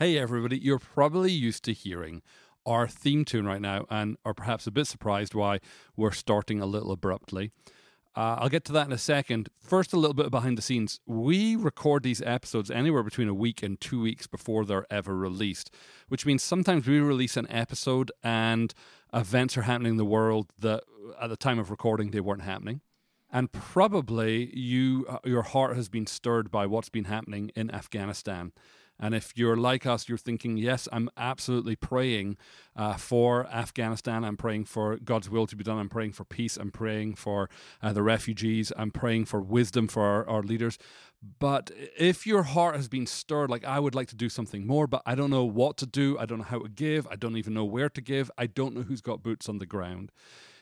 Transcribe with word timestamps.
Hey, 0.00 0.16
everybody, 0.16 0.56
you're 0.56 0.78
probably 0.78 1.32
used 1.32 1.64
to 1.64 1.72
hearing 1.72 2.22
our 2.64 2.86
theme 2.86 3.24
tune 3.24 3.46
right 3.46 3.60
now 3.60 3.84
and 3.90 4.16
are 4.24 4.32
perhaps 4.32 4.64
a 4.68 4.70
bit 4.70 4.86
surprised 4.86 5.34
why 5.34 5.58
we're 5.96 6.12
starting 6.12 6.60
a 6.60 6.66
little 6.66 6.92
abruptly. 6.92 7.50
Uh, 8.16 8.36
I'll 8.38 8.48
get 8.48 8.64
to 8.66 8.72
that 8.74 8.86
in 8.86 8.92
a 8.92 8.98
second. 8.98 9.48
First, 9.58 9.92
a 9.92 9.96
little 9.96 10.14
bit 10.14 10.30
behind 10.30 10.56
the 10.56 10.62
scenes. 10.62 11.00
We 11.04 11.56
record 11.56 12.04
these 12.04 12.22
episodes 12.22 12.70
anywhere 12.70 13.02
between 13.02 13.26
a 13.26 13.34
week 13.34 13.60
and 13.60 13.80
two 13.80 14.00
weeks 14.00 14.28
before 14.28 14.64
they're 14.64 14.86
ever 14.88 15.16
released, 15.16 15.74
which 16.06 16.24
means 16.24 16.44
sometimes 16.44 16.86
we 16.86 17.00
release 17.00 17.36
an 17.36 17.48
episode 17.50 18.12
and 18.22 18.72
events 19.12 19.58
are 19.58 19.62
happening 19.62 19.90
in 19.90 19.96
the 19.96 20.04
world 20.04 20.52
that 20.60 20.84
at 21.20 21.28
the 21.28 21.36
time 21.36 21.58
of 21.58 21.72
recording 21.72 22.12
they 22.12 22.20
weren't 22.20 22.42
happening. 22.42 22.82
And 23.32 23.50
probably 23.50 24.56
you, 24.56 25.06
uh, 25.08 25.18
your 25.24 25.42
heart 25.42 25.74
has 25.74 25.88
been 25.88 26.06
stirred 26.06 26.52
by 26.52 26.66
what's 26.66 26.88
been 26.88 27.06
happening 27.06 27.50
in 27.56 27.68
Afghanistan. 27.72 28.52
And 29.00 29.14
if 29.14 29.32
you're 29.36 29.56
like 29.56 29.86
us, 29.86 30.08
you're 30.08 30.18
thinking, 30.18 30.56
yes, 30.56 30.88
I'm 30.92 31.08
absolutely 31.16 31.76
praying 31.76 32.36
uh, 32.74 32.94
for 32.94 33.46
Afghanistan. 33.46 34.24
I'm 34.24 34.36
praying 34.36 34.64
for 34.64 34.96
God's 34.96 35.30
will 35.30 35.46
to 35.46 35.56
be 35.56 35.64
done. 35.64 35.78
I'm 35.78 35.88
praying 35.88 36.12
for 36.12 36.24
peace. 36.24 36.56
I'm 36.56 36.70
praying 36.70 37.14
for 37.14 37.48
uh, 37.82 37.92
the 37.92 38.02
refugees. 38.02 38.72
I'm 38.76 38.90
praying 38.90 39.26
for 39.26 39.40
wisdom 39.40 39.88
for 39.88 40.02
our, 40.02 40.28
our 40.28 40.42
leaders. 40.42 40.78
But 41.38 41.70
if 41.98 42.26
your 42.26 42.44
heart 42.44 42.76
has 42.76 42.88
been 42.88 43.06
stirred, 43.06 43.50
like 43.50 43.64
I 43.64 43.80
would 43.80 43.94
like 43.94 44.08
to 44.08 44.16
do 44.16 44.28
something 44.28 44.66
more, 44.66 44.86
but 44.86 45.02
I 45.04 45.14
don't 45.14 45.30
know 45.30 45.44
what 45.44 45.76
to 45.78 45.86
do, 45.86 46.16
I 46.18 46.26
don't 46.26 46.38
know 46.38 46.44
how 46.44 46.60
to 46.60 46.68
give, 46.68 47.08
I 47.08 47.16
don't 47.16 47.36
even 47.36 47.54
know 47.54 47.64
where 47.64 47.88
to 47.88 48.00
give, 48.00 48.30
I 48.38 48.46
don't 48.46 48.74
know 48.74 48.82
who's 48.82 49.00
got 49.00 49.22
boots 49.22 49.48
on 49.48 49.58
the 49.58 49.66
ground. 49.66 50.12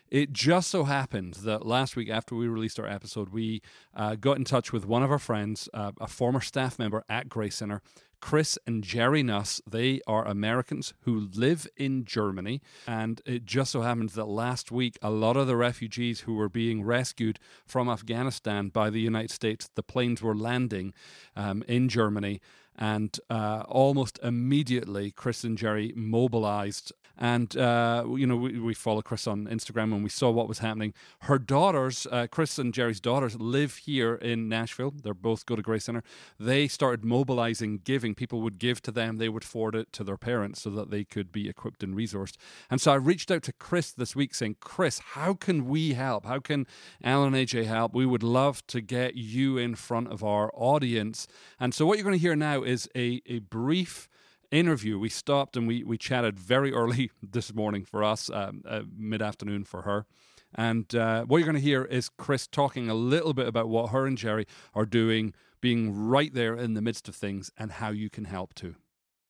It 0.09 0.33
just 0.33 0.71
so 0.71 0.85
happened 0.85 1.35
that 1.35 1.67
last 1.67 1.97
week, 1.97 2.09
after 2.09 2.37
we 2.37 2.47
released 2.47 2.79
our 2.79 2.87
episode, 2.87 3.31
we 3.31 3.61
uh, 3.95 4.15
got 4.15 4.37
in 4.37 4.45
touch 4.45 4.73
with 4.73 4.87
one 4.87 5.03
of 5.03 5.11
our 5.11 5.19
friends, 5.19 5.69
uh, 5.75 5.93
a 6.01 6.07
former 6.07 6.41
staff 6.41 6.79
member 6.79 7.05
at 7.09 7.29
Grace 7.29 7.57
Center, 7.57 7.83
Chris 8.21 8.59
and 8.67 8.83
Jerry 8.83 9.23
Nuss, 9.23 9.61
they 9.69 10.01
are 10.07 10.27
Americans 10.27 10.95
who 11.03 11.29
live 11.35 11.67
in 11.77 12.05
Germany. 12.05 12.63
And 12.87 13.21
it 13.25 13.45
just 13.45 13.73
so 13.73 13.83
happens 13.83 14.15
that 14.15 14.27
last 14.27 14.73
week, 14.73 14.99
a 15.03 15.11
lot 15.11 15.37
of 15.37 15.47
the 15.47 15.57
refugees 15.57 16.21
who 16.21 16.35
were 16.35 16.49
being 16.49 16.83
rescued 16.83 17.39
from 17.67 17.89
Afghanistan 17.89 18.69
by 18.69 18.91
the 18.91 19.01
United 19.01 19.31
States, 19.31 19.69
the 19.75 19.83
planes 19.83 20.23
were 20.23 20.35
landing 20.35 20.95
um, 21.35 21.63
in 21.69 21.89
Germany. 21.89 22.41
And 22.77 23.19
uh, 23.31 23.65
almost 23.69 24.19
immediately, 24.23 25.11
Chris 25.11 25.45
and 25.45 25.57
Jerry 25.57 25.93
mobilized 25.97 26.93
and, 27.19 27.57
uh, 27.57 28.05
you 28.15 28.27
know, 28.27 28.37
we, 28.37 28.59
we 28.59 28.75
follow 28.75 29.01
Chris 29.01 29.27
on 29.27 29.47
Instagram 29.47 29.95
and 29.95 30.03
we 30.03 30.11
saw 30.11 30.31
what 30.31 30.49
was 30.49 30.59
happening. 30.59 30.93
Her 31.23 31.39
daughters, 31.39 32.07
uh, 32.11 32.27
Chris 32.31 32.59
and 32.59 32.75
Jerry's 32.75 33.01
daughters, 33.01 33.41
live 33.41 33.77
here 33.77 34.17
in 34.17 34.49
Nashville. 34.49 34.93
They're 35.03 35.15
both 35.15 35.47
go 35.47 35.57
to 35.57 35.63
Grace 35.63 35.85
Center. 35.85 36.03
They 36.39 36.69
started 36.69 37.05
mobilizing 37.05 37.81
giving. 37.85 38.15
People 38.15 38.43
would 38.43 38.59
give 38.59 38.83
to 38.83 38.93
them, 38.93 39.17
they 39.17 39.29
would 39.29 39.45
forward 39.45 39.75
it 39.75 39.93
to 39.95 40.05
their 40.05 40.19
parents 40.19 40.63
so 40.63 40.71
that 40.71 40.91
they 40.91 41.05
could 41.05 41.33
be 41.33 41.49
equipped 41.49 41.83
and 41.83 41.97
resourced. 41.97 42.37
And 42.71 42.81
so 42.81 42.93
I 42.93 42.97
reached 42.97 43.31
out 43.31 43.43
to 43.45 43.53
Chris 43.53 43.93
this 43.93 44.15
week 44.15 44.35
saying, 44.35 44.57
Chris, 44.61 44.99
how 44.99 45.35
can 45.35 45.67
we 45.67 45.95
help? 45.95 46.27
How 46.27 46.41
can 46.41 46.67
Alan 47.03 47.33
AJ 47.33 47.65
help? 47.65 47.95
We 47.95 48.07
would 48.07 48.23
love 48.23 48.67
to 48.69 48.81
get 48.81 49.15
you 49.15 49.57
in 49.57 49.75
front 49.75 50.09
of 50.09 50.23
our 50.23 50.51
audience. 50.55 51.27
And 51.59 51.73
so 51.73 51.87
what 51.87 51.97
you're 51.97 52.05
going 52.05 52.19
to 52.19 52.21
hear 52.21 52.37
now 52.37 52.63
is 52.67 52.89
a, 52.97 53.23
a 53.27 53.39
brief 53.39 54.09
interview, 54.51 54.99
we 54.99 55.09
stopped 55.09 55.57
and 55.57 55.67
we, 55.67 55.83
we 55.85 55.99
chatted 55.99 56.39
very 56.39 56.73
early 56.73 57.11
this 57.23 57.55
morning 57.55 57.85
for 57.85 58.05
us, 58.05 58.31
um, 58.31 58.63
uh, 58.67 58.83
mid 58.97 59.23
afternoon 59.23 59.65
for 59.65 59.83
her. 59.83 60.07
And 60.55 60.95
uh, 60.95 61.25
what 61.25 61.39
you're 61.39 61.47
going 61.47 61.57
to 61.57 61.61
hear 61.61 61.85
is 61.85 62.09
Chris 62.09 62.47
talking 62.47 62.89
a 62.89 62.95
little 62.95 63.35
bit 63.35 63.47
about 63.47 63.69
what 63.69 63.91
her 63.91 64.07
and 64.07 64.17
Jerry 64.17 64.47
are 64.75 64.87
doing, 64.87 65.35
being 65.61 66.09
right 66.09 66.33
there 66.33 66.55
in 66.57 66.75
the 66.75 66.81
midst 66.81 67.09
of 67.09 67.15
things, 67.15 67.51
and 67.59 67.73
how 67.73 67.91
you 67.91 68.09
can 68.09 68.25
help 68.25 68.55
too. 68.55 68.77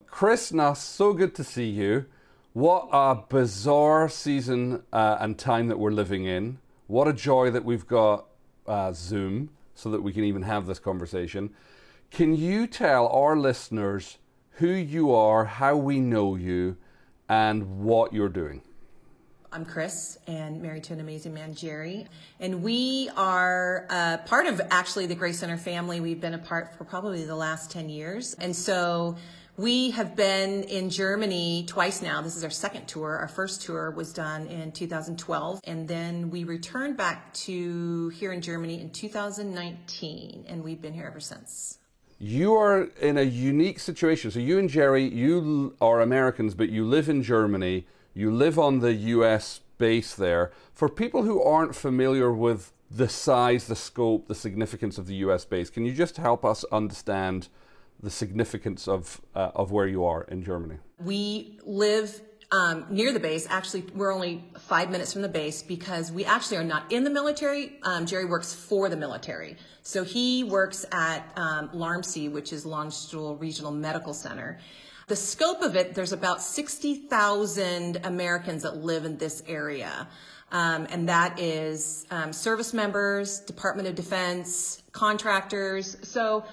Chris 0.07 0.53
Nuss, 0.53 0.83
so 0.83 1.13
good 1.13 1.35
to 1.35 1.45
see 1.45 1.69
you. 1.69 2.07
What 2.53 2.89
a 2.93 3.17
bizarre 3.29 4.09
season 4.09 4.83
uh, 4.93 5.19
and 5.21 5.37
time 5.39 5.69
that 5.69 5.79
we're 5.79 5.91
living 5.91 6.25
in. 6.25 6.59
What 6.87 7.09
a 7.09 7.13
joy 7.13 7.51
that 7.51 7.65
we've 7.65 7.87
got 7.87 8.27
uh, 8.67 8.93
Zoom 8.93 9.51
so 9.75 9.91
that 9.91 10.03
we 10.03 10.13
can 10.13 10.25
even 10.25 10.43
have 10.43 10.67
this 10.67 10.79
conversation. 10.79 11.51
Can 12.11 12.35
you 12.35 12.67
tell 12.67 13.09
our 13.09 13.37
listeners? 13.37 14.19
who 14.57 14.69
you 14.69 15.13
are, 15.13 15.45
how 15.45 15.77
we 15.77 16.01
know 16.01 16.35
you, 16.35 16.77
and 17.29 17.81
what 17.85 18.13
you're 18.13 18.29
doing. 18.29 18.63
I'm 19.53 19.65
Chris 19.65 20.19
and 20.27 20.61
married 20.61 20.85
to 20.85 20.93
an 20.93 21.01
amazing 21.01 21.35
man, 21.35 21.55
Jerry. 21.55 22.07
And 22.41 22.63
we 22.63 23.11
are 23.17 23.87
uh, 23.91 24.19
part 24.19 24.47
of 24.47 24.61
actually 24.71 25.07
the 25.07 25.15
Grace 25.15 25.39
Center 25.39 25.57
family. 25.57 26.01
We've 26.01 26.21
been 26.21 26.35
apart 26.35 26.75
for 26.77 26.85
probably 26.85 27.25
the 27.25 27.37
last 27.37 27.71
10 27.71 27.89
years. 27.89 28.35
And 28.35 28.55
so 28.55 29.17
we 29.57 29.91
have 29.93 30.17
been 30.17 30.65
in 30.65 30.91
Germany 30.91 31.65
twice 31.67 32.03
now. 32.03 32.23
This 32.23 32.37
is 32.37 32.45
our 32.45 32.51
second 32.51 32.87
tour. 32.87 33.17
Our 33.17 33.29
first 33.29 33.63
tour 33.63 33.91
was 33.91 34.13
done 34.13 34.47
in 34.47 34.73
2012. 34.73 35.61
And 35.65 35.89
then 35.89 36.31
we 36.31 36.45
returned 36.45 36.97
back 36.97 37.33
to 37.35 38.09
here 38.11 38.33
in 38.33 38.41
Germany 38.41 38.81
in 38.81 38.91
2019. 38.91 40.45
And 40.49 40.65
we've 40.65 40.81
been 40.81 40.95
here 40.95 41.07
ever 41.07 41.21
since 41.21 41.79
you 42.19 42.55
are 42.55 42.85
in 43.01 43.19
a 43.19 43.23
unique 43.23 43.79
situation. 43.79 44.31
So 44.31 44.39
you 44.39 44.59
and 44.59 44.69
Jerry, 44.69 45.07
you 45.07 45.77
are 45.81 46.01
Americans, 46.01 46.55
but 46.55 46.71
you 46.71 46.85
live 46.85 47.09
in 47.09 47.23
Germany. 47.23 47.87
You 48.15 48.31
live 48.31 48.59
on 48.59 48.81
the 48.81 48.95
US 48.95 49.61
base 49.79 50.15
there. 50.15 50.51
For 50.73 50.89
people 50.89 51.25
who 51.25 51.43
aren't 51.43 51.75
familiar 51.75 52.33
with 52.33 52.73
the 52.91 53.09
size, 53.09 53.67
the 53.67 53.77
scope, 53.77 54.29
the 54.29 54.35
significance 54.35 54.97
of 54.97 55.07
the 55.07 55.17
US 55.17 55.45
base, 55.45 55.69
can 55.69 55.85
you 55.85 55.93
just 55.93 56.17
help 56.17 56.45
us 56.45 56.65
understand 56.73 57.49
the 58.03 58.11
significance 58.11 58.87
of 58.87 59.21
uh, 59.35 59.51
of 59.55 59.73
where 59.73 59.87
you 59.87 60.05
are 60.05 60.23
in 60.25 60.43
Germany? 60.43 60.79
We 60.99 61.59
live 61.65 62.23
um, 62.53 62.87
near 62.91 63.13
the 63.13 63.21
base. 63.21 63.47
Actually, 63.51 63.85
we're 63.95 64.13
only 64.13 64.45
five 64.59 64.91
minutes 64.91 65.13
from 65.13 65.23
the 65.23 65.29
base 65.29 65.63
because 65.63 66.13
we 66.13 66.25
actually 66.25 66.59
are 66.59 66.65
not 66.65 66.91
in 66.93 67.05
the 67.05 67.11
military. 67.11 67.79
Um, 67.83 68.07
Jerry 68.07 68.25
works 68.25 68.55
for 68.55 68.89
the 68.89 68.97
military. 68.97 69.57
So 69.83 70.05
he 70.05 70.45
works 70.45 70.85
at 70.93 71.31
um, 71.37 71.69
LARMC, 71.71 72.31
which 72.31 72.53
is 72.53 72.65
Landstuhl 72.65 73.41
Regional 73.41 73.73
Medical 73.73 74.15
Center. 74.15 74.59
The 75.09 75.17
scope 75.17 75.63
of 75.63 75.77
it, 75.77 75.95
there's 75.95 76.13
about 76.13 76.43
60,000 76.43 78.01
Americans 78.05 78.63
that 78.63 78.79
live 78.79 79.05
in 79.05 79.17
this 79.17 79.43
area. 79.47 80.09
Um, 80.53 80.87
and 80.91 81.09
that 81.09 81.39
is 81.41 82.07
um, 82.11 82.33
service 82.33 82.73
members, 82.73 83.41
Department 83.41 83.89
of 83.89 83.95
Defense, 83.95 84.83
contractors. 84.93 85.97
So 86.03 86.45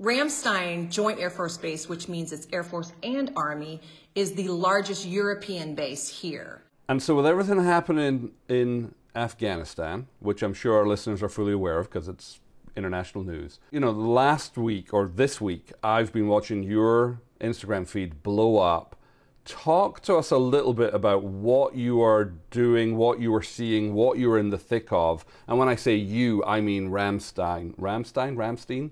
Ramstein 0.00 0.90
Joint 0.90 1.20
Air 1.20 1.30
Force 1.30 1.56
Base, 1.56 1.88
which 1.88 2.08
means 2.08 2.32
it's 2.32 2.48
Air 2.52 2.64
Force 2.64 2.92
and 3.02 3.30
Army, 3.36 3.80
is 4.14 4.32
the 4.32 4.48
largest 4.48 5.06
European 5.06 5.74
base 5.74 6.08
here. 6.08 6.62
And 6.88 7.02
so, 7.02 7.14
with 7.14 7.26
everything 7.26 7.62
happening 7.62 8.32
in 8.48 8.94
Afghanistan, 9.14 10.06
which 10.20 10.42
I'm 10.42 10.54
sure 10.54 10.76
our 10.76 10.86
listeners 10.86 11.22
are 11.22 11.28
fully 11.28 11.52
aware 11.52 11.78
of 11.78 11.90
because 11.90 12.08
it's 12.08 12.40
international 12.76 13.24
news, 13.24 13.60
you 13.70 13.80
know, 13.80 13.90
last 13.90 14.56
week 14.56 14.92
or 14.92 15.06
this 15.06 15.40
week, 15.40 15.72
I've 15.82 16.12
been 16.12 16.28
watching 16.28 16.62
your 16.62 17.20
Instagram 17.40 17.86
feed 17.86 18.22
blow 18.22 18.58
up. 18.58 18.96
Talk 19.44 20.00
to 20.02 20.14
us 20.14 20.30
a 20.30 20.38
little 20.38 20.72
bit 20.72 20.94
about 20.94 21.24
what 21.24 21.74
you 21.74 22.00
are 22.00 22.32
doing, 22.50 22.96
what 22.96 23.18
you 23.18 23.34
are 23.34 23.42
seeing, 23.42 23.92
what 23.92 24.16
you're 24.16 24.38
in 24.38 24.50
the 24.50 24.58
thick 24.58 24.92
of. 24.92 25.24
And 25.48 25.58
when 25.58 25.68
I 25.68 25.74
say 25.74 25.96
you, 25.96 26.44
I 26.44 26.60
mean 26.60 26.90
Ramstein. 26.90 27.74
Ramstein? 27.76 28.36
Ramstein? 28.36 28.90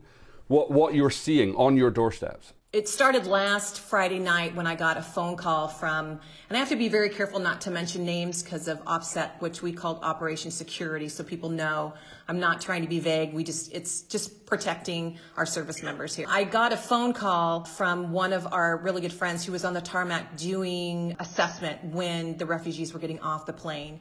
What, 0.51 0.69
what 0.69 0.95
you're 0.97 1.11
seeing 1.11 1.55
on 1.55 1.77
your 1.77 1.93
doorsteps 1.93 2.55
it 2.73 2.89
started 2.89 3.27
last 3.27 3.81
Friday 3.81 4.21
night 4.21 4.55
when 4.55 4.65
I 4.65 4.77
got 4.77 4.97
a 4.97 5.03
phone 5.03 5.37
call 5.37 5.67
from, 5.67 6.07
and 6.07 6.57
I 6.57 6.59
have 6.59 6.69
to 6.69 6.77
be 6.77 6.89
very 6.89 7.09
careful 7.09 7.41
not 7.41 7.63
to 7.63 7.71
mention 7.73 8.05
names 8.05 8.45
because 8.45 8.69
of 8.69 8.81
OPSEC, 8.85 9.41
which 9.41 9.61
we 9.61 9.73
called 9.73 9.99
Operation 10.05 10.53
Security, 10.53 11.09
so 11.09 11.25
people 11.25 11.49
know 11.49 11.95
I'm 12.29 12.39
not 12.39 12.61
trying 12.61 12.83
to 12.83 12.89
be 12.89 13.01
vague. 13.01 13.33
We 13.35 13.43
just, 13.43 13.73
it's 13.73 14.03
just 14.03 14.47
protecting 14.47 15.19
our 15.37 15.47
service 15.47 15.83
members 15.83 16.15
here. 16.15 16.27
I 16.29 16.45
got 16.45 16.73
a 16.73 16.77
phone 16.77 17.13
call 17.13 17.65
from 17.65 18.13
one 18.13 18.33
of 18.33 18.53
our 18.53 18.77
really 18.77 19.01
good 19.01 19.13
friends 19.13 19.45
who 19.45 19.51
was 19.51 19.65
on 19.65 19.75
the 19.75 19.81
tarmac 19.81 20.37
doing 20.37 21.17
assessment 21.19 21.83
when 21.87 22.37
the 22.39 22.47
refugees 22.47 22.95
were 22.95 23.01
getting 23.01 23.19
off 23.19 23.47
the 23.47 23.53
plane. 23.53 23.99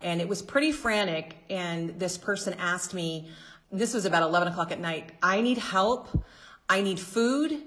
And 0.00 0.22
it 0.22 0.28
was 0.28 0.40
pretty 0.40 0.72
frantic. 0.72 1.36
And 1.50 2.00
this 2.00 2.16
person 2.16 2.54
asked 2.54 2.94
me, 2.94 3.28
this 3.72 3.94
was 3.94 4.04
about 4.04 4.22
11 4.22 4.48
o'clock 4.48 4.72
at 4.72 4.80
night, 4.80 5.12
I 5.22 5.40
need 5.40 5.58
help. 5.58 6.08
I 6.68 6.82
need 6.82 6.98
food. 6.98 7.62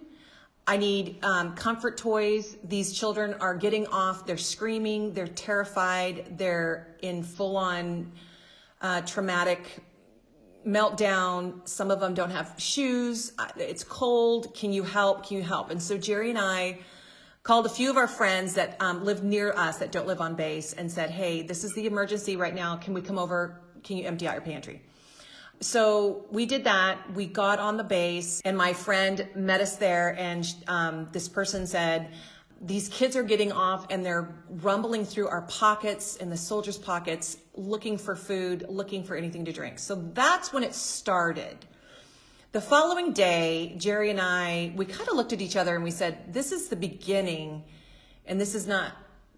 I 0.67 0.77
need 0.77 1.23
um, 1.23 1.55
comfort 1.55 1.97
toys. 1.97 2.57
These 2.63 2.93
children 2.93 3.33
are 3.35 3.55
getting 3.55 3.87
off. 3.87 4.25
They're 4.25 4.37
screaming. 4.37 5.13
They're 5.13 5.27
terrified. 5.27 6.37
They're 6.37 6.95
in 7.01 7.23
full 7.23 7.57
on 7.57 8.11
uh, 8.81 9.01
traumatic 9.01 9.83
meltdown. 10.67 11.67
Some 11.67 11.89
of 11.91 11.99
them 11.99 12.13
don't 12.13 12.29
have 12.29 12.53
shoes. 12.57 13.31
It's 13.55 13.83
cold. 13.83 14.53
Can 14.53 14.71
you 14.71 14.83
help? 14.83 15.27
Can 15.27 15.37
you 15.37 15.43
help? 15.43 15.71
And 15.71 15.81
so 15.81 15.97
Jerry 15.97 16.29
and 16.29 16.39
I 16.39 16.79
called 17.43 17.65
a 17.65 17.69
few 17.69 17.89
of 17.89 17.97
our 17.97 18.07
friends 18.07 18.53
that 18.55 18.75
um, 18.79 19.03
live 19.05 19.23
near 19.23 19.53
us 19.53 19.77
that 19.77 19.91
don't 19.91 20.05
live 20.05 20.21
on 20.21 20.35
base 20.35 20.73
and 20.73 20.91
said, 20.91 21.09
hey, 21.09 21.41
this 21.41 21.63
is 21.63 21.73
the 21.73 21.87
emergency 21.87 22.35
right 22.35 22.53
now. 22.53 22.75
Can 22.75 22.93
we 22.93 23.01
come 23.01 23.17
over? 23.17 23.61
Can 23.83 23.97
you 23.97 24.05
empty 24.05 24.27
out 24.27 24.33
your 24.33 24.41
pantry? 24.41 24.81
So 25.61 26.25
we 26.31 26.45
did 26.45 26.63
that. 26.63 27.13
We 27.13 27.25
got 27.25 27.59
on 27.59 27.75
the 27.75 27.83
base, 27.83 28.41
and 28.45 28.57
my 28.57 28.73
friend 28.73 29.27
met 29.35 29.59
us 29.59 29.75
there, 29.75 30.15
and 30.17 30.47
um, 30.67 31.09
this 31.11 31.27
person 31.27 31.67
said, 31.67 32.11
these 32.61 32.89
kids 32.89 33.15
are 33.15 33.23
getting 33.23 33.51
off 33.51 33.87
and 33.89 34.05
they're 34.05 34.35
rumbling 34.49 35.05
through 35.05 35.29
our 35.29 35.43
pockets 35.43 36.17
and 36.17 36.31
the 36.31 36.37
soldiers' 36.37 36.77
pockets 36.77 37.37
looking 37.53 37.97
for 37.97 38.15
food, 38.15 38.65
looking 38.67 39.03
for 39.03 39.15
anything 39.15 39.45
to 39.45 39.53
drink. 39.53 39.79
So 39.79 39.95
that's 39.95 40.51
when 40.51 40.63
it 40.63 40.75
started. 40.75 41.57
The 42.51 42.59
following 42.59 43.13
day, 43.13 43.75
Jerry 43.77 44.09
and 44.09 44.19
I, 44.19 44.73
we 44.75 44.85
kind 44.85 45.07
of 45.07 45.15
looked 45.15 45.33
at 45.33 45.41
each 45.41 45.55
other 45.55 45.75
and 45.75 45.83
we 45.83 45.91
said, 45.91 46.33
This 46.33 46.51
is 46.51 46.67
the 46.67 46.75
beginning, 46.75 47.63
and 48.25 48.41
this 48.41 48.55
is 48.55 48.67
not 48.67 48.93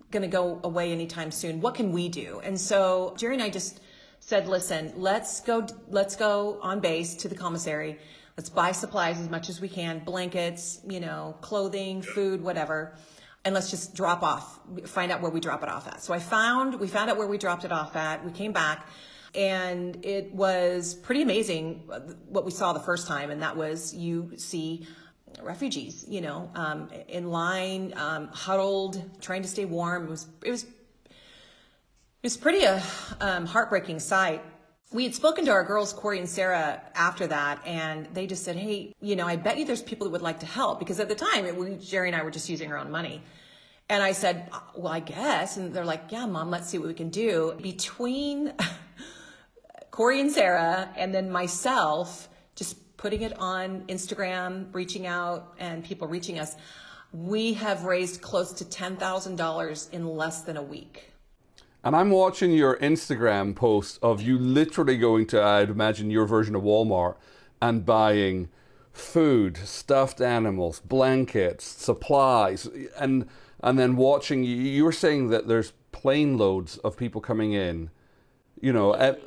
going 0.10 0.24
to 0.24 0.30
go 0.30 0.60
away 0.64 0.92
anytime 0.92 1.30
soon. 1.30 1.62
What 1.62 1.76
can 1.76 1.92
we 1.92 2.10
do? 2.10 2.42
And 2.44 2.60
so 2.60 3.14
Jerry 3.18 3.36
and 3.36 3.44
I 3.44 3.50
just 3.50 3.82
said, 4.32 4.48
Listen, 4.48 4.94
let's 4.96 5.42
go, 5.42 5.68
let's 5.90 6.16
go 6.16 6.58
on 6.62 6.80
base 6.80 7.16
to 7.16 7.28
the 7.28 7.36
commissary. 7.36 8.00
Let's 8.38 8.50
buy 8.50 8.72
supplies 8.72 9.20
as 9.20 9.30
much 9.30 9.50
as 9.50 9.60
we 9.60 9.68
can 9.68 10.00
blankets, 10.06 10.80
you 10.88 11.02
know, 11.02 11.36
clothing, 11.42 12.02
food, 12.02 12.42
whatever 12.42 12.96
and 13.44 13.56
let's 13.56 13.70
just 13.72 13.96
drop 13.96 14.22
off, 14.22 14.60
find 14.86 15.12
out 15.12 15.22
where 15.22 15.32
we 15.32 15.40
drop 15.40 15.64
it 15.64 15.70
off 15.70 15.88
at. 15.88 16.02
So 16.02 16.14
I 16.14 16.20
found, 16.20 16.80
we 16.80 16.88
found 16.88 17.10
out 17.10 17.18
where 17.18 17.28
we 17.28 17.38
dropped 17.38 17.66
it 17.66 17.72
off 17.72 17.96
at. 17.96 18.24
We 18.24 18.32
came 18.32 18.52
back 18.52 18.88
and 19.34 20.06
it 20.06 20.32
was 20.34 20.94
pretty 20.94 21.24
amazing 21.24 21.90
what 22.28 22.46
we 22.46 22.52
saw 22.52 22.72
the 22.72 22.80
first 22.80 23.08
time. 23.08 23.32
And 23.32 23.42
that 23.42 23.58
was 23.58 23.94
you 23.94 24.34
see 24.38 24.88
refugees, 25.42 26.06
you 26.08 26.22
know, 26.22 26.52
um, 26.54 26.90
in 27.08 27.32
line, 27.32 27.94
um, 27.96 28.28
huddled, 28.28 29.02
trying 29.22 29.42
to 29.42 29.48
stay 29.48 29.66
warm. 29.66 30.06
It 30.06 30.10
was, 30.10 30.28
it 30.46 30.52
was, 30.52 30.66
it 32.22 32.26
was 32.26 32.38
pretty 32.38 32.64
a 32.64 32.76
uh, 32.76 32.82
um, 33.20 33.46
heartbreaking 33.46 34.00
sight 34.00 34.44
we 34.94 35.06
had 35.06 35.16
spoken 35.16 35.46
to 35.46 35.52
our 35.52 35.64
girls, 35.64 35.94
Corey 35.94 36.20
and 36.20 36.28
Sarah, 36.28 36.82
after 36.96 37.26
that, 37.28 37.66
and 37.66 38.08
they 38.14 38.28
just 38.28 38.44
said, 38.44 38.58
Hey, 38.58 38.94
you 39.00 39.16
know, 39.16 39.26
I 39.26 39.38
bet 39.38 39.58
you 39.58 39.66
there's 39.66 39.82
people 39.82 40.06
that 40.06 40.12
would 40.12 40.22
like 40.22 40.42
to 40.42 40.46
help 40.46 40.80
because 40.80 41.00
at 41.00 41.08
the 41.08 41.16
time, 41.16 41.46
it, 41.46 41.56
we, 41.56 41.78
Jerry 41.78 42.10
and 42.10 42.16
I 42.16 42.24
were 42.24 42.32
just 42.32 42.50
using 42.50 42.72
our 42.72 42.78
own 42.78 42.92
money. 42.92 43.22
And 43.90 44.04
I 44.04 44.12
said, 44.12 44.50
Well, 44.76 44.92
I 44.92 45.00
guess. 45.00 45.56
And 45.56 45.74
they're 45.74 45.86
like, 45.86 46.12
Yeah, 46.12 46.26
mom, 46.26 46.50
let's 46.50 46.68
see 46.68 46.78
what 46.78 46.90
we 46.90 46.94
can 46.94 47.10
do. 47.10 47.58
Between 47.62 48.54
Corey 49.92 50.20
and 50.20 50.32
Sarah 50.32 50.90
and 50.98 51.14
then 51.16 51.32
myself, 51.32 52.28
just 52.56 52.98
putting 52.98 53.22
it 53.22 53.38
on 53.40 53.84
Instagram, 53.88 54.74
reaching 54.74 55.08
out, 55.08 55.54
and 55.58 55.86
people 55.86 56.08
reaching 56.08 56.38
us, 56.38 56.58
we 57.14 57.54
have 57.54 57.86
raised 57.86 58.22
close 58.22 58.52
to 58.54 58.66
$10,000 58.66 59.94
in 59.94 60.06
less 60.06 60.42
than 60.42 60.58
a 60.58 60.62
week. 60.62 61.11
And 61.84 61.96
I'm 61.96 62.12
watching 62.12 62.52
your 62.52 62.78
Instagram 62.78 63.56
post 63.56 63.98
of 64.04 64.22
you 64.22 64.38
literally 64.38 64.98
going 64.98 65.26
to, 65.28 65.42
I'd 65.42 65.70
imagine, 65.70 66.12
your 66.12 66.26
version 66.26 66.56
of 66.56 66.62
Walmart 66.62 67.16
and 67.62 67.86
buying 67.86 68.50
food, 68.94 69.58
stuffed 69.58 70.22
animals, 70.22 70.80
blankets, 70.80 71.66
supplies, 71.66 72.68
and 72.98 73.28
and 73.64 73.80
then 73.80 73.96
watching 73.96 74.44
you. 74.44 74.84
Were 74.84 74.92
saying 74.92 75.30
that 75.30 75.48
there's 75.48 75.74
plane 75.92 76.38
loads 76.38 76.78
of 76.80 76.98
people 76.98 77.22
coming 77.22 77.54
in, 77.54 77.90
you 78.60 78.74
know, 78.74 78.94
and, 78.94 79.18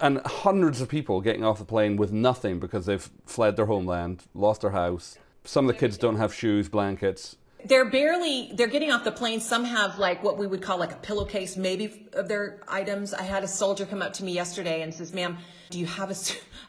and 0.00 0.20
hundreds 0.24 0.80
of 0.80 0.88
people 0.88 1.20
getting 1.20 1.44
off 1.44 1.58
the 1.58 1.64
plane 1.64 1.96
with 1.96 2.12
nothing 2.12 2.58
because 2.58 2.86
they've 2.86 3.10
fled 3.26 3.56
their 3.56 3.66
homeland, 3.66 4.24
lost 4.34 4.62
their 4.62 4.70
house. 4.70 5.18
Some 5.44 5.68
of 5.68 5.74
the 5.74 5.80
kids 5.80 5.96
don't 5.96 6.16
have 6.16 6.34
shoes, 6.34 6.68
blankets. 6.68 7.36
They're 7.64 7.84
barely, 7.84 8.52
they're 8.54 8.68
getting 8.68 8.92
off 8.92 9.02
the 9.02 9.12
plane. 9.12 9.40
Some 9.40 9.64
have 9.64 9.98
like 9.98 10.22
what 10.22 10.38
we 10.38 10.46
would 10.46 10.62
call 10.62 10.78
like 10.78 10.92
a 10.92 10.96
pillowcase, 10.96 11.56
maybe 11.56 12.06
of 12.12 12.28
their 12.28 12.62
items. 12.68 13.12
I 13.12 13.22
had 13.22 13.42
a 13.42 13.48
soldier 13.48 13.84
come 13.84 14.00
up 14.00 14.12
to 14.14 14.24
me 14.24 14.32
yesterday 14.32 14.82
and 14.82 14.94
says, 14.94 15.12
ma'am, 15.12 15.38
do 15.70 15.78
you 15.78 15.86
have 15.86 16.10
a, 16.10 16.16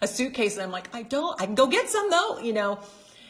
a 0.02 0.08
suitcase? 0.08 0.56
And 0.56 0.64
I'm 0.64 0.72
like, 0.72 0.94
I 0.94 1.04
don't, 1.04 1.40
I 1.40 1.46
can 1.46 1.56
go 1.56 1.68
get 1.68 1.90
some 1.90 2.10
though, 2.10 2.40
you 2.40 2.54
know. 2.54 2.80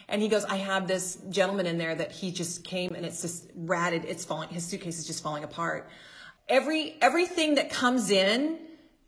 And 0.07 0.21
he 0.21 0.27
goes, 0.27 0.45
I 0.45 0.55
have 0.55 0.87
this 0.87 1.19
gentleman 1.29 1.67
in 1.67 1.77
there 1.77 1.93
that 1.93 2.11
he 2.11 2.31
just 2.31 2.63
came 2.63 2.95
and 2.95 3.05
it's 3.05 3.21
just 3.21 3.51
ratted. 3.55 4.05
It's 4.05 4.25
falling, 4.25 4.49
his 4.49 4.63
suitcase 4.63 4.97
is 4.97 5.05
just 5.05 5.21
falling 5.21 5.43
apart. 5.43 5.89
Every, 6.47 6.95
everything 7.01 7.55
that 7.55 7.69
comes 7.69 8.09
in, 8.09 8.57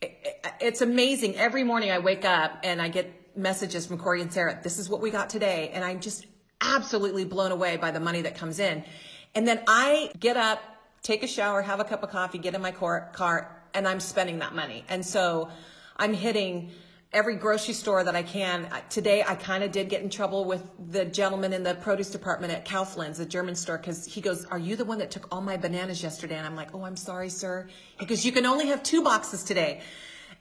it, 0.01 0.45
it's 0.59 0.81
amazing. 0.81 1.38
Every 1.38 1.63
morning 1.63 1.89
I 1.89 2.00
wake 2.00 2.25
up 2.25 2.59
and 2.63 2.81
I 2.81 2.89
get 2.89 3.36
messages 3.36 3.86
from 3.88 3.97
Corey 3.97 4.21
and 4.21 4.31
Sarah. 4.31 4.59
This 4.62 4.77
is 4.77 4.89
what 4.89 5.01
we 5.01 5.09
got 5.09 5.30
today. 5.30 5.71
And 5.74 5.83
I'm 5.83 6.01
just 6.01 6.25
absolutely 6.62 7.25
blown 7.25 7.52
away 7.52 7.78
by 7.78 7.92
the 7.92 8.00
money 8.00 8.22
that 8.22 8.36
comes 8.36 8.60
in. 8.60 8.84
And 9.36 9.48
then 9.48 9.62
I 9.68 10.12
get 10.19 10.38
up, 10.38 10.62
take 11.04 11.24
a 11.24 11.28
shower, 11.28 11.62
have 11.62 11.80
a 11.80 11.84
cup 11.84 12.04
of 12.04 12.10
coffee, 12.10 12.38
get 12.38 12.54
in 12.54 12.62
my 12.62 12.72
car, 12.72 13.52
and 13.74 13.88
I'm 13.88 14.00
spending 14.00 14.40
that 14.40 14.54
money. 14.54 14.86
And 14.90 15.06
so 15.06 15.50
I'm 15.98 16.13
hitting 16.13 16.72
every 17.13 17.36
grocery 17.36 17.74
store 17.74 18.04
that 18.04 18.16
I 18.16 18.24
can. 18.24 18.68
Today, 18.90 19.24
I 19.25 19.36
kind 19.36 19.63
of 19.63 19.72
did 19.72 19.90
get 19.90 20.02
in 20.02 20.10
trouble 20.10 20.46
with 20.46 20.63
the 20.92 21.06
gentleman 21.06 21.54
in 21.54 21.63
the 21.63 21.75
produce 21.75 22.10
department 22.10 22.54
at 22.54 22.66
Kaufland's, 22.66 23.18
the 23.18 23.25
German 23.25 23.56
store, 23.56 23.78
because 23.78 24.06
he 24.06 24.22
goes, 24.22 24.46
Are 24.46 24.60
you 24.60 24.75
the 24.75 24.86
one 24.86 25.00
that 25.00 25.12
took 25.12 25.28
all 25.31 25.42
my 25.42 25.57
bananas 25.57 26.02
yesterday? 26.02 26.38
And 26.38 26.46
I'm 26.46 26.56
like, 26.56 26.74
Oh, 26.74 26.84
I'm 26.84 26.96
sorry, 26.96 27.30
sir. 27.30 27.68
He 28.00 28.06
goes, 28.06 28.25
You 28.25 28.31
can 28.31 28.46
only 28.46 28.68
have 28.68 28.81
two 28.84 29.04
boxes 29.04 29.44
today. 29.44 29.81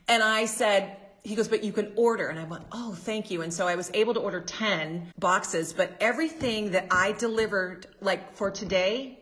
And 0.07 0.23
I 0.23 0.45
said, 0.45 0.97
he 1.23 1.35
goes, 1.35 1.47
but 1.47 1.63
you 1.63 1.71
can 1.71 1.93
order. 1.95 2.27
And 2.27 2.39
I 2.39 2.43
went, 2.43 2.63
oh, 2.71 2.93
thank 2.93 3.29
you. 3.29 3.41
And 3.41 3.53
so 3.53 3.67
I 3.67 3.75
was 3.75 3.91
able 3.93 4.13
to 4.15 4.19
order 4.19 4.41
10 4.41 5.13
boxes, 5.19 5.73
but 5.73 5.95
everything 5.99 6.71
that 6.71 6.87
I 6.89 7.11
delivered, 7.11 7.87
like 8.01 8.35
for 8.35 8.49
today, 8.49 9.19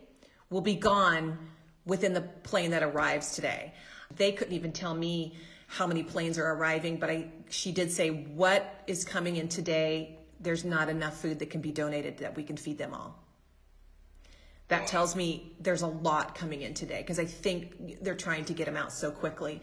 will 0.49 0.61
be 0.61 0.75
gone 0.75 1.37
within 1.85 2.13
the 2.13 2.21
plane 2.21 2.71
that 2.71 2.83
arrives 2.83 3.33
today. 3.33 3.73
They 4.15 4.31
couldn't 4.31 4.53
even 4.53 4.71
tell 4.71 4.93
me 4.93 5.35
how 5.67 5.85
many 5.85 6.03
planes 6.03 6.39
are 6.39 6.53
arriving, 6.53 6.97
but 6.97 7.09
I, 7.09 7.27
she 7.49 7.71
did 7.71 7.91
say, 7.91 8.09
what 8.09 8.83
is 8.87 9.03
coming 9.03 9.35
in 9.35 9.49
today? 9.49 10.17
There's 10.39 10.65
not 10.65 10.89
enough 10.89 11.21
food 11.21 11.39
that 11.39 11.49
can 11.49 11.61
be 11.61 11.71
donated 11.71 12.19
that 12.19 12.35
we 12.35 12.43
can 12.43 12.57
feed 12.57 12.77
them 12.77 12.93
all. 12.93 13.19
That 14.69 14.87
tells 14.87 15.15
me 15.15 15.51
there's 15.59 15.81
a 15.81 15.87
lot 15.87 16.33
coming 16.35 16.61
in 16.61 16.73
today 16.73 17.01
because 17.01 17.19
I 17.19 17.25
think 17.25 18.01
they're 18.03 18.15
trying 18.15 18.45
to 18.45 18.53
get 18.53 18.65
them 18.65 18.77
out 18.77 18.93
so 18.93 19.11
quickly 19.11 19.61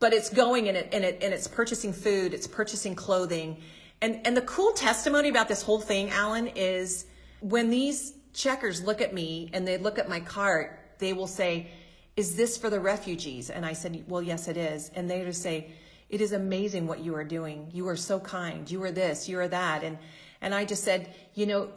but 0.00 0.14
it's 0.14 0.30
going 0.30 0.66
and 0.66 0.76
it 0.76 0.88
and 0.92 1.04
it 1.04 1.22
and 1.22 1.32
it's 1.32 1.46
purchasing 1.46 1.92
food, 1.92 2.34
it's 2.34 2.46
purchasing 2.46 2.94
clothing. 2.94 3.58
And 4.00 4.26
and 4.26 4.36
the 4.36 4.42
cool 4.42 4.72
testimony 4.72 5.28
about 5.28 5.46
this 5.46 5.62
whole 5.62 5.80
thing, 5.80 6.10
Alan, 6.10 6.48
is 6.48 7.04
when 7.40 7.70
these 7.70 8.14
checkers 8.32 8.82
look 8.82 9.00
at 9.00 9.14
me 9.14 9.50
and 9.52 9.68
they 9.68 9.76
look 9.76 9.98
at 9.98 10.08
my 10.08 10.20
cart, 10.20 10.78
they 10.98 11.12
will 11.12 11.26
say, 11.26 11.70
"Is 12.16 12.34
this 12.34 12.56
for 12.56 12.70
the 12.70 12.80
refugees?" 12.80 13.50
And 13.50 13.64
I 13.64 13.74
said, 13.74 14.04
"Well, 14.08 14.22
yes, 14.22 14.48
it 14.48 14.56
is." 14.56 14.90
And 14.94 15.08
they 15.08 15.22
just 15.22 15.42
say, 15.42 15.72
"It 16.08 16.22
is 16.22 16.32
amazing 16.32 16.86
what 16.86 17.00
you 17.00 17.14
are 17.14 17.24
doing. 17.24 17.68
You 17.72 17.86
are 17.88 17.96
so 17.96 18.18
kind. 18.18 18.70
You 18.70 18.82
are 18.82 18.90
this. 18.90 19.28
You 19.28 19.38
are 19.38 19.48
that." 19.48 19.84
And 19.84 19.98
and 20.40 20.54
I 20.54 20.64
just 20.64 20.82
said, 20.82 21.14
"You 21.34 21.44
know, 21.44 21.68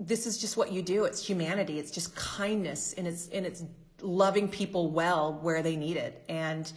this 0.00 0.26
is 0.26 0.38
just 0.38 0.56
what 0.56 0.72
you 0.72 0.80
do. 0.80 1.04
It's 1.04 1.24
humanity. 1.24 1.78
It's 1.78 1.90
just 1.90 2.16
kindness, 2.16 2.94
and 2.94 3.06
it's 3.06 3.28
and 3.28 3.44
it's 3.44 3.62
loving 4.00 4.48
people 4.48 4.90
well 4.90 5.38
where 5.42 5.62
they 5.62 5.76
need 5.76 5.98
it." 5.98 6.24
And 6.30 6.72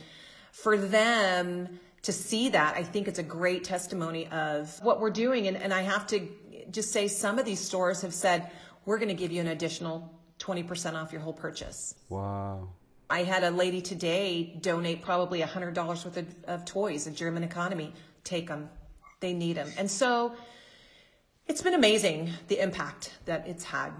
for 0.55 0.77
them 0.77 1.67
to 2.01 2.13
see 2.13 2.47
that, 2.49 2.77
I 2.77 2.83
think 2.83 3.09
it's 3.09 3.19
a 3.19 3.23
great 3.23 3.65
testimony 3.65 4.27
of 4.27 4.79
what 4.81 5.01
we're 5.01 5.09
doing. 5.09 5.47
And, 5.47 5.57
and 5.57 5.73
I 5.73 5.81
have 5.81 6.07
to 6.07 6.29
just 6.71 6.93
say, 6.93 7.09
some 7.09 7.37
of 7.37 7.45
these 7.45 7.59
stores 7.59 8.01
have 8.03 8.13
said, 8.13 8.49
we're 8.85 8.97
going 8.97 9.09
to 9.09 9.15
give 9.15 9.33
you 9.33 9.41
an 9.41 9.47
additional 9.47 10.09
20% 10.39 10.93
off 10.93 11.11
your 11.11 11.21
whole 11.21 11.33
purchase. 11.33 11.95
Wow. 12.07 12.69
I 13.09 13.23
had 13.23 13.43
a 13.43 13.51
lady 13.51 13.81
today 13.81 14.57
donate 14.61 15.01
probably 15.01 15.41
$100 15.41 15.75
worth 15.85 16.17
of, 16.17 16.25
of 16.47 16.63
toys, 16.63 17.05
a 17.05 17.11
German 17.11 17.43
economy. 17.43 17.93
Take 18.23 18.47
them. 18.47 18.69
They 19.19 19.33
need 19.33 19.57
them. 19.57 19.69
And 19.77 19.91
so 19.91 20.35
it's 21.47 21.61
been 21.61 21.73
amazing 21.73 22.31
the 22.47 22.63
impact 22.63 23.11
that 23.25 23.45
it's 23.45 23.65
had. 23.65 23.91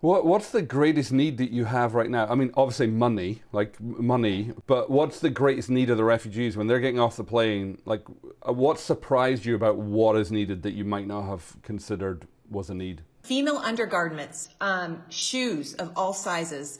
What, 0.00 0.26
what's 0.26 0.50
the 0.50 0.62
greatest 0.62 1.10
need 1.10 1.38
that 1.38 1.50
you 1.50 1.64
have 1.64 1.94
right 1.94 2.10
now? 2.10 2.26
I 2.26 2.34
mean, 2.34 2.50
obviously 2.54 2.86
money, 2.86 3.42
like 3.52 3.80
money, 3.80 4.52
but 4.66 4.90
what's 4.90 5.20
the 5.20 5.30
greatest 5.30 5.70
need 5.70 5.88
of 5.88 5.96
the 5.96 6.04
refugees 6.04 6.56
when 6.56 6.66
they're 6.66 6.80
getting 6.80 7.00
off 7.00 7.16
the 7.16 7.24
plane? 7.24 7.78
Like, 7.86 8.02
uh, 8.46 8.52
what 8.52 8.78
surprised 8.78 9.46
you 9.46 9.54
about 9.54 9.78
what 9.78 10.16
is 10.16 10.30
needed 10.30 10.62
that 10.64 10.72
you 10.72 10.84
might 10.84 11.06
not 11.06 11.22
have 11.22 11.56
considered 11.62 12.26
was 12.50 12.68
a 12.68 12.74
need? 12.74 13.02
Female 13.22 13.56
undergarments, 13.56 14.50
um, 14.60 15.02
shoes 15.08 15.74
of 15.74 15.92
all 15.96 16.12
sizes, 16.12 16.78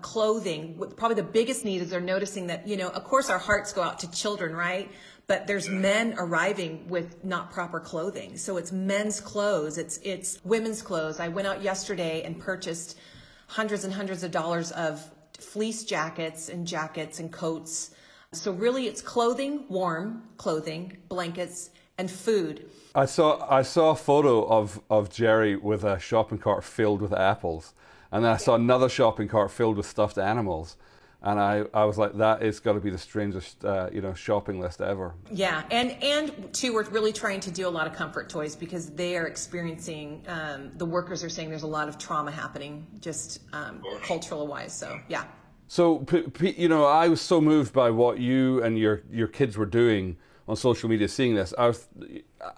clothing. 0.00 0.82
Probably 0.96 1.16
the 1.16 1.22
biggest 1.22 1.64
need 1.64 1.82
is 1.82 1.90
they're 1.90 2.00
noticing 2.00 2.46
that, 2.46 2.66
you 2.66 2.76
know, 2.76 2.88
of 2.88 3.04
course 3.04 3.28
our 3.28 3.38
hearts 3.38 3.72
go 3.74 3.82
out 3.82 3.98
to 4.00 4.10
children, 4.10 4.56
right? 4.56 4.90
But 5.26 5.46
there's 5.46 5.68
men 5.68 6.14
arriving 6.18 6.86
with 6.88 7.24
not 7.24 7.50
proper 7.50 7.80
clothing. 7.80 8.36
So 8.36 8.56
it's 8.56 8.72
men's 8.72 9.20
clothes, 9.20 9.78
it's 9.78 9.98
it's 10.02 10.38
women's 10.44 10.82
clothes. 10.82 11.20
I 11.20 11.28
went 11.28 11.48
out 11.48 11.62
yesterday 11.62 12.22
and 12.22 12.38
purchased 12.38 12.98
hundreds 13.46 13.84
and 13.84 13.92
hundreds 13.92 14.22
of 14.22 14.30
dollars 14.30 14.70
of 14.72 15.10
fleece 15.38 15.84
jackets 15.84 16.48
and 16.48 16.66
jackets 16.66 17.20
and 17.20 17.32
coats. 17.32 17.92
So 18.32 18.52
really 18.52 18.86
it's 18.86 19.00
clothing, 19.00 19.64
warm 19.68 20.24
clothing, 20.36 20.98
blankets 21.08 21.70
and 21.96 22.10
food. 22.10 22.68
I 22.94 23.06
saw 23.06 23.46
I 23.50 23.62
saw 23.62 23.90
a 23.90 23.96
photo 23.96 24.44
of 24.46 24.80
of 24.90 25.10
Jerry 25.10 25.56
with 25.56 25.84
a 25.84 25.98
shopping 25.98 26.38
cart 26.38 26.64
filled 26.64 27.00
with 27.00 27.12
apples 27.12 27.72
and 28.12 28.24
then 28.24 28.32
I 28.32 28.36
saw 28.36 28.54
another 28.54 28.88
shopping 28.88 29.28
cart 29.28 29.50
filled 29.50 29.76
with 29.76 29.86
stuffed 29.86 30.18
animals 30.18 30.76
and 31.24 31.40
I, 31.40 31.64
I 31.72 31.84
was 31.84 31.96
like, 31.96 32.12
that 32.18 32.42
is 32.42 32.60
got 32.60 32.74
to 32.74 32.80
be 32.80 32.90
the 32.90 32.98
strangest, 32.98 33.64
uh, 33.64 33.88
you 33.90 34.02
know, 34.02 34.12
shopping 34.12 34.60
list 34.60 34.82
ever. 34.82 35.14
Yeah, 35.30 35.62
and 35.70 35.96
and 36.02 36.52
two, 36.52 36.74
we're 36.74 36.84
really 36.90 37.14
trying 37.14 37.40
to 37.40 37.50
do 37.50 37.66
a 37.66 37.70
lot 37.70 37.86
of 37.86 37.94
comfort 37.94 38.28
toys 38.28 38.54
because 38.54 38.90
they 38.90 39.16
are 39.16 39.26
experiencing. 39.26 40.22
Um, 40.28 40.72
the 40.76 40.84
workers 40.84 41.24
are 41.24 41.30
saying 41.30 41.48
there's 41.48 41.62
a 41.62 41.66
lot 41.66 41.88
of 41.88 41.96
trauma 41.96 42.30
happening, 42.30 42.86
just 43.00 43.40
um, 43.54 43.82
cultural 44.02 44.46
wise. 44.46 44.74
So 44.74 45.00
yeah. 45.08 45.24
So 45.66 46.04
you 46.40 46.68
know, 46.68 46.84
I 46.84 47.08
was 47.08 47.22
so 47.22 47.40
moved 47.40 47.72
by 47.72 47.88
what 47.88 48.18
you 48.18 48.62
and 48.62 48.78
your 48.78 49.02
your 49.10 49.28
kids 49.28 49.56
were 49.56 49.66
doing 49.66 50.18
on 50.46 50.56
social 50.56 50.90
media, 50.90 51.08
seeing 51.08 51.34
this. 51.34 51.54
I 51.56 51.68
was, 51.68 51.88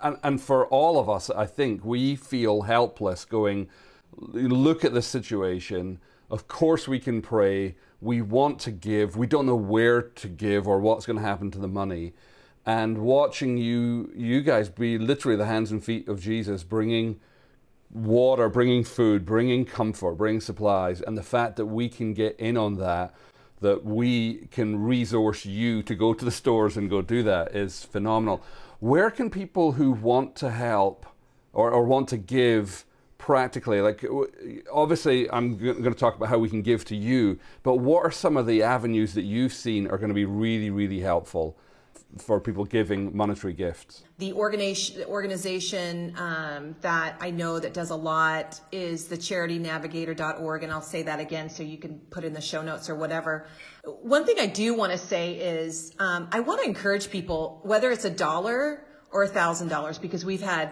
and, 0.03 0.17
and 0.25 0.41
for 0.41 0.67
all 0.67 0.99
of 0.99 1.09
us, 1.09 1.31
I 1.31 1.47
think 1.47 1.85
we 1.85 2.17
feel 2.17 2.63
helpless. 2.63 3.25
Going, 3.25 3.69
look 4.17 4.85
at 4.85 4.93
this 4.93 5.07
situation. 5.07 6.01
Of 6.31 6.49
course, 6.49 6.89
we 6.89 6.99
can 6.99 7.23
pray 7.23 7.77
we 8.01 8.21
want 8.21 8.59
to 8.61 8.71
give, 8.71 9.17
we 9.17 9.27
don't 9.27 9.47
know 9.47 9.57
where 9.57 10.03
to 10.03 10.29
give 10.29 10.69
or 10.69 10.81
what's 10.81 11.07
going 11.07 11.17
to 11.17 11.23
happen 11.23 11.51
to 11.51 11.59
the 11.59 11.69
money. 11.69 12.13
And 12.65 12.99
watching 12.99 13.57
you, 13.59 14.11
you 14.15 14.43
guys 14.43 14.69
be 14.69 14.99
literally 14.99 15.37
the 15.37 15.47
hands 15.47 15.71
and 15.71 15.83
feet 15.85 16.09
of 16.09 16.21
Jesus, 16.21 16.63
bringing 16.63 17.21
water, 17.91 18.49
bringing 18.49 18.85
food, 18.85 19.25
bringing 19.25 19.65
comfort, 19.65 20.15
bringing 20.15 20.41
supplies, 20.41 21.01
and 21.01 21.17
the 21.17 21.23
fact 21.23 21.57
that 21.57 21.67
we 21.67 21.89
can 21.89 22.13
get 22.13 22.39
in 22.39 22.57
on 22.57 22.77
that, 22.77 23.15
that 23.61 23.85
we 23.85 24.49
can 24.51 24.83
resource 24.83 25.47
you 25.47 25.83
to 25.83 25.95
go 25.95 26.13
to 26.13 26.25
the 26.25 26.31
stores 26.31 26.77
and 26.77 26.91
go 26.91 27.03
do 27.03 27.23
that 27.23 27.55
is 27.55 27.85
phenomenal. 27.85 28.43
Where 28.81 29.11
can 29.11 29.31
people 29.31 29.73
who 29.73 29.93
want 29.93 30.37
to 30.37 30.51
help 30.51 31.07
or, 31.53 31.71
or 31.71 31.85
want 31.85 32.09
to 32.09 32.19
give 32.19 32.85
practically? 33.19 33.81
Like, 33.81 34.05
obviously, 34.73 35.31
I'm 35.31 35.57
going 35.57 35.83
to 35.83 35.95
talk 35.95 36.17
about 36.17 36.29
how 36.29 36.39
we 36.39 36.49
can 36.49 36.63
give 36.63 36.85
to 36.87 36.97
you, 36.97 37.39
but 37.63 37.77
what 37.77 38.05
are 38.05 38.11
some 38.11 38.37
of 38.37 38.47
the 38.47 38.63
avenues 38.63 39.15
that 39.15 39.23
you've 39.23 39.53
seen 39.53 39.87
are 39.89 39.99
going 39.99 40.09
to 40.09 40.15
be 40.15 40.25
really, 40.25 40.71
really 40.71 41.01
helpful 41.01 41.57
for 42.19 42.41
people 42.41 42.65
giving 42.65 43.17
monetary 43.17 43.53
gifts? 43.53 44.05
The 44.19 44.33
organization, 44.33 45.05
organization 45.05 46.15
um, 46.17 46.77
that 46.81 47.17
I 47.21 47.31
know 47.31 47.59
that 47.59 47.75
does 47.75 47.91
a 47.91 47.97
lot 47.97 48.61
is 48.73 49.09
the 49.09 49.17
charitynavigator.org, 49.17 50.63
and 50.63 50.73
I'll 50.73 50.81
say 50.81 51.03
that 51.03 51.21
again 51.21 51.49
so 51.49 51.63
you 51.63 51.79
can 51.79 51.99
put 52.11 52.25
in 52.25 52.33
the 52.33 52.41
show 52.41 52.63
notes 52.63 52.89
or 52.89 52.95
whatever. 52.95 53.47
One 53.85 54.25
thing 54.25 54.37
I 54.39 54.47
do 54.47 54.75
want 54.75 54.93
to 54.93 54.99
say 54.99 55.35
is 55.35 55.95
um, 55.99 56.29
I 56.33 56.41
want 56.41 56.63
to 56.63 56.69
encourage 56.69 57.11
people, 57.11 57.61
whether 57.63 57.91
it's 57.91 58.05
a 58.05 58.11
dollar 58.11 58.85
or 59.11 59.23
a 59.23 59.29
thousand 59.29 59.69
dollars, 59.69 59.99
because 59.99 60.25
we've 60.25 60.43
had 60.43 60.71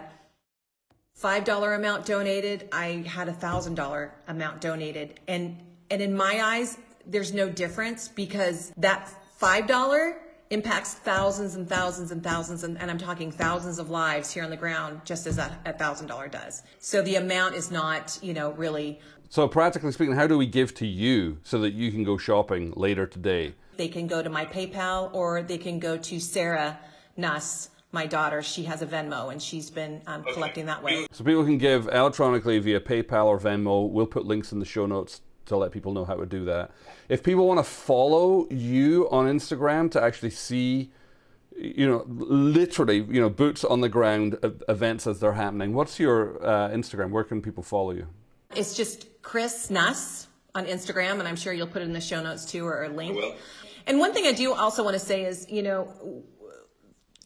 $5 1.21 1.75
amount 1.75 2.05
donated. 2.05 2.67
I 2.71 3.03
had 3.07 3.29
a 3.29 3.33
$1,000 3.33 4.11
amount 4.27 4.61
donated. 4.61 5.19
And, 5.27 5.57
and 5.89 6.01
in 6.01 6.15
my 6.15 6.41
eyes, 6.43 6.77
there's 7.05 7.33
no 7.33 7.49
difference 7.49 8.07
because 8.07 8.73
that 8.77 9.09
$5 9.41 10.15
impacts 10.49 10.93
thousands 10.93 11.55
and 11.55 11.67
thousands 11.67 12.11
and 12.11 12.23
thousands, 12.23 12.63
and, 12.63 12.77
and, 12.77 12.91
I'm 12.91 12.97
talking 12.97 13.31
thousands 13.31 13.79
of 13.79 13.89
lives 13.89 14.31
here 14.31 14.43
on 14.43 14.49
the 14.49 14.57
ground, 14.57 15.01
just 15.03 15.25
as 15.25 15.37
that 15.37 15.79
thousand 15.79 16.07
dollar 16.07 16.27
does. 16.27 16.63
So 16.79 17.01
the 17.01 17.15
amount 17.15 17.55
is 17.55 17.71
not, 17.71 18.19
you 18.21 18.33
know, 18.33 18.51
really. 18.51 18.99
So 19.29 19.47
practically 19.47 19.91
speaking, 19.91 20.15
how 20.15 20.27
do 20.27 20.37
we 20.37 20.45
give 20.45 20.73
to 20.75 20.85
you 20.85 21.39
so 21.43 21.59
that 21.59 21.73
you 21.73 21.91
can 21.91 22.03
go 22.03 22.17
shopping 22.17 22.73
later 22.75 23.07
today? 23.07 23.55
They 23.77 23.87
can 23.87 24.07
go 24.07 24.21
to 24.21 24.29
my 24.29 24.45
PayPal 24.45 25.13
or 25.13 25.41
they 25.41 25.57
can 25.57 25.79
go 25.79 25.97
to 25.97 26.19
Sarah 26.19 26.79
Nuss 27.17 27.69
my 27.95 28.05
daughter, 28.05 28.43
she 28.43 28.65
has 28.65 28.83
a 28.83 28.85
Venmo 28.85 29.31
and 29.31 29.41
she's 29.41 29.71
been 29.71 30.01
um, 30.05 30.23
collecting 30.33 30.67
that 30.67 30.83
way. 30.83 31.07
So 31.11 31.23
people 31.23 31.43
can 31.43 31.57
give 31.57 31.87
electronically 31.87 32.59
via 32.59 32.79
PayPal 32.79 33.25
or 33.25 33.39
Venmo. 33.39 33.89
We'll 33.89 34.05
put 34.05 34.25
links 34.25 34.51
in 34.51 34.59
the 34.59 34.65
show 34.65 34.85
notes 34.85 35.21
to 35.45 35.57
let 35.57 35.71
people 35.71 35.93
know 35.93 36.05
how 36.05 36.15
to 36.15 36.25
do 36.25 36.45
that. 36.45 36.71
If 37.09 37.23
people 37.23 37.47
want 37.47 37.59
to 37.59 37.63
follow 37.63 38.47
you 38.49 39.09
on 39.09 39.25
Instagram 39.25 39.89
to 39.91 40.03
actually 40.03 40.31
see, 40.31 40.91
you 41.55 41.87
know, 41.87 42.03
literally, 42.07 42.97
you 42.97 43.21
know, 43.21 43.29
boots 43.29 43.63
on 43.63 43.81
the 43.81 43.89
ground 43.89 44.37
events 44.67 45.07
as 45.07 45.19
they're 45.19 45.33
happening, 45.33 45.73
what's 45.73 45.99
your 45.99 46.45
uh, 46.45 46.69
Instagram? 46.69 47.11
Where 47.11 47.23
can 47.23 47.41
people 47.41 47.63
follow 47.63 47.91
you? 47.91 48.07
It's 48.55 48.75
just 48.75 49.21
Chris 49.21 49.69
Nuss 49.69 50.27
on 50.53 50.65
Instagram, 50.65 51.19
and 51.19 51.27
I'm 51.27 51.35
sure 51.35 51.53
you'll 51.53 51.67
put 51.67 51.81
it 51.81 51.85
in 51.85 51.93
the 51.93 52.01
show 52.01 52.21
notes 52.21 52.45
too 52.45 52.65
or 52.65 52.83
a 52.83 52.89
link. 52.89 53.17
And 53.87 53.99
one 53.99 54.13
thing 54.13 54.25
I 54.25 54.31
do 54.31 54.53
also 54.53 54.83
want 54.83 54.95
to 54.95 54.99
say 54.99 55.25
is, 55.25 55.47
you 55.49 55.61
know, 55.61 56.23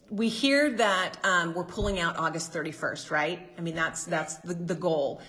we 0.10 0.30
hear 0.30 0.72
that 0.72 1.18
um, 1.24 1.54
we're 1.54 1.64
pulling 1.64 2.00
out 2.00 2.18
August 2.18 2.54
31st, 2.54 3.12
right? 3.12 3.50
I 3.58 3.62
mean, 3.62 3.76
that's 3.76 4.06
that's 4.06 4.36
the, 4.38 4.54
the 4.54 4.76
goal. 4.76 5.22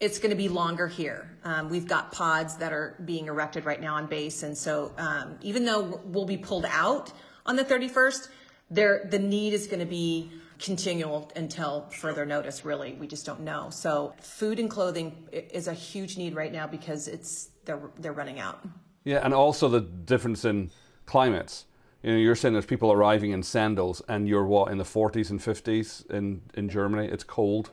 It's 0.00 0.18
going 0.18 0.30
to 0.30 0.36
be 0.36 0.48
longer 0.48 0.88
here. 0.88 1.38
Um, 1.44 1.68
we've 1.68 1.86
got 1.86 2.12
pods 2.12 2.56
that 2.56 2.72
are 2.72 2.96
being 3.04 3.26
erected 3.26 3.64
right 3.64 3.80
now 3.80 3.94
on 3.94 4.06
base, 4.06 4.42
and 4.42 4.56
so 4.56 4.92
um, 4.98 5.38
even 5.42 5.64
though 5.64 6.00
we'll 6.04 6.26
be 6.26 6.36
pulled 6.36 6.66
out 6.66 7.12
on 7.46 7.56
the 7.56 7.64
31st, 7.64 8.28
there 8.70 9.06
the 9.10 9.18
need 9.18 9.52
is 9.52 9.66
going 9.66 9.80
to 9.80 9.86
be 9.86 10.30
continual 10.58 11.30
until 11.36 11.88
further 11.90 12.26
notice. 12.26 12.64
Really, 12.64 12.94
we 12.94 13.06
just 13.06 13.26
don't 13.26 13.40
know. 13.40 13.70
So, 13.70 14.14
food 14.20 14.58
and 14.58 14.70
clothing 14.70 15.28
is 15.32 15.68
a 15.68 15.74
huge 15.74 16.16
need 16.16 16.34
right 16.34 16.52
now 16.52 16.66
because 16.66 17.08
it's 17.08 17.50
they're 17.64 17.90
they're 17.98 18.12
running 18.12 18.40
out. 18.40 18.66
Yeah, 19.04 19.20
and 19.22 19.34
also 19.34 19.68
the 19.68 19.80
difference 19.80 20.44
in 20.44 20.70
climates 21.04 21.66
you 22.04 22.12
know, 22.12 22.18
you're 22.18 22.34
saying 22.34 22.52
there's 22.52 22.66
people 22.66 22.92
arriving 22.92 23.30
in 23.30 23.42
sandals, 23.42 24.02
and 24.08 24.28
you're 24.28 24.44
what 24.44 24.70
in 24.70 24.76
the 24.76 24.84
40s 24.84 25.30
and 25.30 25.40
50s 25.40 26.08
in 26.10 26.42
in 26.52 26.68
Germany. 26.68 27.08
It's 27.08 27.24
cold. 27.24 27.70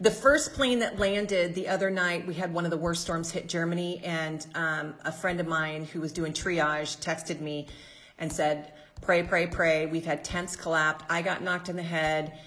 The 0.00 0.10
first 0.10 0.54
plane 0.54 0.80
that 0.80 0.98
landed 0.98 1.54
the 1.54 1.68
other 1.68 1.88
night, 1.88 2.26
we 2.26 2.34
had 2.34 2.52
one 2.52 2.64
of 2.64 2.72
the 2.72 2.76
worst 2.76 3.02
storms 3.02 3.30
hit 3.30 3.48
Germany, 3.48 4.00
and 4.04 4.44
um, 4.56 4.94
a 5.04 5.12
friend 5.12 5.38
of 5.38 5.46
mine 5.46 5.84
who 5.84 6.00
was 6.00 6.10
doing 6.12 6.32
triage 6.32 6.98
texted 6.98 7.40
me 7.40 7.68
and 8.18 8.32
said, 8.32 8.72
"Pray, 9.02 9.22
pray, 9.22 9.46
pray." 9.46 9.86
We've 9.86 10.04
had 10.04 10.24
tents 10.24 10.56
collapse. 10.56 11.04
I 11.08 11.22
got 11.22 11.40
knocked 11.40 11.68
in 11.68 11.76
the 11.76 11.84
head. 11.84 12.40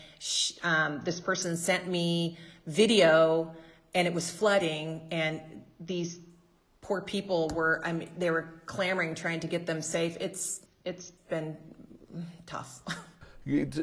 Um, 0.61 0.99
this 1.05 1.21
person 1.21 1.55
sent 1.55 1.87
me 1.87 2.37
video, 2.67 3.55
and 3.95 4.05
it 4.09 4.13
was 4.13 4.29
flooding, 4.29 5.07
and 5.09 5.39
these 5.79 6.19
poor 6.81 6.99
people 6.99 7.49
were. 7.55 7.81
I 7.85 7.93
mean, 7.93 8.09
they 8.17 8.29
were 8.29 8.61
clamoring, 8.65 9.15
trying 9.15 9.39
to 9.39 9.47
get 9.47 9.65
them 9.65 9.81
safe. 9.81 10.17
It's 10.19 10.59
it's 10.85 11.11
been 11.29 11.57
tough. 12.45 12.81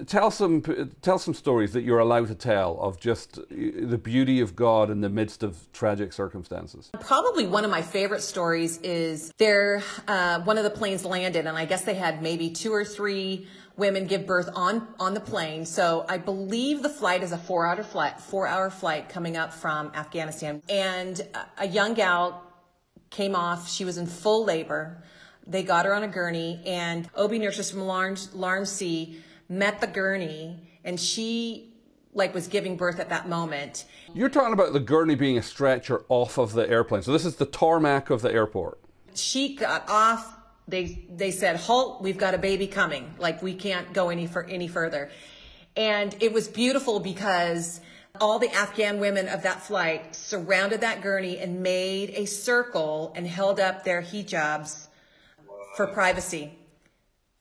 tell 0.07 0.30
some 0.30 0.62
tell 1.02 1.19
some 1.19 1.35
stories 1.35 1.73
that 1.73 1.83
you're 1.83 1.99
allowed 1.99 2.28
to 2.28 2.35
tell 2.35 2.78
of 2.80 2.99
just 2.99 3.38
the 3.50 3.99
beauty 3.99 4.40
of 4.40 4.57
God 4.57 4.90
in 4.90 5.00
the 5.00 5.11
midst 5.11 5.42
of 5.42 5.71
tragic 5.73 6.12
circumstances. 6.12 6.90
Probably 7.00 7.47
one 7.47 7.64
of 7.64 7.71
my 7.71 7.83
favorite 7.83 8.23
stories 8.23 8.78
is 8.78 9.33
there. 9.38 9.83
Uh, 10.09 10.40
one 10.42 10.59
of 10.59 10.64
the 10.64 10.71
planes 10.71 11.04
landed, 11.04 11.47
and 11.47 11.57
I 11.57 11.64
guess 11.64 11.85
they 11.85 11.95
had 11.95 12.23
maybe 12.23 12.50
two 12.50 12.73
or 12.73 12.85
three 12.85 13.47
women 13.76 14.07
give 14.07 14.26
birth 14.26 14.49
on 14.54 14.87
on 14.99 15.14
the 15.14 15.21
plane. 15.21 15.66
So 15.66 16.07
I 16.09 16.19
believe 16.19 16.83
the 16.83 16.88
flight 16.88 17.23
is 17.23 17.33
a 17.33 17.38
four 17.38 17.66
hour 17.66 17.83
flight, 17.83 18.21
four 18.21 18.47
hour 18.47 18.71
flight 18.71 19.09
coming 19.09 19.37
up 19.37 19.52
from 19.52 19.92
Afghanistan, 19.95 20.62
and 20.69 21.21
a 21.59 21.66
young 21.66 21.95
gal 21.95 22.42
came 23.11 23.35
off. 23.35 23.69
She 23.69 23.85
was 23.85 23.99
in 23.99 24.07
full 24.07 24.45
labor. 24.45 25.02
They 25.50 25.64
got 25.64 25.85
her 25.85 25.92
on 25.92 26.04
a 26.04 26.09
gurney, 26.09 26.62
and 26.64 27.11
OB 27.16 27.33
nurses 27.33 27.73
from 27.73 27.80
Larmsey 27.80 29.21
met 29.49 29.80
the 29.80 29.88
gurney, 29.88 30.61
and 30.85 30.99
she 30.99 31.75
like 32.14 32.33
was 32.33 32.47
giving 32.47 32.76
birth 32.76 33.00
at 33.00 33.09
that 33.09 33.28
moment. 33.28 33.85
You're 34.14 34.28
talking 34.28 34.52
about 34.52 34.73
the 34.73 34.80
gurney 34.80 35.16
being 35.16 35.38
a 35.38 35.42
stretcher 35.42 36.04
off 36.09 36.38
of 36.38 36.52
the 36.52 36.69
airplane. 36.69 37.02
So 37.02 37.12
this 37.12 37.25
is 37.25 37.37
the 37.37 37.47
tarmac 37.47 38.11
of 38.11 38.23
the 38.23 38.33
airport. 38.33 38.78
She 39.14 39.57
got 39.57 39.88
off. 39.88 40.37
They 40.69 41.04
they 41.11 41.33
said, 41.33 41.57
"Halt! 41.57 42.00
We've 42.00 42.19
got 42.19 42.35
a 42.35 42.38
baby 42.38 42.69
coming. 42.69 43.14
Like 43.19 43.42
we 43.42 43.54
can't 43.54 43.92
go 43.92 44.09
any 44.09 44.28
for 44.28 44.45
any 44.45 44.69
further." 44.69 45.11
And 45.76 46.16
it 46.21 46.33
was 46.33 46.47
beautiful 46.47 47.00
because 47.00 47.80
all 48.21 48.38
the 48.38 48.52
Afghan 48.54 49.00
women 49.00 49.28
of 49.28 49.42
that 49.42 49.62
flight 49.62 50.14
surrounded 50.14 50.80
that 50.83 51.02
gurney 51.02 51.38
and 51.38 51.61
made 51.61 52.11
a 52.11 52.25
circle 52.25 53.12
and 53.16 53.26
held 53.26 53.59
up 53.59 53.83
their 53.83 54.02
hijabs 54.02 54.87
for 55.76 55.86
privacy. 55.86 56.52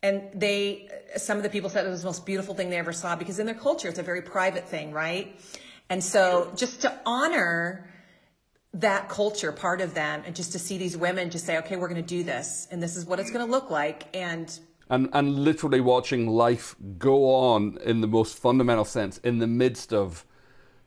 And 0.02 0.30
they, 0.34 0.90
some 1.18 1.38
of 1.38 1.44
the 1.44 1.50
people 1.50 1.70
said 1.70 1.86
it 1.86 1.90
was 1.90 2.02
the 2.02 2.08
most 2.08 2.26
beautiful 2.26 2.56
thing 2.56 2.70
they 2.70 2.78
ever 2.78 2.94
saw 2.94 3.16
because 3.16 3.40
in 3.40 3.46
their 3.46 3.56
culture, 3.56 3.90
it's 3.90 4.00
a 4.00 4.04
very 4.04 4.22
private 4.22 4.68
thing, 4.68 4.92
right? 4.94 5.40
And 5.90 6.04
so 6.04 6.52
just 6.56 6.82
to 6.82 7.00
honor 7.06 7.90
that 8.74 9.10
culture, 9.10 9.52
part 9.52 9.82
of 9.82 9.94
them, 9.94 10.24
and 10.26 10.36
just 10.36 10.52
to 10.52 10.60
see 10.60 10.78
these 10.78 10.96
women 10.96 11.30
just 11.30 11.46
say, 11.46 11.58
okay, 11.58 11.76
we're 11.76 11.88
going 11.88 12.02
to 12.02 12.08
do 12.08 12.24
this, 12.24 12.68
and 12.72 12.82
this 12.82 12.96
is 12.96 13.06
what 13.06 13.20
it's 13.20 13.32
going 13.32 13.46
to 13.46 13.52
look 13.52 13.70
like. 13.70 14.16
And 14.16 14.58
and, 14.92 15.10
and 15.14 15.40
literally 15.40 15.82
watching 15.82 16.28
life 16.28 16.76
go 16.98 17.26
on 17.30 17.78
in 17.84 18.02
the 18.02 18.08
most 18.08 18.38
fundamental 18.40 18.86
sense 18.86 19.20
in 19.20 19.38
the 19.38 19.46
midst 19.46 19.94
of 19.94 20.26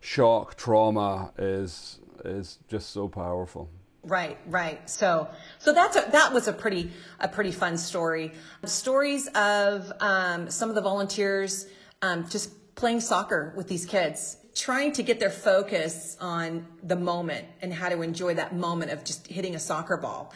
shock, 0.00 0.56
trauma 0.56 1.32
is 1.38 2.00
is 2.24 2.58
just 2.68 2.90
so 2.90 3.08
powerful. 3.08 3.68
Right, 4.04 4.36
right. 4.46 4.90
So, 4.90 5.28
so 5.60 5.72
that's 5.72 5.96
a, 5.96 6.08
that 6.10 6.32
was 6.32 6.48
a 6.48 6.52
pretty 6.52 6.90
a 7.20 7.28
pretty 7.28 7.52
fun 7.52 7.78
story. 7.78 8.32
Stories 8.64 9.28
of 9.28 9.92
um, 10.00 10.50
some 10.50 10.68
of 10.68 10.74
the 10.74 10.80
volunteers 10.80 11.66
um, 12.02 12.28
just 12.28 12.74
playing 12.74 13.00
soccer 13.00 13.52
with 13.56 13.68
these 13.68 13.86
kids, 13.86 14.38
trying 14.56 14.92
to 14.92 15.04
get 15.04 15.20
their 15.20 15.30
focus 15.30 16.16
on 16.20 16.66
the 16.82 16.96
moment 16.96 17.46
and 17.60 17.72
how 17.72 17.88
to 17.88 18.02
enjoy 18.02 18.34
that 18.34 18.56
moment 18.56 18.90
of 18.90 19.04
just 19.04 19.28
hitting 19.28 19.54
a 19.54 19.58
soccer 19.60 19.96
ball. 19.96 20.32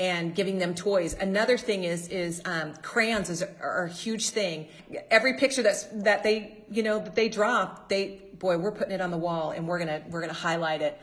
and 0.00 0.34
giving 0.34 0.58
them 0.58 0.74
toys. 0.74 1.14
Another 1.14 1.58
thing 1.58 1.84
is 1.84 2.08
is 2.08 2.40
um, 2.44 2.74
crayons 2.82 3.30
is 3.30 3.42
are 3.60 3.84
a 3.84 3.92
huge 3.92 4.30
thing. 4.30 4.68
Every 5.10 5.34
picture 5.34 5.62
that's 5.62 5.84
that 5.86 6.22
they 6.22 6.58
you 6.70 6.82
know 6.82 6.98
that 7.00 7.14
they 7.14 7.28
draw, 7.28 7.76
they 7.88 8.22
boy, 8.38 8.56
we're 8.58 8.72
putting 8.72 8.92
it 8.92 9.00
on 9.00 9.10
the 9.10 9.18
wall 9.18 9.50
and 9.50 9.66
we're 9.66 9.78
gonna 9.78 10.02
we're 10.08 10.20
gonna 10.20 10.32
highlight 10.32 10.82
it. 10.82 10.98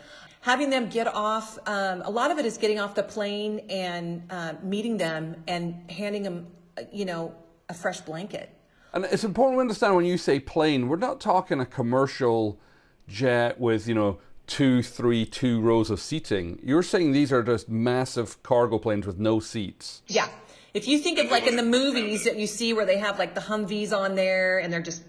Having 0.46 0.70
them 0.70 0.90
get 0.90 1.08
off, 1.08 1.58
um, 1.66 2.04
a 2.04 2.12
lot 2.12 2.30
of 2.30 2.38
it 2.38 2.46
is 2.46 2.60
getting 2.60 2.78
off 2.80 2.94
the 2.94 3.02
plane 3.02 3.66
and 3.68 4.22
uh, 4.30 4.54
meeting 4.62 4.96
them 4.96 5.38
and 5.48 5.90
handing 5.90 6.22
them, 6.22 6.46
you 6.94 7.04
know, 7.04 7.34
a 7.68 7.74
fresh 7.74 8.00
blanket. 8.02 8.52
And 8.94 9.06
it's 9.06 9.24
important 9.24 9.58
to 9.58 9.62
understand 9.62 9.96
when 9.96 10.06
you 10.06 10.20
say 10.20 10.40
plane, 10.40 10.88
we're 10.88 10.98
not 10.98 11.20
talking 11.20 11.60
a 11.60 11.66
commercial 11.66 12.60
jet 13.08 13.60
with 13.60 13.88
you 13.88 13.96
know 13.96 14.20
two, 14.46 14.84
three, 14.84 15.26
two 15.26 15.62
rows 15.62 15.90
of 15.90 16.00
seating. 16.00 16.60
You're 16.62 16.84
saying 16.84 17.14
these 17.14 17.34
are 17.34 17.42
just 17.42 17.68
massive 17.68 18.44
cargo 18.44 18.78
planes 18.78 19.08
with 19.08 19.18
no 19.18 19.40
seats. 19.40 20.04
Yeah. 20.06 20.28
If 20.76 20.88
you 20.88 21.00
think 21.00 21.18
of 21.18 21.32
like 21.32 21.48
in 21.48 21.56
the 21.56 21.64
movies 21.64 22.26
that 22.26 22.38
you 22.38 22.46
see 22.46 22.72
where 22.72 22.86
they 22.86 23.00
have 23.00 23.18
like 23.18 23.34
the 23.34 23.42
Humvees 23.42 23.98
on 23.98 24.14
there 24.14 24.60
and 24.60 24.72
they're 24.72 24.80
just 24.80 25.02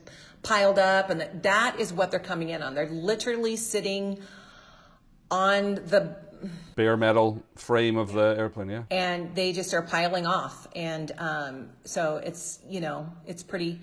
piled 0.42 0.78
up 0.78 1.10
and 1.10 1.20
that, 1.20 1.42
that 1.42 1.78
is 1.78 1.92
what 1.92 2.10
they're 2.10 2.20
coming 2.20 2.48
in 2.48 2.62
on. 2.62 2.74
They're 2.74 2.88
literally 2.88 3.56
sitting 3.56 4.22
on 5.30 5.74
the 5.74 6.16
bare 6.74 6.96
metal 6.96 7.42
frame 7.54 7.96
of 7.96 8.12
the 8.12 8.34
airplane, 8.38 8.68
yeah. 8.68 8.82
And 8.90 9.34
they 9.34 9.52
just 9.52 9.72
are 9.74 9.82
piling 9.82 10.26
off. 10.26 10.68
And 10.74 11.12
um, 11.18 11.70
so 11.84 12.16
it's, 12.16 12.60
you 12.68 12.80
know, 12.80 13.10
it's 13.26 13.42
pretty 13.42 13.80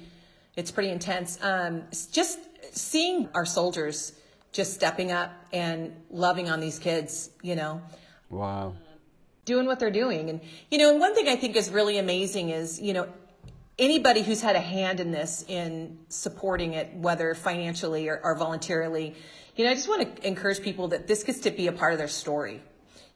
it's 0.55 0.71
pretty 0.71 0.89
intense. 0.89 1.39
Um, 1.41 1.83
just 2.11 2.39
seeing 2.71 3.29
our 3.33 3.45
soldiers 3.45 4.13
just 4.51 4.73
stepping 4.73 5.11
up 5.11 5.31
and 5.51 5.93
loving 6.11 6.49
on 6.49 6.59
these 6.59 6.77
kids, 6.77 7.31
you 7.41 7.55
know. 7.55 7.81
Wow. 8.29 8.75
Doing 9.45 9.65
what 9.65 9.79
they're 9.79 9.91
doing. 9.91 10.29
And, 10.29 10.41
you 10.69 10.77
know, 10.77 10.91
and 10.91 10.99
one 10.99 11.15
thing 11.15 11.27
I 11.27 11.35
think 11.35 11.55
is 11.55 11.69
really 11.71 11.97
amazing 11.97 12.49
is, 12.49 12.79
you 12.79 12.93
know, 12.93 13.09
anybody 13.79 14.21
who's 14.21 14.41
had 14.41 14.55
a 14.55 14.61
hand 14.61 14.99
in 14.99 15.11
this, 15.11 15.43
in 15.47 15.97
supporting 16.07 16.73
it, 16.73 16.93
whether 16.93 17.33
financially 17.33 18.07
or, 18.07 18.21
or 18.23 18.35
voluntarily, 18.35 19.15
you 19.55 19.65
know, 19.65 19.71
I 19.71 19.73
just 19.73 19.87
want 19.87 20.15
to 20.15 20.27
encourage 20.27 20.61
people 20.61 20.87
that 20.89 21.07
this 21.07 21.23
gets 21.23 21.39
to 21.41 21.51
be 21.51 21.67
a 21.67 21.71
part 21.71 21.93
of 21.93 21.99
their 21.99 22.07
story. 22.07 22.61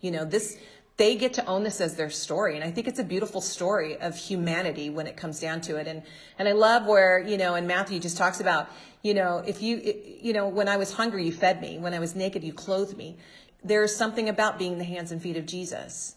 You 0.01 0.11
know, 0.11 0.25
this, 0.25 0.57
they 0.97 1.15
get 1.15 1.33
to 1.33 1.45
own 1.45 1.63
this 1.63 1.81
as 1.81 1.95
their 1.95 2.09
story. 2.09 2.55
And 2.55 2.63
I 2.63 2.71
think 2.71 2.87
it's 2.87 2.99
a 2.99 3.03
beautiful 3.03 3.41
story 3.41 3.97
of 3.97 4.15
humanity 4.15 4.89
when 4.89 5.07
it 5.07 5.17
comes 5.17 5.39
down 5.39 5.61
to 5.61 5.77
it. 5.77 5.87
And, 5.87 6.03
and 6.37 6.47
I 6.47 6.51
love 6.51 6.85
where, 6.85 7.19
you 7.19 7.37
know, 7.37 7.55
and 7.55 7.67
Matthew 7.67 7.99
just 7.99 8.17
talks 8.17 8.39
about, 8.39 8.69
you 9.01 9.13
know, 9.13 9.43
if 9.45 9.61
you, 9.61 9.93
you 10.21 10.33
know, 10.33 10.47
when 10.47 10.67
I 10.67 10.77
was 10.77 10.93
hungry, 10.93 11.25
you 11.25 11.31
fed 11.31 11.61
me. 11.61 11.77
When 11.79 11.93
I 11.93 11.99
was 11.99 12.15
naked, 12.15 12.43
you 12.43 12.53
clothed 12.53 12.97
me. 12.97 13.17
There's 13.63 13.95
something 13.95 14.29
about 14.29 14.59
being 14.59 14.77
the 14.77 14.83
hands 14.83 15.11
and 15.11 15.21
feet 15.21 15.37
of 15.37 15.45
Jesus. 15.45 16.15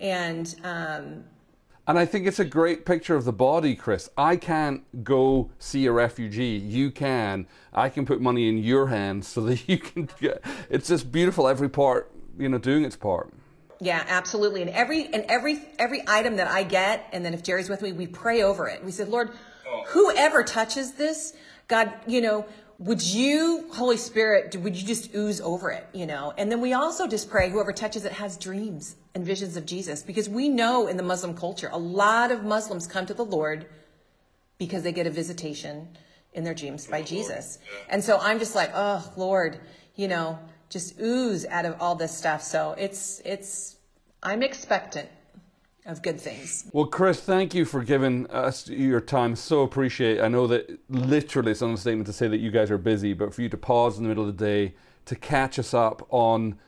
And, 0.00 0.54
um, 0.62 1.24
and 1.86 1.98
I 1.98 2.06
think 2.06 2.26
it's 2.26 2.38
a 2.38 2.44
great 2.44 2.86
picture 2.86 3.16
of 3.16 3.24
the 3.24 3.32
body, 3.32 3.74
Chris. 3.74 4.08
I 4.16 4.36
can't 4.36 5.02
go 5.02 5.50
see 5.58 5.86
a 5.86 5.92
refugee. 5.92 6.56
You 6.56 6.90
can. 6.90 7.46
I 7.72 7.88
can 7.88 8.06
put 8.06 8.20
money 8.20 8.48
in 8.48 8.58
your 8.58 8.86
hands 8.86 9.26
so 9.26 9.40
that 9.46 9.68
you 9.68 9.78
can 9.78 10.08
get. 10.20 10.44
It's 10.70 10.88
just 10.88 11.10
beautiful. 11.10 11.48
Every 11.48 11.68
part, 11.68 12.10
you 12.38 12.48
know, 12.48 12.58
doing 12.58 12.84
its 12.84 12.96
part. 12.96 13.32
Yeah, 13.80 14.04
absolutely. 14.06 14.62
And 14.62 14.70
every 14.70 15.06
and 15.06 15.24
every 15.28 15.60
every 15.76 16.04
item 16.06 16.36
that 16.36 16.46
I 16.46 16.62
get, 16.62 17.08
and 17.12 17.24
then 17.24 17.34
if 17.34 17.42
Jerry's 17.42 17.68
with 17.68 17.82
me, 17.82 17.90
we 17.90 18.06
pray 18.06 18.42
over 18.42 18.68
it. 18.68 18.84
We 18.84 18.92
said, 18.92 19.08
Lord, 19.08 19.30
oh. 19.66 19.84
whoever 19.88 20.44
touches 20.44 20.92
this, 20.92 21.34
God, 21.66 21.92
you 22.06 22.20
know, 22.20 22.46
would 22.84 23.02
you, 23.02 23.66
Holy 23.72 23.96
Spirit, 23.96 24.56
would 24.56 24.76
you 24.76 24.86
just 24.86 25.14
ooze 25.14 25.40
over 25.40 25.70
it, 25.70 25.86
you 25.92 26.04
know? 26.04 26.32
And 26.36 26.50
then 26.50 26.60
we 26.60 26.72
also 26.72 27.06
just 27.06 27.30
pray 27.30 27.48
whoever 27.48 27.72
touches 27.72 28.04
it 28.04 28.12
has 28.12 28.36
dreams 28.36 28.96
and 29.14 29.24
visions 29.24 29.56
of 29.56 29.66
Jesus, 29.66 30.02
because 30.02 30.28
we 30.28 30.48
know 30.48 30.88
in 30.88 30.96
the 30.96 31.02
Muslim 31.02 31.36
culture, 31.36 31.70
a 31.72 31.78
lot 31.78 32.32
of 32.32 32.42
Muslims 32.42 32.86
come 32.86 33.06
to 33.06 33.14
the 33.14 33.24
Lord 33.24 33.66
because 34.58 34.82
they 34.82 34.92
get 34.92 35.06
a 35.06 35.10
visitation 35.10 35.88
in 36.32 36.44
their 36.44 36.54
dreams 36.54 36.86
by 36.86 37.02
Jesus. 37.02 37.58
And 37.88 38.02
so 38.02 38.18
I'm 38.18 38.38
just 38.38 38.54
like, 38.54 38.70
oh 38.74 39.12
Lord, 39.16 39.60
you 39.94 40.08
know, 40.08 40.38
just 40.68 40.98
ooze 41.00 41.46
out 41.46 41.66
of 41.66 41.76
all 41.80 41.94
this 41.94 42.16
stuff. 42.16 42.42
So 42.42 42.74
it's 42.78 43.20
it's 43.24 43.76
I'm 44.22 44.42
expectant 44.42 45.08
of 45.84 46.02
good 46.02 46.20
things. 46.20 46.70
Well, 46.72 46.86
Chris, 46.86 47.20
thank 47.20 47.54
you 47.54 47.64
for 47.64 47.82
giving 47.82 48.26
us 48.28 48.68
your 48.68 49.00
time. 49.00 49.34
So 49.36 49.62
appreciate. 49.62 50.18
It. 50.18 50.22
I 50.22 50.28
know 50.28 50.46
that 50.46 50.78
literally 50.88 51.52
it's 51.52 51.62
an 51.62 51.70
understatement 51.70 52.06
to 52.06 52.12
say 52.12 52.28
that 52.28 52.38
you 52.38 52.50
guys 52.50 52.70
are 52.70 52.78
busy, 52.78 53.14
but 53.14 53.34
for 53.34 53.42
you 53.42 53.48
to 53.48 53.56
pause 53.56 53.96
in 53.98 54.04
the 54.04 54.08
middle 54.08 54.28
of 54.28 54.36
the 54.36 54.44
day 54.44 54.74
to 55.06 55.16
catch 55.16 55.58
us 55.58 55.74
up 55.74 56.06
on 56.10 56.58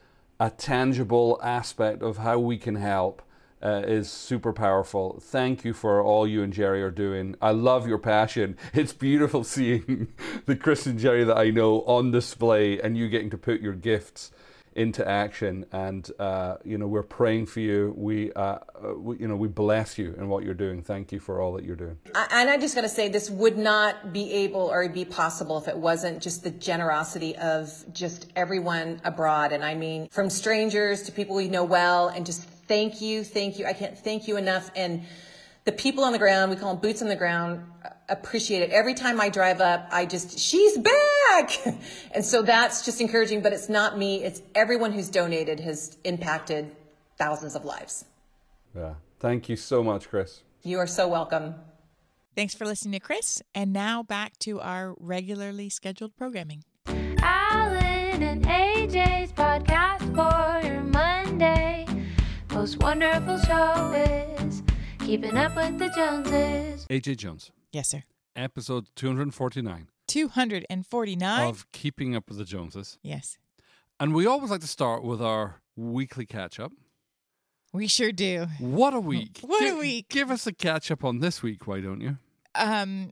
a 0.40 0.50
tangible 0.50 1.38
aspect 1.42 2.03
of 2.03 2.18
how 2.18 2.38
we 2.38 2.59
can 2.59 2.74
help 2.74 3.22
uh, 3.62 3.83
is 3.87 4.11
super 4.11 4.53
powerful. 4.53 5.18
Thank 5.22 5.64
you 5.64 5.72
for 5.72 6.03
all 6.03 6.27
you 6.27 6.42
and 6.42 6.53
Jerry 6.53 6.83
are 6.83 6.90
doing. 6.90 7.35
I 7.40 7.53
love 7.53 7.87
your 7.87 7.98
passion. 7.98 8.59
It's 8.74 8.92
beautiful 8.92 9.44
seeing 9.55 10.09
the 10.46 10.57
Chris 10.57 10.87
and 10.87 10.98
Jerry 10.98 11.24
that 11.24 11.38
I 11.38 11.50
know 11.50 11.83
on 11.83 12.11
display 12.11 12.81
and 12.81 12.98
you 12.98 13.09
getting 13.09 13.31
to 13.31 13.38
put 13.38 13.61
your 13.61 13.72
gifts 13.72 14.33
into 14.75 15.07
action. 15.07 15.65
And 15.73 16.09
uh, 16.19 16.57
you 16.65 16.79
know, 16.79 16.87
we're 16.87 17.03
praying 17.03 17.47
for 17.47 17.61
you. 17.61 17.95
We, 17.97 18.33
uh, 18.33 18.41
uh, 18.41 18.95
we, 18.97 19.19
you 19.19 19.29
know, 19.29 19.37
we 19.37 19.49
bless 19.49 19.99
you 19.99 20.15
in 20.19 20.29
what 20.29 20.45
you're 20.45 20.55
doing. 20.55 20.83
Thank 20.83 21.13
you 21.13 21.21
for 21.21 21.41
all 21.41 21.53
that 21.55 21.65
you're 21.65 21.77
doing. 21.77 21.99
And 22.31 22.51
I 22.51 22.57
just 22.59 22.75
got 22.75 22.83
to 22.83 22.89
say, 22.89 23.09
this 23.09 23.31
would 23.31 23.57
not 23.57 24.13
be 24.13 24.33
able 24.33 24.61
or 24.61 24.89
be 24.89 25.05
possible 25.05 25.59
if 25.59 25.69
it 25.69 25.77
wasn't 25.77 26.23
just 26.23 26.43
the 26.43 26.51
generosity 26.51 27.37
of 27.37 27.71
just 27.93 28.33
everyone 28.37 29.01
abroad. 29.05 29.53
And 29.53 29.65
I 29.65 29.75
mean, 29.75 30.09
from 30.09 30.31
strangers 30.31 31.03
to 31.03 31.13
people 31.13 31.37
we 31.37 31.49
know 31.49 31.65
well, 31.65 32.09
and 32.09 32.27
just 32.27 32.43
thank 32.43 33.01
you, 33.01 33.25
thank 33.25 33.59
you. 33.59 33.67
I 33.67 33.73
can't 33.73 33.99
thank 33.99 34.27
you 34.29 34.37
enough. 34.37 34.71
And 34.75 35.05
the 35.64 35.72
people 35.72 36.05
on 36.05 36.12
the 36.12 36.18
ground, 36.18 36.50
we 36.50 36.57
call 36.57 36.74
them 36.74 36.83
boots 36.83 37.00
on 37.00 37.09
the 37.09 37.16
ground, 37.16 37.64
appreciate 38.09 38.62
it. 38.62 38.70
Every 38.70 38.94
time 38.94 39.20
I 39.20 39.31
drive 39.31 39.61
up, 39.61 39.88
I 39.90 40.05
just, 40.05 40.38
she's 40.38 40.77
back. 40.79 41.59
and 42.12 42.24
so 42.24 42.42
that's 42.42 42.85
just 42.85 43.00
encouraging, 43.00 43.40
but 43.40 43.53
it's 43.53 43.68
not 43.68 43.98
me. 43.98 44.22
It's 44.22 44.42
everyone 44.55 44.92
who's 44.92 45.09
donated 45.09 45.61
has 45.61 45.96
impacted 46.05 46.74
thousands 47.16 47.55
of 47.55 47.64
lives. 47.64 48.05
Yeah. 48.77 48.94
Thank 49.20 49.48
you 49.48 49.57
so 49.57 49.83
much, 49.83 50.09
Chris. 50.11 50.42
You 50.62 50.79
are 50.79 50.87
so 50.87 51.09
welcome. 51.09 51.55
Thanks 52.37 52.55
for 52.55 52.66
listening 52.66 52.92
to 52.92 53.00
Chris. 53.00 53.42
And 53.55 53.72
now 53.72 54.03
back 54.03 54.38
to 54.40 54.61
our 54.61 54.94
regularly 54.98 55.70
scheduled 55.70 56.16
programming. 56.16 56.64
Alan 56.87 58.22
and 58.22 58.44
AJ's 58.44 59.33
podcast 59.33 60.00
for 60.14 60.66
your 60.66 60.83
Monday. 60.83 61.87
Most 62.53 62.83
wonderful 62.83 63.38
show 63.38 63.92
is 63.92 64.62
Keeping 65.05 65.37
Up 65.37 65.55
with 65.57 65.79
the 65.79 65.88
Joneses. 65.90 66.87
AJ 66.88 67.17
Jones. 67.19 67.51
Yes, 67.73 67.88
sir. 67.88 68.05
Episode 68.37 68.87
249 68.97 69.88
249 70.07 71.49
of 71.49 71.71
Keeping 71.73 72.17
Up 72.17 72.29
with 72.29 72.38
the 72.38 72.45
Joneses. 72.45 72.99
Yes. 73.03 73.38
And 74.01 74.14
we 74.14 74.27
always 74.27 74.51
like 74.51 74.61
to 74.62 74.67
start 74.67 75.05
with 75.05 75.21
our 75.23 75.61
weekly 75.77 76.27
catch 76.27 76.59
up. 76.59 76.73
We 77.73 77.87
sure 77.87 78.12
do. 78.12 78.47
What 78.59 78.95
a 78.95 79.01
week. 79.01 79.40
What 79.43 79.62
a 79.62 79.71
Gi- 79.71 79.79
week. 79.81 80.09
Give 80.09 80.31
us 80.31 80.47
a 80.47 80.53
catch 80.53 80.90
up 80.90 81.05
on 81.05 81.19
this 81.21 81.43
week, 81.43 81.67
why 81.67 81.81
don't 81.81 82.01
you? 82.01 82.19
Um 82.55 83.11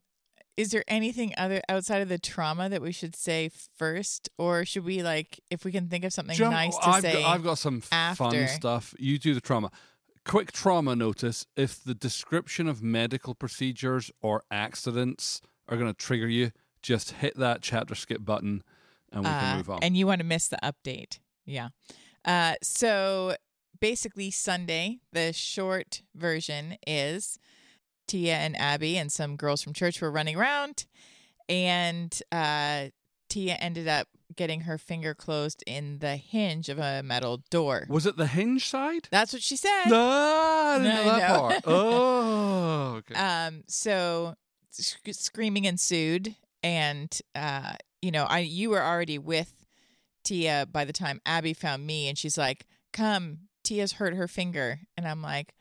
is 0.54 0.70
there 0.70 0.84
anything 0.86 1.32
other 1.38 1.62
outside 1.68 2.02
of 2.02 2.10
the 2.10 2.18
trauma 2.18 2.68
that 2.68 2.82
we 2.82 2.92
should 2.92 3.16
say 3.16 3.50
first 3.78 4.28
or 4.36 4.66
should 4.66 4.84
we 4.84 5.02
like 5.02 5.40
if 5.50 5.64
we 5.64 5.72
can 5.72 5.88
think 5.88 6.04
of 6.04 6.12
something 6.12 6.36
Jump- 6.36 6.52
nice 6.52 6.76
to 6.78 6.88
I've 6.88 7.00
say 7.02 7.14
Got, 7.22 7.34
I've 7.34 7.42
got 7.42 7.58
some 7.58 7.80
fun 7.80 8.14
after. 8.18 8.46
stuff. 8.48 8.94
You 8.98 9.18
do 9.18 9.32
the 9.34 9.40
trauma. 9.40 9.70
Quick 10.24 10.52
trauma 10.52 10.94
notice 10.94 11.46
if 11.56 11.82
the 11.82 11.94
description 11.94 12.68
of 12.68 12.82
medical 12.82 13.34
procedures 13.34 14.10
or 14.20 14.44
accidents 14.50 15.40
are 15.68 15.76
going 15.76 15.92
to 15.92 15.96
trigger 15.96 16.28
you, 16.28 16.52
just 16.80 17.12
hit 17.12 17.36
that 17.36 17.60
chapter 17.62 17.94
skip 17.94 18.24
button 18.24 18.62
and 19.10 19.22
we 19.24 19.30
can 19.30 19.54
Uh, 19.54 19.56
move 19.56 19.70
on. 19.70 19.82
And 19.82 19.96
you 19.96 20.06
want 20.06 20.20
to 20.20 20.26
miss 20.26 20.48
the 20.48 20.58
update. 20.62 21.18
Yeah. 21.44 21.68
Uh, 22.24 22.54
so 22.62 23.36
basically, 23.80 24.30
Sunday, 24.30 25.00
the 25.12 25.32
short 25.32 26.02
version 26.14 26.76
is 26.86 27.38
Tia 28.06 28.36
and 28.36 28.56
Abby 28.56 28.96
and 28.96 29.10
some 29.10 29.36
girls 29.36 29.62
from 29.62 29.72
church 29.74 30.00
were 30.00 30.10
running 30.10 30.36
around, 30.36 30.86
and 31.48 32.16
uh, 32.30 32.86
Tia 33.32 33.54
ended 33.54 33.88
up 33.88 34.08
getting 34.36 34.62
her 34.62 34.76
finger 34.76 35.14
closed 35.14 35.62
in 35.66 35.98
the 36.00 36.16
hinge 36.16 36.68
of 36.68 36.78
a 36.78 37.02
metal 37.02 37.42
door. 37.50 37.86
Was 37.88 38.04
it 38.06 38.16
the 38.16 38.26
hinge 38.26 38.68
side? 38.68 39.08
That's 39.10 39.32
what 39.32 39.40
she 39.42 39.56
said. 39.56 39.86
No, 39.88 39.98
I 40.06 40.78
didn't 40.78 40.94
No, 40.94 41.02
know 41.04 41.10
that 41.18 41.28
no. 41.28 41.38
part. 41.40 41.62
Oh, 41.66 42.94
okay. 42.98 43.14
Um, 43.14 43.64
so 43.68 44.34
sc- 44.70 45.12
screaming 45.12 45.64
ensued, 45.64 46.34
and 46.62 47.10
uh, 47.34 47.72
you 48.02 48.10
know, 48.10 48.24
I 48.24 48.40
you 48.40 48.68
were 48.70 48.82
already 48.82 49.18
with 49.18 49.64
Tia 50.24 50.66
by 50.70 50.84
the 50.84 50.92
time 50.92 51.20
Abby 51.24 51.54
found 51.54 51.86
me, 51.86 52.08
and 52.08 52.16
she's 52.18 52.36
like, 52.36 52.66
"Come, 52.92 53.48
Tia's 53.64 53.92
hurt 53.92 54.14
her 54.14 54.28
finger," 54.28 54.80
and 54.96 55.06
I'm 55.08 55.22
like, 55.22 55.54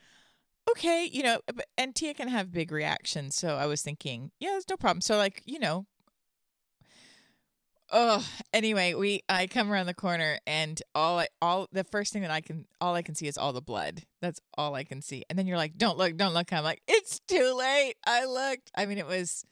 "Okay, 0.70 1.06
you 1.12 1.24
know," 1.24 1.40
and 1.78 1.96
Tia 1.96 2.14
can 2.14 2.28
have 2.28 2.52
big 2.52 2.72
reactions, 2.72 3.36
so 3.36 3.56
I 3.56 3.66
was 3.66 3.82
thinking, 3.82 4.32
yeah, 4.40 4.50
there's 4.52 4.70
no 4.70 4.78
problem. 4.78 5.02
So 5.02 5.16
like, 5.18 5.42
you 5.46 5.60
know. 5.60 5.86
Oh, 7.94 8.26
anyway, 8.54 8.94
we 8.94 9.22
I 9.28 9.48
come 9.48 9.70
around 9.72 9.88
the 9.88 9.94
corner 9.94 10.40
and 10.48 10.82
all 10.96 11.20
I, 11.20 11.28
all 11.42 11.68
the 11.74 11.84
first 11.84 12.14
thing 12.14 12.22
that 12.22 12.32
I 12.32 12.40
can 12.42 12.66
all 12.80 12.96
I 12.96 13.02
can 13.02 13.16
see 13.16 13.28
is 13.28 13.38
all 13.38 13.52
the 13.52 13.62
blood. 13.62 14.04
That's 14.22 14.40
all 14.58 14.76
I 14.76 14.84
can 14.86 15.02
see. 15.02 15.24
And 15.30 15.38
then 15.38 15.46
you're 15.46 15.58
like, 15.58 15.78
"Don't 15.78 15.98
look, 15.98 16.16
don't 16.16 16.34
look." 16.34 16.54
I'm 16.54 16.64
like, 16.64 16.82
"It's 16.88 17.20
too 17.28 17.54
late." 17.58 17.96
I 18.06 18.26
looked. 18.26 18.72
I 18.78 18.86
mean, 18.86 18.98
it 18.98 19.08
was 19.08 19.46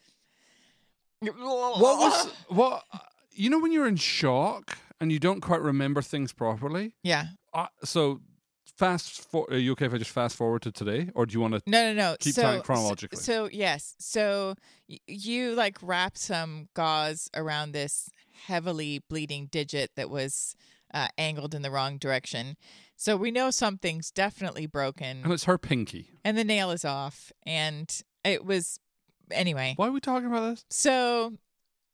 What 1.21 1.99
was 1.99 2.27
what? 2.47 2.83
You 3.31 3.49
know 3.49 3.59
when 3.59 3.71
you're 3.71 3.87
in 3.87 3.97
shock 3.97 4.77
and 5.01 5.11
you 5.11 5.19
don't 5.19 5.41
quite 5.41 5.61
remember 5.61 6.01
things 6.01 6.33
properly. 6.33 6.95
Yeah. 7.03 7.25
Uh, 7.53 7.67
so 7.83 8.21
fast. 8.79 9.29
For, 9.29 9.45
are 9.51 9.57
you 9.57 9.73
okay 9.73 9.85
if 9.85 9.93
I 9.93 9.97
just 9.97 10.11
fast 10.11 10.35
forward 10.35 10.61
to 10.63 10.71
today, 10.71 11.09
or 11.13 11.25
do 11.25 11.33
you 11.33 11.39
want 11.41 11.53
to? 11.53 11.61
No, 11.67 11.93
no, 11.93 11.93
no. 11.93 12.15
Keep 12.19 12.35
so, 12.35 12.41
time 12.41 12.61
chronologically. 12.61 13.21
So, 13.21 13.45
so 13.45 13.49
yes. 13.51 13.95
So 13.99 14.55
y- 14.89 14.97
you 15.07 15.53
like 15.53 15.77
wrapped 15.81 16.17
some 16.17 16.69
gauze 16.73 17.29
around 17.35 17.73
this 17.73 18.09
heavily 18.47 19.01
bleeding 19.09 19.47
digit 19.51 19.91
that 19.95 20.09
was 20.09 20.55
uh, 20.93 21.09
angled 21.17 21.53
in 21.53 21.61
the 21.61 21.69
wrong 21.69 21.97
direction. 21.97 22.55
So 22.95 23.15
we 23.15 23.31
know 23.31 23.51
something's 23.51 24.09
definitely 24.11 24.65
broken, 24.65 25.21
And 25.23 25.31
it's 25.33 25.43
her 25.43 25.57
pinky. 25.57 26.11
and 26.25 26.37
the 26.37 26.43
nail 26.43 26.71
is 26.71 26.83
off, 26.83 27.31
and 27.45 27.87
it 28.23 28.43
was 28.45 28.79
anyway. 29.29 29.73
Why 29.75 29.87
are 29.87 29.91
we 29.91 29.99
talking 29.99 30.27
about 30.27 30.49
this? 30.51 30.65
So 30.69 31.33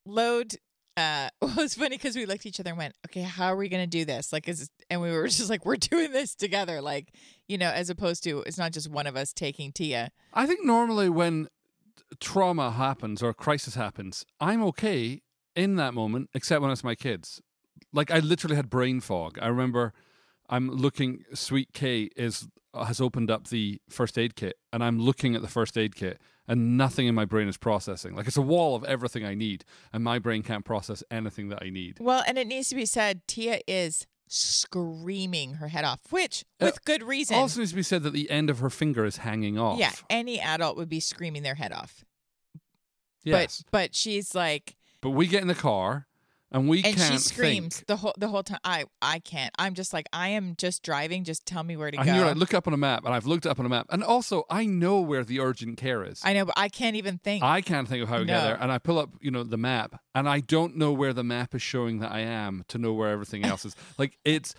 load. 0.06 0.56
Uh, 0.98 1.30
it 1.42 1.56
was 1.56 1.76
funny 1.76 1.98
because 1.98 2.16
we 2.16 2.26
looked 2.26 2.42
at 2.42 2.46
each 2.48 2.60
other 2.60 2.70
and 2.70 2.78
went, 2.78 2.96
"Okay, 3.08 3.22
how 3.22 3.48
are 3.48 3.56
we 3.56 3.70
to 3.70 3.88
do 3.88 4.06
this?" 4.06 4.32
Like, 4.32 4.48
is 4.48 4.70
and 4.90 5.02
we 5.02 5.12
were 5.12 5.28
just 5.28 5.50
like, 5.50 5.66
"We're 5.66 5.76
doing 5.76 6.12
this 6.12 6.36
together." 6.36 6.82
Like, 6.82 7.14
you 7.48 7.58
know, 7.58 7.70
as 7.70 7.90
opposed 7.90 8.24
to 8.24 8.40
it's 8.42 8.58
not 8.58 8.72
just 8.72 8.90
one 8.90 9.08
of 9.08 9.16
us 9.16 9.34
taking 9.34 9.72
Tia. 9.72 10.12
I 10.34 10.46
think 10.46 10.66
normally 10.66 11.10
when 11.10 11.50
trauma 12.20 12.72
happens 12.72 13.22
or 13.22 13.30
a 13.30 13.34
crisis 13.34 13.76
happens, 13.76 14.26
I'm 14.40 14.64
okay 14.66 15.22
in 15.56 15.76
that 15.76 15.94
moment, 15.94 16.30
except 16.34 16.62
when 16.62 16.72
it's 16.72 16.84
my 16.84 16.96
kids. 16.96 17.42
Like 17.92 18.12
I 18.12 18.20
literally 18.20 18.56
had 18.56 18.70
brain 18.70 19.02
fog. 19.02 19.38
I 19.42 19.48
remember 19.48 19.94
I'm 20.50 20.70
looking. 20.70 21.24
Sweet 21.34 21.74
K 21.74 22.10
is 22.16 22.48
has 22.84 23.00
opened 23.00 23.32
up 23.32 23.48
the 23.48 23.80
first 23.90 24.18
aid 24.18 24.36
kit, 24.36 24.58
and 24.74 24.84
I'm 24.84 25.00
looking 25.00 25.36
at 25.36 25.42
the 25.42 25.48
first 25.48 25.78
aid 25.78 25.96
kit, 25.96 26.20
and 26.48 26.78
nothing 26.78 27.08
in 27.08 27.16
my 27.16 27.26
brain 27.26 27.48
is 27.48 27.58
processing. 27.58 28.16
Like 28.16 28.28
it's 28.28 28.38
a 28.38 28.42
wall 28.42 28.76
of 28.76 28.84
everything 28.84 29.26
I 29.26 29.34
need, 29.36 29.64
and 29.94 30.04
my 30.04 30.20
brain 30.20 30.44
can't 30.44 30.66
process 30.66 31.04
anything 31.10 31.50
that 31.50 31.60
I 31.64 31.70
need. 31.70 31.98
Well, 32.00 32.24
and 32.28 32.38
it 32.38 32.48
needs 32.48 32.70
to 32.70 32.76
be 32.76 32.86
said, 32.86 33.22
Tia 33.28 33.60
is 33.68 34.06
screaming 34.28 35.56
her 35.56 35.68
head 35.70 35.86
off, 35.86 36.00
which 36.10 36.44
Uh, 36.60 36.66
with 36.66 36.84
good 36.86 37.04
reason. 37.04 37.38
Also 37.38 37.60
needs 37.60 37.72
to 37.72 37.76
be 37.76 37.84
said 37.84 38.04
that 38.04 38.12
the 38.14 38.30
end 38.30 38.50
of 38.50 38.60
her 38.60 38.70
finger 38.70 39.06
is 39.06 39.18
hanging 39.18 39.58
off. 39.58 39.80
yeah, 39.80 39.92
any 40.10 40.40
adult 40.40 40.78
would 40.78 40.90
be 40.90 41.00
screaming 41.00 41.44
their 41.44 41.56
head 41.56 41.72
off. 41.72 42.04
Yes. 43.24 43.64
But 43.72 43.72
but 43.72 43.96
she's 43.96 44.36
like 44.36 44.76
But 45.02 45.12
we 45.12 45.28
get 45.28 45.42
in 45.42 45.48
the 45.48 45.56
car 45.56 46.08
and 46.56 46.70
we 46.70 46.82
and 46.84 46.96
can't 46.96 47.14
she 47.14 47.18
screams 47.20 47.76
think. 47.78 47.88
the 47.88 47.98
whole 47.98 48.14
the 48.18 48.28
whole 48.30 48.42
time. 48.42 48.60
I 48.64 48.86
I 49.02 49.20
can't. 49.20 49.54
I'm 49.60 49.74
just 49.74 49.92
like 49.94 50.08
I 50.14 50.30
am 50.30 50.56
just 50.58 50.82
driving. 50.84 51.24
Just 51.26 51.46
tell 51.46 51.64
me 51.64 51.76
where 51.76 51.92
to 51.92 51.98
And 51.98 52.08
go. 52.08 52.16
you're 52.16 52.26
like, 52.26 52.38
look 52.38 52.54
up 52.54 52.66
on 52.66 52.74
a 52.74 52.78
map, 52.78 53.04
and 53.06 53.14
I've 53.14 53.26
looked 53.26 53.46
up 53.46 53.60
on 53.60 53.66
a 53.66 53.70
map, 53.70 53.88
and 53.90 54.04
also 54.04 54.46
I 54.50 54.66
know 54.66 55.02
where 55.02 55.24
the 55.26 55.40
urgent 55.42 55.78
care 55.78 56.04
is. 56.04 56.22
I 56.24 56.34
know, 56.34 56.46
but 56.46 56.56
I 56.58 56.70
can't 56.70 56.96
even 56.96 57.18
think. 57.18 57.44
I 57.44 57.62
can't 57.62 57.88
think 57.88 58.02
of 58.04 58.10
how 58.10 58.20
to 58.20 58.26
get 58.26 58.42
there, 58.42 58.58
and 58.60 58.72
I 58.72 58.78
pull 58.78 58.98
up, 58.98 59.10
you 59.22 59.32
know, 59.32 59.44
the 59.44 59.58
map, 59.58 60.00
and 60.16 60.28
I 60.30 60.40
don't 60.40 60.78
know 60.78 60.94
where 60.94 61.12
the 61.14 61.24
map 61.24 61.54
is 61.54 61.62
showing 61.62 62.00
that 62.00 62.12
I 62.12 62.22
am 62.22 62.64
to 62.70 62.78
know 62.78 62.94
where 62.94 63.10
everything 63.10 63.44
else 63.52 63.66
is. 63.66 63.76
Like 63.98 64.18
it's, 64.24 64.56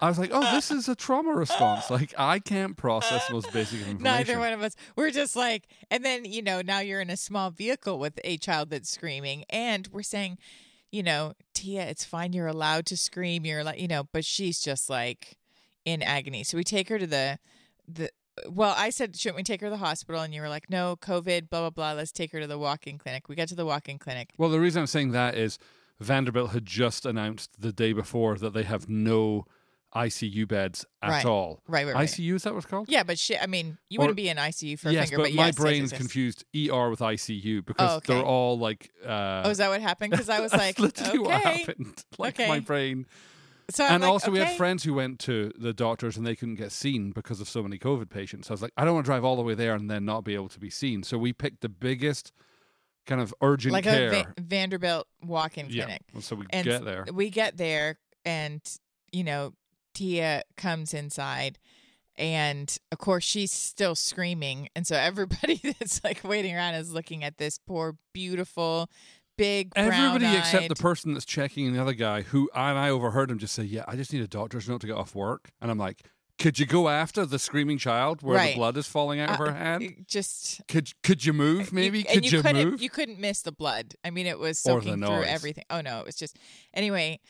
I 0.00 0.08
was 0.08 0.18
like, 0.18 0.30
oh, 0.32 0.52
this 0.52 0.70
is 0.72 0.88
a 0.88 0.96
trauma 0.96 1.32
response. 1.32 1.90
Like 1.90 2.12
I 2.18 2.40
can't 2.40 2.76
process 2.76 3.30
most 3.30 3.52
basic 3.52 3.78
information. 3.86 4.02
Neither 4.02 4.38
one 4.40 4.52
of 4.52 4.62
us. 4.62 4.74
We're 4.96 5.10
just 5.12 5.36
like, 5.36 5.68
and 5.92 6.04
then 6.04 6.24
you 6.24 6.42
know, 6.42 6.60
now 6.60 6.80
you're 6.80 7.00
in 7.00 7.08
a 7.10 7.16
small 7.16 7.50
vehicle 7.50 7.98
with 8.00 8.18
a 8.24 8.36
child 8.36 8.70
that's 8.70 8.90
screaming, 8.90 9.44
and 9.48 9.86
we're 9.92 10.02
saying, 10.02 10.38
you 10.92 11.02
know, 11.02 11.34
Tia, 11.54 11.82
it's 11.86 12.04
fine. 12.04 12.32
You're 12.32 12.46
allowed 12.46 12.86
to 12.86 12.96
scream. 12.96 13.44
You're 13.44 13.64
like, 13.64 13.80
you 13.80 13.88
know, 13.88 14.08
but 14.12 14.24
she's 14.24 14.60
just 14.60 14.88
like 14.88 15.36
in 15.84 16.02
agony. 16.02 16.44
So 16.44 16.56
we 16.56 16.64
take 16.64 16.88
her 16.88 16.98
to 16.98 17.06
the 17.06 17.38
the. 17.86 18.10
Well, 18.50 18.74
I 18.76 18.90
said, 18.90 19.16
shouldn't 19.16 19.38
we 19.38 19.42
take 19.42 19.62
her 19.62 19.68
to 19.68 19.70
the 19.70 19.78
hospital? 19.78 20.20
And 20.20 20.34
you 20.34 20.42
were 20.42 20.48
like, 20.50 20.68
no, 20.68 20.96
COVID, 20.96 21.48
blah 21.48 21.60
blah 21.60 21.70
blah. 21.70 21.92
Let's 21.92 22.12
take 22.12 22.32
her 22.32 22.40
to 22.40 22.46
the 22.46 22.58
walk-in 22.58 22.98
clinic. 22.98 23.28
We 23.28 23.34
got 23.34 23.48
to 23.48 23.54
the 23.54 23.64
walk-in 23.64 23.98
clinic. 23.98 24.34
Well, 24.36 24.50
the 24.50 24.60
reason 24.60 24.80
I'm 24.80 24.86
saying 24.86 25.12
that 25.12 25.34
is 25.34 25.58
Vanderbilt 26.00 26.50
had 26.50 26.66
just 26.66 27.06
announced 27.06 27.60
the 27.60 27.72
day 27.72 27.94
before 27.94 28.36
that 28.36 28.52
they 28.52 28.64
have 28.64 28.88
no 28.88 29.46
ICU 29.94 30.46
beds 30.46 30.84
at 31.02 31.08
Right. 31.10 31.24
all. 31.24 31.62
Right, 31.68 31.86
right, 31.86 31.94
right. 31.94 32.08
ICU 32.08 32.34
is 32.34 32.42
that 32.42 32.52
what 32.52 32.58
it's 32.58 32.66
called? 32.66 32.88
Yeah, 32.88 33.02
but. 33.02 33.18
I 33.40 33.46
mean, 33.46 33.78
you 33.88 33.98
Or- 33.98 34.02
wouldn't 34.02 34.16
be 34.16 34.28
in 34.28 34.36
ICU 34.36 34.78
for 34.78 34.88
a 34.90 34.92
yes, 34.92 35.08
finger, 35.08 35.22
but, 35.22 35.30
but, 35.30 35.34
my 35.36 35.46
yes, 35.46 35.54
yes, 35.54 35.56
brain's 35.56 35.92
yes, 35.92 35.98
confused 36.00 36.44
ER 36.54 36.90
with 36.90 37.00
ICU 37.00 37.64
because 37.64 37.90
Oh, 37.92 37.96
okay. 37.96 38.14
they're 38.14 38.22
all 38.24 38.58
like. 38.58 38.90
Uh, 39.04 39.42
Oh, 39.46 39.50
is 39.50 39.58
that 39.58 39.68
what 39.68 39.80
happened? 39.80 40.10
Because 40.10 40.28
I 40.28 40.40
was 40.40 40.50
that's 40.52 40.62
like, 40.62 40.78
literally 40.78 41.18
okay. 41.20 41.28
what 41.28 41.40
happened. 41.42 42.04
Like 42.18 42.34
Okay. 42.40 42.48
my 42.48 42.60
brain. 42.60 43.06
So 43.70 43.84
I'm 43.84 43.94
and 43.94 44.02
like, 44.02 44.10
also, 44.12 44.30
we 44.30 44.38
had 44.38 44.56
friends 44.56 44.84
who 44.84 44.94
went 44.94 45.18
to 45.20 45.50
the 45.58 45.72
doctors 45.72 46.16
and 46.16 46.24
they 46.24 46.36
couldn't 46.36 46.54
get 46.54 46.70
seen 46.70 47.10
because 47.10 47.40
of 47.40 47.48
so 47.48 47.62
many 47.64 47.78
COVID 47.78 48.10
patients. 48.10 48.48
I 48.48 48.54
was 48.54 48.62
like, 48.62 48.72
I 48.76 48.84
don't 48.84 48.94
want 48.94 49.06
to 49.06 49.08
drive 49.08 49.24
all 49.24 49.34
the 49.34 49.42
way 49.42 49.54
there 49.54 49.74
and 49.74 49.90
then 49.90 50.04
not 50.04 50.22
be 50.22 50.34
able 50.34 50.48
to 50.50 50.60
be 50.60 50.70
seen. 50.70 51.02
So 51.02 51.18
we 51.18 51.32
picked 51.32 51.62
the 51.62 51.68
biggest 51.68 52.30
kind 53.06 53.20
of 53.20 53.34
urgent 53.40 53.72
like 53.72 53.82
care. 53.84 54.06
a 54.08 54.10
Va- 54.10 54.34
Vanderbilt 54.40 55.08
walk-in 55.24 55.66
yeah. 55.70 55.84
clinic. 55.84 56.02
So 56.20 56.36
we 56.36 56.46
And 56.50 56.64
get 56.64 56.84
there. 56.84 57.06
We 57.12 57.28
get 57.30 57.56
there, 57.56 57.98
and 58.24 58.60
you 59.10 59.24
know, 59.24 59.52
Tia 59.96 60.42
comes 60.56 60.92
inside, 60.94 61.58
and 62.16 62.76
of 62.92 62.98
course 62.98 63.24
she's 63.24 63.52
still 63.52 63.94
screaming, 63.94 64.68
and 64.76 64.86
so 64.86 64.96
everybody 64.96 65.56
that's 65.78 66.02
like 66.04 66.22
waiting 66.24 66.54
around 66.54 66.74
is 66.74 66.92
looking 66.92 67.24
at 67.24 67.38
this 67.38 67.58
poor, 67.58 67.96
beautiful, 68.12 68.90
big. 69.36 69.72
Everybody 69.76 70.26
except 70.36 70.68
the 70.68 70.74
person 70.74 71.12
that's 71.14 71.24
checking 71.26 71.66
and 71.66 71.74
the 71.76 71.80
other 71.80 71.94
guy, 71.94 72.22
who 72.22 72.50
and 72.54 72.78
I 72.78 72.90
overheard 72.90 73.30
him 73.30 73.38
just 73.38 73.54
say, 73.54 73.62
"Yeah, 73.64 73.84
I 73.88 73.96
just 73.96 74.12
need 74.12 74.22
a 74.22 74.28
doctor's 74.28 74.68
note 74.68 74.80
to 74.82 74.86
get 74.86 74.96
off 74.96 75.14
work," 75.14 75.50
and 75.60 75.70
I'm 75.70 75.78
like, 75.78 76.02
"Could 76.38 76.58
you 76.58 76.66
go 76.66 76.88
after 76.88 77.24
the 77.26 77.38
screaming 77.38 77.78
child 77.78 78.22
where 78.22 78.36
Right. 78.36 78.52
the 78.54 78.58
blood 78.58 78.76
is 78.76 78.86
falling 78.86 79.20
out 79.20 79.30
of 79.30 79.40
Uh, 79.40 79.46
her 79.46 79.54
hand? 79.54 80.04
Just 80.08 80.60
Could 80.68 80.92
could 81.02 81.24
you 81.24 81.32
move? 81.32 81.72
Maybe 81.72 81.98
you, 82.00 82.04
could 82.04 82.16
and 82.16 82.24
you, 82.24 82.30
you, 82.38 82.42
couldn't 82.42 82.70
move? 82.70 82.82
you 82.82 82.90
couldn't 82.90 83.18
miss 83.18 83.42
the 83.42 83.52
blood. 83.52 83.94
I 84.04 84.10
mean, 84.10 84.26
it 84.26 84.38
was 84.38 84.58
soaking 84.58 85.00
through 85.04 85.22
everything. 85.24 85.64
Oh 85.70 85.80
no, 85.80 86.00
it 86.00 86.06
was 86.06 86.16
just 86.16 86.36
anyway. 86.74 87.20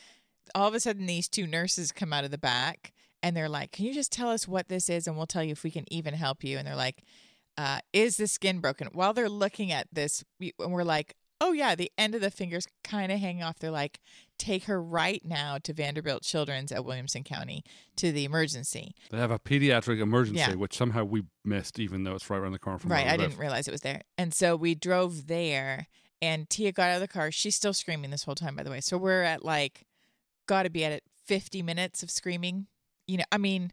All 0.55 0.69
of 0.69 0.75
a 0.75 0.81
sudden, 0.81 1.07
these 1.07 1.29
two 1.29 1.47
nurses 1.47 1.93
come 1.93 2.13
out 2.13 2.25
of 2.25 2.31
the 2.31 2.39
back 2.39 2.93
and 3.23 3.37
they're 3.37 3.49
like, 3.49 3.73
"Can 3.73 3.85
you 3.87 3.95
just 3.95 4.13
tell 4.13 4.31
us 4.31 4.47
what 4.47 4.69
this 4.69 4.89
is, 4.89 5.07
and 5.07 5.17
we'll 5.17 5.27
tell 5.27 5.43
you 5.43 5.53
if 5.53 5.65
we 5.65 5.71
can 5.71 5.91
even 5.93 6.15
help 6.15 6.45
you?" 6.45 6.59
And 6.59 6.67
they're 6.67 6.77
like, 6.77 7.03
uh, 7.57 7.81
"Is 7.93 8.17
the 8.17 8.27
skin 8.29 8.61
broken?" 8.61 8.89
While 8.93 9.13
they're 9.15 9.29
looking 9.29 9.73
at 9.73 9.89
this, 9.93 10.23
we, 10.39 10.53
and 10.59 10.73
we're 10.73 10.85
like, 10.85 11.17
"Oh 11.41 11.53
yeah, 11.53 11.75
the 11.75 11.91
end 11.99 12.15
of 12.15 12.21
the 12.21 12.31
fingers 12.31 12.67
kind 12.85 13.11
of 13.11 13.19
hanging 13.19 13.43
off." 13.43 13.59
They're 13.59 13.71
like, 13.71 13.99
"Take 14.39 14.65
her 14.65 14.81
right 14.83 15.23
now 15.25 15.59
to 15.59 15.73
Vanderbilt 15.73 16.23
Children's 16.23 16.71
at 16.71 16.85
Williamson 16.85 17.25
County 17.25 17.65
to 17.97 18.13
the 18.13 18.25
emergency." 18.25 18.95
They 19.11 19.19
have 19.19 19.31
a 19.31 19.39
pediatric 19.39 20.01
emergency, 20.01 20.41
Yeah. 20.41 20.55
which 20.55 20.77
somehow 20.77 21.05
we 21.05 21.23
missed, 21.45 21.79
even 21.79 22.05
though 22.05 22.15
it's 22.15 22.29
right 22.31 22.39
around 22.39 22.53
the 22.53 22.59
corner 22.59 22.79
from 22.79 22.93
Right, 22.93 23.07
I 23.07 23.17
didn't 23.17 23.39
realize 23.39 23.67
it 23.67 23.73
was 23.73 23.81
there. 23.81 24.03
And 24.19 24.33
so 24.35 24.55
we 24.57 24.75
drove 24.75 25.27
there, 25.27 25.89
and 26.21 26.49
Tia 26.51 26.73
got 26.73 26.91
out 26.91 26.97
of 26.97 27.01
the 27.01 27.09
car. 27.09 27.31
She's 27.33 27.57
still 27.57 27.73
screaming 27.75 28.11
this 28.11 28.25
whole 28.25 28.35
time, 28.35 28.55
by 28.57 28.63
the 28.63 28.71
way. 28.71 28.81
So 28.83 28.99
we're 28.99 29.23
at 29.23 29.43
like, 29.45 29.86
got 30.47 30.63
to 30.65 30.71
be 30.71 30.85
at 30.85 30.93
it 30.93 31.03
50 31.27 31.63
minutes 31.63 32.03
of 32.03 32.11
screaming. 32.11 32.67
You 33.07 33.19
know, 33.19 33.25
I 33.33 33.39
mean, 33.39 33.73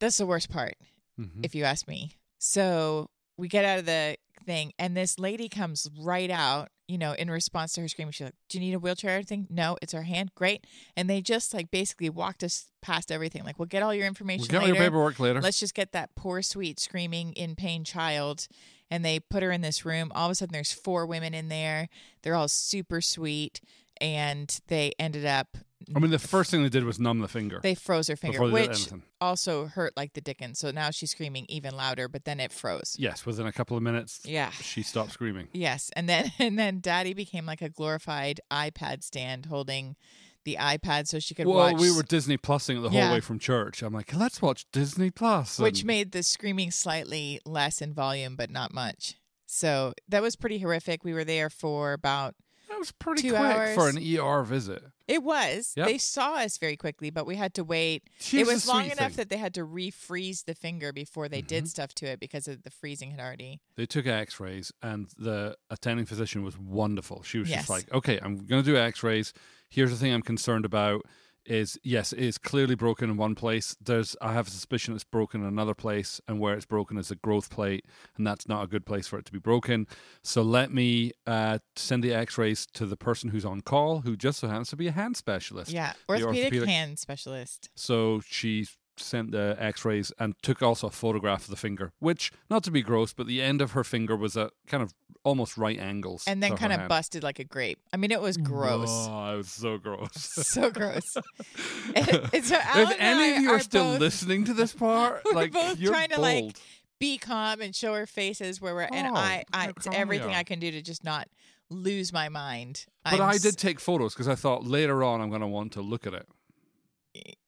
that's 0.00 0.18
the 0.18 0.26
worst 0.26 0.50
part, 0.50 0.74
Mhm. 1.18 1.44
if 1.44 1.54
you 1.54 1.64
ask 1.64 1.88
me. 1.88 2.12
So 2.38 3.10
we 3.36 3.48
get 3.48 3.64
out 3.64 3.78
of 3.78 3.86
the 3.86 4.16
thing, 4.44 4.72
and 4.78 4.96
this 4.96 5.18
lady 5.18 5.48
comes 5.48 5.88
right 5.98 6.30
out, 6.30 6.68
you 6.86 6.98
know, 6.98 7.12
in 7.12 7.30
response 7.30 7.72
to 7.74 7.80
her 7.80 7.88
screaming. 7.88 8.12
She's 8.12 8.26
like, 8.26 8.34
Do 8.48 8.58
you 8.58 8.64
need 8.64 8.74
a 8.74 8.78
wheelchair 8.78 9.12
or 9.12 9.14
anything? 9.16 9.46
No, 9.50 9.76
it's 9.82 9.92
her 9.92 10.02
hand. 10.04 10.30
Great. 10.34 10.66
And 10.96 11.10
they 11.10 11.20
just 11.20 11.52
like 11.52 11.70
basically 11.70 12.10
walked 12.10 12.44
us 12.44 12.66
past 12.82 13.10
everything. 13.10 13.42
Like, 13.44 13.58
we'll 13.58 13.66
get 13.66 13.82
all 13.82 13.94
your 13.94 14.06
information 14.06 14.42
We'll 14.42 14.48
get 14.48 14.56
all 14.58 14.62
later. 14.64 14.74
your 14.76 14.84
paperwork 14.84 15.18
later. 15.18 15.40
Let's 15.40 15.58
just 15.58 15.74
get 15.74 15.92
that 15.92 16.14
poor, 16.14 16.42
sweet, 16.42 16.78
screaming, 16.78 17.32
in 17.32 17.56
pain 17.56 17.82
child. 17.84 18.46
And 18.88 19.04
they 19.04 19.18
put 19.18 19.42
her 19.42 19.50
in 19.50 19.62
this 19.62 19.84
room. 19.84 20.12
All 20.14 20.26
of 20.26 20.30
a 20.30 20.34
sudden, 20.36 20.52
there's 20.52 20.72
four 20.72 21.06
women 21.06 21.34
in 21.34 21.48
there. 21.48 21.88
They're 22.22 22.36
all 22.36 22.46
super 22.46 23.00
sweet. 23.00 23.60
And 24.00 24.58
they 24.68 24.92
ended 24.98 25.24
up, 25.24 25.56
I 25.94 25.98
mean, 26.00 26.10
the 26.10 26.18
first 26.18 26.50
thing 26.50 26.62
they 26.62 26.68
did 26.68 26.84
was 26.84 26.98
numb 26.98 27.20
the 27.20 27.28
finger 27.28 27.60
they 27.62 27.74
froze 27.74 28.08
her 28.08 28.16
finger, 28.16 28.38
before 28.38 28.50
they 28.50 28.62
did 28.66 28.70
which 28.70 28.92
also 29.20 29.66
hurt 29.66 29.92
like 29.96 30.14
the 30.14 30.20
dickens. 30.20 30.58
So 30.58 30.70
now 30.70 30.90
she's 30.90 31.10
screaming 31.12 31.46
even 31.48 31.76
louder, 31.76 32.08
but 32.08 32.24
then 32.24 32.40
it 32.40 32.50
froze. 32.52 32.96
Yes, 32.98 33.24
within 33.24 33.46
a 33.46 33.52
couple 33.52 33.76
of 33.76 33.82
minutes, 33.82 34.20
Yeah. 34.24 34.50
she 34.50 34.82
stopped 34.82 35.12
screaming. 35.12 35.48
Yes. 35.52 35.90
And 35.94 36.08
then, 36.08 36.30
and 36.38 36.58
then 36.58 36.80
daddy 36.80 37.14
became 37.14 37.46
like 37.46 37.62
a 37.62 37.68
glorified 37.68 38.40
iPad 38.50 39.02
stand 39.04 39.46
holding 39.46 39.96
the 40.44 40.56
iPad 40.60 41.08
so 41.08 41.18
she 41.18 41.34
could 41.34 41.46
Well, 41.46 41.72
watch. 41.72 41.80
we 41.80 41.90
were 41.94 42.02
Disney 42.04 42.36
Plusing 42.36 42.80
the 42.82 42.88
whole 42.90 42.98
Yeah. 42.98 43.12
way 43.12 43.20
from 43.20 43.38
church. 43.38 43.82
I'm 43.82 43.92
like, 43.92 44.14
let's 44.14 44.40
watch 44.40 44.64
Disney 44.72 45.10
Plus. 45.10 45.58
which 45.58 45.84
made 45.84 46.12
the 46.12 46.22
screaming 46.22 46.70
slightly 46.70 47.40
less 47.44 47.82
in 47.82 47.92
volume, 47.92 48.36
but 48.36 48.48
not 48.50 48.72
much. 48.72 49.14
So 49.46 49.92
that 50.08 50.22
was 50.22 50.36
pretty 50.36 50.58
horrific. 50.58 51.04
We 51.04 51.12
were 51.12 51.24
there 51.24 51.50
for 51.50 51.92
about 51.92 52.34
That 52.68 52.78
was 52.78 52.90
pretty 52.92 53.22
Two 53.22 53.30
quick 53.30 53.40
hours. 53.40 53.74
for 53.74 53.88
an 53.88 53.96
ER 53.98 54.42
visit. 54.42 54.82
It 55.06 55.22
was. 55.22 55.72
Yep. 55.76 55.86
They 55.86 55.98
saw 55.98 56.34
us 56.34 56.58
very 56.58 56.76
quickly, 56.76 57.10
but 57.10 57.24
we 57.26 57.36
had 57.36 57.54
to 57.54 57.62
wait. 57.64 58.02
Here's 58.18 58.48
it 58.48 58.52
was 58.52 58.66
long 58.66 58.86
enough 58.86 59.12
thing. 59.12 59.16
that 59.16 59.28
they 59.30 59.36
had 59.36 59.54
to 59.54 59.64
refreeze 59.64 60.44
the 60.46 60.54
finger 60.54 60.92
before 60.92 61.28
they 61.28 61.38
Mm-hmm. 61.38 61.46
did 61.46 61.68
stuff 61.68 61.94
to 61.94 62.06
it 62.06 62.18
because 62.18 62.48
of 62.48 62.64
the 62.64 62.70
freezing 62.70 63.12
had 63.12 63.20
already. 63.20 63.60
They 63.76 63.86
took 63.86 64.06
X-rays, 64.06 64.72
and 64.82 65.06
the 65.16 65.56
attending 65.70 66.06
physician 66.06 66.42
was 66.42 66.58
wonderful. 66.58 67.22
She 67.22 67.38
was 67.38 67.48
Yes. 67.48 67.60
just 67.60 67.70
like, 67.70 67.92
"Okay, 67.92 68.18
I'm 68.20 68.36
going 68.38 68.64
to 68.64 68.68
do 68.68 68.76
X-rays. 68.76 69.32
Here's 69.68 69.90
the 69.90 69.96
thing 69.96 70.12
I'm 70.12 70.22
concerned 70.22 70.64
about: 70.64 71.02
is 71.46 71.78
yes, 71.82 72.12
it 72.12 72.20
is 72.20 72.38
clearly 72.38 72.74
broken 72.74 73.10
in 73.10 73.16
one 73.16 73.34
place. 73.34 73.76
There's 73.80 74.16
I 74.20 74.32
have 74.32 74.48
a 74.48 74.50
suspicion 74.50 74.94
it's 74.94 75.04
broken 75.04 75.42
in 75.42 75.46
another 75.46 75.74
place, 75.74 76.20
and 76.26 76.40
where 76.40 76.54
it's 76.54 76.66
broken 76.66 76.98
is 76.98 77.10
a 77.10 77.16
growth 77.16 77.50
plate, 77.50 77.84
and 78.16 78.26
that's 78.26 78.48
not 78.48 78.64
a 78.64 78.66
good 78.66 78.86
place 78.86 79.06
for 79.06 79.18
it 79.18 79.24
to 79.26 79.32
be 79.32 79.38
broken. 79.38 79.86
So 80.22 80.42
let 80.42 80.72
me 80.72 81.12
uh, 81.26 81.58
send 81.76 82.02
the 82.02 82.12
X-rays 82.12 82.66
to 82.74 82.86
the 82.86 82.96
person 82.96 83.30
who's 83.30 83.44
on 83.44 83.60
call, 83.60 84.00
who 84.00 84.16
just 84.16 84.38
so 84.40 84.48
happens 84.48 84.70
to 84.70 84.76
be 84.76 84.88
a 84.88 84.92
hand 84.92 85.16
specialist. 85.16 85.70
Yeah, 85.70 85.92
orthopedic, 86.08 86.52
orthopedic- 86.52 86.66
hand 86.66 86.98
specialist. 86.98 87.70
So 87.74 88.20
she 88.26 88.66
sent 88.98 89.30
the 89.32 89.56
x-rays 89.58 90.12
and 90.18 90.34
took 90.42 90.62
also 90.62 90.86
a 90.86 90.90
photograph 90.90 91.44
of 91.44 91.50
the 91.50 91.56
finger 91.56 91.92
which 91.98 92.32
not 92.50 92.62
to 92.64 92.70
be 92.70 92.82
gross 92.82 93.12
but 93.12 93.26
the 93.26 93.42
end 93.42 93.60
of 93.60 93.72
her 93.72 93.84
finger 93.84 94.16
was 94.16 94.36
at 94.36 94.50
kind 94.66 94.82
of 94.82 94.92
almost 95.24 95.56
right 95.58 95.78
angles 95.80 96.22
And 96.28 96.40
then 96.42 96.56
kind 96.56 96.72
of 96.72 96.78
hand. 96.78 96.88
busted 96.88 97.24
like 97.24 97.40
a 97.40 97.44
grape. 97.44 97.80
I 97.92 97.96
mean, 97.96 98.12
it 98.12 98.20
was 98.20 98.36
gross. 98.36 98.88
oh 98.88 99.34
it 99.34 99.36
was 99.38 99.50
so 99.50 99.76
gross 99.76 100.12
so 100.14 100.70
gross. 100.70 101.16
and, 101.96 102.08
and 102.32 102.44
so 102.44 102.54
if 102.56 102.90
and 102.90 102.92
any 103.00 103.36
of 103.36 103.42
you 103.42 103.50
are, 103.50 103.58
still 103.58 103.92
both, 103.92 104.00
listening 104.00 104.44
to 104.44 104.54
this 104.54 104.72
part 104.72 105.22
we're 105.24 105.32
like 105.32 105.52
both 105.52 105.78
you're 105.80 105.92
trying 105.92 106.10
to 106.10 106.20
like 106.20 106.56
be 107.00 107.18
calm 107.18 107.60
and 107.60 107.74
show 107.74 107.92
our 107.92 108.06
faces 108.06 108.60
where 108.60 108.72
we're 108.74 108.82
and 108.82 109.08
Oh, 109.08 109.14
I, 109.16 109.44
I 109.52 109.68
it's 109.76 109.88
everything 109.92 110.30
are. 110.30 110.38
I 110.38 110.44
can 110.44 110.60
do 110.60 110.70
to 110.70 110.80
just 110.80 111.02
not 111.02 111.28
lose 111.70 112.12
my 112.12 112.28
mind. 112.28 112.86
but 113.04 113.14
I'm 113.20 113.28
i 113.30 113.38
did 113.38 113.58
take 113.58 113.80
photos 113.80 114.14
because 114.14 114.28
i 114.28 114.36
thought 114.36 114.64
later 114.64 115.02
on 115.02 115.20
i'm 115.20 115.28
going 115.30 115.40
to 115.40 115.48
want 115.48 115.72
to 115.72 115.82
look 115.82 116.06
at 116.06 116.14
it 116.14 116.28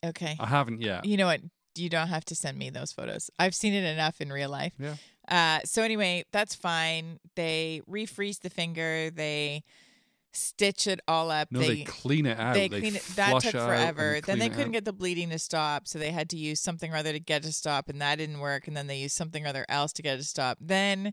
okay. 0.04 0.37
i 0.38 0.46
haven't 0.46 0.81
yet 0.81 1.04
You 1.04 1.16
know 1.16 1.26
what? 1.26 1.40
You 1.74 1.88
don't 1.88 2.09
have 2.09 2.24
to 2.26 2.35
send 2.35 2.59
me 2.59 2.70
those 2.70 2.90
photos. 2.92 3.31
I've 3.38 3.54
seen 3.54 3.72
it 3.72 3.85
enough 3.85 4.20
in 4.20 4.33
real 4.33 4.50
life. 4.50 4.72
Yeah. 4.78 4.96
Uh, 5.28 5.61
so 5.64 5.83
anyway, 5.83 6.24
that's 6.33 6.54
fine. 6.54 7.20
They 7.37 7.83
refreeze 7.88 8.40
the 8.40 8.50
finger. 8.50 9.11
They 9.11 9.62
stitch 10.33 10.87
it 10.87 11.00
all 11.09 11.31
up. 11.31 11.48
no 11.50 11.61
they, 11.61 11.85
clean 11.85 12.26
it 12.26 12.38
out 12.38 12.54
they 12.54 12.68
clean 12.68 12.96
it. 12.96 13.02
That 13.16 13.40
took 13.40 13.52
forever. 13.52 14.20
Then 14.24 14.38
they 14.38 14.48
couldn't 14.48 14.68
out. 14.68 14.72
get 14.72 14.85
the 14.85 14.92
bleeding 14.92 15.31
to 15.31 15.38
stop, 15.38 15.88
so 15.88 15.98
they 15.98 16.11
had 16.11 16.31
to 16.31 16.37
use 16.37 16.61
something 16.61 16.92
or 16.92 16.96
other 16.96 17.12
to 17.12 17.20
get 17.20 17.42
it 17.42 17.48
to 17.48 17.52
stop, 17.52 17.88
and 17.88 18.00
that 18.00 18.16
didn't 18.16 18.40
work. 18.40 18.68
And 18.68 18.76
then 18.76 18.87
they 18.87 18.98
used 18.98 19.16
something 19.16 19.44
or 19.44 19.48
other 19.48 19.66
else 19.68 19.92
to 19.94 20.02
get 20.02 20.14
it 20.14 20.18
to 20.18 20.24
stop. 20.24 20.59
Then 20.61 21.12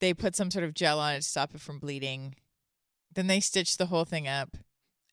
they 0.00 0.14
put 0.14 0.36
some 0.36 0.50
sort 0.50 0.64
of 0.64 0.74
gel 0.74 0.98
on 0.98 1.14
it 1.14 1.18
to 1.18 1.22
stop 1.22 1.54
it 1.54 1.60
from 1.60 1.78
bleeding. 1.78 2.34
Then 3.14 3.26
they 3.26 3.40
stitched 3.40 3.78
the 3.78 3.86
whole 3.86 4.04
thing 4.04 4.28
up, 4.28 4.56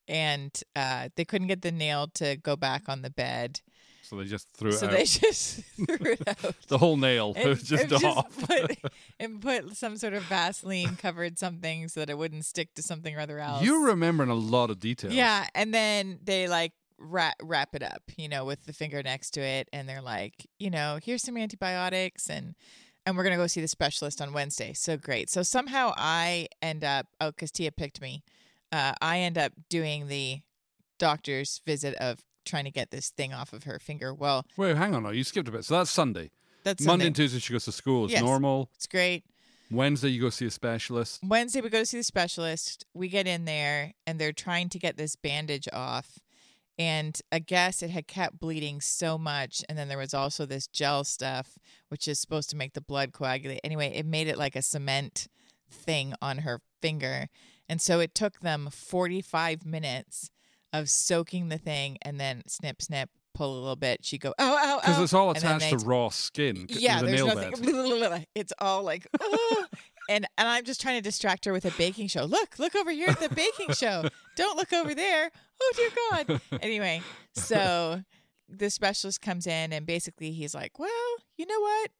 and 0.08 0.52
uh, 0.76 1.10
they 1.16 1.26
couldn't 1.26 1.48
get 1.48 1.62
the 1.62 1.72
nail 1.72 2.08
to 2.16 2.36
go 2.38 2.56
back 2.56 2.84
on 2.88 3.02
the 3.02 3.10
bed, 3.10 3.62
so 4.02 4.16
they 4.18 4.26
just 4.26 4.48
threw 4.54 4.70
it 4.70 4.74
so 4.74 4.86
out 4.88 4.92
they 4.94 5.04
just 5.04 5.62
threw 5.76 6.14
it 6.14 6.28
out. 6.28 6.56
the 6.70 6.78
whole 6.78 6.96
nail 6.98 7.34
And- 7.36 7.50
was 7.50 7.64
just 7.64 7.92
and 7.92 8.04
off 8.06 8.48
put, 8.48 8.78
and 9.20 9.42
put 9.42 9.76
some 9.76 9.98
sort 9.98 10.14
of 10.14 10.24
Vaseline 10.24 10.96
covered 10.96 11.38
something 11.38 11.88
so 11.90 12.00
that 12.02 12.10
it 12.10 12.18
wouldn't 12.18 12.46
stick 12.46 12.74
to 12.76 12.82
something 12.82 13.14
or 13.16 13.20
other 13.20 13.40
else. 13.40 13.64
you're 13.64 13.86
remembering 13.88 14.30
a 14.30 14.36
lot 14.36 14.70
of 14.70 14.80
details 14.80 15.14
Yeah, 15.14 15.46
and 15.54 15.74
then 15.74 16.20
they 16.24 16.48
like 16.48 16.72
wrap 17.00 17.36
wrap 17.44 17.76
it 17.76 17.84
up, 17.84 18.02
you 18.16 18.28
know, 18.30 18.46
with 18.46 18.66
the 18.66 18.74
finger 18.74 19.04
next 19.04 19.32
to 19.32 19.42
it, 19.42 19.68
and 19.74 19.88
they're 19.90 20.02
like, 20.02 20.48
you 20.58 20.70
know, 20.70 21.00
here's 21.04 21.22
some 21.24 21.38
antibiotics, 21.38 22.30
and 22.30 22.56
and 23.06 23.16
we're 23.16 23.24
gonna 23.24 23.38
go 23.38 23.48
see 23.48 23.62
the 23.62 23.68
specialist 23.68 24.22
on 24.22 24.34
Wednesday. 24.34 24.74
So 24.74 24.98
great. 24.98 25.30
So 25.30 25.44
somehow 25.44 25.94
I 25.98 26.48
end 26.62 26.84
up 26.84 27.08
oh, 27.22 27.32
because 27.32 27.52
Tia 27.52 27.72
picked 27.72 28.02
me. 28.02 28.24
Uh, 28.72 28.94
I 29.02 29.20
end 29.20 29.38
up 29.38 29.54
doing 29.70 30.08
the 30.08 30.42
doctor's 31.00 31.62
visit 31.66 31.96
of 31.96 32.20
trying 32.46 32.66
to 32.66 32.72
get 32.72 32.92
this 32.92 33.10
thing 33.10 33.34
off 33.34 33.54
of 33.54 33.64
her 33.64 33.80
finger. 33.80 34.14
Well, 34.14 34.46
Wait, 34.58 34.76
hang 34.78 34.96
on. 34.96 35.04
No, 35.04 35.10
you 35.12 35.24
skipped 35.24 35.48
a 35.50 35.52
bit. 35.52 35.66
So 35.66 35.78
that's 35.78 35.92
Sunday. 35.92 36.32
that's 36.64 36.82
Monday 36.84 36.92
Sunday. 37.04 37.06
and 37.08 37.16
Tuesday 37.16 37.40
she 37.40 37.54
goes 37.54 37.66
to 37.66 37.72
school. 37.72 38.06
It's 38.06 38.14
Yes. 38.14 38.24
normal. 38.24 38.70
It's 38.76 38.88
great. 38.88 39.24
Wednesday 39.70 40.10
you 40.10 40.22
go 40.22 40.30
see 40.30 40.46
a 40.46 40.52
specialist. 40.52 41.20
Wednesday 41.24 41.60
we 41.62 41.70
go 41.70 41.84
see 41.84 41.98
the 41.98 42.04
specialist. 42.04 42.86
We 42.94 43.10
get 43.10 43.28
in 43.28 43.46
there 43.46 43.94
and 44.06 44.18
they're 44.20 44.32
trying 44.34 44.70
to 44.70 44.80
get 44.80 44.96
this 44.98 45.16
bandage 45.18 45.68
off. 45.74 46.20
And 46.80 47.20
I 47.32 47.40
guess 47.40 47.82
it 47.82 47.90
had 47.90 48.08
kept 48.08 48.40
bleeding 48.40 48.82
so 48.82 49.18
much. 49.18 49.64
And 49.68 49.78
then 49.78 49.88
there 49.88 49.98
was 49.98 50.14
also 50.14 50.46
this 50.46 50.68
gel 50.68 51.04
stuff, 51.04 51.58
which 51.90 52.08
is 52.08 52.20
supposed 52.20 52.50
to 52.52 52.56
make 52.56 52.74
the 52.74 52.82
blood 52.82 53.12
coagulate. 53.14 53.60
Anyway, 53.64 53.88
it 53.94 54.06
made 54.06 54.28
it 54.28 54.38
like 54.38 54.56
a 54.56 54.62
cement 54.62 55.28
thing 55.70 56.14
on 56.22 56.40
her 56.40 56.62
finger. 56.82 57.28
And 57.70 57.82
so 57.82 58.00
it 58.00 58.16
took 58.16 58.40
them 58.40 58.70
45 58.72 59.66
minutes 59.66 60.30
of 60.74 60.90
soaking 60.90 61.50
the 61.50 61.58
thing 61.58 61.98
and 62.02 62.20
then 62.20 62.44
snip, 62.48 62.82
snip, 62.82 63.10
pull 63.34 63.54
a 63.54 63.60
little 63.60 63.76
bit. 63.76 64.04
She'd 64.04 64.22
go, 64.22 64.34
oh, 64.40 64.60
oh, 64.62 64.76
oh. 64.78 64.80
Because 64.82 65.02
it's 65.04 65.14
all 65.14 65.32
attached 65.32 65.70
to 65.70 65.78
raw 65.86 66.10
skin. 66.10 66.66
yeah, 66.70 67.00
the 67.02 67.08
there's 67.08 67.26
nothing. 67.26 68.26
It's 68.36 68.54
all 68.60 68.84
like, 68.84 69.08
"Oh." 69.20 69.66
and 70.10 70.26
and 70.38 70.48
I'm 70.48 70.64
just 70.64 70.82
trying 70.82 70.98
to 70.98 71.02
distract 71.02 71.46
her 71.46 71.54
with 71.54 71.66
a 71.66 71.72
baking 71.78 72.08
show. 72.08 72.24
Look, 72.24 72.58
look 72.60 72.76
over 72.76 72.92
here 72.92 73.10
at 73.10 73.20
the 73.20 73.30
baking 73.30 73.74
show. 73.74 74.08
Don't 74.36 74.58
look 74.58 74.74
over 74.74 74.94
there. 74.96 75.32
Oh 75.62 75.74
dear 75.76 75.90
God. 76.12 76.42
Anyway, 76.62 77.02
so 77.34 78.02
the 78.50 78.70
specialist 78.70 79.22
comes 79.22 79.46
in 79.46 79.74
and 79.74 79.86
basically 79.86 80.32
he's 80.32 80.56
like, 80.56 80.80
well, 80.80 80.90
you 81.38 81.46
know 81.46 81.60
what? 81.60 81.92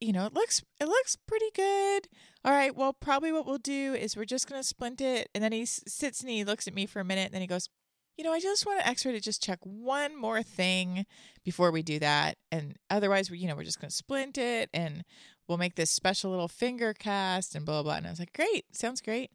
You 0.00 0.12
know, 0.12 0.26
it 0.26 0.32
looks 0.34 0.62
it 0.80 0.86
looks 0.86 1.16
pretty 1.26 1.50
good. 1.54 2.06
All 2.44 2.52
right, 2.52 2.74
well, 2.74 2.92
probably 2.92 3.32
what 3.32 3.46
we'll 3.46 3.58
do 3.58 3.94
is 3.94 4.16
we're 4.16 4.24
just 4.24 4.48
gonna 4.48 4.62
splint 4.62 5.00
it, 5.00 5.28
and 5.34 5.42
then 5.42 5.52
he 5.52 5.62
s- 5.62 5.82
sits 5.86 6.20
and 6.20 6.30
he 6.30 6.44
looks 6.44 6.68
at 6.68 6.74
me 6.74 6.86
for 6.86 7.00
a 7.00 7.04
minute, 7.04 7.26
and 7.26 7.34
then 7.34 7.40
he 7.40 7.46
goes, 7.48 7.68
you 8.16 8.22
know, 8.24 8.32
I 8.32 8.38
just 8.40 8.64
want 8.66 8.80
an 8.80 8.86
X-ray 8.86 9.12
to 9.12 9.20
just 9.20 9.42
check 9.42 9.58
one 9.62 10.16
more 10.16 10.42
thing 10.42 11.06
before 11.44 11.70
we 11.72 11.82
do 11.82 11.98
that, 11.98 12.36
and 12.52 12.76
otherwise, 12.90 13.30
we, 13.30 13.38
you 13.38 13.48
know, 13.48 13.56
we're 13.56 13.64
just 13.64 13.80
gonna 13.80 13.90
splint 13.90 14.38
it, 14.38 14.70
and 14.72 15.02
we'll 15.48 15.58
make 15.58 15.74
this 15.74 15.90
special 15.90 16.30
little 16.30 16.46
finger 16.48 16.94
cast, 16.94 17.54
and 17.56 17.66
blah 17.66 17.82
blah. 17.82 17.92
blah. 17.92 17.96
And 17.96 18.06
I 18.06 18.10
was 18.10 18.20
like, 18.20 18.32
great, 18.34 18.64
sounds 18.72 19.00
great. 19.00 19.30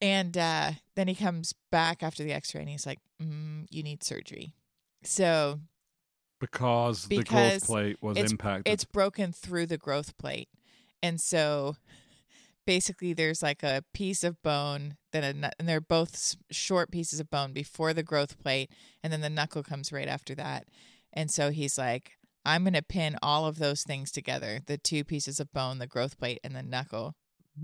And 0.00 0.36
uh, 0.38 0.72
then 0.94 1.08
he 1.08 1.14
comes 1.14 1.54
back 1.70 2.02
after 2.02 2.22
the 2.22 2.32
X-ray, 2.32 2.60
and 2.60 2.70
he's 2.70 2.86
like, 2.86 3.00
mm, 3.22 3.66
you 3.70 3.82
need 3.82 4.02
surgery. 4.04 4.54
So 5.02 5.60
Because, 6.38 7.06
the 7.06 7.22
growth 7.22 7.66
plate 7.66 7.96
was 8.00 8.16
it's- 8.16 8.30
impacted. 8.30 8.72
it's 8.72 8.84
broken 8.84 9.32
through 9.32 9.66
the 9.66 9.78
growth 9.78 10.16
plate. 10.18 10.48
And 11.02 11.20
so 11.20 11.76
basically 12.66 13.12
there's 13.12 13.42
like 13.42 13.62
a 13.62 13.84
piece 13.94 14.24
of 14.24 14.40
bone 14.42 14.96
that 15.12 15.24
a, 15.24 15.52
and 15.58 15.68
they're 15.68 15.80
both 15.80 16.36
short 16.50 16.90
pieces 16.90 17.20
of 17.20 17.30
bone 17.30 17.52
before 17.52 17.94
the 17.94 18.02
growth 18.02 18.38
plate 18.38 18.70
and 19.02 19.12
then 19.12 19.20
the 19.20 19.30
knuckle 19.30 19.62
comes 19.62 19.92
right 19.92 20.08
after 20.08 20.34
that. 20.34 20.66
And 21.12 21.30
so 21.30 21.50
he's 21.50 21.78
like 21.78 22.18
I'm 22.44 22.64
going 22.64 22.74
to 22.74 22.82
pin 22.82 23.16
all 23.22 23.46
of 23.46 23.58
those 23.58 23.82
things 23.82 24.10
together, 24.10 24.60
the 24.66 24.78
two 24.78 25.04
pieces 25.04 25.38
of 25.38 25.52
bone, 25.52 25.78
the 25.78 25.86
growth 25.86 26.18
plate 26.18 26.40
and 26.42 26.56
the 26.56 26.62
knuckle. 26.62 27.14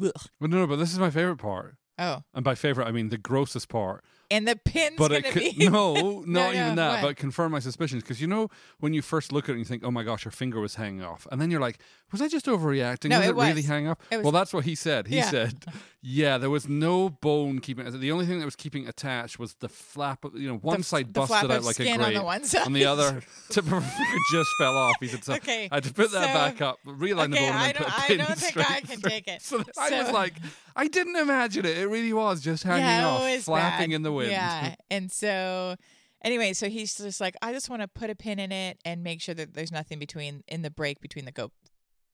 Ugh. 0.03 0.13
But 0.41 0.51
no, 0.51 0.59
no, 0.59 0.67
but 0.67 0.77
this 0.77 0.93
is 0.93 0.99
my 0.99 1.11
favorite 1.11 1.39
part. 1.39 1.77
Oh, 1.99 2.23
And 2.35 2.45
by 2.45 2.55
favorite, 2.55 2.87
I 2.87 2.91
mean 2.91 3.09
the 3.09 3.19
grossest 3.19 3.69
part. 3.69 4.05
And 4.31 4.47
the 4.49 4.57
pin's 4.57 4.97
but 4.99 5.09
going 5.11 5.25
it 5.25 5.31
could, 5.33 5.43
be 5.57 5.69
no, 5.69 5.95
not 6.21 6.27
No, 6.27 6.49
even 6.53 6.69
no, 6.71 6.75
that. 6.77 7.03
what? 7.03 7.09
But 7.11 7.17
confirm 7.17 7.53
my 7.53 7.59
suspicions 7.61 8.03
because 8.03 8.21
you 8.21 8.27
know 8.27 8.49
when 8.81 8.93
you 8.95 9.03
first 9.03 9.33
look 9.33 9.45
at 9.45 9.51
it 9.51 9.53
and 9.53 9.59
you 9.61 9.65
think, 9.65 9.83
"Oh 9.85 9.91
my 9.91 10.03
gosh, 10.03 10.25
her 10.25 10.31
finger 10.31 10.61
was 10.61 10.75
hanging 10.77 11.03
off," 11.03 11.27
and 11.33 11.41
then 11.41 11.51
you're 11.51 11.61
like, 11.61 11.79
"Was 12.13 12.21
I 12.23 12.29
just 12.29 12.47
overreacting? 12.47 13.09
No, 13.11 13.19
was 13.19 13.27
it 13.27 13.31
it, 13.31 13.35
really 13.37 13.53
was. 13.55 13.67
hanging 13.67 13.89
off?" 13.89 13.99
Well, 14.13 14.33
that's 14.33 14.53
what 14.53 14.65
he 14.65 14.75
said. 14.75 15.07
He 15.09 15.17
Yeah. 15.17 15.31
said, 15.31 15.65
"Yeah, 16.03 16.39
there 16.39 16.51
was 16.51 16.69
no 16.69 17.09
bone 17.09 17.59
keeping. 17.61 17.85
The 18.01 18.13
only 18.13 18.27
thing 18.27 18.39
that 18.39 18.45
was 18.45 18.57
keeping 18.57 18.87
attached 18.89 19.39
was 19.39 19.55
the 19.55 19.69
flap. 19.69 20.25
Of, 20.25 20.37
you 20.37 20.49
know, 20.49 20.57
one 20.59 20.79
The 20.79 20.85
side 20.85 21.09
the 21.15 21.21
busted 21.21 21.51
out 21.51 21.63
like 21.65 21.79
a 21.81 21.91
on 21.91 21.99
grape, 21.99 22.15
the 22.17 22.23
one 22.25 22.45
side. 22.45 22.67
on 22.67 22.73
the 22.73 22.85
other 22.93 23.23
tip 23.51 23.65
of 23.71 23.85
finger 23.85 24.19
just 24.33 24.51
fell 24.59 24.77
off." 24.77 24.97
He 25.01 25.09
said, 25.09 25.25
"So 25.25 25.35
Okay, 25.35 25.69
I 25.71 25.77
had 25.77 25.85
to 25.85 25.93
put 25.93 26.11
that 26.13 26.27
so- 26.29 26.33
back 26.35 26.61
up, 26.61 26.79
realign 26.87 27.31
the 27.31 27.37
Okay, 27.37 27.47
bone, 27.49 27.55
and 27.55 27.59
I 27.59 27.67
then 27.73 27.75
put 27.75 27.87
a 27.89 27.95
I 27.97 28.07
pin 28.07 28.19
don't 28.19 28.27
think 28.39 28.51
straight 28.51 28.71
I 28.71 28.81
can 28.81 29.01
through." 29.01 29.11
take 29.11 29.29
it. 29.29 29.43
So 29.43 29.63
I 29.79 30.03
was 30.03 30.13
like, 30.13 30.35
I 30.77 30.89
didn't 30.89 31.17
imagine 31.17 31.65
it. 31.65 31.79
It 31.79 31.87
really 31.89 32.13
was 32.13 32.41
just 32.41 32.63
hanging 32.65 32.85
yeah, 32.87 33.07
off, 33.09 33.41
flapping 33.43 33.93
in 33.93 34.03
the 34.03 34.13
wind. 34.14 34.31
Yeah. 34.31 34.74
And 34.90 35.11
so 35.11 35.77
anyway, 36.22 36.53
so 36.53 36.68
he's 36.68 36.96
just 36.96 37.20
like, 37.20 37.37
I 37.42 37.53
just 37.53 37.68
want 37.68 37.83
to 37.83 37.88
put 37.88 38.11
a 38.11 38.14
pin 38.14 38.38
in 38.38 38.53
it 38.53 38.79
and 38.85 39.03
make 39.03 39.20
sure 39.20 39.35
that 39.35 39.55
there's 39.55 39.72
nothing 39.72 39.98
between 39.98 40.42
in 40.48 40.62
the 40.62 40.70
break 40.70 41.00
between 41.00 41.24
the 41.24 41.33
go 41.33 41.50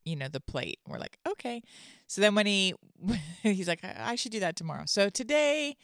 you 0.04 0.16
know, 0.16 0.28
the 0.28 0.40
plate. 0.40 0.78
We're 0.88 0.98
like, 0.98 1.18
okay. 1.28 1.62
So 2.06 2.20
then 2.20 2.34
when 2.34 2.46
he 2.46 2.74
he's 3.42 3.68
like, 3.68 3.84
I, 3.84 4.14
should 4.14 4.32
do 4.32 4.40
that 4.40 4.56
tomorrow. 4.56 4.84
So 4.86 5.08
today 5.08 5.76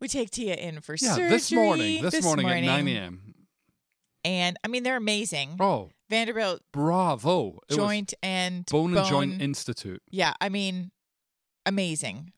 we 0.00 0.08
take 0.08 0.30
Tia 0.30 0.54
in 0.54 0.80
for 0.80 0.96
Yeah, 1.00 1.14
surgery. 1.14 1.28
this 1.30 1.52
morning, 1.52 2.02
this, 2.02 2.24
morning, 2.24 2.48
at 2.48 2.60
9 2.62 2.88
a.m. 2.88 3.34
And 4.24 4.56
I 4.64 4.68
mean 4.68 4.82
they're 4.82 4.96
amazing. 4.96 5.56
Oh, 5.60 5.90
Vanderbilt 6.08 6.62
bravo. 6.72 7.60
It 7.68 7.76
Joint 7.76 8.14
and 8.22 8.66
Bone 8.66 8.96
and 8.96 9.06
Joint 9.06 9.42
Institute. 9.42 10.02
yeah, 10.10 10.34
I 10.40 10.48
mean, 10.48 10.90
amazing. 11.66 12.32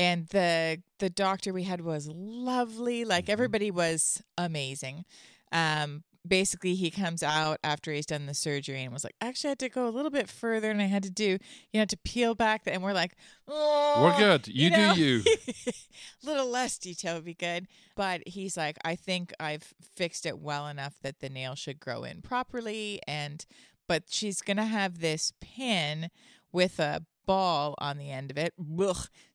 And 0.00 0.26
the 0.28 0.82
the 0.98 1.10
doctor 1.10 1.52
we 1.52 1.64
had 1.64 1.80
was 1.82 2.08
lovely. 2.08 3.04
Like 3.04 3.26
Mhm. 3.26 3.30
everybody 3.30 3.70
was 3.70 4.22
amazing. 4.38 5.04
Um, 5.52 6.04
basically 6.26 6.74
he 6.74 6.90
comes 6.90 7.22
out 7.22 7.58
after 7.64 7.90
he's 7.92 8.04
done 8.06 8.26
the 8.26 8.34
surgery 8.34 8.82
and 8.82 8.92
was 8.92 9.04
like, 9.04 9.16
actually, 9.20 9.48
I 9.48 9.52
had 9.52 9.58
to 9.60 9.68
go 9.70 9.88
a 9.88 9.90
little 9.96 10.10
bit 10.10 10.28
further 10.28 10.70
and 10.70 10.80
I 10.82 10.86
had 10.86 11.02
to 11.04 11.10
do, 11.10 11.38
you 11.72 11.80
know, 11.80 11.86
to 11.86 11.96
peel 11.96 12.34
back. 12.34 12.64
The, 12.64 12.72
and 12.74 12.82
we're 12.82 12.92
like, 12.92 13.14
oh, 13.48 14.02
We're 14.02 14.18
good. 14.18 14.46
You, 14.48 14.68
know, 14.70 14.94
do 14.94 15.00
you. 15.00 15.22
a 15.26 15.72
little 16.26 16.46
less 16.48 16.76
detail 16.78 17.14
would 17.14 17.24
be 17.24 17.34
good. 17.34 17.66
But 17.96 18.22
he's 18.26 18.56
like, 18.56 18.76
I 18.84 18.96
think 18.96 19.32
I've 19.40 19.72
fixed 19.82 20.26
it 20.26 20.38
well 20.38 20.66
enough 20.68 20.94
that 21.02 21.20
the 21.20 21.30
nail 21.30 21.54
should 21.54 21.80
grow 21.80 22.04
in 22.04 22.20
properly. 22.22 23.00
And, 23.08 23.44
but 23.88 24.04
she's 24.08 24.42
going 24.42 24.58
to 24.58 24.64
have 24.64 25.00
this 25.00 25.32
pin 25.40 26.10
with 26.52 26.78
a 26.78 27.02
ball 27.30 27.76
on 27.78 27.96
the 27.96 28.10
end 28.10 28.30
of 28.32 28.36
it, 28.36 28.52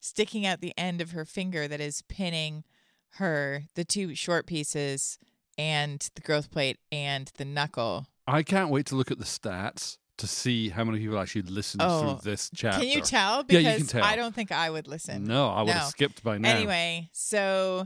sticking 0.02 0.46
out 0.46 0.60
the 0.60 0.74
end 0.78 1.00
of 1.00 1.12
her 1.12 1.24
finger 1.24 1.66
that 1.66 1.80
is 1.80 2.02
pinning 2.10 2.64
her, 3.12 3.64
the 3.76 3.86
two 3.86 4.14
short 4.14 4.46
pieces 4.46 5.18
and 5.58 6.10
the 6.16 6.22
growth 6.22 6.52
plate 6.52 6.78
and 6.92 7.32
the 7.38 7.46
knuckle. 7.46 8.08
I 8.28 8.44
can't 8.44 8.70
wait 8.70 8.86
to 8.88 8.96
look 8.96 9.12
at 9.12 9.18
the 9.20 9.24
stats 9.24 9.98
to 10.18 10.28
see 10.28 10.68
how 10.70 10.84
many 10.84 11.00
people 11.00 11.18
actually 11.18 11.44
listened 11.44 11.84
Oh, 11.86 12.18
through 12.18 12.32
this 12.32 12.50
chapter. 12.54 12.82
Can 12.82 12.90
you 12.90 13.00
tell? 13.02 13.38
Yeah, 13.38 13.44
Because 13.44 13.64
you 13.64 13.78
can 13.78 13.88
tell. 13.88 14.04
I 14.04 14.18
don't 14.18 14.36
think 14.36 14.52
I 14.52 14.70
would 14.70 14.88
listen. 14.88 15.24
No, 15.24 15.48
I 15.48 15.62
would 15.62 15.72
have 15.72 15.88
skipped 15.88 16.22
by 16.22 16.38
now. 16.38 16.50
Anyway, 16.50 17.10
so 17.14 17.86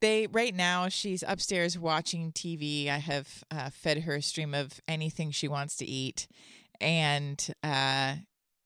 they 0.00 0.28
right 0.28 0.54
now 0.54 0.88
she's 0.88 1.24
upstairs 1.26 1.76
watching 1.76 2.30
TV. 2.30 2.88
I 2.88 2.98
have 2.98 3.42
uh, 3.50 3.70
fed 3.70 4.02
her 4.02 4.14
a 4.16 4.22
stream 4.22 4.54
of 4.54 4.80
anything 4.86 5.32
she 5.32 5.48
wants 5.48 5.76
to 5.76 5.84
eat, 5.84 6.28
and 6.80 7.44
uh, 7.64 8.14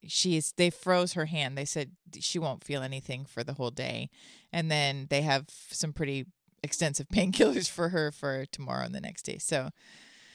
she's 0.08 0.52
they 0.56 0.70
froze 0.70 1.12
her 1.14 1.26
hand. 1.26 1.56
They 1.56 1.64
said 1.64 1.92
she 2.20 2.38
won't 2.38 2.64
feel 2.64 2.82
anything 2.82 3.24
for 3.24 3.42
the 3.44 3.54
whole 3.54 3.70
day, 3.70 4.08
and 4.52 4.70
then 4.70 5.06
they 5.10 5.22
have 5.22 5.46
some 5.48 5.92
pretty 5.92 6.26
extensive 6.62 7.08
painkillers 7.12 7.68
for 7.70 7.90
her 7.90 8.10
for 8.12 8.46
tomorrow 8.46 8.84
and 8.84 8.94
the 8.94 9.00
next 9.00 9.22
day. 9.22 9.38
So 9.38 9.70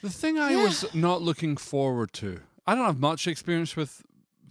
The 0.01 0.09
thing 0.09 0.37
I 0.39 0.51
Yeah. 0.51 0.63
was 0.63 0.85
not 0.93 1.21
looking 1.21 1.57
forward 1.57 2.11
to, 2.13 2.41
I 2.65 2.73
don't 2.75 2.85
have 2.85 2.99
much 2.99 3.27
experience 3.27 3.75
with 3.75 4.01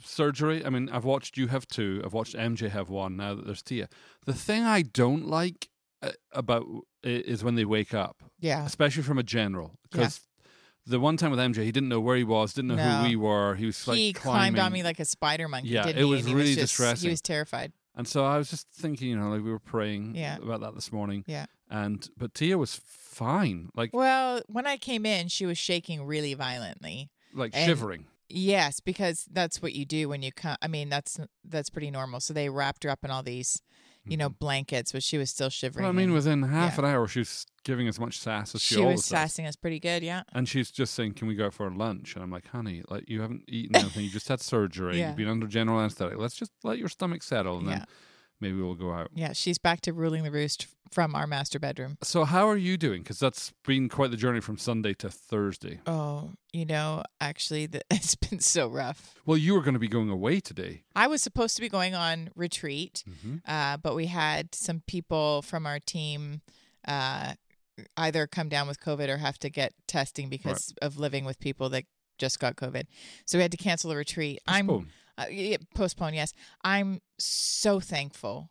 surgery. 0.05 0.65
I 0.65 0.71
mean, 0.71 0.89
I've 0.89 1.05
watched 1.05 1.37
you 1.37 1.49
have 1.49 1.67
two, 1.67 2.01
I've 2.05 2.13
watched 2.13 2.35
MJ 2.37 2.69
have 2.71 2.89
one, 2.89 3.17
now 3.17 3.35
that 3.35 3.47
there's 3.47 3.63
Tia. 3.63 3.89
The 4.27 4.33
thing 4.33 4.65
I 4.65 4.83
don't 4.83 5.27
like 5.27 5.69
uh, 6.03 6.13
about 6.33 6.67
is 7.03 7.43
when 7.45 7.55
they 7.57 7.65
wake 7.65 7.93
up, 7.95 8.23
yeah, 8.41 8.65
especially 8.65 9.03
from 9.03 9.19
a 9.19 9.23
general. 9.23 9.73
Because 9.91 10.21
the 10.91 11.01
one 11.01 11.17
time 11.17 11.31
with 11.31 11.41
MJ, 11.41 11.65
he 11.65 11.73
didn't 11.73 11.89
know 11.89 12.01
where 12.01 12.17
he 12.17 12.25
was, 12.25 12.53
didn't 12.53 12.69
know 12.69 12.77
No. 12.77 12.99
who 13.03 13.09
we 13.09 13.17
were. 13.17 13.55
He 13.55 13.67
was 13.67 13.87
like 13.89 13.97
he 13.99 14.13
climbed 14.13 14.59
on 14.59 14.73
me 14.73 14.83
like 14.83 15.01
a 15.01 15.05
spider 15.05 15.49
monkey. 15.49 15.69
Yeah, 15.71 15.85
didn't 15.85 15.97
it 15.99 16.05
he? 16.05 16.11
was 16.11 16.21
And 16.21 16.29
he 16.29 16.35
really 16.35 16.49
just- 16.55 16.61
distressing. 16.77 17.09
He 17.09 17.13
was 17.13 17.21
terrified. 17.23 17.73
And 17.97 18.07
so 18.07 18.25
I 18.25 18.39
was 18.39 18.49
just 18.51 18.69
thinking, 18.71 19.09
you 19.09 19.17
know, 19.17 19.31
like 19.31 19.43
we 19.43 19.51
were 19.51 19.59
praying 19.59 20.15
Yeah. 20.15 20.37
about 20.37 20.61
that 20.61 20.75
this 20.75 20.93
morning. 20.93 21.25
Yeah. 21.27 21.47
And 21.69 22.09
but 22.17 22.35
Tia 22.35 22.57
was 22.59 22.81
fine, 22.85 23.69
like 23.75 23.91
Well, 23.93 24.43
when 24.47 24.67
I 24.67 24.77
came 24.77 25.05
in, 25.07 25.29
she 25.29 25.47
was 25.47 25.59
shaking 25.59 26.05
really 26.05 26.35
violently. 26.35 27.11
like 27.35 27.53
and- 27.55 27.67
shivering. 27.67 28.07
Yes, 28.33 28.79
because 28.79 29.27
that's 29.33 29.61
what 29.61 29.73
you 29.73 29.85
do 29.85 30.09
when 30.09 30.23
you 30.23 30.31
come. 30.31 30.57
I 30.63 30.69
mean, 30.69 30.89
that's 30.89 31.19
that's 31.45 31.69
pretty 31.69 31.91
normal. 31.91 32.21
So 32.21 32.33
they 32.33 32.49
wrapped 32.49 32.85
her 32.85 32.91
up 32.91 33.05
in 33.05 33.11
all 33.11 33.25
these, 33.25 33.61
you 34.07 34.17
know, 34.17 34.29
mm-hmm. 34.29 34.39
blankets, 34.39 34.93
but 34.93 35.03
she 35.03 35.19
was 35.19 35.31
still 35.31 35.51
shivering. 35.51 35.85
Well, 35.85 35.91
I 35.91 35.95
mean, 35.95 36.07
and 36.07 36.15
within 36.15 36.43
half 36.43 36.79
yeah. 36.79 36.85
an 36.85 36.91
hour, 36.91 37.07
she's 37.07 37.47
giving 37.65 37.87
as 37.89 38.01
much 38.01 38.19
sass 38.19 38.55
as 38.55 38.63
she, 38.63 38.77
she 38.77 38.81
always 38.81 38.97
was 38.99 39.03
does. 39.03 39.11
sassing 39.11 39.47
us 39.47 39.57
pretty 39.57 39.79
good. 39.79 40.03
Yeah. 40.03 40.23
And 40.33 40.49
she's 40.49 40.71
just 40.71 40.95
saying, 40.95 41.15
"Can 41.15 41.29
we 41.29 41.35
go 41.35 41.47
out 41.47 41.55
for 41.55 41.71
lunch?" 41.71 42.15
And 42.15 42.25
I'm 42.25 42.31
like, 42.31 42.49
"Honey, 42.49 42.83
like 42.89 43.09
you 43.09 43.21
haven't 43.21 43.45
eaten 43.47 43.77
anything. 43.77 44.05
you 44.05 44.11
just 44.11 44.29
had 44.29 44.41
surgery. 44.41 44.99
Yeah. 44.99 45.09
You've 45.09 45.17
been 45.17 45.29
under 45.29 45.47
general 45.47 45.81
anesthetic. 45.81 46.19
Let's 46.19 46.35
just 46.35 46.53
let 46.65 46.79
your 46.79 46.89
stomach 46.89 47.23
settle, 47.23 47.59
and 47.59 47.67
Yeah. 47.69 47.79
then 47.79 47.87
maybe 48.41 48.61
we'll 48.61 48.75
go 48.75 48.93
out." 48.93 49.09
Yeah. 49.15 49.33
She's 49.33 49.59
back 49.59 49.81
to 49.83 49.93
ruling 49.93 50.23
the 50.25 50.31
roost 50.31 50.67
from 50.91 51.15
our 51.15 51.27
master 51.27 51.59
bedroom. 51.61 51.97
So, 52.03 52.25
how 52.25 52.49
are 52.49 52.57
you 52.57 52.77
doing? 52.77 53.03
Because 53.03 53.21
that's 53.21 53.53
been 53.65 53.89
quite 53.89 54.11
the 54.11 54.17
journey 54.17 54.41
from 54.41 54.59
Sunday 54.59 54.93
to 54.95 55.09
Thursday. 55.09 55.79
Oh, 55.87 56.33
you 56.53 56.65
know, 56.67 57.05
actually, 57.21 57.67
the, 57.67 57.83
it's 57.91 58.17
been 58.17 58.41
so 58.41 58.67
rough. 58.69 59.15
Well, 59.25 59.37
you 59.37 59.55
were 59.55 59.61
going 59.63 59.75
to 59.75 59.81
be 59.81 59.89
going 59.89 60.11
away 60.11 60.41
today. 60.41 60.83
I 60.97 61.07
was 61.07 61.23
supposed 61.23 61.55
to 61.57 61.61
be 61.63 61.69
going 61.69 61.95
on 61.95 62.31
retreat, 62.35 63.05
Mm-hmm. 63.09 63.37
uh, 63.47 63.77
but 63.77 63.95
we 63.95 64.07
had 64.07 64.55
some 64.55 64.83
people 64.89 65.43
from 65.43 65.65
our 65.67 65.79
team 65.79 66.41
uh, 66.89 67.35
either 67.97 68.27
come 68.27 68.49
down 68.49 68.67
with 68.67 68.81
COVID 68.81 69.09
or 69.09 69.19
have 69.19 69.39
to 69.39 69.49
get 69.51 69.73
testing 69.87 70.29
because 70.29 70.75
of 70.83 70.99
living 70.99 71.25
with 71.25 71.39
people 71.39 71.69
that 71.71 71.85
just 72.19 72.39
got 72.41 72.57
COVID. 72.57 72.85
So 73.27 73.39
we 73.39 73.43
had 73.43 73.53
to 73.53 73.57
cancel 73.57 73.91
the 73.91 73.97
retreat. 73.97 74.41
I'm 74.47 74.67
uh, 75.21 75.27
yeah, 75.31 75.57
postpone. 75.75 76.15
Yes, 76.15 76.33
I'm 76.65 77.01
so 77.19 77.81
thankful 77.81 78.51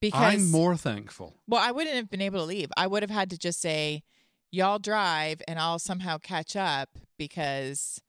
because 0.00 0.20
I'm 0.22 0.50
more 0.50 0.76
thankful. 0.76 1.34
well, 1.46 1.60
I 1.62 1.70
wouldn't 1.72 1.96
have 1.96 2.10
been 2.10 2.20
able 2.22 2.40
to 2.40 2.44
leave. 2.44 2.70
I 2.76 2.86
would 2.86 3.02
have 3.02 3.10
had 3.10 3.30
to 3.30 3.38
just 3.38 3.60
say, 3.60 4.02
"Y'all 4.50 4.78
drive," 4.78 5.42
and 5.48 5.58
I'll 5.58 5.78
somehow 5.78 6.18
catch 6.18 6.56
up 6.56 6.90
because. 7.18 8.00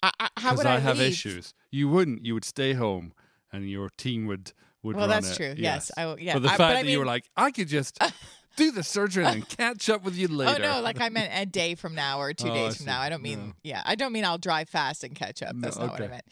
I, 0.00 0.12
I, 0.20 0.28
how 0.36 0.54
would 0.54 0.64
I, 0.66 0.76
I, 0.76 0.78
have 0.78 0.98
leave? 0.98 1.08
issues. 1.10 1.54
You 1.72 1.88
wouldn't. 1.88 2.24
You 2.24 2.34
would 2.34 2.44
stay 2.44 2.72
home, 2.74 3.12
and 3.52 3.68
your 3.68 3.90
team 3.96 4.26
would 4.26 4.52
would. 4.82 4.94
Well, 4.96 5.08
that's 5.08 5.32
it. 5.32 5.36
true. 5.36 5.54
Yes, 5.56 5.90
I 5.96 6.06
will- 6.06 6.20
yeah. 6.20 6.34
But 6.34 6.42
the 6.42 6.48
I- 6.48 6.50
fact 6.50 6.58
but 6.58 6.76
I 6.76 6.82
that 6.82 6.88
you 6.90 6.98
were 7.00 7.04
like, 7.06 7.28
I 7.36 7.50
could 7.50 7.66
just 7.66 7.98
do 8.56 8.70
the 8.70 8.82
surgery 8.84 9.24
and 9.24 9.48
catch 9.48 9.88
up 9.90 10.04
with 10.04 10.14
you 10.16 10.28
later. 10.28 10.62
Oh 10.64 10.74
no, 10.76 10.80
like 10.82 11.00
I 11.00 11.08
meant 11.08 11.30
a 11.34 11.46
day 11.46 11.74
from 11.74 11.94
now 11.94 12.20
or 12.20 12.32
two 12.32 12.48
Oh, 12.50 12.54
days 12.54 12.76
from 12.76 12.86
now. 12.86 13.00
I 13.00 13.08
don't 13.08 13.22
mean 13.22 13.38
No. 13.48 13.52
yeah, 13.64 13.82
I 13.84 13.94
don't 13.96 14.12
mean 14.12 14.24
I'll 14.24 14.38
drive 14.38 14.68
fast 14.68 15.02
and 15.04 15.14
catch 15.16 15.42
up. 15.42 15.54
No, 15.54 15.62
That's 15.62 15.78
not 15.78 15.90
what 15.90 16.02
I 16.02 16.08
meant. 16.08 16.24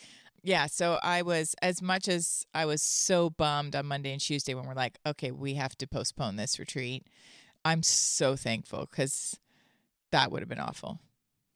Yeah, 0.46 0.66
so 0.66 0.98
I 1.02 1.22
was 1.22 1.56
as 1.60 1.82
much 1.82 2.06
as 2.06 2.46
I 2.54 2.66
was 2.66 2.80
so 2.80 3.30
bummed 3.30 3.74
on 3.74 3.86
Monday 3.86 4.12
and 4.12 4.20
Tuesday 4.20 4.54
when 4.54 4.64
we're 4.64 4.74
like, 4.74 4.96
okay, 5.04 5.32
we 5.32 5.54
have 5.54 5.76
to 5.78 5.88
postpone 5.88 6.36
this 6.36 6.58
retreat. 6.60 7.04
I'm 7.64 7.82
so 7.82 8.36
thankful 8.36 8.86
because 8.88 9.40
that 10.12 10.30
would 10.30 10.40
have 10.40 10.48
been 10.48 10.60
awful. 10.60 11.00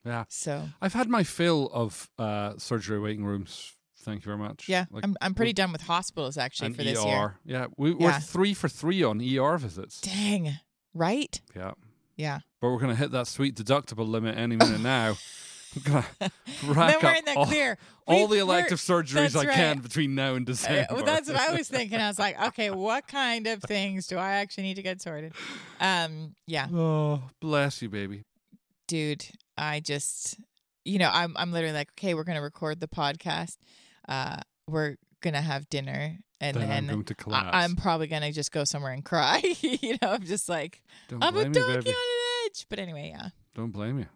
yeah. 0.05 0.25
So 0.29 0.71
I've 0.83 0.95
had 0.95 1.09
my 1.09 1.23
fill 1.23 1.71
of 1.73 2.11
uh, 2.19 2.55
surgery 2.59 2.99
waiting 2.99 3.25
rooms. 3.25 3.75
Thank 3.99 4.23
you 4.23 4.25
very 4.25 4.39
much. 4.39 4.69
yeah, 4.69 4.87
Like, 4.91 5.05
I'm 5.05 5.15
I'm 5.21 5.35
pretty 5.35 5.53
done 5.53 5.71
with 5.73 5.83
hospitals 5.83 6.37
actually 6.37 6.73
for 6.73 6.83
this 6.83 6.99
ER. 6.99 7.07
year. 7.07 7.39
Yeah, 7.45 7.67
we, 7.77 7.91
Yeah. 7.91 7.97
we're 7.99 8.21
three 8.21 8.55
for 8.55 8.69
three 8.69 9.03
on 9.05 9.21
ER 9.21 9.57
visits. 9.59 10.01
Dang, 10.01 10.59
right? 10.95 11.41
Yeah, 11.55 11.73
Yeah. 12.17 12.41
but 12.61 12.71
we're 12.71 12.79
going 12.81 12.91
to 12.91 12.97
hit 12.97 13.13
that 13.13 13.29
sweet 13.29 13.55
deductible 13.55 14.09
limit 14.09 14.37
any 14.37 14.57
minute 14.57 14.81
now. 14.81 15.17
I'm 15.77 15.83
going 15.83 16.03
to 16.21 16.31
rack 16.67 17.01
then 17.01 17.03
we're 17.03 17.19
in 17.19 17.25
the 17.27 17.35
all, 17.37 17.47
clear. 17.47 17.79
all 18.07 18.27
We've- 18.29 18.35
the 18.35 18.41
elective 18.43 18.79
surgeries 18.79 19.37
I 19.37 19.45
can 19.47 19.79
between 19.81 20.15
now 20.15 20.35
and 20.35 20.49
Uh, 20.49 20.53
December. 20.53 20.87
well, 20.95 21.05
that's 21.05 21.29
what 21.29 21.37
I 21.39 21.53
was 21.55 21.69
thinking. 21.77 22.01
I 22.01 22.09
was 22.09 22.19
like, 22.19 22.41
okay, 22.49 22.71
what 22.71 23.07
kind 23.07 23.47
of 23.47 23.63
things 23.63 24.07
do 24.07 24.17
I 24.19 24.33
actually 24.35 24.65
need 24.65 24.75
to 24.77 24.83
get 24.83 25.01
sorted? 25.01 25.33
Um, 25.81 26.35
yeah, 26.47 26.67
oh, 26.73 27.23
bless 27.41 27.83
you, 27.83 27.89
baby. 27.89 28.25
dude, 28.89 29.25
I 29.57 29.81
just, 29.81 30.39
you 30.85 30.99
know, 30.99 31.11
I'm 31.13 31.37
I'm 31.37 31.53
literally 31.53 31.75
like, 31.75 31.91
okay, 31.99 32.15
we're 32.15 32.25
gonna 32.25 32.43
record 32.43 32.81
the 32.81 32.89
podcast. 32.89 33.57
Uh, 34.09 34.39
we're 34.67 34.97
gonna 35.23 35.41
have 35.43 35.69
dinner, 35.69 36.17
and 36.41 36.57
then, 36.57 36.71
I'm 36.71 36.87
going 36.89 37.05
to 37.05 37.15
collapse. 37.15 37.51
I- 37.53 37.63
I'm 37.65 37.77
probably 37.77 38.07
gonna 38.09 38.33
just 38.33 38.51
go 38.51 38.65
somewhere 38.65 38.93
and 38.93 39.05
cry. 39.05 39.41
you 39.61 39.93
know, 40.03 40.11
I'm 40.13 40.25
just 40.25 40.49
like, 40.49 40.83
Don't 41.09 41.23
I'm 41.23 41.37
a 41.37 41.45
donkey 41.45 41.61
on 41.61 41.77
an 41.87 41.95
edge. 42.47 42.67
But 42.69 42.79
anyway, 42.81 43.11
yeah. 43.15 43.29
Don't 43.55 43.71
blame 43.71 43.99
you. 43.99 44.07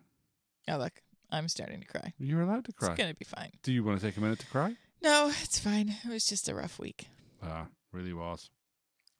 Oh 0.68 0.78
look, 0.78 0.92
I'm 1.34 1.48
starting 1.48 1.80
to 1.80 1.86
cry. 1.86 2.12
You're 2.18 2.42
allowed 2.42 2.64
to 2.66 2.72
cry. 2.72 2.90
It's 2.92 2.98
gonna 2.98 3.14
be 3.14 3.24
fine. 3.24 3.50
Do 3.62 3.72
you 3.72 3.82
want 3.84 4.00
to 4.00 4.06
take 4.06 4.16
a 4.16 4.20
minute 4.20 4.38
to 4.40 4.46
cry? 4.46 4.76
No, 5.02 5.30
it's 5.42 5.58
fine. 5.58 5.94
It 6.04 6.08
was 6.08 6.24
just 6.26 6.48
a 6.48 6.54
rough 6.54 6.78
week. 6.78 7.08
Ah, 7.42 7.66
really 7.92 8.12
was. 8.12 8.50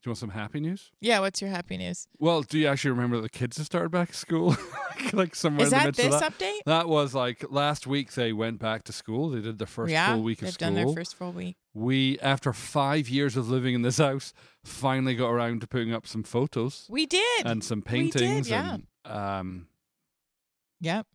Do 0.03 0.09
you 0.09 0.11
want 0.11 0.19
some 0.19 0.31
happy 0.31 0.61
news? 0.61 0.91
Yeah. 1.01 1.21
What's 1.21 1.41
your 1.41 1.51
happy 1.51 1.77
news? 1.79 2.07
Well, 2.19 2.43
do 2.43 2.59
you 2.59 2.67
actually 2.69 2.91
remember 2.91 3.17
that 3.17 3.23
the 3.23 3.29
kids 3.39 3.57
have 3.57 3.67
started 3.67 3.89
back 3.91 4.11
at 4.11 4.15
school? 4.15 4.55
like 5.15 5.35
somewhere 5.35 5.67
Is 5.67 5.73
in 5.73 5.79
the 5.79 5.83
that 5.83 5.87
midst 5.87 6.03
this 6.03 6.15
of 6.15 6.21
that. 6.21 6.39
update? 6.39 6.59
That 6.67 6.89
was 6.89 7.15
like 7.15 7.45
last 7.51 7.87
week 7.87 8.13
they 8.13 8.33
went 8.33 8.59
back 8.59 8.85
to 8.85 8.93
school. 8.93 9.31
They 9.31 9.41
did 9.41 9.59
their 9.59 9.67
first 9.67 9.91
yeah, 9.93 10.13
full 10.15 10.23
week 10.23 10.39
of 10.43 10.47
they've 10.47 10.55
school. 10.55 10.67
done 10.69 10.75
their 10.75 10.95
first 10.95 11.17
full 11.17 11.33
week. 11.33 11.57
we, 11.73 12.19
after 12.21 12.53
five 12.53 13.09
years 13.09 13.37
of 13.37 13.49
living 13.49 13.75
in 13.75 13.81
this 13.83 13.97
house, 13.99 14.35
finally 14.63 15.15
got 15.15 15.31
around 15.31 15.63
to 15.63 15.67
putting 15.67 15.93
up 15.95 16.07
some 16.07 16.23
photos 16.23 16.87
We 16.91 17.07
did. 17.07 17.47
and 17.47 17.65
some 17.65 17.81
paintings. 17.83 18.49
yeah. 18.51 18.75
and, 18.75 18.87
um, 19.17 19.67
yep. 20.81 21.07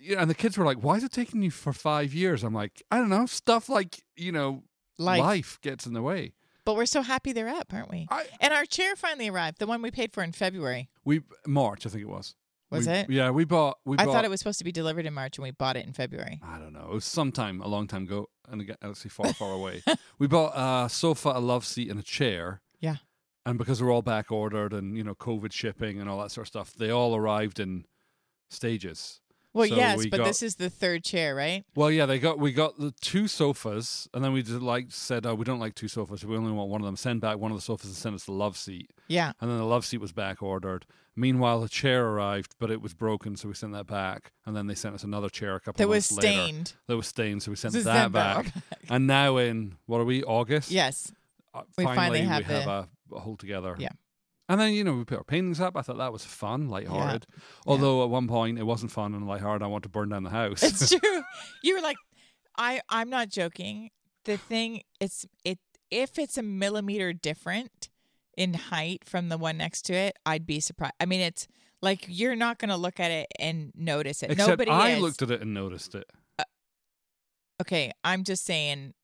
Yeah, 0.00 0.20
and 0.20 0.30
the 0.30 0.34
kids 0.34 0.56
were 0.58 0.64
like, 0.64 0.78
"Why 0.82 0.96
is 0.96 1.04
it 1.04 1.12
taking 1.12 1.42
you 1.42 1.50
for 1.50 1.72
five 1.72 2.12
years?" 2.14 2.42
I'm 2.44 2.54
like, 2.54 2.82
"I 2.90 2.98
don't 2.98 3.08
know. 3.10 3.26
Stuff 3.26 3.68
like 3.68 4.02
you 4.16 4.32
know, 4.32 4.64
Life. 4.98 5.20
life 5.20 5.58
gets 5.62 5.86
in 5.86 5.92
the 5.92 6.02
way." 6.02 6.34
But 6.64 6.76
we're 6.76 6.86
so 6.86 7.02
happy 7.02 7.32
they're 7.32 7.48
up, 7.48 7.72
aren't 7.72 7.90
we? 7.90 8.06
I 8.10 8.26
And 8.40 8.52
our 8.52 8.64
chair 8.66 8.94
finally 8.94 9.28
arrived, 9.28 9.58
the 9.58 9.66
one 9.66 9.80
we 9.82 9.90
paid 9.90 10.12
for 10.12 10.22
in 10.22 10.32
February. 10.32 10.88
we 11.04 11.22
March, 11.46 11.86
I 11.86 11.88
think 11.88 12.02
it 12.02 12.08
was. 12.08 12.34
Was 12.70 12.86
We- 12.86 12.92
it? 12.92 13.10
Yeah, 13.10 13.30
we 13.30 13.44
bought. 13.44 13.78
We 13.84 13.96
I 13.98 14.04
bought, 14.04 14.12
thought 14.12 14.24
it 14.24 14.30
was 14.30 14.40
supposed 14.40 14.58
to 14.58 14.64
be 14.64 14.70
delivered 14.70 15.04
in 15.06 15.12
March 15.14 15.38
and 15.38 15.42
we 15.42 15.50
bought 15.50 15.76
it 15.76 15.86
in 15.86 15.92
February. 15.92 16.38
I 16.42 16.58
don't 16.58 16.72
know. 16.72 16.84
It 16.90 16.94
was 16.94 17.04
sometime 17.04 17.60
a 17.60 17.66
long 17.66 17.88
time 17.88 18.04
ago, 18.04 18.28
and 18.48 18.60
again, 18.60 18.76
actually 18.82 19.10
far, 19.10 19.32
far 19.32 19.52
away. 19.52 19.82
We 20.18 20.26
bought 20.28 20.52
a 20.54 20.88
sofa, 20.88 21.30
a 21.34 21.40
love 21.40 21.64
seat, 21.64 21.90
and 21.90 21.98
a 21.98 22.02
chair. 22.04 22.60
Yeah. 22.78 22.96
And 23.46 23.56
because 23.58 23.82
we're 23.82 23.90
all 23.90 24.02
back 24.02 24.30
ordered, 24.30 24.72
and 24.74 24.96
you 24.96 25.02
know, 25.02 25.14
COVID 25.14 25.52
shipping 25.52 25.98
and 25.98 26.08
all 26.10 26.20
that 26.20 26.30
sort 26.30 26.44
of 26.44 26.48
stuff, 26.48 26.74
they 26.74 26.90
all 26.90 27.16
arrived 27.16 27.58
in 27.58 27.86
stages. 28.50 29.20
Well, 29.52 29.66
So 29.68 29.74
yes, 29.74 29.98
we 29.98 30.08
but 30.10 30.18
got- 30.18 30.26
this 30.26 30.42
is 30.44 30.54
the 30.56 30.70
third 30.70 31.02
chair, 31.04 31.34
right? 31.34 31.64
Well, 31.74 31.90
yeah, 31.90 32.06
they 32.06 32.18
got 32.20 32.38
we 32.38 32.52
got 32.52 32.78
the 32.78 32.92
two 33.00 33.26
sofas, 33.26 34.08
and 34.14 34.22
then 34.24 34.32
we 34.32 34.42
just 34.42 34.60
like 34.62 34.86
said, 34.90 35.26
oh, 35.26 35.34
we 35.34 35.44
don't 35.44 35.58
like 35.58 35.74
two 35.74 35.88
sofas. 35.88 36.24
We 36.24 36.36
only 36.36 36.52
want 36.52 36.70
one 36.70 36.80
of 36.80 36.84
them. 36.84 36.96
Send 36.96 37.20
back 37.20 37.38
one 37.38 37.50
of 37.50 37.56
the 37.58 37.62
sofas 37.62 37.86
and 37.88 37.96
send 37.96 38.14
us 38.14 38.24
the 38.24 38.32
love 38.32 38.56
seat. 38.56 38.90
Yeah. 39.08 39.32
And 39.40 39.50
then 39.50 39.58
the 39.58 39.64
love 39.64 39.84
seat 39.84 39.98
was 39.98 40.12
back 40.12 40.40
ordered. 40.42 40.86
Meanwhile, 41.16 41.60
the 41.62 41.68
chair 41.68 42.06
arrived, 42.06 42.54
but 42.60 42.70
it 42.70 42.80
was 42.80 42.94
broken, 42.94 43.36
so 43.36 43.48
we 43.48 43.54
sent 43.54 43.72
that 43.72 43.88
back. 43.88 44.30
And 44.46 44.54
then 44.56 44.68
they 44.68 44.76
sent 44.76 44.94
us 44.94 45.02
another 45.02 45.28
chair 45.28 45.56
a 45.56 45.60
couple 45.60 45.78
That 45.78 45.84
of 45.84 45.90
was 45.90 46.10
months 46.12 46.24
later. 46.24 46.42
stained. 46.42 46.72
That 46.86 46.96
was 46.96 47.06
stained, 47.08 47.42
so 47.42 47.50
we 47.50 47.56
sent 47.56 47.74
So 47.74 47.82
that 47.82 48.12
back. 48.12 48.52
that 48.54 48.62
And 48.88 49.06
now 49.08 49.36
in 49.36 49.76
what 49.86 49.98
are 50.00 50.04
we? 50.04 50.22
August. 50.22 50.70
Yes. 50.70 51.12
Uh, 51.52 51.62
We 51.76 51.84
finally 51.84 52.20
have 52.20 52.46
we 52.46 52.54
have 52.54 52.66
a, 52.68 52.88
a 53.12 53.18
whole 53.18 53.36
together. 53.36 53.74
Yeah. 53.78 53.88
And 54.50 54.60
then 54.60 54.72
you 54.72 54.82
know 54.82 54.94
we 54.94 55.04
put 55.04 55.18
our 55.18 55.22
paintings 55.22 55.60
up. 55.60 55.76
I 55.76 55.82
thought 55.82 55.98
that 55.98 56.12
was 56.12 56.24
fun, 56.24 56.68
lighthearted. 56.68 57.24
Although 57.68 58.02
at 58.02 58.10
one 58.10 58.26
point 58.26 58.58
it 58.58 58.64
wasn't 58.64 58.90
fun 58.90 59.14
and 59.14 59.24
lighthearted. 59.24 59.62
I 59.62 59.68
want 59.68 59.84
to 59.84 59.88
burn 59.88 60.08
down 60.08 60.24
the 60.24 60.30
house. 60.30 60.64
It's 60.64 60.88
true. 60.98 61.22
You 61.62 61.76
were 61.76 61.80
like, 61.80 61.96
I 62.58 62.80
I'm 62.88 63.08
not 63.08 63.28
joking. 63.28 63.90
The 64.24 64.36
thing 64.36 64.82
it's 64.98 65.24
it 65.44 65.60
if 65.88 66.18
it's 66.18 66.36
a 66.36 66.42
millimeter 66.42 67.12
different 67.12 67.90
in 68.36 68.54
height 68.54 69.04
from 69.04 69.28
the 69.28 69.38
one 69.38 69.56
next 69.58 69.82
to 69.82 69.94
it, 69.94 70.16
I'd 70.26 70.46
be 70.46 70.58
surprised. 70.58 70.94
I 70.98 71.06
mean, 71.06 71.20
it's 71.20 71.46
like 71.80 72.06
you're 72.08 72.34
not 72.34 72.58
going 72.58 72.70
to 72.70 72.76
look 72.76 72.98
at 72.98 73.12
it 73.12 73.28
and 73.38 73.70
notice 73.76 74.24
it. 74.24 74.32
Except 74.32 74.48
Nobody 74.48 74.70
I 74.72 74.90
is. 74.90 75.00
looked 75.00 75.22
at 75.22 75.30
it 75.30 75.42
and 75.42 75.54
noticed 75.54 75.94
it. 75.94 76.10
Uh, 76.40 76.44
okay, 77.62 77.92
I'm 78.02 78.24
just 78.24 78.44
saying. 78.44 78.94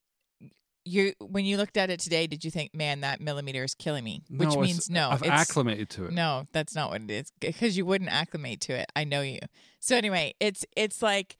You 0.89 1.15
when 1.19 1.45
you 1.45 1.57
looked 1.57 1.77
at 1.77 1.91
it 1.91 1.99
today, 1.99 2.29
did 2.29 2.45
you 2.45 2.51
think, 2.53 2.73
man, 2.73 3.01
that 3.01 3.21
millimeter 3.21 3.65
is 3.65 3.75
killing 3.75 4.05
me? 4.05 4.23
Which 4.31 4.51
No, 4.55 4.61
means 4.61 4.89
no. 4.89 5.11
I've 5.11 5.21
it's, 5.21 5.29
acclimated 5.31 5.91
to 5.91 6.05
it. 6.07 6.13
No, 6.13 6.47
that's 6.53 6.77
not 6.77 6.91
what 6.91 7.03
it 7.03 7.11
is 7.11 7.33
because 7.41 7.77
you 7.77 7.85
wouldn't 7.85 8.11
acclimate 8.13 8.61
to 8.63 8.75
it. 8.75 8.87
I 8.95 9.03
know 9.03 9.21
you. 9.21 9.41
So 9.81 9.97
anyway, 9.97 10.35
it's 10.39 10.65
it's 10.77 11.03
like 11.03 11.37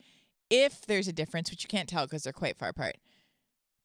if 0.49 0.81
there's 0.85 1.07
a 1.07 1.13
difference, 1.13 1.49
which 1.49 1.63
you 1.63 1.69
can't 1.69 1.87
tell 1.87 2.05
because 2.05 2.23
they're 2.23 2.33
quite 2.33 2.57
far 2.57 2.69
apart, 2.69 2.97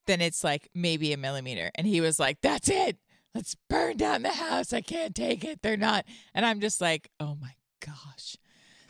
then 0.07 0.21
it's 0.21 0.43
like 0.43 0.69
maybe 0.75 1.13
a 1.13 1.17
millimeter. 1.17 1.71
And 1.77 1.87
he 1.87 2.01
was 2.01 2.19
like, 2.19 2.41
"That's 2.41 2.69
it. 2.69 2.99
Let's 3.33 3.55
burn 3.71 3.97
down 3.99 4.23
the 4.23 4.31
house. 4.31 4.73
I 4.73 4.81
can't 4.81 5.15
take 5.15 5.45
it. 5.45 5.63
They're 5.63 5.77
not." 5.77 6.05
And 6.35 6.45
I'm 6.45 6.59
just 6.61 6.81
like, 6.81 7.09
"Oh 7.21 7.37
my 7.41 7.55
gosh." 7.81 8.37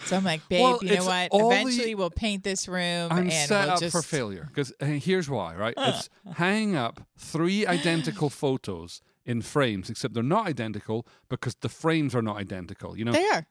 So 0.07 0.17
I'm 0.17 0.25
like, 0.25 0.47
"Babe, 0.49 0.61
Well, 0.63 0.79
you 0.83 0.97
know 0.97 1.05
what? 1.05 1.29
all 1.31 1.49
the- 1.51 1.55
Eventually, 1.61 1.95
we'll 1.95 2.11
paint 2.11 2.43
this 2.45 2.67
room 2.69 3.09
I'm 3.11 3.19
and 3.31 3.33
set 3.33 3.67
we'll 3.67 3.75
up 3.75 3.81
just 3.81 3.93
for 3.97 4.03
failure 4.03 4.49
because 4.53 4.73
here's 4.81 5.29
why, 5.31 5.55
right? 5.55 5.75
It's 5.79 6.09
hanging 6.35 6.77
up 6.77 7.01
three 7.17 7.67
identical 7.67 8.29
photos 8.31 9.01
in 9.25 9.41
frames, 9.43 9.89
except 9.89 10.15
they're 10.15 10.23
not 10.23 10.47
identical 10.49 11.07
because 11.29 11.55
the 11.61 11.69
frames 11.69 12.15
are 12.15 12.23
not 12.23 12.37
identical. 12.39 12.97
You 12.99 13.05
know, 13.05 13.13
They 13.13 13.25
are. 13.29 13.47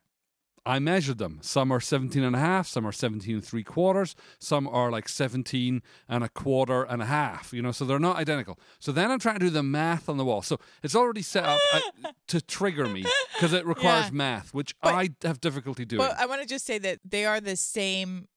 I 0.66 0.78
measured 0.80 1.18
them. 1.18 1.40
Some 1.42 1.72
are 1.72 1.80
17 1.80 2.24
and 2.24 2.36
a 2.36 2.40
half, 2.40 2.68
some 2.68 2.86
are 2.86 2.92
17 2.92 3.36
and 3.36 3.44
three 3.44 3.64
quarters, 3.64 4.16
some 4.40 4.68
are 4.68 4.92
like 4.92 5.10
17 5.10 5.82
and 6.08 6.24
a 6.24 6.30
quarter 6.30 6.84
and 6.84 7.02
a 7.02 7.06
half, 7.06 7.52
you 7.52 7.62
know, 7.64 7.72
so 7.72 7.84
they're 7.84 7.98
not 8.00 8.18
identical. 8.18 8.60
So 8.80 8.92
then 8.92 9.10
I'm 9.10 9.18
trying 9.20 9.40
to 9.40 9.46
do 9.46 9.50
the 9.50 9.64
math 9.64 10.08
on 10.08 10.18
the 10.18 10.26
wall. 10.26 10.44
So 10.44 10.60
it's 10.84 10.96
already 10.96 11.24
set 11.24 11.46
up 11.46 11.60
uh, 11.74 11.80
to 12.28 12.42
trigger 12.42 12.88
me 12.88 13.04
because 13.36 13.54
it 13.54 13.66
requires 13.66 14.06
Yeah. 14.06 14.12
math, 14.12 14.54
which 14.54 14.76
But- 14.82 14.94
I 14.94 15.10
have 15.24 15.42
difficulty 15.42 15.84
doing. 15.84 16.00
Well, 16.02 16.14
I 16.18 16.28
want 16.28 16.42
to 16.42 16.48
just 16.48 16.66
say 16.66 16.78
that 16.78 17.00
they 17.04 17.26
are 17.26 17.42
the 17.42 17.56
same. 17.56 18.28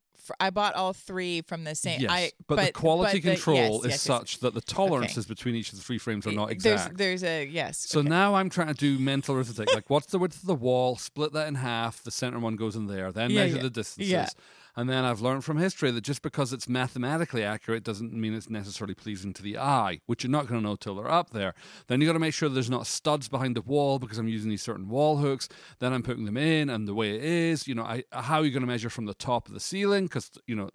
I 0.41 0.51
bought 0.51 0.75
all 0.75 0.93
three 0.93 1.43
from 1.43 1.65
the 1.65 1.75
same. 1.75 2.01
yes, 2.01 2.11
I, 2.11 2.33
but, 2.47 2.57
the 2.57 2.73
quality 2.73 3.19
but 3.21 3.25
the- 3.25 3.31
control 3.37 3.57
yes, 3.57 3.85
is 3.85 3.91
yes, 3.91 4.03
such 4.03 4.39
that 4.41 4.55
the 4.55 4.61
tolerances 4.61 5.27
between 5.27 5.55
each 5.55 5.73
of 5.73 5.79
the 5.79 5.85
three 5.85 5.99
frames 5.99 6.27
are 6.27 6.33
not 6.33 6.49
There's, 6.49 6.65
exact. 6.65 6.97
there's 6.97 7.25
a 7.25 7.47
yes. 7.47 7.79
So 7.79 8.01
okay. 8.01 8.09
now 8.09 8.35
I'm 8.35 8.49
trying 8.51 8.69
to 8.69 8.75
do 8.75 8.99
mental 8.99 9.35
arithmetic. 9.37 9.75
Like, 9.75 9.91
what's 9.91 10.07
the 10.07 10.19
width 10.19 10.37
of 10.41 10.47
the 10.47 10.55
wall? 10.55 10.97
Split 10.97 11.33
that 11.33 11.49
in 11.49 11.57
half. 11.57 12.03
The 12.03 12.11
center 12.11 12.39
one 12.39 12.57
goes 12.57 12.77
in 12.77 12.87
there. 12.87 13.13
Then 13.13 13.31
Yeah, 13.31 13.43
measure 13.43 13.57
yeah. 13.57 13.63
the 13.63 13.71
distances. 13.71 14.11
Yeah. 14.11 14.29
And 14.77 14.91
then 14.91 15.05
I've 15.05 15.21
learned 15.21 15.45
from 15.45 15.59
history 15.59 15.93
that 15.93 16.01
just 16.01 16.23
because 16.23 16.53
it's 16.53 16.69
mathematically 16.69 17.45
accurate 17.45 17.85
doesn't 17.85 18.13
mean 18.13 18.35
it's 18.35 18.51
necessarily 18.51 18.95
pleasing 18.95 19.33
to 19.35 19.43
the 19.43 19.57
eye, 19.57 20.01
which 20.07 20.25
you're 20.25 20.31
not 20.33 20.49
going 20.49 20.61
to 20.61 20.67
know 20.67 20.75
till 20.75 20.97
they're 20.97 21.11
up 21.11 21.31
there. 21.31 21.55
Then 21.87 22.01
you 22.01 22.07
got 22.09 22.15
to 22.15 22.19
make 22.19 22.35
sure 22.35 22.49
there's 22.49 22.71
not 22.71 22.89
studs 22.89 23.29
behind 23.29 23.55
the 23.55 23.63
wall 23.63 24.01
because 24.01 24.19
I'm 24.19 24.27
using 24.27 24.51
these 24.51 24.63
certain 24.63 24.89
wall 24.89 25.19
hooks. 25.19 25.49
Then 25.79 25.93
I'm 25.93 26.03
putting 26.03 26.25
them 26.25 26.37
in, 26.37 26.69
and 26.71 26.89
the 26.89 26.95
way 26.95 27.15
it 27.15 27.23
is, 27.23 27.69
you 27.69 27.75
know, 27.77 27.85
I, 27.85 28.03
how 28.11 28.39
are 28.41 28.45
you 28.45 28.51
going 28.51 28.63
to 28.63 28.67
measure 28.67 28.91
from 28.91 29.07
the 29.07 29.15
top 29.15 29.47
of 29.47 29.55
the 29.55 29.61
ceiling? 29.61 30.07
Because 30.07 30.31
you 30.47 30.57
know 30.57 30.71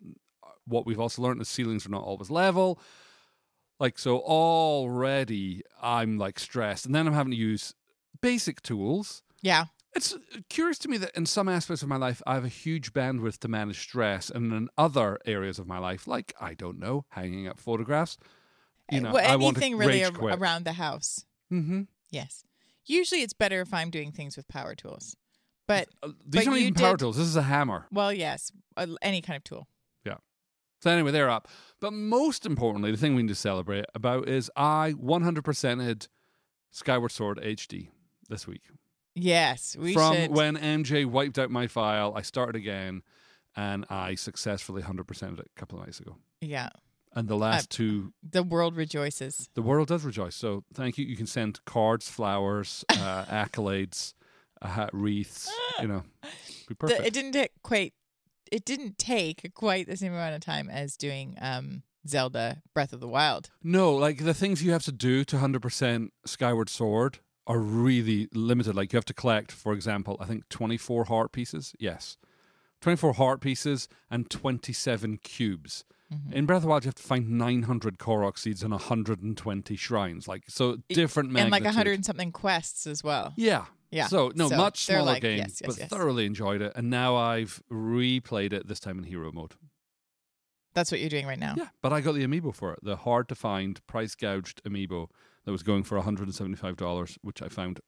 what 0.66 0.86
we've 0.86 1.00
also 1.00 1.22
learned 1.22 1.42
is 1.42 1.50
ceilings 1.50 1.86
are 1.86 1.90
not 1.90 2.04
always 2.04 2.30
level. 2.30 2.80
Like 3.80 4.00
so, 4.00 4.20
already 4.20 5.64
I'm 5.82 6.18
like 6.18 6.40
stressed, 6.40 6.86
and 6.86 6.96
then 6.96 7.06
I'm 7.06 7.14
having 7.14 7.32
to 7.32 7.38
use 7.38 7.74
basic 8.22 8.62
tools. 8.62 9.24
yeah, 9.42 9.66
It's 9.96 10.16
curious 10.50 10.78
to 10.80 10.88
me 10.88 10.98
that 10.98 11.12
in 11.16 11.26
some 11.26 11.50
aspects 11.50 11.82
of 11.82 11.90
my 11.90 11.96
life, 11.98 12.22
I 12.28 12.36
have 12.36 12.46
a 12.46 12.50
huge 12.50 12.94
bandwidth 12.94 13.40
to 13.40 13.48
manage 13.48 13.80
stress, 13.80 14.30
and 14.30 14.54
in 14.54 14.70
other 14.78 15.18
areas 15.26 15.58
of 15.60 15.66
my 15.68 15.80
life, 15.80 16.08
like 16.08 16.34
I 16.40 16.54
don't 16.54 16.78
know, 16.80 17.06
hanging 17.10 17.48
up 17.48 17.60
photographs, 17.60 18.18
you 18.92 19.02
know, 19.02 19.12
well, 19.14 19.30
I 19.32 19.36
want 19.36 19.58
to 19.58 19.64
anything 19.64 19.78
really 19.80 20.04
ar- 20.06 20.38
around 20.38 20.66
the 20.66 20.74
house. 20.74 21.26
mm-hmm. 21.52 21.82
Yes. 22.12 22.44
Usually, 22.86 23.22
it's 23.22 23.34
better 23.34 23.62
if 23.62 23.74
I'm 23.74 23.90
doing 23.92 24.12
things 24.12 24.36
with 24.38 24.48
power 24.48 24.74
tools. 24.76 25.16
But 25.68 25.90
These 26.04 26.46
But 26.46 26.48
aren't 26.48 26.60
even 26.60 26.74
power 26.74 26.92
did- 26.94 27.00
tools. 27.00 27.18
This 27.18 27.28
is 27.28 27.36
a 27.36 27.44
hammer. 27.44 27.86
well, 27.92 28.12
yes, 28.14 28.52
uh, 28.78 28.88
any 29.02 29.22
kind 29.22 29.38
of 29.38 29.44
tool. 29.44 29.68
Yeah. 30.06 30.16
So 30.82 30.90
anyway, 30.90 31.12
they're 31.12 31.30
up. 31.30 31.48
But 31.80 31.94
most 31.94 32.46
importantly, 32.48 32.90
the 32.92 32.98
thing 32.98 33.14
we 33.16 33.22
need 33.24 33.30
to 33.30 33.36
celebrate 33.36 33.86
about 33.94 34.28
is 34.30 34.50
I 34.56 34.94
100%ed 34.98 36.08
Skyward 36.72 37.12
Sword 37.12 37.40
HD 37.44 37.90
this 38.30 38.48
week. 38.48 38.64
Yes, 39.16 39.76
we 39.78 39.94
From 39.94 40.16
should. 40.16 40.32
when 40.32 40.56
MJ 40.58 41.06
wiped 41.06 41.38
out 41.40 41.50
my 41.52 41.68
file, 41.68 42.14
I 42.16 42.22
started 42.22 42.56
again, 42.56 43.02
and 43.56 43.86
I 43.90 44.16
successfully 44.16 44.82
100%ed 44.82 45.40
it 45.40 45.50
a 45.56 45.60
couple 45.60 45.80
of 45.80 45.86
nights 45.86 46.00
ago. 46.00 46.16
yeah, 46.42 46.70
And 47.14 47.28
the 47.28 47.36
last 47.36 47.70
two, 47.70 48.14
the 48.28 48.44
world 48.44 48.76
rejoices. 48.78 49.50
the 49.56 49.62
world 49.62 49.88
does 49.90 50.04
rejoice. 50.06 50.36
So 50.36 50.64
thank 50.74 50.98
you. 50.98 51.06
You 51.06 51.18
can 51.18 51.26
send 51.28 51.64
cards, 51.66 52.08
flowers, 52.10 52.86
uh, 52.90 53.26
accolades, 53.26 54.14
uh, 54.62 54.88
wreaths. 54.94 55.52
You 55.82 55.88
know, 55.88 56.04
be 56.68 56.76
The- 56.80 57.06
it 57.06 57.14
didn't 57.14 57.32
take 57.34 57.52
quite. 57.64 57.94
It 58.52 58.66
didn't 58.66 58.98
take 58.98 59.52
quite 59.54 59.86
the 59.88 59.96
same 59.98 60.12
amount 60.14 60.34
of 60.36 60.42
time 60.42 60.70
as 60.72 60.98
doing 60.98 61.36
um, 61.40 61.84
Zelda 62.08 62.64
Breath 62.74 62.94
of 62.94 63.00
the 63.00 63.08
Wild. 63.08 63.52
No, 63.62 63.94
like 63.94 64.24
the 64.24 64.34
things 64.34 64.64
you 64.64 64.72
have 64.72 64.82
to 64.86 64.92
do 64.92 65.24
to 65.26 65.36
100% 65.36 66.10
Skyward 66.26 66.68
Sword 66.68 67.20
are 67.50 67.60
really 67.60 68.30
limited. 68.32 68.76
Like 68.76 68.94
you 68.94 68.98
have 68.98 69.06
to 69.06 69.14
collect, 69.14 69.52
for 69.52 69.74
example, 69.74 70.16
I 70.22 70.26
think 70.26 70.48
24 70.50 71.06
heart 71.06 71.32
pieces. 71.34 71.76
Yes. 71.80 72.16
24 72.82 73.14
heart 73.14 73.42
pieces 73.42 73.90
and 74.10 74.30
27 74.30 75.18
cubes. 75.18 75.84
Mm-hmm. 76.14 76.34
In 76.34 76.46
Breath 76.46 76.58
of 76.58 76.62
the 76.64 76.68
Wild, 76.70 76.86
you 76.86 76.88
have 76.90 76.96
to 76.96 77.04
find 77.04 77.32
900 77.32 77.98
Korok 77.98 78.38
seeds 78.38 78.64
and 78.64 78.72
120 78.72 79.76
shrines. 79.76 80.28
Like, 80.28 80.44
so 80.48 80.78
different 80.90 81.36
and 81.38 81.52
like 81.52 81.66
a 81.66 81.72
hundred 81.72 81.96
and 81.96 82.06
something 82.06 82.32
quests 82.32 82.88
as 82.88 83.04
well. 83.04 83.34
Yeah. 83.36 83.66
Yeah. 83.92 84.08
So, 84.08 84.32
no, 84.36 84.48
So 84.48 84.56
much 84.56 84.86
smaller 84.86 85.04
like- 85.04 85.24
game, 85.24 85.40
yes, 85.40 85.60
yes, 85.62 85.68
but 85.68 85.78
yes. 85.78 85.90
thoroughly 85.90 86.26
enjoyed 86.28 86.62
it. 86.62 86.72
And 86.76 86.90
now 86.92 87.16
I've 87.16 87.62
replayed 87.72 88.54
it, 88.54 88.68
this 88.68 88.80
time 88.80 89.00
in 89.00 89.04
hero 89.06 89.32
mode. 89.32 89.56
That's 90.76 90.92
what 90.92 91.00
you're 91.02 91.10
doing 91.10 91.26
right 91.26 91.40
now. 91.40 91.56
Yeah, 91.58 91.70
but 91.82 91.92
I 91.92 92.00
got 92.02 92.14
the 92.14 92.26
amiibo 92.26 92.54
for 92.54 92.74
it. 92.74 92.80
The 92.84 92.96
hard 92.98 93.28
to 93.30 93.36
find, 93.36 93.86
price 93.88 94.14
gouged 94.16 94.64
amiibo 94.64 95.10
that 95.50 95.52
was 95.54 95.64
going 95.64 95.82
for 95.82 96.00
$175, 96.00 97.18
which 97.24 97.42
I 97.42 97.48
found 97.48 97.80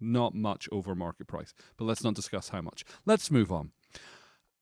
not 0.00 0.32
much 0.32 0.68
over 0.70 0.94
market 0.94 1.26
price. 1.26 1.52
But 1.76 1.86
let's 1.86 2.04
not 2.04 2.14
discuss 2.14 2.50
how 2.50 2.60
much. 2.60 2.84
Let's 3.04 3.32
move 3.32 3.50
on. 3.50 3.72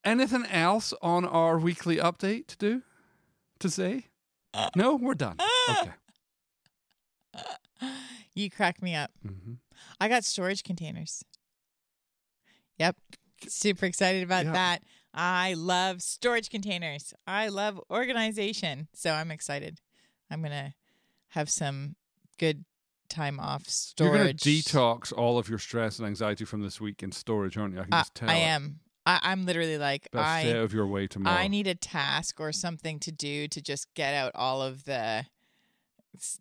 Anything 0.03 0.47
else 0.47 0.95
on 1.03 1.26
our 1.26 1.59
weekly 1.59 1.97
update 1.99 2.47
to 2.47 2.57
do? 2.57 2.83
To 3.59 3.68
say? 3.68 4.07
No, 4.74 4.97
we're 4.97 5.12
done. 5.12 5.37
Okay. 5.68 5.91
You 8.35 8.49
crack 8.49 8.80
me 8.80 8.95
up. 8.95 9.11
hmm 9.22 9.55
I 10.01 10.09
got 10.09 10.24
storage 10.24 10.62
containers. 10.62 11.22
Yep. 12.78 12.97
Super 13.47 13.85
excited 13.85 14.22
about 14.22 14.47
Yeah. 14.47 14.53
that. 14.53 14.83
I 15.12 15.53
love 15.53 16.01
storage 16.01 16.49
containers. 16.49 17.12
I 17.26 17.49
love 17.49 17.78
organization. 17.91 18.89
So 18.95 19.12
I'm 19.12 19.30
excited. 19.30 19.80
I'm 20.30 20.41
going 20.41 20.53
to 20.53 20.72
have 21.28 21.51
some 21.51 21.97
good 22.39 22.64
time 23.09 23.39
off 23.39 23.68
storage. 23.68 24.12
You're 24.12 24.24
going 24.24 24.37
to 24.37 24.49
detox 24.49 25.12
all 25.12 25.39
of 25.39 25.49
your 25.49 25.59
stress 25.59 25.99
and 25.99 26.07
anxiety 26.07 26.45
from 26.45 26.62
this 26.62 26.80
week 26.80 27.03
in 27.03 27.12
storage, 27.12 27.57
aren't 27.57 27.74
you? 27.74 27.80
I 27.80 27.83
can 27.85 27.91
just 27.93 28.14
tell. 28.14 28.30
I 28.30 28.37
am. 28.37 28.80
I, 29.05 29.18
I'm 29.22 29.45
literally 29.47 29.78
like, 29.78 30.09
Best 30.12 30.24
I, 30.24 30.41
of 30.41 30.72
your 30.72 30.87
way 30.87 31.07
tomorrow. 31.09 31.37
I 31.37 31.49
need 31.49 31.66
a 31.66 31.74
task 31.74 32.41
or 32.41 32.53
something 32.53 33.01
to 33.01 33.11
do 33.11 33.49
to 33.49 33.61
just 33.61 33.93
get 33.95 34.14
out 34.14 34.30
all 34.35 34.62
of 34.62 34.85
the, 34.85 35.26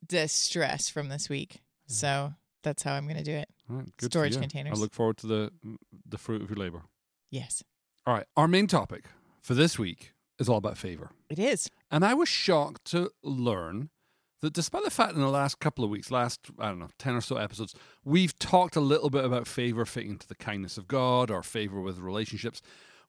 the 0.08 0.28
stress 0.28 0.88
from 0.88 1.10
this 1.10 1.28
week. 1.28 1.62
So 1.88 2.34
that's 2.64 2.84
how 2.84 2.94
I'm 2.94 3.06
going 3.06 3.18
to 3.18 3.24
do 3.24 3.34
it. 3.34 3.50
Right, 3.68 3.88
storage 4.02 4.38
containers. 4.38 4.78
I 4.78 4.82
look 4.82 4.94
forward 4.94 5.18
to 5.18 5.28
the 5.28 5.52
the 6.08 6.18
fruit 6.18 6.42
of 6.42 6.50
your 6.50 6.58
labor. 6.58 6.84
Yes, 7.30 7.64
All 8.06 8.14
right, 8.14 8.26
our 8.36 8.48
main 8.48 8.68
topic 8.68 9.06
for 9.42 9.54
this 9.54 9.80
week 9.80 10.12
is 10.38 10.50
all 10.50 10.58
about 10.58 10.78
favor. 10.78 11.12
it 11.30 11.40
is. 11.40 11.70
And 11.90 12.04
I 12.06 12.14
was 12.14 12.28
shocked 12.28 12.84
to 12.92 13.10
learn 13.24 13.90
that 14.42 14.54
despite 14.54 14.84
the 14.84 14.90
fact 14.90 15.14
in 15.14 15.22
the 15.22 15.30
last 15.30 15.60
couple 15.60 15.84
of 15.84 15.90
weeks, 15.90 16.12
last, 16.12 16.40
I 16.60 16.70
don't 16.70 16.80
know, 16.80 16.90
10 16.98 17.16
or 17.16 17.22
so 17.22 17.38
episodes, 17.38 17.76
we've 18.04 18.38
talked 18.38 18.76
a 18.76 18.82
little 18.82 19.10
bit 19.10 19.24
about 19.24 19.48
favor 19.48 19.86
fitting 19.86 20.12
into 20.12 20.28
the 20.28 20.36
kindness 20.36 20.78
of 20.78 20.88
God 20.88 21.32
or 21.32 21.44
favor 21.44 21.80
with 21.80 22.00
relationships. 22.00 22.62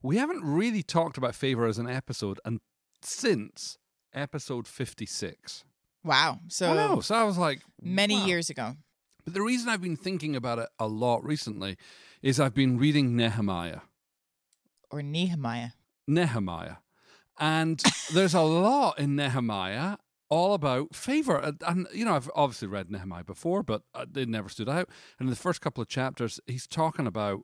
we 0.02 0.16
haven't 0.16 0.44
really 0.44 0.82
talked 0.82 1.16
about 1.16 1.34
favor 1.34 1.66
as 1.66 1.78
an 1.78 1.88
episode 1.88 2.40
and 2.44 2.60
since 3.00 3.78
episode 4.12 4.68
56. 4.68 5.64
Wow. 6.04 6.40
So 6.48 6.70
I 6.70 6.74
know. 6.74 7.00
So 7.00 7.14
I 7.14 7.24
was 7.24 7.38
like, 7.38 7.62
many 7.80 8.16
wow. 8.16 8.26
years 8.26 8.50
ago. 8.50 8.76
But 9.24 9.34
the 9.34 9.42
reason 9.42 9.68
I've 9.68 9.80
been 9.80 9.96
thinking 9.96 10.34
about 10.34 10.58
it 10.58 10.68
a 10.78 10.86
lot 10.86 11.24
recently 11.24 11.76
is 12.22 12.40
I've 12.40 12.54
been 12.54 12.78
reading 12.78 13.16
Nehemiah. 13.16 13.80
Or 14.90 15.02
Nehemiah. 15.02 15.70
Nehemiah. 16.06 16.76
And 17.38 17.82
there's 18.12 18.34
a 18.34 18.42
lot 18.42 18.98
in 18.98 19.16
Nehemiah 19.16 19.96
all 20.32 20.54
about 20.54 20.94
favor. 20.94 21.36
And, 21.36 21.60
and, 21.66 21.86
you 21.92 22.06
know, 22.06 22.16
I've 22.16 22.30
obviously 22.34 22.66
read 22.66 22.90
Nehemiah 22.90 23.22
before, 23.22 23.62
but 23.62 23.82
uh, 23.94 24.06
it 24.16 24.30
never 24.30 24.48
stood 24.48 24.66
out. 24.66 24.88
And 25.18 25.26
in 25.26 25.30
the 25.30 25.36
first 25.36 25.60
couple 25.60 25.82
of 25.82 25.88
chapters, 25.88 26.40
he's 26.46 26.66
talking 26.66 27.06
about 27.06 27.42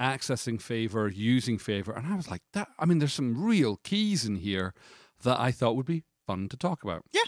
accessing 0.00 0.60
favor, 0.60 1.06
using 1.08 1.58
favor. 1.58 1.92
And 1.92 2.08
I 2.08 2.16
was 2.16 2.28
like, 2.28 2.42
that, 2.52 2.66
I 2.76 2.86
mean, 2.86 2.98
there's 2.98 3.12
some 3.12 3.40
real 3.40 3.76
keys 3.84 4.24
in 4.24 4.34
here 4.34 4.74
that 5.22 5.38
I 5.38 5.52
thought 5.52 5.76
would 5.76 5.86
be 5.86 6.02
fun 6.26 6.48
to 6.48 6.56
talk 6.56 6.82
about. 6.82 7.04
Yeah. 7.12 7.20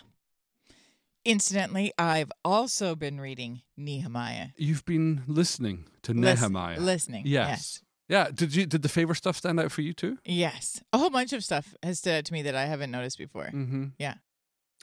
Incidentally, 1.25 1.93
I've 1.97 2.33
also 2.45 2.97
been 2.97 3.21
reading 3.21 3.63
Nehemiah. 3.77 4.49
You've 4.57 4.85
been 4.85 5.23
listening 5.29 5.85
to 6.03 6.15
Nehemiah. 6.15 6.81
listening. 6.81 7.27
Yes. 7.27 7.49
Yes. 7.49 7.83
Yeah. 8.09 8.31
Did 8.35 8.57
you 8.57 8.67
did 8.67 8.83
the 8.83 8.89
favor 8.89 9.15
stuff 9.15 9.37
stand 9.37 9.61
out 9.61 9.71
for 9.71 9.83
you 9.83 9.93
too? 9.93 10.19
Yes. 10.25 10.83
A 10.93 10.99
whole 10.99 11.11
bunch 11.11 11.33
of 11.33 11.45
stuff 11.45 11.77
has 11.83 11.99
stood 11.99 12.15
out 12.19 12.25
to 12.25 12.33
me 12.33 12.43
that 12.43 12.57
I 12.57 12.67
haven't 12.67 12.91
noticed 12.91 13.19
before. 13.19 13.47
Mm-hmm. 13.47 13.87
Yeah. 13.99 14.15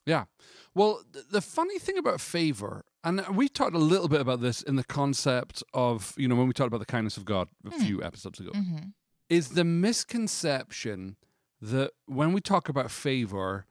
Yeah. 0.06 0.26
Well, 0.76 1.02
th- 1.14 1.26
the 1.32 1.42
funny 1.42 1.80
thing 1.80 1.98
about 1.98 2.20
favor, 2.20 2.84
and 3.04 3.26
we 3.36 3.48
talked 3.48 3.76
a 3.76 3.80
little 3.80 4.08
bit 4.10 4.22
about 4.22 4.42
this 4.42 4.62
in 4.62 4.76
the 4.76 4.84
concept 4.84 5.64
of, 5.74 6.14
you 6.18 6.28
know, 6.28 6.36
when 6.36 6.48
we 6.48 6.54
talked 6.54 6.68
about 6.68 6.80
the 6.80 6.86
kindness 6.86 7.16
of 7.18 7.26
God 7.26 7.48
a 7.66 7.72
few 7.72 8.04
episodes 8.04 8.40
ago, 8.40 8.52
Mm-hmm. 8.52 8.88
is 9.30 9.50
the 9.50 9.64
misconception 9.64 11.16
that 11.62 11.92
when 12.06 12.34
we 12.34 12.42
talk 12.42 12.70
about 12.70 12.92
favor, 12.92 13.66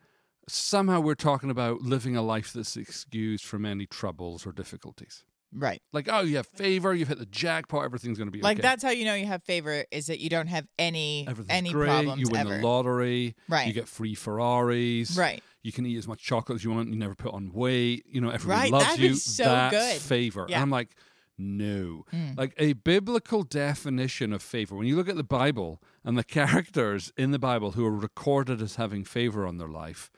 somehow 0.48 1.00
we're 1.00 1.14
talking 1.14 1.50
about 1.50 1.82
living 1.82 2.16
a 2.16 2.22
life 2.22 2.52
that's 2.52 2.76
excused 2.76 3.44
from 3.44 3.64
any 3.66 3.86
troubles 3.86 4.46
or 4.46 4.52
difficulties. 4.52 5.24
Right. 5.54 5.82
Like, 5.92 6.08
oh, 6.10 6.20
you 6.20 6.36
have 6.36 6.46
favor, 6.46 6.94
you've 6.94 7.08
hit 7.08 7.18
the 7.18 7.26
jackpot, 7.26 7.84
everything's 7.84 8.16
going 8.16 8.28
to 8.28 8.32
be 8.32 8.40
Like 8.40 8.56
okay. 8.58 8.62
that's 8.66 8.82
how 8.82 8.90
you 8.90 9.04
know 9.04 9.14
you 9.14 9.26
have 9.26 9.42
favor 9.42 9.84
is 9.90 10.06
that 10.06 10.18
you 10.18 10.30
don't 10.30 10.46
have 10.46 10.66
any 10.78 11.28
any 11.50 11.70
great. 11.72 11.88
problems 11.88 12.20
you 12.20 12.26
win 12.30 12.40
ever. 12.40 12.56
the 12.58 12.66
lottery. 12.66 13.34
Right. 13.48 13.66
You 13.66 13.72
get 13.74 13.86
free 13.88 14.14
Ferraris. 14.14 15.16
Right. 15.16 15.42
You 15.62 15.70
can 15.72 15.84
eat 15.86 15.96
as 15.98 16.08
much 16.08 16.22
chocolate 16.22 16.56
as 16.56 16.64
you 16.64 16.70
want. 16.72 16.88
You 16.88 16.96
never 16.96 17.14
put 17.14 17.34
on 17.34 17.52
weight. 17.52 18.04
You 18.08 18.20
know, 18.20 18.30
everybody 18.30 18.62
Right, 18.62 18.72
loves 18.72 18.86
that 18.86 18.98
you. 18.98 19.10
is 19.10 19.22
so 19.22 19.44
That's 19.44 19.76
good. 19.94 20.00
favor. 20.02 20.46
Yeah. 20.48 20.56
And 20.56 20.62
I'm 20.62 20.70
like, 20.70 20.96
no. 21.38 22.04
Mm. 22.12 22.36
Like 22.36 22.54
a 22.58 22.72
biblical 22.72 23.42
definition 23.42 24.32
of 24.32 24.42
favor, 24.42 24.74
when 24.76 24.86
you 24.86 24.96
look 24.96 25.08
at 25.08 25.16
the 25.16 25.22
Bible 25.22 25.80
and 26.04 26.16
the 26.18 26.24
characters 26.38 27.12
in 27.16 27.30
the 27.30 27.38
Bible 27.38 27.72
who 27.72 27.84
are 27.86 27.90
recorded 27.94 28.60
as 28.62 28.76
having 28.76 29.04
favor 29.04 29.46
on 29.46 29.58
their 29.58 29.68
life, 29.68 30.10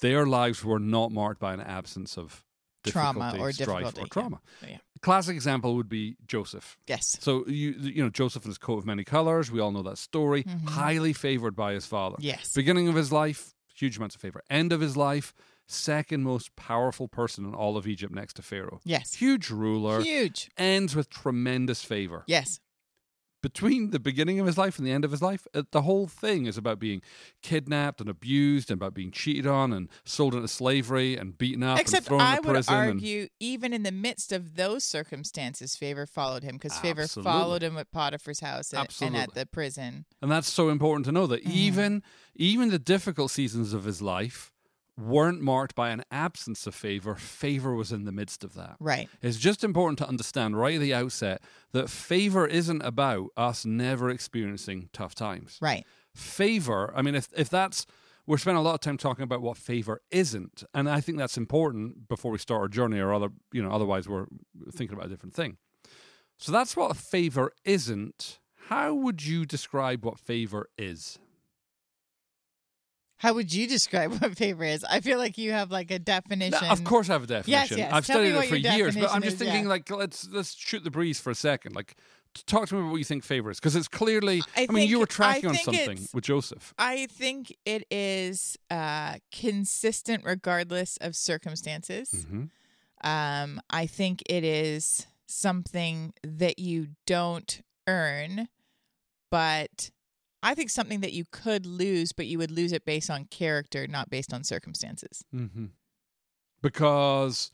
their 0.00 0.26
lives 0.26 0.64
were 0.64 0.78
not 0.80 1.12
marked 1.12 1.40
by 1.40 1.54
an 1.54 1.60
absence 1.60 2.18
of 2.18 2.42
Trauma 2.90 3.36
or 3.38 3.52
strife, 3.52 3.78
difficulty, 3.94 4.00
or 4.02 4.06
trauma. 4.08 4.40
Yeah. 4.66 4.78
Classic 5.00 5.34
example 5.34 5.74
would 5.76 5.88
be 5.88 6.16
Joseph. 6.26 6.76
Yes. 6.86 7.16
So 7.20 7.44
you 7.46 7.70
you 7.78 8.02
know 8.02 8.10
Joseph 8.10 8.44
and 8.44 8.50
his 8.50 8.58
coat 8.58 8.78
of 8.78 8.86
many 8.86 9.04
colors. 9.04 9.50
We 9.50 9.60
all 9.60 9.72
know 9.72 9.82
that 9.82 9.98
story. 9.98 10.44
Mhm. 10.44 10.68
Highly 10.68 11.12
favored 11.12 11.54
by 11.56 11.72
his 11.72 11.86
father. 11.86 12.16
Yes. 12.20 12.52
Beginning 12.54 12.88
of 12.88 12.94
his 12.94 13.10
life, 13.12 13.54
huge 13.74 13.96
amounts 13.96 14.14
of 14.14 14.20
favor. 14.20 14.42
End 14.48 14.72
of 14.72 14.80
his 14.80 14.96
life, 14.96 15.34
second 15.66 16.22
most 16.22 16.54
powerful 16.56 17.08
person 17.08 17.44
in 17.44 17.54
all 17.54 17.76
of 17.76 17.86
Egypt 17.86 18.12
next 18.14 18.34
to 18.34 18.42
Pharaoh. 18.42 18.80
Yes. 18.84 19.14
Huge 19.14 19.50
ruler. 19.50 20.00
Huge. 20.02 20.50
Ends 20.56 20.94
with 20.94 21.10
tremendous 21.10 21.82
favor. 21.84 22.22
Yes. 22.26 22.60
Between 23.42 23.90
the 23.90 23.98
beginning 23.98 24.38
of 24.38 24.46
his 24.46 24.56
life 24.56 24.78
and 24.78 24.86
the 24.86 24.92
end 24.92 25.04
of 25.04 25.10
his 25.10 25.20
life, 25.20 25.46
the 25.72 25.82
whole 25.82 26.06
thing 26.06 26.46
is 26.46 26.56
about 26.56 26.78
being 26.78 27.02
kidnapped 27.42 28.00
and 28.00 28.08
abused 28.08 28.70
and 28.70 28.78
about 28.78 28.94
being 28.94 29.10
cheated 29.10 29.46
on 29.48 29.72
and 29.72 29.88
sold 30.04 30.34
into 30.34 30.46
slavery 30.46 31.16
and 31.16 31.36
beaten 31.36 31.64
up 31.64 31.80
Except 31.80 32.02
and 32.02 32.06
thrown 32.06 32.20
I 32.20 32.36
into 32.36 32.48
would 32.48 32.54
prison. 32.54 32.74
and- 32.74 32.90
argue, 32.92 33.28
even 33.40 33.72
in 33.72 33.82
the 33.82 33.90
midst 33.90 34.30
of 34.32 34.54
those 34.54 34.84
circumstances, 34.84 35.74
favor 35.74 36.06
followed 36.06 36.44
him 36.44 36.54
because 36.56 36.78
favor 36.78 37.06
followed 37.08 37.62
him 37.64 37.76
at 37.76 37.90
Potiphar's 37.90 38.40
house 38.40 38.72
and, 38.72 38.88
and 39.00 39.16
at 39.16 39.34
the 39.34 39.44
prison. 39.44 40.04
And 40.22 40.30
that's 40.30 40.48
so 40.50 40.68
important 40.68 41.04
to 41.06 41.12
know 41.12 41.26
that 41.26 41.44
Mm. 41.44 41.50
even 41.50 42.02
even 42.36 42.70
the 42.70 42.78
difficult 42.78 43.30
seasons 43.32 43.72
of 43.72 43.84
his 43.84 44.00
life 44.00 44.52
weren't 44.98 45.40
marked 45.40 45.74
by 45.74 45.90
an 45.90 46.04
absence 46.10 46.66
of 46.66 46.74
favor. 46.74 47.14
Favor 47.14 47.74
was 47.74 47.92
in 47.92 48.04
the 48.04 48.12
midst 48.12 48.44
of 48.44 48.54
that. 48.54 48.76
Right. 48.78 49.08
It's 49.22 49.38
just 49.38 49.64
important 49.64 49.98
to 49.98 50.08
understand 50.08 50.58
right 50.58 50.74
at 50.74 50.80
the 50.80 50.94
outset 50.94 51.42
that 51.72 51.88
favor 51.88 52.46
isn't 52.46 52.82
about 52.82 53.28
us 53.36 53.64
never 53.64 54.10
experiencing 54.10 54.88
tough 54.92 55.14
times. 55.14 55.58
Right. 55.60 55.86
Favor, 56.14 56.92
I 56.94 57.02
mean, 57.02 57.14
if 57.14 57.28
if 57.34 57.48
that's 57.48 57.86
we're 58.26 58.38
spending 58.38 58.60
a 58.60 58.62
lot 58.62 58.74
of 58.74 58.80
time 58.80 58.98
talking 58.98 59.24
about 59.24 59.40
what 59.40 59.56
favor 59.56 60.00
isn't, 60.10 60.62
and 60.74 60.88
I 60.88 61.00
think 61.00 61.18
that's 61.18 61.36
important 61.36 62.06
before 62.08 62.30
we 62.30 62.38
start 62.38 62.60
our 62.60 62.68
journey, 62.68 63.00
or 63.00 63.12
other, 63.12 63.30
you 63.52 63.62
know, 63.62 63.72
otherwise 63.72 64.08
we're 64.08 64.26
thinking 64.70 64.94
about 64.96 65.06
a 65.06 65.08
different 65.08 65.34
thing. 65.34 65.56
So 66.38 66.52
that's 66.52 66.76
what 66.76 66.96
favor 66.96 67.52
isn't. 67.64 68.38
How 68.68 68.94
would 68.94 69.24
you 69.24 69.44
describe 69.44 70.04
what 70.04 70.18
favor 70.18 70.68
is? 70.78 71.18
How 73.22 73.34
would 73.34 73.54
you 73.54 73.68
describe 73.68 74.10
what 74.20 74.36
favor 74.36 74.64
is? 74.64 74.82
I 74.82 74.98
feel 74.98 75.16
like 75.16 75.38
you 75.38 75.52
have 75.52 75.70
like 75.70 75.92
a 75.92 76.00
definition. 76.00 76.58
Now, 76.60 76.72
of 76.72 76.82
course, 76.82 77.08
I 77.08 77.12
have 77.12 77.22
a 77.22 77.26
definition. 77.28 77.78
yes. 77.78 77.92
I've 77.92 78.04
Tell 78.04 78.20
me 78.20 78.30
studied 78.30 78.44
it 78.44 78.48
for 78.48 78.56
years, 78.56 78.96
but 78.96 79.12
I'm 79.12 79.22
just 79.22 79.34
is, 79.34 79.38
thinking, 79.38 79.62
yeah. 79.62 79.68
like, 79.68 79.88
let's 79.88 80.28
let's 80.28 80.56
shoot 80.56 80.82
the 80.82 80.90
breeze 80.90 81.20
for 81.20 81.30
a 81.30 81.34
second. 81.36 81.76
Like, 81.76 81.94
talk 82.46 82.66
to 82.66 82.74
me 82.74 82.80
about 82.80 82.90
what 82.90 82.96
you 82.96 83.04
think 83.04 83.22
favor 83.22 83.52
is, 83.52 83.60
because 83.60 83.76
it's 83.76 83.86
clearly. 83.86 84.42
I 84.56 84.66
I, 84.68 84.72
mean, 84.72 84.88
you 84.88 84.98
were 84.98 85.06
tracking 85.06 85.50
on 85.50 85.54
something 85.54 86.00
with 86.12 86.24
Joseph. 86.24 86.74
I 86.78 87.06
think 87.12 87.56
it 87.64 87.86
is 87.92 88.58
uh, 88.72 89.18
consistent 89.30 90.24
regardless 90.24 90.96
of 90.96 91.14
circumstances. 91.14 92.26
hmm 92.28 92.46
Um, 93.04 93.60
I 93.70 93.86
think 93.86 94.24
it 94.26 94.42
is 94.42 95.06
something 95.26 96.12
that 96.24 96.58
you 96.58 96.88
don't 97.06 97.62
earn, 97.86 98.48
but 99.30 99.92
I 100.42 100.54
think 100.54 100.70
something 100.70 101.00
that 101.00 101.12
you 101.12 101.24
could 101.30 101.66
lose, 101.66 102.12
but 102.12 102.26
you 102.26 102.38
would 102.38 102.50
lose 102.50 102.72
it 102.72 102.84
based 102.84 103.10
on 103.10 103.26
character, 103.26 103.86
not 103.86 104.10
based 104.10 104.32
on 104.32 104.44
circumstances. 104.44 105.24
Mm-hmm. 105.34 105.66
Because 106.62 107.52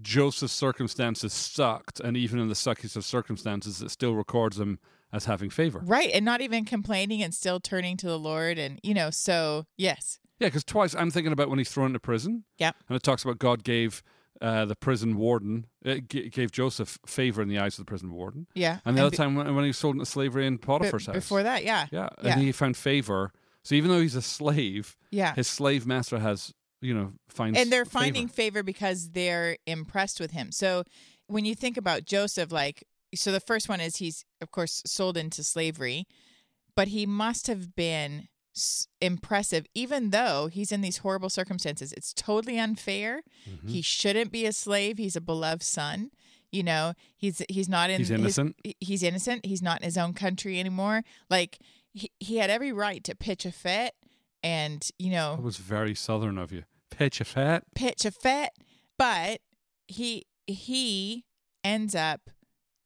Joseph's 0.00 0.52
circumstances 0.52 1.32
sucked, 1.32 2.00
and 2.00 2.16
even 2.16 2.38
in 2.38 2.48
the 2.48 2.54
suckiest 2.54 2.96
of 2.96 3.04
circumstances, 3.04 3.80
it 3.80 3.90
still 3.90 4.14
records 4.14 4.58
him 4.58 4.78
as 5.12 5.26
having 5.26 5.50
favor. 5.50 5.80
Right. 5.84 6.10
And 6.12 6.24
not 6.24 6.40
even 6.40 6.64
complaining 6.64 7.22
and 7.22 7.32
still 7.32 7.60
turning 7.60 7.96
to 7.98 8.06
the 8.06 8.18
Lord. 8.18 8.58
And, 8.58 8.80
you 8.82 8.94
know, 8.94 9.10
so 9.10 9.66
yes. 9.76 10.18
Yeah, 10.40 10.48
because 10.48 10.64
twice 10.64 10.96
I'm 10.96 11.12
thinking 11.12 11.32
about 11.32 11.48
when 11.48 11.58
he's 11.58 11.70
thrown 11.70 11.86
into 11.86 12.00
prison. 12.00 12.44
Yep. 12.58 12.74
And 12.88 12.96
it 12.96 13.02
talks 13.04 13.22
about 13.22 13.38
God 13.38 13.62
gave 13.62 14.02
uh, 14.40 14.64
the 14.64 14.74
prison 14.76 15.16
warden, 15.16 15.66
it 15.82 16.08
g- 16.08 16.28
gave 16.28 16.50
Joseph 16.50 16.98
favor 17.06 17.40
in 17.42 17.48
the 17.48 17.58
eyes 17.58 17.78
of 17.78 17.84
the 17.86 17.88
prison 17.88 18.12
warden. 18.12 18.46
Yeah. 18.54 18.78
And 18.84 18.96
the 18.96 19.02
other 19.02 19.10
be- 19.10 19.16
time 19.16 19.34
when, 19.36 19.54
when 19.54 19.64
he 19.64 19.68
was 19.68 19.78
sold 19.78 19.94
into 19.94 20.06
slavery 20.06 20.46
in 20.46 20.58
Potiphar's 20.58 21.06
house. 21.06 21.14
before 21.14 21.42
that, 21.42 21.64
yeah. 21.64 21.86
Yeah, 21.92 22.08
Yeah. 22.22 22.32
and 22.32 22.40
he 22.42 22.52
found 22.52 22.76
favor. 22.76 23.32
So 23.62 23.74
even 23.74 23.90
though 23.90 24.00
he's 24.00 24.16
a 24.16 24.22
slave, 24.22 24.96
Yeah. 25.10 25.34
his 25.34 25.46
slave 25.48 25.86
master 25.86 26.18
has, 26.18 26.52
you 26.82 26.92
know, 26.94 27.12
finds 27.28 27.58
and 27.58 27.72
they're 27.72 27.84
favor. 27.84 27.98
finding 27.98 28.28
favor 28.28 28.62
because 28.62 29.10
they're 29.10 29.56
impressed 29.66 30.20
with 30.20 30.32
him. 30.32 30.52
So 30.52 30.84
when 31.28 31.44
you 31.44 31.54
think 31.54 31.76
about 31.76 32.04
Joseph, 32.04 32.52
like, 32.52 32.84
so 33.14 33.30
the 33.32 33.40
first 33.40 33.68
one 33.68 33.80
is 33.80 33.96
he's, 33.96 34.24
of 34.42 34.50
course, 34.50 34.82
sold 34.84 35.16
into 35.16 35.42
slavery, 35.44 36.04
but 36.76 36.88
he 36.88 37.06
must 37.06 37.46
have 37.46 37.74
been 37.76 38.28
s- 38.56 38.86
impressive, 39.00 39.66
even 39.74 40.10
though 40.10 40.48
he's 40.52 40.70
in 40.72 40.80
these 40.80 40.98
horrible 40.98 41.28
circumstances. 41.30 41.92
It's 41.92 42.12
totally 42.12 42.58
unfair. 42.58 43.22
Mhm. 43.48 43.68
He 43.70 43.82
shouldn't 43.82 44.30
be 44.32 44.46
a 44.46 44.52
slave. 44.52 44.98
He's 44.98 45.16
a 45.16 45.20
beloved 45.20 45.62
son. 45.62 46.10
You 46.52 46.62
know, 46.62 46.92
he's 47.16 47.42
he's 47.48 47.68
not 47.68 47.90
in 47.90 47.98
He's 47.98 48.08
his- 48.08 48.20
innocent. 48.20 48.56
he's 48.80 49.02
innocent. 49.02 49.44
He's 49.46 49.62
not 49.62 49.80
in 49.80 49.84
his 49.84 49.98
own 49.98 50.14
country 50.14 50.60
anymore. 50.60 51.02
Like 51.28 51.58
he, 51.92 52.10
he 52.20 52.36
had 52.36 52.48
every 52.50 52.72
right 52.72 53.02
to 53.04 53.14
pitch 53.16 53.44
a 53.44 53.50
fit 53.52 53.94
and, 54.42 54.88
you 54.98 55.10
know, 55.10 55.36
That 55.36 55.42
was 55.42 55.56
very 55.56 55.94
southern 55.96 56.38
of 56.38 56.52
you. 56.52 56.64
Pitch 56.90 57.20
a 57.20 57.24
fit. 57.24 57.64
pitch 57.74 58.04
a 58.04 58.12
fit, 58.12 58.50
but 58.96 59.40
he 59.88 60.26
he 60.46 61.24
ends 61.64 61.94
up 61.96 62.30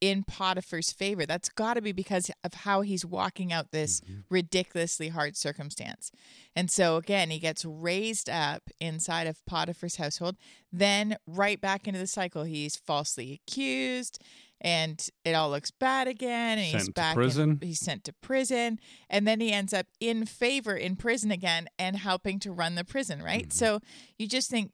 in 0.01 0.23
Potiphar's 0.25 0.93
favor. 0.93 1.27
That's 1.27 1.49
got 1.49 1.75
to 1.75 1.83
be 1.83 1.93
because 1.93 2.31
of 2.45 2.55
how 2.55 2.83
he's 2.83 3.05
walking 3.05 3.53
out 3.53 3.71
this 3.73 4.01
Mm-hmm. 4.01 4.21
ridiculously 4.31 5.09
hard 5.09 5.37
circumstance. 5.37 6.11
And 6.55 6.71
so 6.71 6.97
again, 6.97 7.31
he 7.31 7.39
gets 7.39 7.65
raised 7.65 8.29
up 8.31 8.63
inside 8.81 9.27
of 9.27 9.45
Potiphar's 9.47 9.97
household, 9.97 10.37
then 10.73 11.17
right 11.27 11.61
back 11.61 11.87
into 11.89 11.99
the 11.99 12.07
cycle. 12.07 12.45
He's 12.45 12.77
falsely 12.77 13.33
accused 13.47 14.23
and 14.61 15.09
it 15.25 15.33
all 15.35 15.51
looks 15.51 15.71
bad 15.71 16.09
again 16.09 16.59
and 16.59 16.67
he's 16.67 16.73
Sent 16.73 16.87
to 16.87 16.93
back 16.93 17.13
in- 17.15 17.17
prison. 17.23 17.59
he's 17.63 17.79
sent 17.81 18.05
to 18.05 18.13
prison 18.13 18.81
and 19.09 19.27
then 19.27 19.41
he 19.41 19.53
ends 19.53 19.73
up 19.73 19.87
in 20.01 20.27
favor 20.27 20.77
in 20.77 20.97
prison 20.97 21.31
again 21.31 21.69
and 21.79 21.97
helping 21.97 22.39
to 22.41 22.51
run 22.53 22.75
the 22.75 22.85
prison, 22.85 23.23
right? 23.23 23.49
Mhm. 23.49 23.53
So 23.53 23.81
you 24.19 24.27
just 24.27 24.51
think 24.51 24.73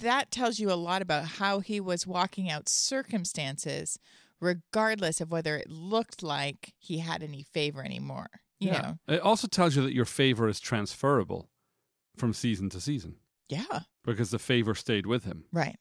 that 0.00 0.30
tells 0.30 0.58
you 0.58 0.70
a 0.70 0.74
lot 0.74 1.00
about 1.00 1.24
how 1.24 1.60
he 1.60 1.80
was 1.80 2.06
walking 2.06 2.50
out 2.50 2.68
circumstances 2.68 3.98
regardless 4.40 5.20
of 5.20 5.30
whether 5.30 5.56
it 5.56 5.70
looked 5.70 6.22
like 6.22 6.74
he 6.78 6.98
had 6.98 7.22
any 7.22 7.42
favor 7.42 7.84
anymore. 7.84 8.28
you 8.58 8.70
know. 8.72 8.98
It 9.06 9.20
also 9.20 9.46
tells 9.48 9.76
you 9.76 9.82
that 9.82 9.92
your 9.92 10.06
favor 10.06 10.48
is 10.48 10.60
transferable 10.60 11.50
from 12.16 12.32
season 12.32 12.70
to 12.70 12.80
season 12.80 13.16
Yeah. 13.50 13.80
because 14.02 14.30
the 14.30 14.38
favor 14.38 14.74
stayed 14.74 15.06
with 15.06 15.24
him. 15.24 15.44
Right. 15.52 15.76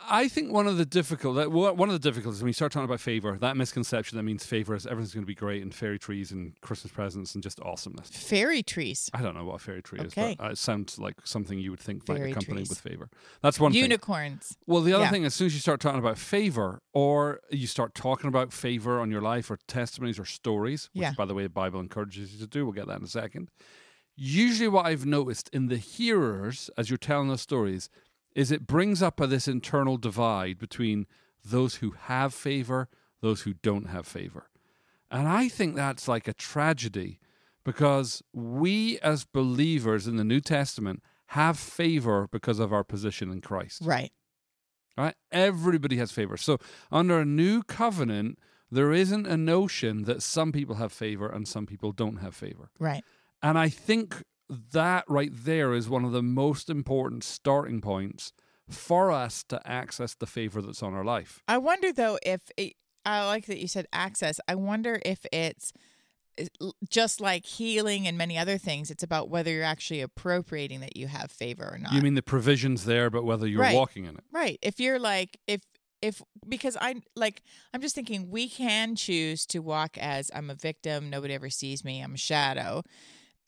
I 0.00 0.28
think 0.28 0.52
one 0.52 0.66
of 0.68 0.76
the 0.76 0.86
difficult 0.86 1.50
one 1.50 1.88
of 1.88 1.92
the 1.92 1.98
difficulties 1.98 2.40
when 2.40 2.48
you 2.48 2.52
start 2.52 2.70
talking 2.70 2.84
about 2.84 3.00
favor, 3.00 3.36
that 3.40 3.56
misconception 3.56 4.16
that 4.16 4.22
means 4.22 4.44
favor 4.46 4.74
is 4.76 4.86
everything's 4.86 5.12
going 5.12 5.24
to 5.24 5.26
be 5.26 5.34
great 5.34 5.60
and 5.62 5.74
fairy 5.74 5.98
trees 5.98 6.30
and 6.30 6.58
Christmas 6.60 6.92
presents 6.92 7.34
and 7.34 7.42
just 7.42 7.58
awesomeness. 7.60 8.08
Fairy 8.10 8.62
trees. 8.62 9.10
I 9.12 9.22
don't 9.22 9.34
know 9.34 9.44
what 9.44 9.56
a 9.56 9.58
fairy 9.58 9.82
tree 9.82 9.98
Okay. 10.00 10.30
is, 10.30 10.36
but 10.36 10.52
it 10.52 10.58
sounds 10.58 10.98
like 11.00 11.16
something 11.26 11.58
you 11.58 11.70
would 11.72 11.80
think 11.80 12.08
might 12.08 12.18
Fairy 12.18 12.30
accompany 12.30 12.58
trees. 12.58 12.68
with 12.68 12.80
favor. 12.80 13.10
That's 13.42 13.58
one 13.58 13.72
thing. 13.72 13.82
Unicorns. 13.82 14.56
Well, 14.66 14.82
the 14.82 14.92
other 14.92 15.04
Yeah. 15.04 15.10
thing, 15.10 15.24
as 15.24 15.34
soon 15.34 15.46
as 15.46 15.54
you 15.54 15.60
start 15.60 15.80
talking 15.80 15.98
about 15.98 16.16
favor, 16.16 16.80
or 16.92 17.40
you 17.50 17.66
start 17.66 17.94
talking 17.96 18.28
about 18.28 18.52
favor 18.52 19.00
on 19.00 19.10
your 19.10 19.20
life, 19.22 19.50
or 19.50 19.58
testimonies, 19.66 20.18
or 20.18 20.24
stories, 20.24 20.90
which, 20.92 21.02
Yeah. 21.02 21.12
by 21.16 21.24
the 21.24 21.34
way, 21.34 21.42
the 21.42 21.48
Bible 21.48 21.80
encourages 21.80 22.32
you 22.34 22.38
to 22.38 22.46
do, 22.46 22.64
we'll 22.64 22.72
get 22.72 22.86
that 22.86 22.98
in 22.98 23.04
a 23.04 23.08
second. 23.08 23.50
Usually, 24.16 24.68
what 24.68 24.86
I've 24.86 25.06
noticed 25.06 25.48
in 25.52 25.66
the 25.68 25.76
hearers 25.76 26.70
as 26.78 26.88
you're 26.88 26.96
telling 26.96 27.28
those 27.28 27.42
stories 27.42 27.88
is 28.34 28.50
it 28.52 28.66
brings 28.66 29.02
up 29.02 29.20
a, 29.20 29.26
this 29.26 29.48
internal 29.48 29.96
divide 29.96 30.58
between 30.58 31.06
those 31.44 31.76
who 31.76 31.92
have 31.92 32.34
favor, 32.34 32.88
those 33.20 33.42
who 33.42 33.54
don't 33.54 33.88
have 33.88 34.06
favor. 34.06 34.48
And 35.10 35.26
I 35.28 35.48
think 35.48 35.74
that's 35.74 36.06
like 36.08 36.28
a 36.28 36.34
tragedy 36.34 37.18
because 37.64 38.22
we, 38.32 38.98
as 39.00 39.24
believers 39.24 40.06
in 40.06 40.16
the 40.16 40.24
New 40.24 40.40
Testament, 40.40 41.02
have 41.32 41.58
favor 41.58 42.28
because 42.30 42.58
of 42.58 42.72
our 42.72 42.84
position 42.84 43.30
in 43.30 43.40
Christ 43.40 43.82
Right. 43.84 44.12
right? 44.96 45.14
Everybody 45.30 45.96
has 45.98 46.10
favor. 46.12 46.36
So 46.36 46.58
under 46.90 47.20
a 47.20 47.24
new 47.24 47.62
covenant, 47.62 48.38
there 48.70 48.92
isn't 48.92 49.26
a 49.26 49.36
notion 49.36 50.04
that 50.04 50.22
some 50.22 50.52
people 50.52 50.76
have 50.76 50.92
favor 50.92 51.28
and 51.28 51.46
some 51.48 51.66
people 51.66 51.92
don't 51.92 52.16
have 52.18 52.34
favor. 52.34 52.70
Right. 52.78 53.02
And 53.42 53.58
I 53.58 53.68
think 53.68 54.22
that 54.48 55.04
right 55.08 55.30
there 55.32 55.72
is 55.74 55.88
one 55.88 56.04
of 56.04 56.12
the 56.12 56.22
most 56.22 56.70
important 56.70 57.24
starting 57.24 57.80
points 57.80 58.32
for 58.68 59.10
us 59.10 59.42
to 59.44 59.60
access 59.66 60.14
the 60.14 60.26
favor 60.26 60.60
that's 60.62 60.82
on 60.82 60.94
our 60.94 61.04
life. 61.04 61.42
I 61.48 61.58
wonder 61.58 61.92
though 61.92 62.18
if 62.22 62.42
it, 62.56 62.74
I 63.04 63.24
like 63.26 63.46
that 63.46 63.58
you 63.58 63.68
said 63.68 63.86
access. 63.92 64.40
I 64.48 64.54
wonder 64.54 65.00
if 65.04 65.24
it's 65.32 65.72
just 66.88 67.20
like 67.20 67.44
healing 67.44 68.06
and 68.06 68.16
many 68.16 68.38
other 68.38 68.58
things. 68.58 68.90
It's 68.90 69.02
about 69.02 69.28
whether 69.28 69.50
you're 69.50 69.64
actually 69.64 70.00
appropriating 70.02 70.80
that 70.80 70.96
you 70.96 71.08
have 71.08 71.30
favor 71.30 71.64
or 71.72 71.78
not. 71.78 71.92
You 71.92 72.02
mean 72.02 72.14
the 72.14 72.22
provision's 72.22 72.84
there, 72.84 73.10
but 73.10 73.24
whether 73.24 73.46
you're 73.46 73.60
Right. 73.62 73.74
walking 73.74 74.04
in 74.04 74.16
it. 74.16 74.24
right? 74.32 74.58
If 74.62 74.78
you're 74.80 74.98
like 74.98 75.38
if 75.46 75.62
if 76.00 76.22
because 76.48 76.76
I 76.80 76.96
like 77.16 77.42
I'm 77.74 77.80
just 77.80 77.94
thinking 77.96 78.30
we 78.30 78.48
can 78.48 78.94
choose 78.94 79.46
to 79.46 79.58
walk 79.58 79.98
as 79.98 80.30
I'm 80.32 80.48
a 80.48 80.54
victim. 80.54 81.10
Nobody 81.10 81.34
ever 81.34 81.50
sees 81.50 81.84
me. 81.84 82.00
I'm 82.00 82.14
a 82.14 82.18
shadow. 82.18 82.82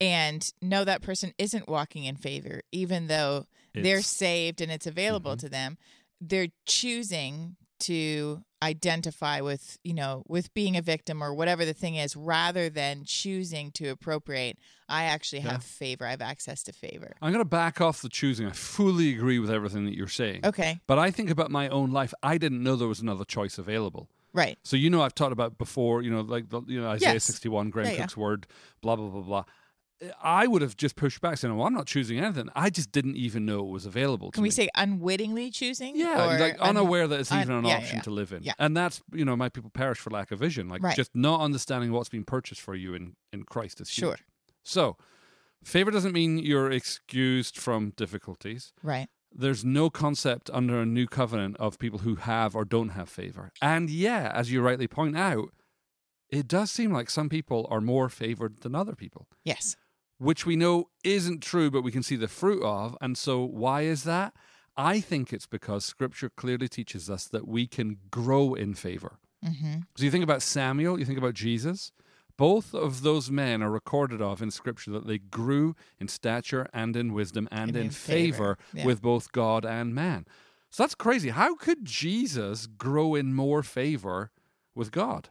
And 0.00 0.50
know 0.62 0.84
that 0.84 1.02
person 1.02 1.34
isn't 1.36 1.68
walking 1.68 2.04
in 2.04 2.16
favor, 2.16 2.62
even 2.72 3.06
though 3.08 3.46
they're 3.74 4.02
saved 4.02 4.60
and 4.60 4.72
it's 4.72 4.86
available 4.86 5.36
Mhm. 5.36 5.40
to 5.40 5.48
them 5.48 5.78
they're 6.20 6.48
choosing 6.66 7.56
to 7.78 8.42
identify 8.62 9.40
with 9.40 9.78
you 9.84 9.94
know 9.94 10.22
with 10.28 10.52
being 10.54 10.76
a 10.76 10.82
victim 10.82 11.22
or 11.22 11.32
whatever 11.32 11.64
the 11.64 11.72
thing 11.72 11.94
is 11.94 12.14
rather 12.16 12.68
than 12.68 13.04
choosing 13.04 13.70
to 13.70 13.86
appropriate 13.88 14.58
i 14.88 15.04
actually 15.04 15.40
have 15.40 15.52
Yeah. 15.52 15.58
favor 15.78 16.06
i 16.06 16.10
have 16.10 16.20
access 16.20 16.62
to 16.64 16.72
favor 16.72 17.14
I'm 17.22 17.32
going 17.32 17.42
to 17.44 17.48
back 17.48 17.80
off 17.80 18.02
the 18.02 18.08
choosing. 18.08 18.46
I 18.46 18.52
fully 18.52 19.14
agree 19.14 19.38
with 19.38 19.50
everything 19.50 19.84
that 19.86 19.96
you're 19.96 20.08
saying. 20.08 20.44
okay 20.44 20.80
But 20.86 20.98
I 20.98 21.10
think 21.10 21.30
about 21.30 21.50
my 21.50 21.68
own 21.68 21.90
life. 21.90 22.12
I 22.22 22.36
didn't 22.38 22.62
know 22.62 22.76
there 22.76 22.88
was 22.88 23.00
another 23.00 23.24
choice 23.24 23.56
available. 23.56 24.08
right 24.32 24.58
So 24.62 24.76
you 24.76 24.90
know 24.90 25.00
I've 25.02 25.14
talked 25.14 25.32
about 25.32 25.56
before, 25.58 26.02
you 26.02 26.10
know, 26.10 26.20
like 26.20 26.48
the, 26.50 26.60
you 26.66 26.80
know 26.80 26.88
Isaiah 26.88 27.14
Yes. 27.14 27.24
61, 27.24 27.70
Graham 27.70 27.86
Yeah, 27.86 27.92
yeah. 27.92 27.98
Cooke's 28.02 28.16
word, 28.16 28.46
blah 28.82 28.96
blah 28.96 29.08
blah 29.08 29.22
blah. 29.22 29.44
I 30.22 30.46
would 30.46 30.62
have 30.62 30.76
just 30.76 30.96
pushed 30.96 31.20
back 31.20 31.36
saying, 31.36 31.54
"Well, 31.56 31.66
I'm 31.66 31.74
not 31.74 31.86
choosing 31.86 32.18
anything. 32.18 32.48
I 32.54 32.70
just 32.70 32.90
didn't 32.90 33.16
even 33.16 33.44
know 33.44 33.60
it 33.60 33.70
was 33.70 33.84
available." 33.84 34.30
To 34.30 34.34
can 34.36 34.42
we 34.42 34.46
me. 34.46 34.50
say 34.52 34.68
unwittingly 34.74 35.50
choosing 35.50 35.94
Yeah, 35.96 36.24
like 36.38 36.54
un- 36.54 36.68
unaware 36.70 37.06
that 37.06 37.20
it's 37.20 37.30
un- 37.30 37.42
even 37.42 37.56
an 37.56 37.64
yeah, 37.66 37.76
option 37.76 37.96
yeah. 37.96 38.02
to 38.02 38.10
live 38.10 38.32
in, 38.32 38.42
Yeah. 38.42 38.54
and 38.58 38.76
that's 38.76 39.02
you 39.12 39.24
know, 39.26 39.36
my 39.36 39.48
people 39.50 39.68
perish 39.70 39.98
for 39.98 40.10
lack 40.10 40.30
of 40.30 40.38
vision, 40.38 40.68
like 40.68 40.82
Right. 40.82 40.96
just 40.96 41.14
not 41.14 41.40
understanding 41.42 41.92
what's 41.92 42.08
been 42.08 42.24
purchased 42.24 42.60
for 42.62 42.74
you 42.74 42.94
in 42.94 43.16
in 43.32 43.42
Christ 43.44 43.80
is 43.80 43.90
Sure. 43.90 44.12
huge. 44.12 44.24
So, 44.64 44.96
favor 45.64 45.90
doesn't 45.90 46.12
mean 46.12 46.38
you're 46.38 46.70
excused 46.70 47.58
from 47.58 47.90
difficulties 47.90 48.72
right 48.82 49.08
there's 49.32 49.64
no 49.64 49.88
concept 49.90 50.50
under 50.52 50.80
a 50.80 50.86
new 50.86 51.06
covenant 51.06 51.56
of 51.58 51.78
people 51.78 52.00
who 52.00 52.16
have 52.16 52.56
or 52.56 52.64
don't 52.64 52.88
have 52.90 53.08
favor. 53.08 53.52
And 53.62 53.88
yeah, 53.88 54.32
as 54.34 54.50
you 54.50 54.60
rightly 54.60 54.88
point 54.88 55.16
out, 55.16 55.50
it 56.28 56.48
does 56.48 56.68
seem 56.72 56.90
like 56.92 57.08
some 57.08 57.28
people 57.28 57.68
are 57.70 57.80
more 57.80 58.08
favored 58.08 58.58
than 58.62 58.74
other 58.74 58.96
people, 58.96 59.28
yes 59.44 59.76
which 60.20 60.44
we 60.44 60.54
know 60.54 60.88
isn't 61.02 61.42
true, 61.42 61.70
but 61.70 61.82
we 61.82 61.90
can 61.90 62.02
see 62.02 62.14
the 62.14 62.28
fruit 62.28 62.62
of. 62.62 62.96
And 63.00 63.16
so, 63.16 63.42
why 63.42 63.82
is 63.82 64.04
that? 64.04 64.34
I 64.76 65.00
think 65.00 65.32
it's 65.32 65.46
because 65.46 65.84
scripture 65.84 66.30
clearly 66.30 66.68
teaches 66.68 67.10
us 67.10 67.24
that 67.28 67.48
we 67.48 67.66
can 67.66 67.96
grow 68.10 68.54
in 68.54 68.74
favor. 68.74 69.18
mm-hmm. 69.44 69.80
So, 69.96 70.04
you 70.04 70.10
think 70.10 70.22
about 70.24 70.42
Samuel, 70.42 70.98
you 70.98 71.06
think 71.06 71.18
about 71.18 71.34
Jesus. 71.34 71.90
Both 72.36 72.74
of 72.74 73.02
those 73.02 73.30
men 73.30 73.62
are 73.62 73.70
recorded 73.70 74.22
of 74.22 74.40
in 74.40 74.50
Scripture 74.50 74.92
that 74.92 75.06
they 75.06 75.18
grew 75.18 75.76
in 75.98 76.08
stature 76.08 76.66
and 76.72 76.96
in 76.96 77.12
wisdom 77.12 77.46
and, 77.50 77.68
And 77.68 77.76
in, 77.76 77.82
in 77.84 77.90
favor, 77.90 78.56
favor, 78.56 78.58
yeah. 78.72 78.86
with 78.86 79.02
both 79.02 79.30
God 79.30 79.66
and 79.66 79.94
man. 79.94 80.26
So 80.70 80.82
that's 80.82 80.94
crazy. 80.94 81.30
How 81.30 81.54
could 81.54 81.84
Jesus 81.84 82.66
grow 82.66 83.14
in 83.14 83.34
more 83.34 83.62
favor 83.62 84.30
with 84.74 84.90
God? 84.90 85.28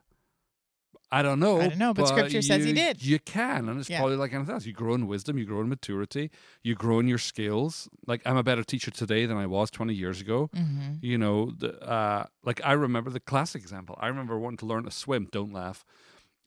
I 1.11 1.21
don't 1.23 1.39
know. 1.39 1.59
I 1.59 1.69
don't 1.69 1.79
know, 1.79 1.93
but 1.93 2.07
Scripture 2.07 2.41
says 2.41 2.63
he 2.63 2.71
did. 2.73 3.01
You 3.03 3.17
can, 3.19 3.67
and 3.67 3.79
it's 3.79 3.89
Yeah. 3.89 3.97
probably 3.99 4.15
like 4.15 4.31
anything 4.33 4.53
else. 4.53 4.65
You 4.67 4.73
grow 4.73 4.93
in 4.93 5.07
wisdom, 5.07 5.37
you 5.39 5.45
grow 5.45 5.61
in 5.61 5.67
maturity, 5.69 6.29
you 6.63 6.75
grow 6.75 6.99
in 6.99 7.07
your 7.07 7.17
skills. 7.17 7.89
Like 8.05 8.21
I'm 8.27 8.37
a 8.37 8.43
better 8.43 8.63
teacher 8.63 8.91
today 8.91 9.25
than 9.25 9.35
I 9.37 9.47
was 9.47 9.71
20 9.71 9.93
years 9.93 10.21
ago 10.21 10.49
Mm-hmm. 10.55 10.93
you 11.01 11.17
know 11.17 11.51
the, 11.57 11.79
uh, 11.81 12.25
like 12.43 12.61
i 12.63 12.73
remember 12.73 13.09
the 13.09 13.19
classic 13.19 13.61
example 13.61 13.95
i 13.99 14.07
remember 14.07 14.37
wanting 14.37 14.57
to 14.57 14.65
learn 14.65 14.83
to 14.83 14.91
swim 14.91 15.27
don't 15.31 15.53
laugh 15.53 15.83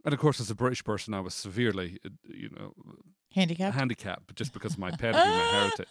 and 0.05 0.13
of 0.15 0.21
course 0.21 0.41
as 0.41 0.51
a 0.51 0.55
british 0.55 0.83
person 0.85 1.15
i 1.15 1.21
was 1.21 1.35
severely 1.35 1.99
uh, 2.05 2.09
you 2.43 2.49
know 2.57 2.73
handicap 3.35 3.75
handicapped 3.75 4.35
just 4.37 4.53
because 4.53 4.73
of 4.75 4.79
my 4.79 4.91
pedigree 4.91 5.31
my 5.43 5.47
heritage 5.59 5.89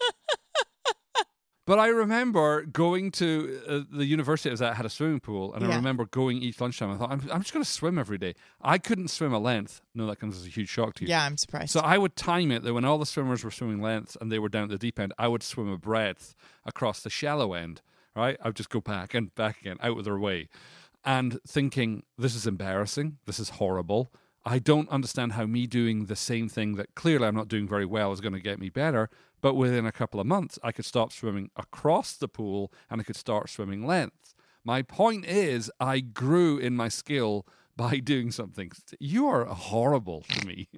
but 1.72 1.80
i 1.80 1.88
remember 1.88 2.64
going 2.64 3.12
to 3.12 3.62
uh, 3.68 3.80
the 3.92 4.06
university 4.06 4.50
I 4.50 4.54
was 4.54 4.62
at 4.62 4.76
had 4.76 4.86
a 4.86 4.90
swimming 4.90 5.22
pool 5.22 5.54
and 5.54 5.64
i 5.66 5.76
remember 5.76 6.06
going 6.06 6.38
each 6.42 6.60
lunchtime 6.62 6.92
i 6.92 6.98
thought 6.98 7.12
i'm, 7.12 7.22
I'm 7.32 7.42
just 7.42 7.54
going 7.54 7.64
to 7.64 7.72
swim 7.80 7.98
every 7.98 8.18
day 8.18 8.34
i 8.62 8.78
couldn't 8.78 9.08
swim 9.08 9.34
a 9.34 9.40
length 9.40 9.82
no 9.96 10.06
that 10.08 10.20
comes 10.20 10.38
as 10.38 10.46
a 10.46 10.50
huge 10.50 10.70
shock 10.70 10.96
to 10.96 11.04
you 11.04 11.10
yeah 11.10 11.26
i'm 11.26 11.38
surprised 11.38 11.72
so 11.72 11.80
I 11.80 11.98
would 11.98 12.16
time 12.16 12.52
it 12.52 12.64
that 12.64 12.74
when 12.74 12.84
all 12.86 12.98
the 12.98 13.06
swimmers 13.06 13.44
were 13.44 13.52
swimming 13.52 13.82
lengths 13.82 14.18
and 14.20 14.32
they 14.32 14.40
were 14.40 14.50
down 14.50 14.64
at 14.64 14.70
the 14.70 14.78
deep 14.78 15.00
end, 15.00 15.14
I 15.18 15.28
would 15.28 15.42
swim 15.42 15.70
a 15.70 15.78
breadth 15.78 16.36
across 16.66 17.02
the 17.02 17.10
shallow 17.10 17.54
end. 17.54 17.82
Right? 18.14 18.38
I 18.44 18.50
would 18.50 18.58
just 18.58 18.70
go 18.70 18.82
back 18.82 19.14
and 19.14 19.34
back 19.36 19.62
again, 19.62 19.78
out 19.82 19.98
of 19.98 20.04
their 20.04 20.20
way, 20.20 20.50
and 21.06 21.40
thinking 21.48 22.04
this 22.18 22.36
is 22.36 22.46
embarrassing. 22.46 23.20
This 23.26 23.40
is 23.40 23.52
horrible. 23.52 24.12
I 24.44 24.60
don't 24.60 24.90
understand 24.90 25.34
how 25.34 25.46
me 25.46 25.66
doing 25.66 26.08
the 26.08 26.16
same 26.18 26.50
thing 26.50 26.76
that 26.76 26.94
clearly 26.96 27.28
I'm 27.28 27.36
not 27.36 27.48
doing 27.48 27.70
very 27.70 27.86
well 27.86 28.12
is 28.12 28.20
going 28.20 28.34
to 28.34 28.42
get 28.42 28.60
me 28.60 28.70
better. 28.70 29.10
But 29.42 29.56
within 29.56 29.86
a 29.86 29.92
couple 29.92 30.20
of 30.20 30.28
months, 30.28 30.60
I 30.64 30.72
could 30.72 30.86
stop 30.86 31.12
swimming 31.12 31.50
across 31.56 32.16
the 32.16 32.28
pool 32.28 32.72
and 32.90 33.02
I 33.02 33.04
could 33.04 33.16
start 33.16 33.50
swimming 33.50 33.86
length. 33.86 34.34
My 34.64 34.84
point 34.84 35.26
is, 35.26 35.72
I 35.80 36.00
grew 36.00 36.58
in 36.60 36.76
my 36.76 36.88
skill 36.88 37.48
by 37.76 37.98
doing 38.04 38.32
something. 38.32 38.72
You 39.00 39.28
are 39.28 39.46
horrible 39.46 40.24
to 40.30 40.48
me. 40.48 40.70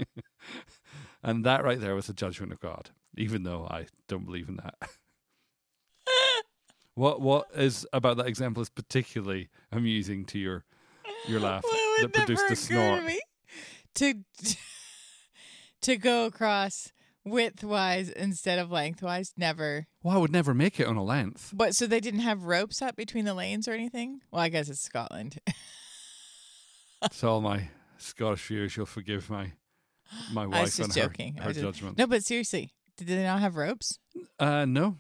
and 1.24 1.46
that 1.46 1.64
right 1.64 1.80
there 1.80 1.96
was 1.96 2.08
the 2.08 2.14
judgment 2.14 2.54
of 2.54 2.60
God, 2.60 2.92
even 3.18 3.44
though 3.44 3.68
I 3.70 3.88
don't 4.08 4.26
believe 4.26 4.48
in 4.48 4.56
that. 4.58 4.76
what 6.96 7.20
what 7.22 7.48
is 7.56 7.86
about 7.92 8.18
that 8.18 8.28
example 8.28 8.62
is 8.62 8.70
particularly 8.70 9.50
amusing 9.72 10.26
to 10.26 10.40
your 10.40 10.64
your 11.28 11.40
laugh 11.40 11.64
Well, 11.64 11.96
that 12.02 12.14
produced 12.14 12.50
a 12.50 12.56
snort? 12.56 13.04
to 13.96 14.16
to 15.82 15.98
go 15.98 16.26
across 16.26 16.92
widthwise 17.28 18.12
instead 18.12 18.60
of 18.60 18.72
lengthwise. 18.72 19.34
Never. 19.38 19.88
Well, 20.02 20.16
I 20.16 20.20
would 20.20 20.32
never 20.32 20.54
make 20.54 20.80
it 20.80 20.88
on 20.88 20.98
a 20.98 21.04
length. 21.04 21.52
But 21.56 21.76
so 21.76 21.88
they 21.88 22.00
didn't 22.00 22.22
have 22.22 22.44
ropes 22.44 22.82
up 22.82 22.96
between 22.96 23.26
the 23.26 23.34
lanes 23.34 23.68
or 23.68 23.72
anything. 23.74 24.22
Well, 24.32 24.42
I 24.42 24.50
guess 24.50 24.70
it's 24.70 24.82
Scotland. 24.82 25.38
so 27.12 27.30
all 27.30 27.42
my 27.42 27.70
Scottish 27.98 28.46
viewers, 28.48 28.76
you'll 28.76 28.86
forgive 28.86 29.30
my 29.30 29.52
my 30.32 30.44
I 30.44 30.48
wife 30.48 30.62
was 30.64 30.80
and 30.80 30.88
just 30.90 31.00
her, 31.00 31.06
joking. 31.08 31.36
I 31.40 31.44
her 31.44 31.48
was 31.50 31.58
just- 31.58 31.66
judgment. 31.78 31.98
No, 31.98 32.08
but 32.08 32.24
seriously, 32.24 32.74
did 32.98 33.08
they 33.08 33.24
not 33.24 33.40
have 33.40 33.56
ropes? 33.56 34.00
Uh, 34.40 34.66
no. 34.66 34.98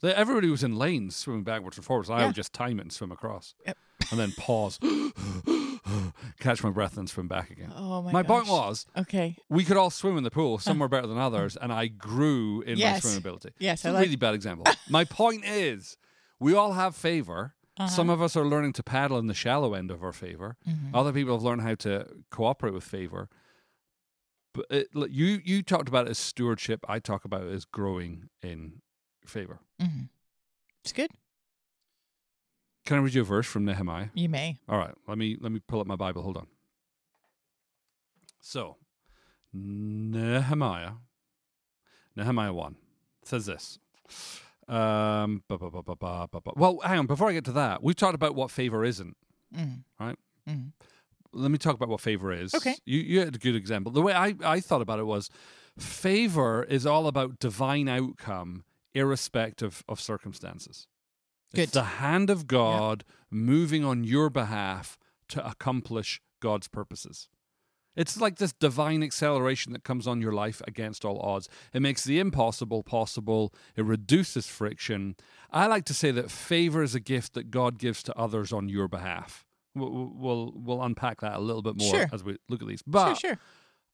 They, 0.00 0.14
everybody 0.14 0.48
was 0.48 0.62
in 0.62 0.76
lanes 0.76 1.16
swimming 1.16 1.42
backwards 1.42 1.76
and 1.76 1.84
forwards. 1.84 2.08
I 2.08 2.20
Yeah. 2.20 2.26
would 2.26 2.36
just 2.36 2.52
time 2.52 2.78
it 2.78 2.82
and 2.82 2.92
swim 2.92 3.10
across. 3.10 3.54
Yep. 3.66 3.76
And 4.12 4.20
then 4.20 4.32
pause, 4.38 4.78
catch 6.40 6.62
my 6.62 6.70
breath, 6.70 6.96
and 6.96 7.08
swim 7.08 7.28
back 7.28 7.50
again. 7.50 7.72
Oh 7.74 8.02
my. 8.02 8.12
my 8.12 8.22
point 8.22 8.48
was, 8.48 8.86
Okay. 8.96 9.36
we 9.48 9.64
could 9.64 9.76
all 9.76 9.90
swim 9.90 10.16
in 10.16 10.24
the 10.24 10.30
pool. 10.30 10.58
Some 10.66 10.78
were 10.78 10.88
better 10.88 11.06
than 11.06 11.18
others, 11.18 11.56
and 11.56 11.72
I 11.72 11.86
grew 11.88 12.62
in 12.62 12.78
Yes. 12.78 12.96
my 12.96 13.00
swimming 13.00 13.18
ability. 13.18 13.50
Yes, 13.58 13.80
It's 13.80 13.86
I 13.86 13.90
a 13.90 13.92
like- 13.92 14.02
really 14.04 14.16
bad 14.16 14.34
example. 14.34 14.66
my 14.88 15.04
point 15.04 15.44
is, 15.44 15.96
we 16.40 16.54
all 16.54 16.72
have 16.72 16.94
favor, 16.96 17.54
Some 17.88 18.10
of 18.10 18.20
us 18.20 18.34
are 18.36 18.44
learning 18.44 18.72
to 18.74 18.82
paddle 18.82 19.18
in 19.18 19.28
the 19.28 19.34
shallow 19.34 19.72
end 19.74 19.92
of 19.92 20.02
our 20.02 20.12
favor. 20.12 20.56
Mhm. 20.68 20.90
Other 20.92 21.12
people 21.12 21.34
have 21.36 21.44
learned 21.44 21.62
how 21.62 21.76
to 21.76 22.06
cooperate 22.30 22.72
with 22.74 22.82
favor. 22.82 23.28
But 24.52 24.66
it, 24.70 24.94
look, 24.96 25.10
you 25.12 25.40
you 25.44 25.62
talked 25.62 25.88
about 25.88 26.06
it 26.08 26.10
as 26.10 26.18
stewardship. 26.18 26.80
I 26.88 26.98
talk 26.98 27.24
about 27.24 27.42
it 27.44 27.52
as 27.52 27.64
growing 27.64 28.30
in 28.42 28.82
favor. 29.26 29.60
Mm-hmm. 29.80 30.04
It's 30.82 30.92
good. 30.92 31.10
Can 32.88 32.96
I 32.96 33.00
read 33.00 33.12
you 33.12 33.20
a 33.20 33.24
verse 33.24 33.46
from 33.46 33.66
Nehemiah? 33.66 34.06
You 34.14 34.30
may. 34.30 34.56
All 34.66 34.78
right, 34.78 34.94
let 35.06 35.18
me 35.18 35.36
let 35.42 35.52
me 35.52 35.60
pull 35.68 35.78
up 35.78 35.86
my 35.86 35.94
Bible. 35.94 36.22
Hold 36.22 36.38
on. 36.38 36.46
So, 38.40 38.76
Nehemiah, 39.52 40.92
Nehemiah 42.16 42.54
one 42.54 42.76
says 43.24 43.44
this. 43.44 43.78
Um, 44.66 45.42
ba- 45.48 45.58
ba- 45.58 45.70
ba- 45.70 45.82
ba- 45.82 45.96
ba- 45.96 46.28
ba- 46.32 46.40
ba- 46.40 46.52
well, 46.56 46.78
hang 46.82 47.00
on. 47.00 47.06
Before 47.06 47.28
I 47.28 47.34
get 47.34 47.44
to 47.44 47.52
that, 47.52 47.82
we've 47.82 47.94
talked 47.94 48.14
about 48.14 48.34
what 48.34 48.50
favor 48.50 48.82
isn't. 48.86 49.18
Mm. 49.54 49.82
Right. 50.00 50.16
Mm. 50.48 50.72
Let 51.34 51.50
me 51.50 51.58
talk 51.58 51.74
about 51.74 51.90
what 51.90 52.00
favor 52.00 52.32
is. 52.32 52.54
Okay. 52.54 52.74
You 52.86 53.00
you 53.00 53.18
had 53.20 53.34
a 53.34 53.38
good 53.38 53.54
example. 53.54 53.92
The 53.92 54.00
way 54.00 54.14
I 54.14 54.34
I 54.42 54.60
thought 54.60 54.80
about 54.80 54.98
it 54.98 55.04
was, 55.04 55.28
favor 55.78 56.64
is 56.64 56.86
all 56.86 57.06
about 57.06 57.38
divine 57.38 57.86
outcome, 57.86 58.64
irrespective 58.94 59.84
of 59.86 60.00
circumstances. 60.00 60.86
It's 61.54 61.72
the 61.72 61.82
hand 61.84 62.30
of 62.30 62.46
God 62.46 63.04
moving 63.30 63.84
on 63.84 64.04
your 64.04 64.30
behalf 64.30 64.98
to 65.28 65.46
accomplish 65.46 66.20
God's 66.40 66.68
purposes. 66.68 67.28
It's 67.96 68.20
like 68.20 68.36
this 68.36 68.52
divine 68.52 69.02
acceleration 69.02 69.72
that 69.72 69.82
comes 69.82 70.06
on 70.06 70.20
your 70.20 70.32
life 70.32 70.62
against 70.68 71.04
all 71.04 71.18
odds. 71.20 71.48
It 71.72 71.82
makes 71.82 72.04
the 72.04 72.20
impossible 72.20 72.84
possible. 72.84 73.52
It 73.76 73.84
reduces 73.84 74.46
friction. 74.46 75.16
I 75.50 75.66
like 75.66 75.84
to 75.86 75.94
say 75.94 76.12
that 76.12 76.30
favor 76.30 76.82
is 76.82 76.94
a 76.94 77.00
gift 77.00 77.34
that 77.34 77.50
God 77.50 77.76
gives 77.78 78.04
to 78.04 78.16
others 78.16 78.52
on 78.52 78.68
your 78.68 78.86
behalf. 78.86 79.44
We'll 79.74 80.12
we'll, 80.14 80.52
we'll 80.54 80.82
unpack 80.82 81.20
that 81.22 81.34
a 81.36 81.40
little 81.40 81.62
bit 81.62 81.76
more 81.76 81.90
Sure. 81.90 82.06
as 82.12 82.22
we 82.22 82.36
look 82.48 82.62
at 82.62 82.68
these. 82.68 82.82
But 82.86 83.14
sure, 83.16 83.30
sure. 83.30 83.38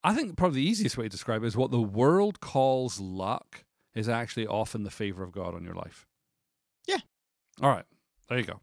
I 0.03 0.15
think 0.15 0.37
probably 0.37 0.61
the 0.61 0.69
easiest 0.69 0.99
way 0.99 1.05
to 1.05 1.09
describe 1.11 1.43
it 1.43 1.47
is 1.47 1.57
what 1.57 1.71
the 1.71 1.81
world 1.81 2.41
calls 2.41 3.01
luck 3.01 3.65
is 3.95 4.07
actually 4.09 4.47
often 4.47 4.83
the 4.83 4.91
favor 4.91 5.23
of 5.23 5.33
God 5.33 5.55
on 5.55 5.65
your 5.65 5.75
life. 5.75 6.07
All 7.63 7.71
right. 7.71 7.85
There 8.29 8.39
you 8.39 8.45
go. 8.45 8.61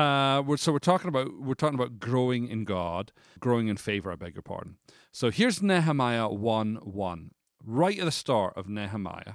Uh, 0.00 0.42
we're, 0.42 0.56
so 0.56 0.72
we're 0.72 0.78
talking 0.78 1.08
about 1.08 1.40
we're 1.40 1.54
talking 1.54 1.78
about 1.78 1.98
growing 1.98 2.48
in 2.48 2.64
God, 2.64 3.12
growing 3.40 3.68
in 3.68 3.76
favor. 3.76 4.12
I 4.12 4.16
beg 4.16 4.34
your 4.34 4.42
pardon. 4.42 4.76
So 5.12 5.30
here's 5.30 5.62
Nehemiah 5.62 6.28
one 6.28 6.76
one. 6.82 7.32
Right 7.64 7.98
at 7.98 8.04
the 8.04 8.12
start 8.12 8.56
of 8.56 8.68
Nehemiah, 8.68 9.34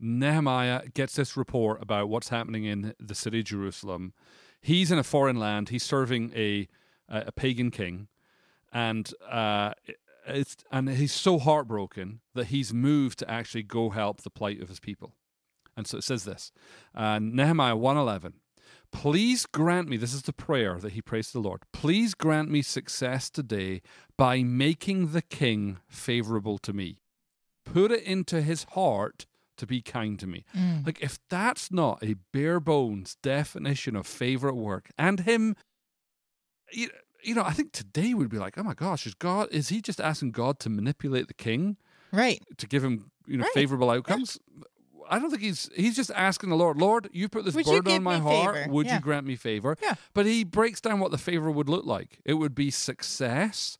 Nehemiah 0.00 0.88
gets 0.94 1.14
this 1.14 1.36
report 1.36 1.82
about 1.82 2.08
what's 2.08 2.30
happening 2.30 2.64
in 2.64 2.94
the 2.98 3.14
city 3.14 3.40
of 3.40 3.44
Jerusalem. 3.44 4.14
He's 4.60 4.90
in 4.90 4.98
a 4.98 5.04
foreign 5.04 5.36
land. 5.36 5.68
He's 5.68 5.84
serving 5.84 6.32
a 6.34 6.68
a, 7.08 7.24
a 7.26 7.32
pagan 7.32 7.70
king, 7.70 8.08
and 8.72 9.12
uh, 9.28 9.74
it's 10.26 10.56
and 10.72 10.88
he's 10.88 11.12
so 11.12 11.38
heartbroken 11.38 12.20
that 12.34 12.46
he's 12.46 12.72
moved 12.72 13.18
to 13.20 13.30
actually 13.30 13.62
go 13.62 13.90
help 13.90 14.22
the 14.22 14.30
plight 14.30 14.60
of 14.60 14.68
his 14.68 14.80
people. 14.80 15.12
And 15.76 15.86
so 15.86 15.98
it 15.98 16.04
says 16.04 16.24
this, 16.24 16.52
uh, 16.94 17.18
Nehemiah 17.20 17.76
one 17.76 17.96
eleven. 17.96 18.34
Please 18.92 19.46
grant 19.46 19.88
me, 19.88 19.96
this 19.96 20.14
is 20.14 20.22
the 20.22 20.32
prayer 20.32 20.78
that 20.78 20.92
he 20.92 21.02
prays 21.02 21.26
to 21.28 21.32
the 21.34 21.40
Lord. 21.48 21.62
Please 21.72 22.14
grant 22.14 22.50
me 22.50 22.62
success 22.62 23.28
today 23.28 23.82
by 24.16 24.42
making 24.42 25.12
the 25.12 25.20
king 25.22 25.78
favorable 25.88 26.56
to 26.58 26.72
me. 26.72 26.98
Put 27.64 27.90
it 27.90 28.04
into 28.04 28.40
his 28.40 28.64
heart 28.70 29.26
to 29.58 29.66
be 29.66 29.82
kind 29.82 30.18
to 30.20 30.26
me. 30.26 30.44
Mm. 30.56 30.86
Like, 30.86 31.02
if 31.02 31.18
that's 31.28 31.70
not 31.72 32.02
a 32.02 32.14
bare 32.32 32.60
bones 32.60 33.16
definition 33.22 33.96
of 33.96 34.06
favorite 34.06 34.54
work, 34.54 34.88
and 34.96 35.20
him, 35.20 35.56
you, 36.72 36.88
you 37.22 37.34
know, 37.34 37.42
I 37.42 37.52
think 37.52 37.72
today 37.72 38.14
we'd 38.14 38.28
be 38.30 38.38
like, 38.38 38.56
oh 38.56 38.62
my 38.62 38.74
gosh, 38.74 39.04
is 39.06 39.14
God, 39.14 39.48
is 39.50 39.68
he 39.68 39.80
just 39.82 40.00
asking 40.00 40.30
God 40.30 40.58
to 40.60 40.70
manipulate 40.70 41.26
the 41.28 41.34
king 41.34 41.76
Right. 42.12 42.40
to 42.58 42.66
give 42.68 42.84
him, 42.84 43.10
you 43.26 43.36
know, 43.36 43.42
Right. 43.44 43.52
favorable 43.52 43.90
outcomes? 43.90 44.38
I 45.10 45.18
don't 45.18 45.30
think 45.30 45.42
he's 45.42 45.68
he's 45.74 45.96
just 45.96 46.10
asking 46.14 46.50
the 46.50 46.56
Lord, 46.56 46.78
Lord, 46.78 47.08
you 47.12 47.28
put 47.28 47.44
this 47.44 47.54
Would 47.54 47.64
burden 47.66 47.92
on 47.92 48.02
my 48.02 48.18
heart. 48.18 48.54
favor? 48.56 48.72
Would 48.72 48.86
Yeah. 48.86 48.94
you 48.96 49.00
grant 49.00 49.26
me 49.26 49.36
favor? 49.36 49.76
Yeah. 49.82 49.94
But 50.14 50.26
he 50.26 50.44
breaks 50.44 50.80
down 50.80 51.00
what 51.00 51.10
the 51.10 51.18
favor 51.18 51.50
would 51.50 51.68
look 51.68 51.84
like. 51.84 52.18
It 52.24 52.34
would 52.34 52.54
be 52.54 52.70
success. 52.70 53.78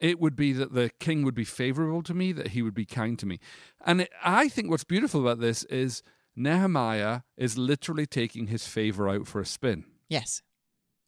It 0.00 0.18
would 0.20 0.36
be 0.36 0.52
that 0.52 0.72
the 0.74 0.90
king 1.00 1.22
would 1.24 1.34
be 1.34 1.44
favorable 1.44 2.02
to 2.02 2.14
me, 2.14 2.32
that 2.32 2.48
he 2.48 2.62
would 2.62 2.74
be 2.74 2.84
kind 2.84 3.18
to 3.20 3.26
me. 3.26 3.38
And 3.86 4.02
it, 4.02 4.10
I 4.22 4.48
think 4.48 4.68
what's 4.68 4.84
beautiful 4.84 5.20
about 5.20 5.38
this 5.40 5.64
is 5.64 6.02
Nehemiah 6.36 7.20
is 7.36 7.56
literally 7.56 8.06
taking 8.06 8.48
his 8.48 8.66
favor 8.66 9.08
out 9.08 9.26
for 9.28 9.40
a 9.40 9.46
spin. 9.46 9.84
Yes. 10.08 10.42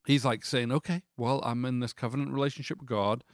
He's 0.06 0.24
like 0.24 0.44
saying, 0.44 0.70
"Okay, 0.70 1.02
well, 1.16 1.40
I'm 1.44 1.64
in 1.64 1.80
this 1.80 1.92
covenant 1.92 2.32
relationship 2.32 2.78
with 2.78 2.88
God. 2.88 3.24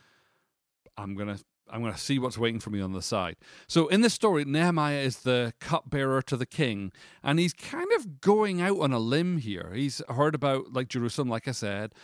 I'm 0.96 1.14
gonna, 1.14 1.38
I'm 1.72 1.82
gonna 1.82 1.96
see 1.96 2.18
what's 2.18 2.38
waiting 2.38 2.60
for 2.60 2.70
me 2.70 2.80
on 2.80 2.92
the 2.92 3.02
side." 3.02 3.36
So 3.66 3.88
in 3.88 4.02
this 4.02 4.14
story, 4.14 4.44
Nehemiah 4.44 5.00
is 5.00 5.20
the 5.20 5.54
cupbearer 5.60 6.22
to 6.22 6.36
the 6.36 6.46
king, 6.46 6.92
and 7.22 7.38
he's 7.38 7.52
kind 7.52 7.90
of 7.96 8.20
going 8.20 8.60
out 8.60 8.78
on 8.80 8.92
a 8.92 8.98
limb 8.98 9.38
here. 9.38 9.72
He's 9.74 10.02
heard 10.08 10.34
about 10.34 10.72
like 10.72 10.88
Jerusalem, 10.88 11.28
like 11.28 11.48
I 11.48 11.52
said, 11.52 11.94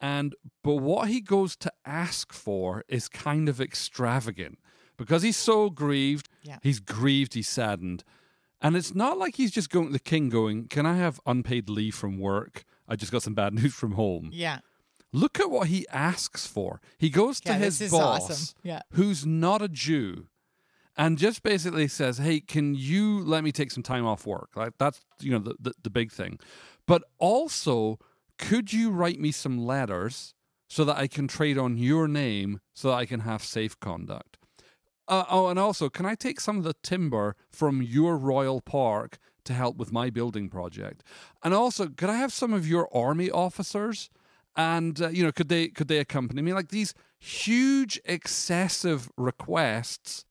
and 0.00 0.34
but 0.62 0.76
what 0.76 1.08
he 1.08 1.20
goes 1.20 1.56
to 1.56 1.72
ask 1.84 2.32
for 2.32 2.84
is 2.88 3.08
kind 3.08 3.48
of 3.48 3.60
extravagant 3.60 4.58
because 4.96 5.22
he's 5.22 5.36
so 5.36 5.70
grieved. 5.70 6.28
Yeah. 6.42 6.58
He's 6.62 6.80
grieved. 6.80 7.34
He's 7.34 7.48
saddened. 7.48 8.04
And 8.60 8.76
it's 8.76 8.94
not 8.94 9.18
like 9.18 9.36
he's 9.36 9.50
just 9.50 9.70
going 9.70 9.88
to 9.88 9.92
the 9.92 9.98
king 9.98 10.28
going, 10.28 10.68
Can 10.68 10.86
I 10.86 10.96
have 10.96 11.20
unpaid 11.26 11.68
leave 11.68 11.94
from 11.94 12.18
work? 12.18 12.64
I 12.88 12.96
just 12.96 13.12
got 13.12 13.22
some 13.22 13.34
bad 13.34 13.54
news 13.62 13.74
from 13.74 13.92
home. 13.92 14.30
Yeah. 14.32 14.60
Look 15.12 15.40
at 15.40 15.50
what 15.50 15.68
he 15.68 15.86
asks 15.88 16.46
for. 16.46 16.80
He 16.98 17.10
goes 17.10 17.40
to 17.40 17.52
Yeah, 17.52 17.58
his 17.58 17.90
boss, 17.90 18.30
awesome. 18.30 18.54
Yeah. 18.62 18.82
who's 18.92 19.24
not 19.24 19.62
a 19.62 19.68
Jew, 19.68 20.26
and 20.96 21.16
just 21.16 21.42
basically 21.42 21.88
says, 21.88 22.18
Hey, 22.18 22.40
can 22.40 22.74
you 22.74 23.20
let 23.20 23.44
me 23.44 23.52
take 23.52 23.70
some 23.70 23.82
time 23.82 24.04
off 24.06 24.26
work? 24.26 24.50
Like 24.56 24.72
that's 24.78 25.00
you 25.20 25.30
know 25.30 25.38
the, 25.38 25.54
the, 25.58 25.72
the 25.84 25.90
big 25.90 26.12
thing. 26.12 26.38
But 26.86 27.02
also, 27.18 27.98
could 28.38 28.72
you 28.72 28.90
write 28.90 29.18
me 29.20 29.32
some 29.32 29.64
letters 29.64 30.34
so 30.68 30.84
that 30.84 30.96
I 30.96 31.06
can 31.06 31.28
trade 31.28 31.56
on 31.58 31.76
your 31.78 32.08
name 32.08 32.60
so 32.74 32.88
that 32.88 32.96
I 32.96 33.06
can 33.06 33.20
have 33.20 33.42
safe 33.42 33.78
conduct? 33.80 34.36
Uh, 35.08 35.24
oh, 35.30 35.46
and 35.48 35.58
also, 35.58 35.88
can 35.88 36.04
I 36.04 36.16
take 36.16 36.40
some 36.40 36.58
of 36.58 36.64
the 36.64 36.74
timber 36.82 37.36
from 37.52 37.80
your 37.80 38.16
royal 38.18 38.60
park 38.60 39.18
to 39.44 39.52
help 39.54 39.76
with 39.76 39.92
my 39.92 40.10
building 40.10 40.48
project? 40.48 41.04
And 41.44 41.54
also, 41.54 41.86
could 41.86 42.10
I 42.10 42.16
have 42.16 42.32
some 42.32 42.52
of 42.52 42.66
your 42.66 42.88
army 42.94 43.30
officers? 43.30 44.10
And 44.56 45.00
uh, 45.00 45.08
you 45.08 45.22
know, 45.22 45.32
could 45.32 45.48
they 45.48 45.68
could 45.68 45.88
they 45.88 45.98
accompany 45.98 46.42
me? 46.42 46.54
Like 46.54 46.68
these 46.68 46.94
huge, 47.18 48.00
excessive 48.04 49.10
requests, 49.16 50.24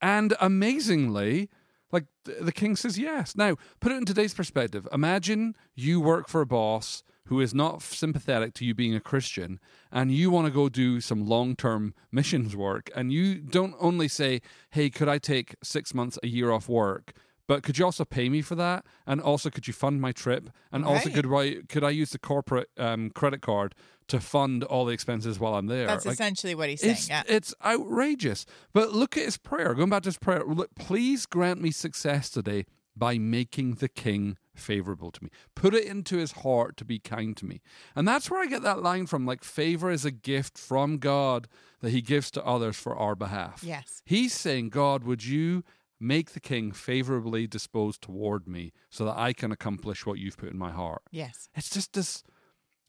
and 0.00 0.34
amazingly, 0.40 1.48
like 1.92 2.06
th- 2.24 2.38
the 2.40 2.52
king 2.52 2.74
says 2.74 2.98
yes. 2.98 3.36
Now, 3.36 3.56
put 3.80 3.92
it 3.92 3.96
in 3.96 4.04
today's 4.04 4.34
perspective. 4.34 4.88
Imagine 4.92 5.54
you 5.76 6.00
work 6.00 6.28
for 6.28 6.40
a 6.40 6.46
boss 6.46 7.04
who 7.26 7.40
is 7.40 7.54
not 7.54 7.82
sympathetic 7.82 8.52
to 8.54 8.64
you 8.64 8.74
being 8.74 8.94
a 8.94 9.00
Christian 9.00 9.60
and 9.92 10.10
you 10.10 10.30
want 10.30 10.46
to 10.46 10.52
go 10.52 10.68
do 10.68 11.00
some 11.00 11.26
long 11.26 11.54
term 11.54 11.94
missions 12.10 12.56
work, 12.56 12.90
and 12.96 13.12
you 13.12 13.36
don't 13.36 13.74
only 13.80 14.08
say, 14.08 14.40
Hey, 14.70 14.90
could 14.90 15.08
I 15.08 15.18
take 15.18 15.54
six 15.62 15.94
months, 15.94 16.18
a 16.22 16.26
year 16.26 16.50
off 16.50 16.68
work? 16.68 17.12
But 17.52 17.62
could 17.62 17.76
you 17.76 17.84
also 17.84 18.06
pay 18.06 18.30
me 18.30 18.40
for 18.40 18.54
that? 18.54 18.86
And 19.06 19.20
also, 19.20 19.50
could 19.50 19.66
you 19.66 19.74
fund 19.74 20.00
my 20.00 20.10
trip? 20.12 20.48
And 20.72 20.86
also, 20.86 21.10
Right. 21.10 21.14
could 21.16 21.34
I 21.34 21.62
could 21.68 21.84
I 21.84 21.90
use 21.90 22.10
the 22.10 22.18
corporate 22.18 22.70
um, 22.78 23.10
credit 23.10 23.42
card 23.42 23.74
to 24.08 24.20
fund 24.20 24.64
all 24.64 24.86
the 24.86 24.94
expenses 24.94 25.38
while 25.38 25.54
I'm 25.56 25.66
there? 25.66 25.86
That's 25.86 26.06
Like, 26.06 26.14
essentially 26.14 26.54
what 26.54 26.70
he's 26.70 26.80
saying. 26.80 26.92
it's, 26.92 27.08
Yeah. 27.10 27.22
it's 27.28 27.52
outrageous. 27.62 28.46
But 28.72 28.92
look 28.92 29.18
at 29.18 29.24
his 29.26 29.36
prayer. 29.36 29.74
Going 29.74 29.90
back 29.90 30.02
to 30.04 30.08
his 30.08 30.18
prayer, 30.18 30.42
look, 30.46 30.74
please 30.76 31.26
grant 31.26 31.60
me 31.60 31.70
success 31.72 32.30
today 32.30 32.64
by 32.96 33.18
making 33.18 33.74
the 33.74 33.88
king 33.88 34.38
favorable 34.54 35.10
to 35.10 35.22
me. 35.24 35.28
Put 35.54 35.74
it 35.74 35.84
into 35.84 36.16
his 36.16 36.32
heart 36.32 36.78
to 36.78 36.86
be 36.86 36.98
kind 36.98 37.36
to 37.36 37.44
me. 37.44 37.60
And 37.94 38.08
that's 38.08 38.30
where 38.30 38.40
I 38.42 38.46
get 38.46 38.62
that 38.62 38.82
line 38.82 39.06
from 39.06 39.26
like, 39.26 39.44
favor 39.44 39.90
is 39.90 40.06
a 40.06 40.10
gift 40.10 40.56
from 40.56 40.96
God 40.98 41.48
that 41.80 41.90
he 41.90 42.00
gives 42.00 42.30
to 42.32 42.44
others 42.44 42.76
for 42.76 42.96
our 42.96 43.14
behalf. 43.14 43.62
Yes. 43.62 44.00
He's 44.06 44.32
saying, 44.32 44.70
God, 44.70 45.04
would 45.04 45.24
you 45.24 45.64
make 46.02 46.32
the 46.32 46.40
king 46.40 46.72
favorably 46.72 47.46
disposed 47.46 48.02
toward 48.02 48.46
me 48.48 48.72
so 48.90 49.04
that 49.04 49.16
I 49.16 49.32
can 49.32 49.52
accomplish 49.52 50.04
what 50.04 50.18
you've 50.18 50.36
put 50.36 50.50
in 50.50 50.58
my 50.58 50.70
heart? 50.72 51.02
Yes. 51.10 51.48
It's 51.54 51.70
just 51.70 51.92
this 51.92 52.22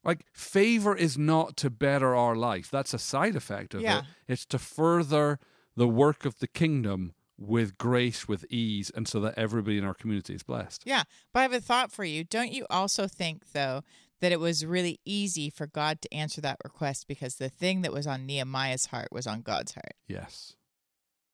like 0.03 0.26
favor 0.34 0.95
is 0.95 1.18
not 1.18 1.55
to 1.57 1.70
better 1.70 2.14
our 2.16 2.36
life. 2.36 2.70
That's 2.70 2.93
a 2.93 2.99
side 2.99 3.36
effect 3.36 3.74
of 3.74 3.82
Yeah. 3.82 3.99
it. 3.99 4.05
It's 4.28 4.45
to 4.47 4.59
further 4.59 5.39
the 5.76 5.88
work 5.88 6.26
of 6.26 6.39
the 6.39 6.47
kingdom 6.47 7.14
with 7.38 7.78
grace, 7.78 8.28
with 8.28 8.45
ease, 8.49 8.89
and 8.93 9.07
so 9.07 9.20
that 9.22 9.34
everybody 9.38 9.78
in 9.78 9.84
our 9.84 9.93
community 9.93 10.34
is 10.36 10.43
blessed. 10.43 10.84
Yeah. 10.86 11.03
But 11.32 11.39
I 11.39 11.41
have 11.43 11.53
a 11.53 11.61
thought 11.61 11.91
for 11.91 12.03
you. 12.03 12.24
Don't 12.24 12.51
you 12.51 12.66
also 12.70 13.07
think, 13.07 13.51
though, 13.53 13.82
that 14.22 14.32
it 14.32 14.39
was 14.39 14.66
really 14.66 14.99
easy 15.03 15.49
for 15.49 15.66
God 15.68 16.01
to 16.01 16.14
answer 16.14 16.41
that 16.41 16.57
request 16.64 17.07
because 17.07 17.36
the 17.36 17.49
thing 17.49 17.82
that 17.82 17.91
was 17.91 18.05
on 18.05 18.26
Nehemiah's 18.26 18.88
heart 18.88 19.07
was 19.11 19.26
on 19.26 19.41
God's 19.41 19.74
heart? 19.74 19.95
Yes. 20.07 20.55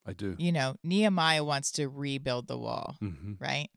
I 0.10 0.14
do. 0.14 0.36
You 0.38 0.52
know, 0.52 0.76
Nehemiah 0.84 1.44
wants 1.44 1.72
to 1.74 1.88
rebuild 1.88 2.48
the 2.48 2.58
wall, 2.58 2.96
hmm 3.00 3.34
right? 3.40 3.70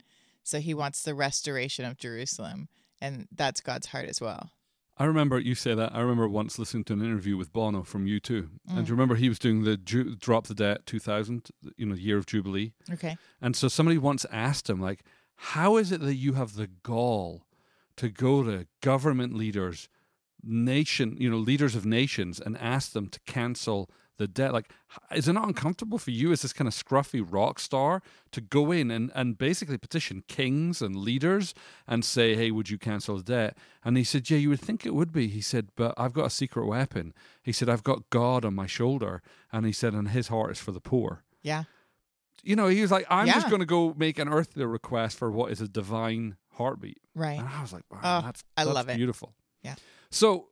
So 0.42 0.58
he 0.58 0.74
wants 0.74 1.02
the 1.02 1.14
restoration 1.14 1.84
of 1.84 1.96
Jerusalem. 1.98 2.68
and 3.00 3.26
that's 3.34 3.60
God's 3.60 3.88
heart 3.88 4.08
as 4.08 4.20
well. 4.20 4.50
I 4.98 5.04
remember 5.06 5.38
you 5.40 5.54
say 5.54 5.74
that. 5.74 5.94
I 5.94 6.00
remember 6.00 6.28
once 6.28 6.58
listening 6.58 6.84
to 6.84 6.92
an 6.92 7.00
interview 7.00 7.36
with 7.36 7.52
Bono 7.52 7.82
from 7.82 8.06
U2. 8.06 8.30
Mm. 8.30 8.48
And 8.68 8.88
you 8.88 8.94
remember 8.94 9.14
he 9.16 9.28
was 9.28 9.38
doing 9.38 9.64
the 9.64 9.76
Ju- 9.76 10.14
Drop 10.16 10.46
the 10.46 10.54
Debt 10.54 10.86
2000, 10.86 11.48
you 11.76 11.86
know, 11.86 11.94
year 11.94 12.18
of 12.18 12.26
Jubilee? 12.26 12.72
Okay. 12.92 13.16
And 13.40 13.56
so 13.56 13.68
somebody 13.68 13.98
once 13.98 14.24
asked 14.30 14.68
him, 14.70 14.80
like, 14.80 15.02
how 15.34 15.76
is 15.76 15.90
it 15.90 16.00
that 16.02 16.14
you 16.14 16.34
have 16.34 16.54
the 16.54 16.68
gall 16.68 17.42
to 17.96 18.08
go 18.08 18.42
to 18.44 18.66
government 18.80 19.34
leaders, 19.34 19.88
nation, 20.42 21.16
you 21.18 21.30
know, 21.30 21.36
leaders 21.38 21.74
of 21.74 21.84
nations 21.86 22.40
and 22.40 22.56
ask 22.58 22.92
them 22.92 23.08
to 23.08 23.20
cancel 23.26 23.90
the 24.22 24.28
debt? 24.28 24.52
Like, 24.52 24.70
is 25.14 25.28
it 25.28 25.32
not 25.34 25.46
uncomfortable 25.48 25.98
for 25.98 26.10
you 26.10 26.32
as 26.32 26.42
this 26.42 26.52
kind 26.52 26.66
of 26.68 26.74
scruffy 26.74 27.24
rock 27.28 27.58
star 27.58 28.02
to 28.30 28.40
go 28.40 28.72
in 28.72 28.90
and, 28.90 29.10
and 29.14 29.36
basically 29.36 29.76
petition 29.78 30.22
kings 30.28 30.80
and 30.80 30.96
leaders 30.96 31.54
and 31.86 32.04
say, 32.04 32.34
hey, 32.34 32.50
would 32.50 32.70
you 32.70 32.78
cancel 32.78 33.16
the 33.18 33.22
debt? 33.22 33.56
And 33.84 33.96
he 33.96 34.04
said, 34.04 34.30
yeah, 34.30 34.38
you 34.38 34.48
would 34.48 34.60
think 34.60 34.86
it 34.86 34.94
would 34.94 35.12
be. 35.12 35.28
He 35.28 35.40
said, 35.40 35.68
but 35.76 35.94
I've 35.96 36.12
got 36.12 36.26
a 36.26 36.30
secret 36.30 36.66
weapon. 36.66 37.12
He 37.42 37.52
said, 37.52 37.68
I've 37.68 37.82
got 37.84 38.08
God 38.10 38.44
on 38.44 38.54
my 38.54 38.66
shoulder. 38.66 39.22
And 39.52 39.66
he 39.66 39.72
said, 39.72 39.92
and 39.94 40.08
his 40.08 40.28
heart 40.28 40.52
is 40.52 40.58
for 40.60 40.72
the 40.72 40.80
poor 40.80 41.24
Yeah. 41.42 41.64
you 42.42 42.56
know, 42.56 42.68
he 42.68 42.80
was 42.80 42.90
like, 42.90 43.06
I'm 43.10 43.26
just 43.28 43.48
going 43.48 43.60
to 43.60 43.66
go 43.66 43.94
make 43.96 44.18
an 44.18 44.28
earthly 44.28 44.64
request 44.64 45.18
for 45.18 45.30
what 45.30 45.52
is 45.52 45.60
a 45.60 45.68
divine 45.68 46.36
heartbeat. 46.56 46.98
Right. 47.14 47.38
And 47.38 47.48
I 47.48 47.60
was 47.62 47.72
like, 47.72 47.84
wow, 47.90 48.00
Oh, 48.02 48.20
that's, 48.26 48.42
I 48.56 48.64
that's 48.64 48.74
love 48.74 48.88
it. 48.88 48.96
beautiful. 48.96 49.32
Yeah. 49.62 49.74
So, 50.10 50.48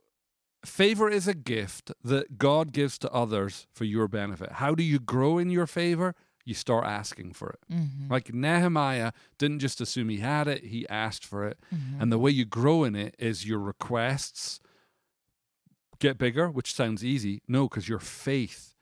favor 0.64 1.08
is 1.08 1.26
a 1.26 1.34
gift 1.34 1.92
that 2.04 2.38
God 2.38 2.72
gives 2.72 2.98
to 2.98 3.10
others 3.10 3.66
for 3.72 3.84
your 3.84 4.08
benefit. 4.08 4.52
How 4.52 4.74
do 4.74 4.82
you 4.82 4.98
grow 4.98 5.38
in 5.38 5.50
your 5.50 5.66
favor? 5.66 6.14
You 6.44 6.54
start 6.54 6.86
asking 6.86 7.34
for 7.34 7.50
it. 7.50 7.60
Mm-hmm. 7.72 8.10
Like 8.10 8.32
Nehemiah 8.34 9.12
didn't 9.38 9.60
just 9.60 9.80
assume 9.80 10.08
he 10.08 10.18
had 10.18 10.48
it, 10.48 10.64
he 10.64 10.88
asked 10.88 11.24
for 11.24 11.46
it. 11.46 11.58
Mm-hmm. 11.74 12.02
And 12.02 12.12
the 12.12 12.18
way 12.18 12.30
you 12.30 12.44
grow 12.44 12.84
in 12.84 12.96
it 12.96 13.14
is 13.18 13.46
your 13.46 13.58
requests 13.58 14.60
get 15.98 16.18
bigger, 16.18 16.50
which 16.50 16.74
sounds 16.74 17.04
easy. 17.04 17.42
No, 17.46 17.68
because 17.68 17.88
your 17.88 17.98
faith 17.98 18.74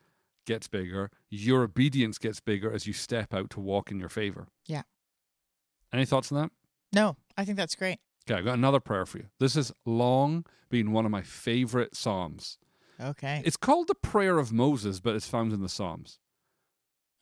gets 0.45 0.67
bigger, 0.67 1.11
your 1.29 1.63
obedience 1.63 2.17
gets 2.17 2.39
bigger 2.39 2.71
as 2.71 2.87
you 2.87 2.93
step 2.93 3.33
out 3.33 3.49
to 3.51 3.59
walk 3.59 3.91
in 3.91 3.99
your 3.99 4.09
favor. 4.09 4.47
Yeah. 4.65 4.83
Any 5.93 6.05
thoughts 6.05 6.31
on 6.31 6.41
that? 6.41 6.51
No, 6.91 7.17
I 7.37 7.45
think 7.45 7.57
that's 7.57 7.75
great. 7.75 7.99
Okay, 8.29 8.37
I've 8.37 8.45
got 8.45 8.57
another 8.57 8.79
prayer 8.79 9.07
for 9.07 9.17
you. 9.17 9.25
This 9.39 9.55
has 9.55 9.71
long 9.85 10.45
been 10.69 10.91
one 10.91 11.05
of 11.05 11.11
my 11.11 11.23
favorite 11.23 11.95
Psalms. 11.95 12.59
Okay. 13.01 13.41
It's 13.43 13.57
called 13.57 13.87
the 13.87 13.95
Prayer 13.95 14.37
of 14.37 14.51
Moses, 14.51 14.99
but 14.99 15.15
it's 15.15 15.27
found 15.27 15.51
in 15.51 15.61
the 15.61 15.69
Psalms. 15.69 16.19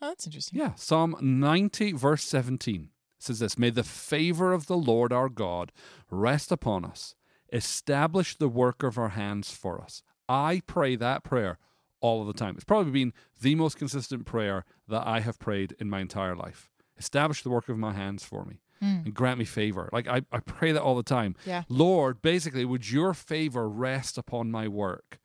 oh, 0.01 0.09
that's 0.09 0.25
interesting. 0.25 0.59
Yeah, 0.59 0.73
Psalm 0.75 1.15
90, 1.21 1.93
verse 1.93 2.23
17 2.25 2.89
says 3.19 3.39
this 3.39 3.57
May 3.57 3.69
the 3.69 3.83
favor 3.83 4.51
of 4.51 4.67
the 4.67 4.75
Lord 4.75 5.13
our 5.13 5.29
God 5.29 5.71
rest 6.11 6.51
upon 6.51 6.83
us, 6.83 7.15
establish 7.53 8.35
the 8.35 8.49
work 8.49 8.83
of 8.83 8.97
our 8.97 9.09
hands 9.09 9.51
for 9.51 9.81
us. 9.81 10.01
I 10.27 10.61
pray 10.67 10.97
that 10.97 11.23
prayer 11.23 11.57
all 12.01 12.19
of 12.19 12.27
the 12.27 12.33
time. 12.33 12.55
It's 12.55 12.65
probably 12.65 12.91
been 12.91 13.13
the 13.41 13.55
most 13.55 13.77
consistent 13.77 14.25
prayer 14.25 14.65
that 14.89 15.07
I 15.07 15.21
have 15.21 15.39
prayed 15.39 15.73
in 15.79 15.89
my 15.89 16.01
entire 16.01 16.35
life. 16.35 16.69
Establish 16.97 17.43
the 17.43 17.49
work 17.49 17.69
of 17.69 17.77
my 17.77 17.93
hands 17.93 18.25
for 18.25 18.43
me 18.43 18.59
Mm. 18.81 19.05
and 19.05 19.13
grant 19.13 19.39
me 19.39 19.45
favor. 19.45 19.89
Like 19.91 20.07
I, 20.07 20.21
I 20.31 20.39
pray 20.39 20.71
that 20.71 20.81
all 20.81 20.95
the 20.95 21.03
time. 21.03 21.35
Yeah. 21.45 21.63
Lord, 21.67 22.21
basically, 22.21 22.65
would 22.65 22.89
your 22.91 23.13
favor 23.13 23.67
rest 23.67 24.17
upon 24.17 24.51
my 24.51 24.67
work? 24.67 25.19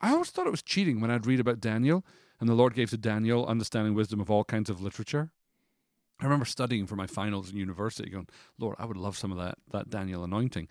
I 0.00 0.12
always 0.12 0.30
thought 0.30 0.46
it 0.46 0.50
was 0.50 0.62
cheating 0.62 1.00
when 1.00 1.10
I'd 1.10 1.26
read 1.26 1.40
about 1.40 1.60
Daniel 1.60 2.04
and 2.38 2.48
the 2.48 2.54
Lord 2.54 2.74
gave 2.74 2.90
to 2.90 2.96
Daniel 2.96 3.46
understanding 3.46 3.94
wisdom 3.94 4.20
of 4.20 4.30
all 4.30 4.44
kinds 4.44 4.70
of 4.70 4.80
literature. 4.80 5.30
I 6.20 6.24
remember 6.24 6.44
studying 6.44 6.86
for 6.86 6.96
my 6.96 7.06
finals 7.06 7.50
in 7.50 7.56
university, 7.56 8.10
going, 8.10 8.28
Lord, 8.58 8.76
I 8.78 8.84
would 8.84 8.96
love 8.96 9.16
some 9.16 9.32
of 9.32 9.38
that 9.38 9.56
that 9.72 9.88
Daniel 9.90 10.24
anointing. 10.24 10.68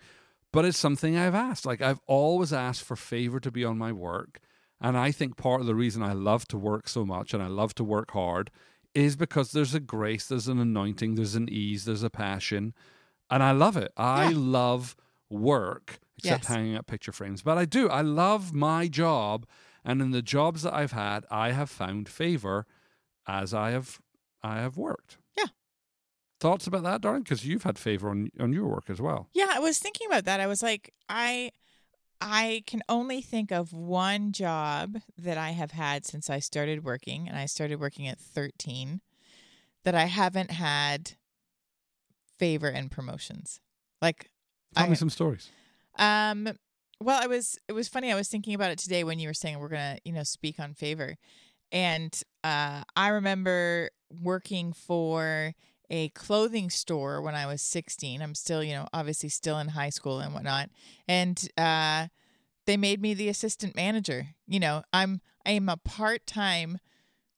But 0.52 0.64
it's 0.64 0.78
something 0.78 1.16
I've 1.16 1.34
asked. 1.34 1.66
Like 1.66 1.80
I've 1.80 2.00
always 2.06 2.52
asked 2.52 2.82
for 2.82 2.96
favor 2.96 3.40
to 3.40 3.50
be 3.50 3.64
on 3.64 3.78
my 3.78 3.92
work. 3.92 4.40
And 4.80 4.96
I 4.96 5.12
think 5.12 5.36
part 5.36 5.60
of 5.60 5.66
the 5.66 5.74
reason 5.74 6.02
I 6.02 6.12
love 6.12 6.46
to 6.48 6.56
work 6.56 6.88
so 6.88 7.04
much 7.04 7.34
and 7.34 7.42
I 7.42 7.48
love 7.48 7.74
to 7.76 7.84
work 7.84 8.12
hard 8.12 8.50
is 8.94 9.16
because 9.16 9.52
there's 9.52 9.74
a 9.74 9.80
grace, 9.80 10.26
there's 10.26 10.48
an 10.48 10.58
anointing, 10.58 11.14
there's 11.14 11.34
an 11.34 11.48
ease, 11.48 11.84
there's 11.84 12.02
a 12.02 12.10
passion. 12.10 12.74
And 13.30 13.42
I 13.42 13.52
love 13.52 13.76
it. 13.76 13.92
I 13.96 14.30
Yeah. 14.30 14.36
love 14.36 14.96
work, 15.28 16.00
except 16.18 16.44
Yes. 16.44 16.48
hanging 16.48 16.76
up 16.76 16.86
picture 16.86 17.12
frames. 17.12 17.42
But 17.42 17.56
I 17.58 17.64
do. 17.64 17.88
I 17.88 18.00
love 18.00 18.52
my 18.52 18.88
job. 18.88 19.46
And 19.84 20.02
in 20.02 20.10
the 20.10 20.22
jobs 20.22 20.62
that 20.62 20.74
I've 20.74 20.92
had, 20.92 21.24
I 21.30 21.52
have 21.52 21.70
found 21.70 22.08
favor 22.08 22.66
as 23.26 23.54
I 23.54 23.70
have 23.70 24.00
I 24.42 24.56
have 24.56 24.76
worked. 24.76 25.18
Yeah. 25.36 25.46
Thoughts 26.40 26.66
about 26.66 26.82
that, 26.84 27.02
darling? 27.02 27.22
Because 27.22 27.46
you've 27.46 27.62
had 27.64 27.78
favor 27.78 28.08
on 28.10 28.30
on 28.40 28.52
your 28.52 28.66
work 28.66 28.88
as 28.90 29.00
well. 29.00 29.28
Yeah, 29.34 29.48
I 29.50 29.58
was 29.60 29.78
thinking 29.78 30.06
about 30.06 30.24
that. 30.24 30.40
I 30.40 30.46
was 30.46 30.62
like, 30.62 30.92
I 31.08 31.52
I 32.20 32.62
can 32.66 32.82
only 32.88 33.22
think 33.22 33.50
of 33.50 33.72
one 33.72 34.32
job 34.32 34.98
that 35.16 35.38
I 35.38 35.50
have 35.50 35.70
had 35.70 36.04
since 36.04 36.28
I 36.28 36.38
started 36.38 36.84
working, 36.84 37.28
and 37.28 37.36
I 37.38 37.46
started 37.46 37.80
working 37.80 38.06
at 38.06 38.18
13, 38.18 39.00
that 39.84 39.94
I 39.94 40.04
haven't 40.04 40.50
had 40.50 41.12
favor 42.38 42.68
and 42.68 42.90
promotions. 42.90 43.60
Like 44.00 44.30
Tell 44.74 44.86
I, 44.86 44.88
me 44.88 44.94
some 44.96 45.10
stories. 45.10 45.50
um 45.98 46.48
well, 47.02 47.18
I 47.22 47.26
was 47.26 47.58
it 47.68 47.72
was 47.72 47.88
funny. 47.88 48.12
I 48.12 48.14
was 48.14 48.28
thinking 48.28 48.54
about 48.54 48.70
it 48.70 48.78
today 48.78 49.04
when 49.04 49.18
you 49.18 49.28
were 49.28 49.34
saying 49.34 49.58
we're 49.58 49.68
going 49.68 49.96
to, 49.96 50.00
you 50.04 50.12
know, 50.12 50.22
speak 50.22 50.60
on 50.60 50.74
favor. 50.74 51.16
And 51.72 52.18
uh 52.44 52.82
I 52.96 53.08
remember 53.08 53.90
working 54.10 54.72
for 54.72 55.54
a 55.90 56.08
clothing 56.10 56.70
store 56.70 57.20
when 57.20 57.34
I 57.34 57.46
was 57.46 57.60
16. 57.62 58.22
I'm 58.22 58.34
still, 58.34 58.62
you 58.62 58.72
know, 58.74 58.86
obviously 58.92 59.28
still 59.28 59.58
in 59.58 59.68
high 59.68 59.90
school 59.90 60.20
and 60.20 60.32
whatnot. 60.32 60.70
And 61.08 61.48
uh 61.58 62.06
they 62.66 62.76
made 62.76 63.00
me 63.02 63.14
the 63.14 63.28
assistant 63.28 63.74
manager. 63.74 64.28
You 64.46 64.60
know, 64.60 64.82
I'm 64.92 65.20
I 65.44 65.50
am 65.52 65.68
a 65.68 65.76
part-time 65.76 66.78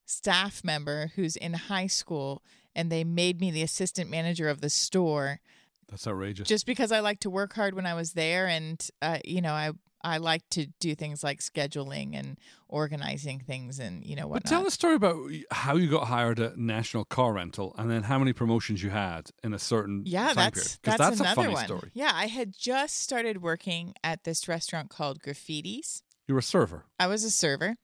staff 0.05 0.63
member 0.65 1.13
who's 1.17 1.37
in 1.37 1.55
high 1.55 1.87
school 1.87 2.43
and 2.75 2.91
they 2.91 3.05
made 3.05 3.41
me 3.41 3.51
the 3.51 3.63
assistant 3.63 4.11
manager 4.11 4.49
of 4.49 4.61
the 4.61 4.69
store 4.71 5.41
That's 5.89 6.07
outrageous. 6.07 6.49
just 6.49 6.67
because 6.67 6.93
I 6.93 7.01
like 7.01 7.21
to 7.21 7.31
work 7.31 7.55
hard 7.55 7.75
when 7.75 7.87
I 7.87 7.95
was 7.95 8.13
there, 8.15 8.47
and 8.49 8.85
uh, 9.01 9.19
you 9.25 9.41
know, 9.41 9.53
I 9.53 9.73
I 10.05 10.19
like 10.19 10.49
to 10.51 10.67
do 10.81 10.95
things 10.95 11.23
like 11.23 11.41
scheduling 11.41 12.19
and 12.19 12.39
organizing 12.69 13.41
things, 13.41 13.79
and 13.79 14.05
you 14.05 14.17
know 14.17 14.27
what. 14.27 14.43
but 14.43 14.49
tell 14.49 14.65
the 14.65 14.71
story 14.71 14.95
about 14.95 15.17
how 15.51 15.77
you 15.77 15.89
got 15.89 16.07
hired 16.07 16.41
at 16.41 16.59
National 16.59 17.05
Car 17.05 17.33
Rental 17.35 17.75
and 17.79 17.91
then 17.91 18.05
how 18.05 18.19
many 18.19 18.33
promotions 18.33 18.83
you 18.83 18.91
had 18.91 19.31
in 19.45 19.55
a 19.55 19.59
certain 19.59 20.03
yeah, 20.05 20.33
time 20.33 20.37
that's 20.37 20.79
that's, 20.83 21.01
a 21.01 21.23
another 21.23 21.35
funny 21.35 21.53
one. 21.53 21.65
story. 21.65 21.91
Yeah, 21.95 22.13
I 22.15 22.27
had 22.27 22.53
just 22.57 23.01
started 23.01 23.43
working 23.43 23.95
at 24.03 24.25
this 24.25 24.49
restaurant 24.49 24.91
called 24.91 25.21
Graffiti's. 25.23 26.03
You 26.27 26.35
were 26.35 26.41
a 26.41 26.43
server. 26.43 26.85
I 26.99 27.07
was 27.07 27.25
a 27.25 27.31
server, 27.31 27.77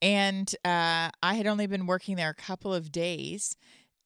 and 0.00 0.54
uh, 0.64 1.10
I 1.22 1.34
had 1.34 1.46
only 1.46 1.66
been 1.66 1.86
working 1.86 2.16
there 2.16 2.30
a 2.30 2.34
couple 2.34 2.72
of 2.72 2.92
days, 2.92 3.56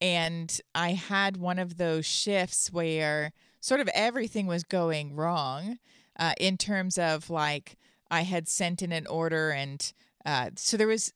and 0.01 0.59
I 0.75 0.93
had 0.93 1.37
one 1.37 1.59
of 1.59 1.77
those 1.77 2.05
shifts 2.05 2.71
where 2.71 3.31
sort 3.61 3.79
of 3.79 3.89
everything 3.93 4.47
was 4.47 4.63
going 4.63 5.15
wrong 5.15 5.79
uh, 6.19 6.33
in 6.39 6.57
terms 6.57 6.97
of 6.97 7.29
like 7.29 7.77
I 8.09 8.21
had 8.21 8.47
sent 8.47 8.81
in 8.81 8.91
an 8.91 9.07
order, 9.07 9.51
and 9.51 9.91
uh, 10.25 10.51
so 10.55 10.77
there 10.77 10.87
was, 10.87 11.13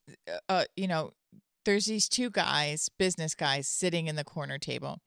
uh, 0.50 0.66
you 0.76 0.88
know, 0.88 1.12
there's 1.66 1.86
these 1.86 2.08
two 2.10 2.30
guys, 2.30 2.90
business 2.98 3.36
guys, 3.36 3.68
sitting 3.68 4.08
in 4.08 4.16
the 4.16 4.24
corner 4.24 4.58
table. 4.58 5.00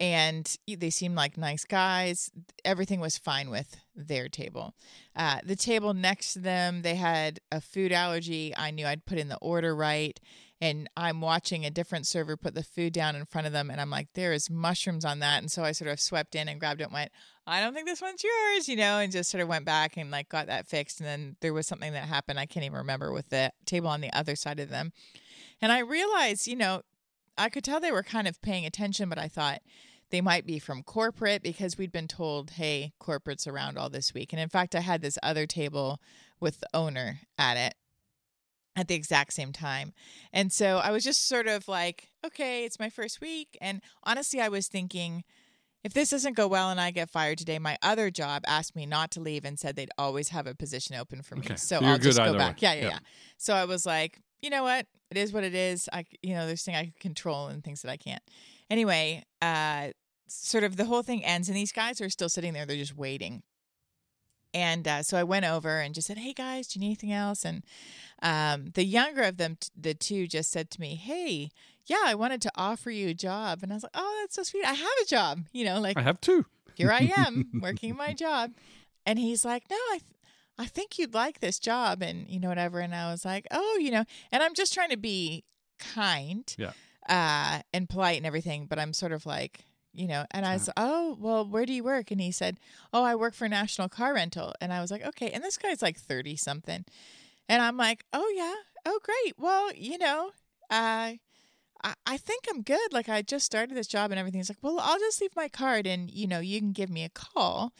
And 0.00 0.56
they 0.66 0.90
seemed 0.90 1.14
like 1.14 1.38
nice 1.38 1.64
guys. 1.64 2.28
Everything 2.64 2.98
was 2.98 3.18
fine 3.18 3.50
with 3.50 3.76
their 3.94 4.28
table. 4.28 4.74
Uh, 5.14 5.38
the 5.44 5.54
table 5.54 5.94
next 5.94 6.32
to 6.32 6.40
them, 6.40 6.82
they 6.82 6.96
had 6.96 7.38
a 7.52 7.60
food 7.60 7.92
allergy. 7.92 8.52
I 8.56 8.72
knew 8.72 8.84
I'd 8.84 9.06
put 9.06 9.18
in 9.18 9.28
the 9.28 9.38
order 9.38 9.76
right. 9.76 10.18
And 10.62 10.88
I'm 10.96 11.20
watching 11.20 11.66
a 11.66 11.70
different 11.70 12.06
server 12.06 12.36
put 12.36 12.54
the 12.54 12.62
food 12.62 12.92
down 12.92 13.16
in 13.16 13.24
front 13.24 13.48
of 13.48 13.52
them. 13.52 13.68
And 13.68 13.80
I'm 13.80 13.90
like, 13.90 14.06
there 14.14 14.32
is 14.32 14.48
mushrooms 14.48 15.04
on 15.04 15.18
that. 15.18 15.42
And 15.42 15.50
so 15.50 15.64
I 15.64 15.72
sort 15.72 15.90
of 15.90 15.98
swept 15.98 16.36
in 16.36 16.46
and 16.46 16.60
grabbed 16.60 16.80
it 16.80 16.84
and 16.84 16.92
went, 16.92 17.10
I 17.48 17.60
don't 17.60 17.74
think 17.74 17.88
this 17.88 18.00
one's 18.00 18.22
yours, 18.22 18.68
you 18.68 18.76
know, 18.76 19.00
and 19.00 19.10
just 19.10 19.28
sort 19.28 19.42
of 19.42 19.48
went 19.48 19.64
back 19.64 19.96
and 19.96 20.12
like 20.12 20.28
got 20.28 20.46
that 20.46 20.68
fixed. 20.68 21.00
And 21.00 21.08
then 21.08 21.36
there 21.40 21.52
was 21.52 21.66
something 21.66 21.92
that 21.94 22.04
happened. 22.04 22.38
I 22.38 22.46
can't 22.46 22.64
even 22.64 22.78
remember 22.78 23.12
with 23.12 23.28
the 23.30 23.50
table 23.66 23.88
on 23.88 24.02
the 24.02 24.16
other 24.16 24.36
side 24.36 24.60
of 24.60 24.70
them. 24.70 24.92
And 25.60 25.72
I 25.72 25.80
realized, 25.80 26.46
you 26.46 26.54
know, 26.54 26.82
I 27.36 27.48
could 27.48 27.64
tell 27.64 27.80
they 27.80 27.90
were 27.90 28.04
kind 28.04 28.28
of 28.28 28.40
paying 28.40 28.64
attention, 28.64 29.08
but 29.08 29.18
I 29.18 29.26
thought, 29.26 29.62
they 30.10 30.20
might 30.20 30.44
be 30.44 30.58
from 30.58 30.82
corporate 30.82 31.42
because 31.42 31.78
we'd 31.78 31.90
been 31.90 32.06
told, 32.06 32.50
hey, 32.50 32.92
corporate's 33.00 33.46
around 33.46 33.78
all 33.78 33.88
this 33.88 34.12
week. 34.12 34.34
And 34.34 34.40
in 34.40 34.50
fact, 34.50 34.74
I 34.74 34.80
had 34.80 35.00
this 35.00 35.18
other 35.22 35.46
table 35.46 36.02
with 36.38 36.60
the 36.60 36.68
owner 36.74 37.20
at 37.38 37.56
it 37.56 37.74
at 38.76 38.88
the 38.88 38.94
exact 38.94 39.32
same 39.34 39.52
time. 39.52 39.92
And 40.32 40.52
so 40.52 40.78
I 40.78 40.90
was 40.90 41.04
just 41.04 41.28
sort 41.28 41.46
of 41.46 41.68
like, 41.68 42.08
okay, 42.24 42.64
it's 42.64 42.78
my 42.78 42.88
first 42.88 43.20
week. 43.20 43.56
And 43.60 43.82
honestly, 44.04 44.40
I 44.40 44.48
was 44.48 44.66
thinking, 44.68 45.24
if 45.84 45.92
this 45.92 46.10
doesn't 46.10 46.36
go 46.36 46.46
well 46.46 46.70
and 46.70 46.80
I 46.80 46.90
get 46.90 47.10
fired 47.10 47.38
today, 47.38 47.58
my 47.58 47.76
other 47.82 48.10
job 48.10 48.42
asked 48.46 48.74
me 48.76 48.86
not 48.86 49.10
to 49.12 49.20
leave 49.20 49.44
and 49.44 49.58
said 49.58 49.76
they'd 49.76 49.90
always 49.98 50.28
have 50.30 50.46
a 50.46 50.54
position 50.54 50.96
open 50.96 51.22
for 51.22 51.34
me. 51.34 51.42
Okay, 51.44 51.56
So, 51.56 51.80
so 51.80 51.86
I'll 51.86 51.98
just 51.98 52.18
go 52.18 52.36
back. 52.38 52.62
Yeah, 52.62 52.74
yeah, 52.74 52.80
Yeah. 52.82 52.88
yeah. 52.88 52.98
So 53.36 53.54
I 53.54 53.64
was 53.64 53.84
like, 53.84 54.20
you 54.40 54.48
know 54.50 54.62
what? 54.62 54.86
It 55.10 55.16
is 55.16 55.32
what 55.32 55.44
it 55.44 55.54
is. 55.54 55.88
I, 55.92 56.04
you 56.22 56.34
know, 56.34 56.46
there's 56.46 56.62
things 56.62 56.76
I 56.78 56.82
can 56.84 56.94
control 57.00 57.48
and 57.48 57.62
things 57.62 57.82
that 57.82 57.90
I 57.90 57.96
can't. 57.96 58.22
Anyway, 58.70 59.24
uh, 59.42 59.88
sort 60.28 60.64
of 60.64 60.76
the 60.76 60.84
whole 60.86 61.02
thing 61.02 61.22
ends, 61.24 61.48
and 61.48 61.56
these 61.56 61.72
guys 61.72 62.00
are 62.00 62.08
still 62.08 62.28
sitting 62.30 62.52
there. 62.54 62.64
They're 62.64 62.76
just 62.76 62.96
waiting. 62.96 63.42
And 64.54 64.86
uh, 64.86 65.02
so 65.02 65.16
I 65.16 65.22
went 65.24 65.44
over 65.46 65.80
and 65.80 65.94
just 65.94 66.06
said, 66.08 66.18
"Hey 66.18 66.32
guys, 66.32 66.66
do 66.68 66.78
you 66.78 66.80
need 66.80 66.88
anything 66.88 67.12
else?" 67.12 67.44
And 67.44 67.62
um, 68.22 68.70
the 68.74 68.84
younger 68.84 69.22
of 69.22 69.36
them, 69.36 69.56
t- 69.60 69.68
the 69.78 69.94
two, 69.94 70.26
just 70.26 70.50
said 70.50 70.70
to 70.72 70.80
me, 70.80 70.94
"Hey, 70.96 71.50
yeah, 71.86 72.02
I 72.04 72.14
wanted 72.14 72.42
to 72.42 72.52
offer 72.54 72.90
you 72.90 73.08
a 73.08 73.14
job." 73.14 73.60
And 73.62 73.72
I 73.72 73.76
was 73.76 73.82
like, 73.82 73.92
"Oh, 73.94 74.18
that's 74.22 74.34
so 74.36 74.42
sweet. 74.42 74.64
I 74.66 74.74
have 74.74 74.90
a 75.02 75.06
job. 75.06 75.46
You 75.52 75.64
know, 75.64 75.80
like 75.80 75.96
I 75.98 76.02
have 76.02 76.20
two. 76.20 76.44
here 76.74 76.90
I 76.92 77.10
am 77.16 77.50
working 77.62 77.96
my 77.96 78.12
job." 78.12 78.52
And 79.06 79.18
he's 79.18 79.44
like, 79.44 79.64
"No, 79.70 79.76
I." 79.76 79.98
Th- 79.98 80.02
I 80.58 80.66
think 80.66 80.98
you'd 80.98 81.14
like 81.14 81.40
this 81.40 81.58
job 81.58 82.02
and 82.02 82.28
you 82.28 82.38
know 82.38 82.50
whatever 82.50 82.78
and 82.80 82.94
I 82.94 83.10
was 83.10 83.24
like, 83.24 83.46
"Oh, 83.50 83.78
you 83.80 83.90
know." 83.90 84.04
And 84.30 84.42
I'm 84.42 84.52
just 84.54 84.74
trying 84.74 84.90
to 84.90 84.98
be 84.98 85.44
kind. 85.78 86.54
Yeah. 86.58 86.72
Uh 87.08 87.62
and 87.72 87.88
polite 87.88 88.18
and 88.18 88.26
everything, 88.26 88.66
but 88.66 88.78
I'm 88.78 88.92
sort 88.92 89.12
of 89.12 89.24
like, 89.24 89.64
you 89.92 90.06
know, 90.06 90.24
and 90.30 90.44
I 90.46 90.54
was, 90.54 90.70
"Oh, 90.76 91.16
well, 91.20 91.46
where 91.46 91.66
do 91.66 91.72
you 91.72 91.84
work?" 91.84 92.10
And 92.10 92.20
he 92.20 92.32
said, 92.32 92.58
"Oh, 92.92 93.04
I 93.04 93.14
work 93.14 93.34
for 93.34 93.48
National 93.48 93.88
Car 93.88 94.14
Rental." 94.14 94.54
And 94.60 94.72
I 94.72 94.80
was 94.80 94.90
like, 94.90 95.04
"Okay." 95.04 95.30
And 95.30 95.42
this 95.44 95.58
guy's 95.58 95.82
like 95.82 95.98
30 95.98 96.36
something. 96.36 96.84
And 97.48 97.62
I'm 97.62 97.76
like, 97.76 98.04
"Oh, 98.12 98.32
yeah. 98.34 98.54
Oh, 98.86 98.98
great. 99.02 99.34
Well, 99.38 99.72
you 99.74 99.98
know, 99.98 100.30
uh 100.70 101.14
I, 101.84 101.94
I 102.06 102.16
think 102.16 102.44
I'm 102.48 102.62
good. 102.62 102.92
Like 102.92 103.08
I 103.08 103.22
just 103.22 103.44
started 103.46 103.76
this 103.76 103.86
job 103.86 104.10
and 104.10 104.18
everything. 104.18 104.38
He's 104.38 104.50
like, 104.50 104.58
well, 104.62 104.78
I'll 104.80 104.98
just 104.98 105.20
leave 105.20 105.34
my 105.36 105.48
card 105.48 105.86
and 105.86 106.10
you 106.10 106.26
know 106.26 106.40
you 106.40 106.60
can 106.60 106.72
give 106.72 106.90
me 106.90 107.04
a 107.04 107.08
call 107.08 107.72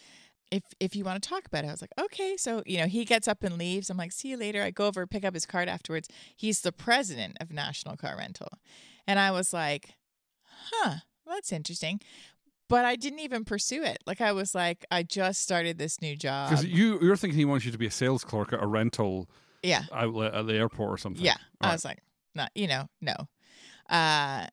if 0.50 0.64
if 0.80 0.94
you 0.96 1.04
want 1.04 1.22
to 1.22 1.28
talk 1.28 1.46
about 1.46 1.64
it. 1.64 1.68
I 1.68 1.70
was 1.70 1.80
like, 1.80 1.92
okay. 1.98 2.36
So 2.36 2.62
you 2.66 2.78
know 2.78 2.86
he 2.86 3.04
gets 3.04 3.28
up 3.28 3.42
and 3.42 3.58
leaves. 3.58 3.90
I'm 3.90 3.96
like, 3.96 4.12
see 4.12 4.28
you 4.28 4.36
later. 4.36 4.62
I 4.62 4.70
go 4.70 4.86
over 4.86 5.06
pick 5.06 5.24
up 5.24 5.34
his 5.34 5.46
card 5.46 5.68
afterwards. 5.68 6.08
He's 6.36 6.60
the 6.60 6.72
president 6.72 7.36
of 7.40 7.52
National 7.52 7.96
Car 7.96 8.16
Rental, 8.18 8.48
and 9.06 9.18
I 9.18 9.30
was 9.30 9.52
like, 9.52 9.94
huh, 10.44 10.96
well, 11.32 11.38
that's 11.38 11.52
interesting. 11.52 12.00
But 12.68 12.84
I 12.84 12.96
didn't 12.96 13.20
even 13.20 13.44
pursue 13.44 13.82
it. 13.82 13.98
Like 14.06 14.20
I 14.20 14.32
was 14.32 14.54
like, 14.54 14.84
I 14.90 15.02
just 15.02 15.40
started 15.42 15.78
this 15.78 16.00
new 16.00 16.16
job. 16.16 16.50
Because 16.50 16.64
you 16.64 16.98
you're 17.02 17.16
thinking 17.16 17.38
he 17.38 17.44
wants 17.44 17.64
you 17.64 17.72
to 17.72 17.78
be 17.78 17.86
a 17.86 17.90
sales 17.90 18.24
clerk 18.24 18.52
at 18.52 18.62
a 18.62 18.66
rental 18.66 19.28
yeah, 19.62 19.84
outlet 19.92 20.34
at 20.34 20.46
the 20.46 20.54
airport 20.54 20.90
or 20.90 20.98
something. 20.98 21.22
Yeah. 21.22 21.36
I 21.60 21.68
Right. 21.68 21.72
was 21.72 21.84
like, 21.84 21.98
not, 22.34 22.50
you 22.54 22.66
know, 22.66 22.86
no. 23.00 23.14
Uh, 23.88 24.46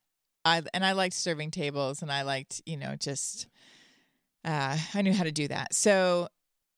I, 0.45 0.63
and 0.73 0.86
I 0.86 0.91
liked 0.93 1.15
serving 1.15 1.51
tables 1.51 2.01
and 2.01 2.11
I 2.11 2.23
liked, 2.23 2.61
you 2.65 2.77
know, 2.77 2.95
just, 2.95 3.47
uh, 4.45 4.77
I 4.93 5.01
knew 5.01 5.13
how 5.13 5.23
to 5.23 5.32
do 5.32 5.47
that. 5.47 5.73
So 5.73 6.27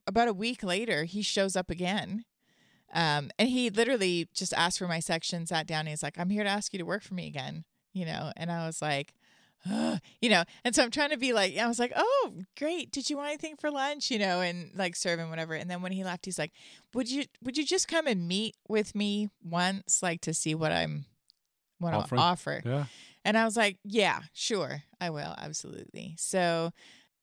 about 0.08 0.28
a 0.28 0.34
week 0.34 0.64
later, 0.64 1.06
he 1.06 1.22
shows 1.22 1.56
up 1.56 1.70
again. 1.70 2.24
Um, 2.94 3.32
and 3.40 3.50
he 3.50 3.70
literally 3.70 4.28
just 4.34 4.54
asked 4.54 4.80
for 4.80 4.88
my 4.88 5.00
section, 5.00 5.46
sat 5.46 5.66
down, 5.66 5.82
and 5.82 5.90
he's 5.90 6.04
like, 6.04 6.20
I'm 6.20 6.30
here 6.30 6.44
to 6.44 6.50
ask 6.50 6.74
you 6.74 6.80
to 6.80 6.86
work 6.86 7.04
for 7.04 7.14
me 7.14 7.26
again, 7.28 7.64
you 7.94 8.06
know? 8.06 8.32
And 8.36 8.52
I 8.52 8.66
was 8.66 8.82
like, 8.82 9.14
you 10.22 10.30
know, 10.30 10.44
and 10.64 10.74
so 10.76 10.84
I'm 10.84 10.92
trying 10.92 11.12
to 11.12 11.18
be 11.18 11.34
like, 11.34 11.58
I 11.58 11.68
was 11.68 11.80
like, 11.80 11.94
oh, 11.96 12.34
great. 12.58 12.92
Did 12.92 13.10
you 13.10 13.18
want 13.18 13.30
anything 13.30 13.56
for 13.56 13.70
lunch? 13.70 14.10
You 14.10 14.20
know, 14.20 14.42
and 14.42 14.72
like 14.76 14.96
serve 14.96 15.20
him 15.20 15.30
whatever. 15.30 15.54
And 15.54 15.70
then 15.70 15.82
when 15.82 15.92
he 15.92 16.04
left, 16.04 16.26
he's 16.26 16.40
like, 16.40 16.52
would 16.94 17.10
you 17.10 17.26
would 17.44 17.58
you 17.58 17.66
just 17.66 17.88
come 17.88 18.08
and 18.08 18.28
meet 18.28 18.56
with 18.68 18.96
me 18.96 19.30
once, 19.44 20.02
like 20.02 20.22
to 20.22 20.34
see 20.34 20.56
what 20.56 20.72
I'm 20.72 21.06
what 21.80 21.94
Offering? 21.94 22.22
I'll 22.22 22.28
offer? 22.32 22.62
Yeah. 22.64 22.86
And 23.24 23.38
I 23.38 23.46
was 23.46 23.56
like, 23.56 23.78
yeah, 23.84 24.22
sure, 24.34 24.84
I 25.00 25.10
will, 25.10 25.36
absolutely. 25.38 26.16
So 26.18 26.72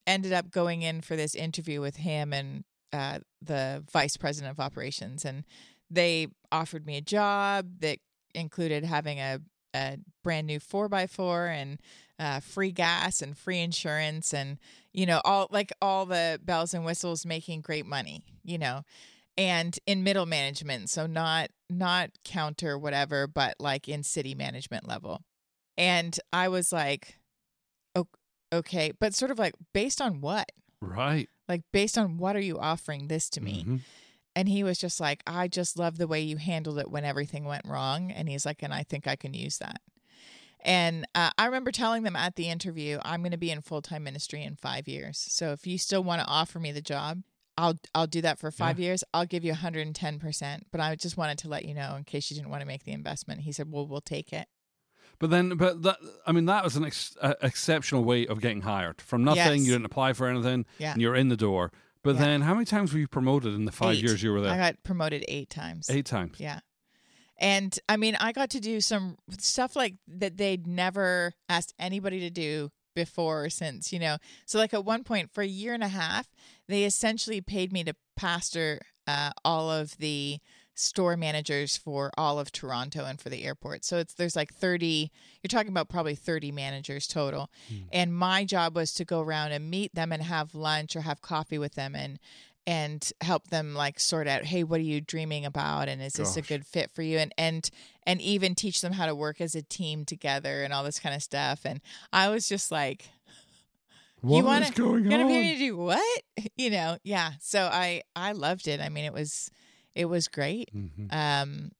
ended 0.07 0.33
up 0.33 0.51
going 0.51 0.83
in 0.83 1.01
for 1.01 1.17
this 1.17 1.35
interview 1.35 1.81
with 1.81 1.97
him 1.97 2.33
and 2.33 2.65
uh, 2.93 3.19
the 3.43 3.85
vice 3.91 4.17
president 4.17 4.53
of 4.53 4.61
operations, 4.61 5.25
and 5.25 5.45
they 5.91 6.29
offered 6.53 6.87
me 6.87 6.97
a 6.97 7.03
job 7.03 7.81
that 7.81 7.99
included 8.35 8.85
having 8.85 9.19
a, 9.19 9.41
a 9.79 9.99
brand 10.25 10.47
new 10.47 10.59
four 10.61 10.89
by 10.89 11.07
four 11.07 11.47
and 11.47 11.79
uh, 12.19 12.41
free 12.41 12.73
gas 12.73 13.23
and 13.23 13.37
free 13.37 13.61
insurance 13.61 14.35
and 14.35 14.59
you 14.93 15.07
know 15.07 15.21
all 15.25 15.47
like 15.51 15.73
all 15.81 16.05
the 16.07 16.41
bells 16.43 16.75
and 16.75 16.85
whistles, 16.85 17.25
making 17.25 17.61
great 17.61 17.87
money, 17.87 18.23
you 18.45 18.59
know, 18.59 18.83
and 19.37 19.79
in 19.87 20.03
middle 20.03 20.27
management, 20.27 20.91
so 20.91 21.07
not 21.07 21.51
not 21.71 22.11
counter 22.25 22.77
whatever, 22.79 23.27
but 23.27 23.55
like 23.61 23.89
in 23.89 24.03
city 24.03 24.35
management 24.35 24.89
level. 24.89 25.23
And 25.77 26.19
I 26.33 26.49
was 26.49 26.73
like, 26.73 27.21
"O- 27.95 28.09
okay, 28.53 28.93
but 28.99 29.15
sort 29.15 29.31
of 29.31 29.39
like 29.39 29.55
based 29.73 30.01
on 30.01 30.21
what? 30.21 30.51
Right. 30.81 31.29
Like 31.49 31.63
based 31.73 31.97
on 31.97 32.19
what 32.19 32.35
are 32.37 32.41
you 32.41 32.59
offering 32.59 33.09
this 33.09 33.31
to 33.31 33.41
me? 33.41 33.65
Mhm. 33.67 33.81
And 34.39 34.49
he 34.49 34.63
was 34.63 34.79
just 34.79 35.01
like, 35.01 35.25
I 35.27 35.49
just 35.49 35.77
love 35.77 35.99
the 35.99 36.07
way 36.07 36.21
you 36.21 36.37
handled 36.37 36.79
it 36.79 36.89
when 36.93 37.05
everything 37.05 37.45
went 37.45 37.65
wrong. 37.67 38.13
And 38.13 38.29
he's 38.29 38.47
like, 38.47 38.63
and 38.63 38.73
I 38.73 38.85
think 38.85 39.09
I 39.09 39.17
can 39.17 39.35
use 39.35 39.59
that. 39.59 39.81
And 40.61 41.09
uh, 41.17 41.31
I 41.37 41.47
remember 41.47 41.73
telling 41.73 42.05
them 42.05 42.15
at 42.15 42.37
the 42.37 42.49
interview, 42.49 43.01
I'm 43.03 43.23
going 43.23 43.33
to 43.33 43.37
be 43.37 43.51
in 43.51 43.63
full 43.63 43.83
time 43.83 44.05
ministry 44.05 44.45
in 44.45 44.55
five 44.55 44.87
years. 44.87 45.19
So 45.19 45.51
if 45.51 45.67
you 45.67 45.77
still 45.77 46.05
want 46.05 46.23
to 46.23 46.29
offer 46.29 46.61
me 46.61 46.71
the 46.71 46.81
job, 46.81 47.23
I'll 47.57 47.81
I'll 47.97 48.07
do 48.07 48.21
that 48.21 48.39
for 48.39 48.53
five 48.53 48.79
years. 48.79 49.03
I'll 49.13 49.27
give 49.27 49.45
you 49.45 49.51
110 49.51 50.21
percent. 50.21 50.67
But 50.71 50.81
I 50.81 50.95
just 50.95 51.17
wanted 51.17 51.39
to 51.39 51.49
let 51.49 51.65
you 51.65 51.75
know 51.75 51.97
in 51.97 52.05
case 52.05 52.31
you 52.31 52.37
didn't 52.37 52.51
want 52.51 52.61
to 52.61 52.67
make 52.69 52.85
the 52.85 52.93
investment. 52.93 53.41
He 53.41 53.51
said, 53.51 53.73
Well, 53.73 53.89
we'll 53.89 54.01
take 54.01 54.33
it. 54.33 54.47
But 55.19 55.31
then, 55.31 55.57
but 55.57 55.83
that, 55.83 55.97
I 56.29 56.31
mean, 56.31 56.45
that 56.47 56.63
was 56.63 56.77
an 56.77 56.85
ex- 56.85 57.17
uh, 57.21 57.35
exceptional 57.43 58.05
way 58.05 58.25
of 58.25 58.41
getting 58.41 58.61
hired. 58.61 59.01
From 59.01 59.25
nothing, 59.25 59.59
Yes. 59.59 59.67
you 59.67 59.73
didn't 59.73 59.87
apply 59.87 60.13
for 60.13 60.29
anything, 60.29 60.65
Yeah. 60.79 60.93
and 60.93 61.03
you're 61.03 61.17
in 61.17 61.29
the 61.29 61.37
door. 61.37 61.73
But 62.03 62.15
Yeah. 62.15 62.21
then, 62.23 62.41
how 62.43 62.55
many 62.55 62.65
times 62.65 62.93
were 62.93 62.99
you 62.99 63.09
promoted 63.09 63.55
in 63.55 63.65
the 63.65 63.73
five 63.73 63.97
Eight. 63.97 64.03
years 64.05 64.23
you 64.23 64.33
were 64.33 64.41
there? 64.41 64.53
I 64.53 64.57
got 64.57 64.83
promoted 64.83 65.25
eight 65.29 65.51
times. 65.51 65.91
Eight 65.91 66.07
times. 66.07 66.39
Yeah. 66.39 66.61
And 67.41 67.79
I 67.89 67.97
mean, 67.97 68.17
I 68.17 68.33
got 68.33 68.51
to 68.51 68.61
do 68.61 68.81
some 68.81 69.17
stuff 69.39 69.77
like 69.77 69.95
that 70.09 70.37
they'd 70.37 70.67
never 70.67 71.35
asked 71.49 71.73
anybody 71.79 72.21
to 72.21 72.31
do 72.31 72.71
before 72.97 73.45
or 73.45 73.51
since, 73.51 73.93
you 73.93 73.99
know. 74.01 74.17
So, 74.45 74.59
like 74.59 74.75
at 74.75 74.85
one 74.85 75.05
point 75.05 75.31
for 75.33 75.43
a 75.43 75.47
year 75.47 75.73
and 75.75 75.85
a 75.85 75.89
half, 75.89 76.29
they 76.67 76.85
essentially 76.85 77.41
paid 77.41 77.73
me 77.73 77.85
to 77.85 77.95
pastor 78.17 78.81
uh, 79.07 79.31
all 79.45 79.71
of 79.71 79.97
the 79.99 80.39
store 80.79 81.17
managers 81.17 81.77
for 81.77 82.11
all 82.17 82.39
of 82.39 82.53
Toronto 82.53 83.05
and 83.05 83.21
for 83.21 83.29
the 83.31 83.45
airport. 83.45 83.85
So 83.85 83.99
it's 83.99 84.15
there's 84.15 84.37
like 84.37 84.55
30 84.55 85.11
you're 85.43 85.49
talking 85.49 85.71
about 85.73 85.89
probably 85.89 86.15
30 86.15 86.53
managers 86.53 87.07
total. 87.09 87.51
Hmm. 87.69 87.77
And 87.93 88.15
my 88.15 88.45
job 88.45 88.77
was 88.77 88.95
to 88.95 89.05
go 89.05 89.21
around 89.21 89.53
and 89.53 89.71
meet 89.71 89.95
them 89.95 90.13
and 90.13 90.23
have 90.23 90.55
lunch 90.55 90.95
or 90.95 91.01
have 91.01 91.21
coffee 91.21 91.59
with 91.59 91.75
them 91.75 91.95
and 91.97 92.19
and 92.67 93.13
help 93.23 93.49
them 93.49 93.75
like 93.75 93.99
sort 93.99 94.29
out 94.29 94.45
hey 94.45 94.63
what 94.63 94.79
are 94.79 94.85
you 94.85 95.01
dreaming 95.01 95.45
about? 95.45 95.89
And 95.89 96.01
is 96.01 96.13
this 96.13 96.37
a 96.37 96.43
good 96.43 96.65
fit 96.65 96.91
for 96.93 97.03
you? 97.03 97.19
And 97.19 97.35
and 97.37 97.69
and 98.05 98.21
even 98.21 98.55
teach 98.55 98.81
them 98.81 98.93
how 98.93 99.07
to 99.07 99.15
work 99.15 99.41
as 99.41 99.55
a 99.55 99.63
team 99.63 100.05
together 100.05 100.63
and 100.63 100.73
all 100.73 100.85
this 100.85 101.01
kind 101.01 101.15
of 101.15 101.23
stuff. 101.23 101.63
And 101.65 101.81
i 102.13 102.29
was 102.29 102.49
just 102.49 102.71
like 102.71 103.09
What 104.21 104.37
you 104.39 104.45
want 104.45 104.65
is 104.65 104.71
going 104.71 105.09
gonna 105.09 105.25
on? 105.25 105.29
me 105.29 105.55
to 105.55 105.59
do 105.59 105.77
what? 105.77 106.23
You 106.57 106.71
know? 106.71 106.99
Yeah. 107.03 107.33
So 107.41 107.69
i 107.73 108.03
i 108.15 108.31
loved 108.33 108.69
it. 108.69 108.81
I 108.81 108.91
mean 108.91 109.05
it 109.05 109.13
was 109.13 109.51
it 109.95 110.07
was 110.07 110.29
great 110.29 110.69
Mhm. 110.75 111.13
um 111.13 111.71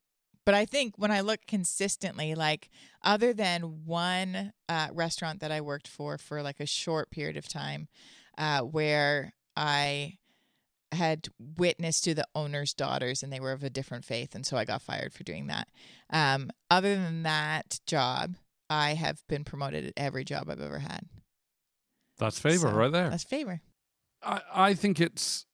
but 0.45 0.55
i 0.55 0.65
think 0.65 0.95
when 0.97 1.11
i 1.11 1.21
look 1.21 1.41
consistently 1.47 2.35
like 2.35 2.71
other 3.03 3.33
than 3.33 3.85
one 3.85 4.53
uh, 4.69 4.89
restaurant 4.93 5.41
that 5.41 5.53
i 5.53 5.61
worked 5.61 5.89
for 5.89 6.19
for 6.19 6.43
like 6.43 6.61
a 6.61 6.67
short 6.67 7.11
period 7.11 7.37
of 7.37 7.47
time 7.49 7.89
uh, 8.39 8.61
where 8.61 9.33
i 9.57 10.17
had 10.93 11.29
witnessed 11.59 12.03
to 12.05 12.15
the 12.15 12.27
owner's 12.35 12.73
daughters 12.73 13.23
and 13.23 13.31
they 13.31 13.41
were 13.41 13.53
of 13.53 13.63
a 13.63 13.69
different 13.71 14.05
faith 14.07 14.35
and 14.35 14.47
so 14.47 14.57
i 14.57 14.65
got 14.65 14.81
fired 14.81 15.13
for 15.13 15.23
doing 15.23 15.47
that 15.49 15.69
um, 16.11 16.51
other 16.71 16.95
than 16.95 17.23
that 17.25 17.79
job 17.87 18.37
i 18.71 18.95
have 18.95 19.23
been 19.29 19.45
promoted 19.45 19.85
at 19.85 19.93
every 19.99 20.25
job 20.25 20.49
i've 20.49 20.61
ever 20.63 20.79
had 20.79 21.03
That's 22.19 22.39
favor 22.41 22.69
So, 22.71 22.73
right 22.75 22.91
there. 22.93 23.11
that's 23.11 23.25
favor 23.25 23.61
I, 24.23 24.41
I 24.53 24.75
think 24.75 24.99
it's. 25.01 25.47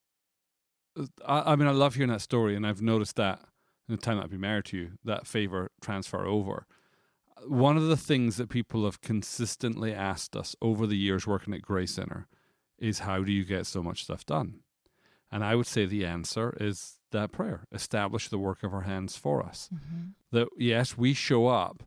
I, 1.26 1.52
I 1.52 1.56
mean, 1.56 1.68
I 1.68 1.72
love 1.72 1.94
hearing 1.94 2.10
that 2.10 2.20
story, 2.20 2.54
and 2.56 2.66
I've 2.66 2.82
noticed 2.82 3.16
that 3.16 3.40
in 3.88 3.94
the 3.96 4.00
time 4.00 4.16
that 4.16 4.24
I've 4.24 4.30
been 4.30 4.40
married 4.40 4.66
to 4.66 4.76
you, 4.78 4.90
that 5.04 5.26
favor 5.26 5.70
transfer 5.82 6.24
over. 6.24 6.66
One 7.46 7.76
of 7.76 7.88
the 7.88 7.96
things 7.96 8.36
that 8.36 8.48
people 8.48 8.84
have 8.86 9.00
consistently 9.00 9.92
asked 9.92 10.34
us 10.36 10.56
over 10.62 10.86
the 10.86 10.96
years 10.96 11.26
working 11.26 11.52
at 11.52 11.62
Grace 11.62 11.92
Center 11.92 12.26
is 12.78 13.00
how 13.00 13.22
do 13.22 13.32
you 13.32 13.44
get 13.44 13.66
so 13.66 13.82
much 13.82 14.04
stuff 14.04 14.24
done? 14.24 14.60
And 15.30 15.44
I 15.44 15.54
would 15.54 15.66
say 15.66 15.84
the 15.84 16.06
answer 16.06 16.56
is 16.60 16.98
that 17.10 17.32
prayer 17.32 17.66
establish 17.72 18.28
the 18.28 18.38
work 18.38 18.62
of 18.62 18.72
our 18.72 18.82
hands 18.82 19.16
for 19.16 19.42
us. 19.44 19.68
Mm-hmm. 19.74 20.02
That, 20.30 20.48
yes, 20.56 20.96
we 20.96 21.12
show 21.12 21.48
up, 21.48 21.82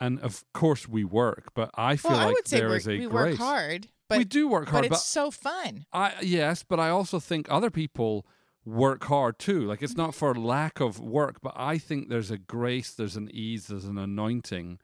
and 0.00 0.18
of 0.20 0.44
course 0.54 0.88
we 0.88 1.04
work, 1.04 1.50
but 1.54 1.70
I 1.74 1.96
feel 1.96 2.10
well 2.12 2.18
like 2.20 2.28
i 2.28 2.32
would 2.32 2.48
say 2.48 2.58
there 2.58 2.68
we're- 2.70 2.82
a 2.84 2.98
we 3.00 3.06
grace. 3.06 3.12
work 3.12 3.38
hard 3.38 3.88
but 4.10 4.18
we 4.18 4.24
do 4.24 4.46
work 4.48 4.68
hard, 4.68 4.88
but 4.90 4.96
it's 4.96 5.06
so 5.06 5.30
fun 5.30 5.86
I 5.92 6.14
yes, 6.20 6.62
but 6.62 6.78
I 6.78 6.90
also 6.90 7.18
think 7.18 7.46
other 7.50 7.70
people 7.70 8.26
work 8.64 9.04
hard 9.04 9.38
too. 9.38 9.62
Like 9.62 9.82
it's 9.82 9.96
not 9.96 10.14
for 10.14 10.34
lack 10.34 10.80
of 10.80 11.00
work, 11.00 11.40
but 11.42 11.54
I 11.56 11.78
think 11.78 12.08
there's 12.08 12.30
a 12.30 12.38
grace, 12.38 12.92
there's 12.92 13.16
an 13.16 13.30
ease, 13.32 13.68
there's 13.68 13.86
an 13.86 13.96
anointing 13.98 14.78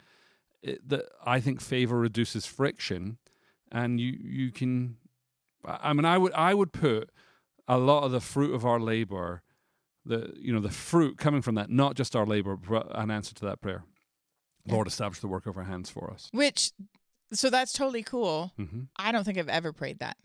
it, 0.63 0.89
that 0.89 1.05
I 1.25 1.41
think 1.41 1.61
favor 1.61 1.99
reduces 1.99 2.47
friction, 2.47 3.19
and 3.71 4.01
you 4.01 4.17
you 4.21 4.51
can. 4.51 4.97
I 5.65 5.91
I 5.91 5.93
mean, 5.93 6.05
I 6.05 6.19
would 6.19 6.33
I 6.33 6.55
would 6.55 6.73
put 6.73 7.11
a 7.69 7.79
lot 7.79 8.05
of 8.05 8.13
the 8.13 8.21
fruit 8.21 8.55
of 8.55 8.65
our 8.65 8.81
labor, 8.81 9.43
the 10.05 10.33
you 10.37 10.53
know 10.53 10.61
the 10.61 10.71
fruit 10.71 11.19
coming 11.19 11.43
from 11.43 11.55
that, 11.57 11.71
not 11.71 11.95
just 11.95 12.17
our 12.17 12.27
labor, 12.27 12.57
but 12.57 12.87
an 12.97 13.11
answer 13.11 13.35
to 13.35 13.45
that 13.47 13.61
prayer. 13.61 13.85
Lord, 14.69 14.89
establish 14.89 15.21
the 15.21 15.29
work 15.29 15.47
of 15.47 15.57
our 15.57 15.65
hands 15.65 15.91
for 15.91 16.11
us. 16.11 16.29
which 16.33 16.73
So 17.33 17.51
that's 17.51 17.73
totally 17.73 18.03
cool. 18.03 18.53
Mm-hmm. 18.59 18.83
I 18.97 19.13
don't 19.13 19.25
think 19.25 19.39
I've 19.39 19.49
ever 19.49 19.73
prayed 19.73 19.99
that. 20.01 20.17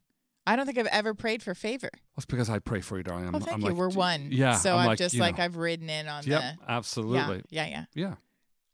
I 0.46 0.56
don't 0.56 0.66
think 0.66 0.78
I've 0.78 0.88
ever 0.88 1.14
prayed 1.14 1.44
for 1.44 1.54
favor. 1.54 1.90
That's 2.16 2.26
because 2.26 2.50
I 2.50 2.60
pray 2.60 2.82
for 2.82 2.98
you, 2.98 3.04
darling. 3.04 3.28
I'm, 3.28 3.36
oh, 3.36 3.40
thank 3.40 3.54
I'm 3.54 3.62
you. 3.62 3.68
like, 3.68 3.76
We're 3.76 3.90
one. 3.90 4.30
Yeah. 4.32 4.54
So 4.56 4.74
I'm 4.74 4.80
I'm, 4.82 4.86
like, 4.88 4.98
just 4.98 5.16
like 5.18 5.38
know. 5.38 5.44
I've 5.44 5.56
ridden 5.56 5.90
in 5.90 6.08
on 6.08 6.24
Yep, 6.26 6.42
the. 6.42 6.72
absolutely. 6.72 7.44
Yeah, 7.50 7.66
yeah, 7.68 7.86
Yeah. 7.94 8.08
yeah. 8.08 8.16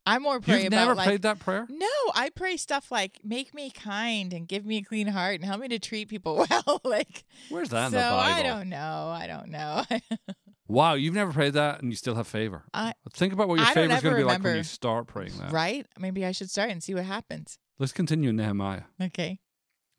I 0.06 0.20
more 0.20 0.40
pray 0.40 0.60
You've 0.64 0.68
about 0.68 0.78
never 0.86 0.96
like, 0.96 1.08
prayed 1.08 1.22
that 1.24 1.40
prayer? 1.40 1.68
No, 1.70 1.86
I 2.16 2.30
pray 2.34 2.56
stuff 2.56 2.90
like 2.94 3.20
make 3.26 3.54
me 3.54 3.70
kind 3.72 4.32
and 4.32 4.48
give 4.48 4.66
me 4.66 4.78
a 4.78 4.82
clean 4.82 5.08
heart 5.08 5.36
and 5.36 5.44
help 5.44 5.60
me 5.60 5.68
to 5.68 5.80
treat 5.80 6.08
people 6.08 6.46
well. 6.50 6.82
like 6.86 7.26
Where's 7.50 7.68
that 7.70 7.92
so 7.92 7.98
in 7.98 8.04
the 8.04 8.10
Bible? 8.10 8.20
I 8.20 8.44
don't 8.44 8.70
know. 8.70 8.78
I 9.14 9.28
don't 9.28 9.50
know. 9.50 9.84
Wow, 10.70 10.96
you've 10.96 11.14
never 11.14 11.32
prayed 11.32 11.54
that 11.54 11.82
and 11.82 11.92
you 11.94 11.96
still 11.96 12.16
have 12.16 12.28
favor. 12.28 12.64
I 12.74 12.94
Think 13.14 13.32
about 13.32 13.48
what 13.48 13.56
your 13.58 13.66
favor 13.68 13.88
don't 13.88 14.04
going 14.04 14.16
to 14.16 14.20
be 14.20 14.24
like 14.26 14.44
when 14.44 14.58
you 14.58 14.64
start 14.64 15.08
praying 15.08 15.32
that. 15.40 15.54
right? 15.54 15.88
Maybe 15.98 16.26
I 16.26 16.34
should 16.34 16.50
start 16.50 16.72
and 16.72 16.84
see 16.84 16.94
what 16.94 17.06
happens. 17.06 17.58
Let's 17.80 17.92
continue 17.94 18.30
in 18.30 18.36
Nehemiah. 18.38 18.84
Okay. 19.02 19.40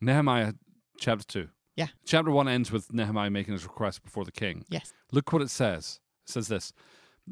Nehemiah 0.01 0.53
chapter 0.99 1.25
2. 1.25 1.49
Yeah. 1.75 1.87
Chapter 2.05 2.31
1 2.31 2.47
ends 2.47 2.71
with 2.71 2.91
Nehemiah 2.93 3.29
making 3.29 3.53
his 3.53 3.63
request 3.63 4.03
before 4.03 4.25
the 4.25 4.31
king. 4.31 4.65
Yes. 4.69 4.93
Look 5.11 5.31
what 5.31 5.41
it 5.41 5.49
says. 5.49 5.99
It 6.27 6.31
says 6.33 6.47
this 6.49 6.73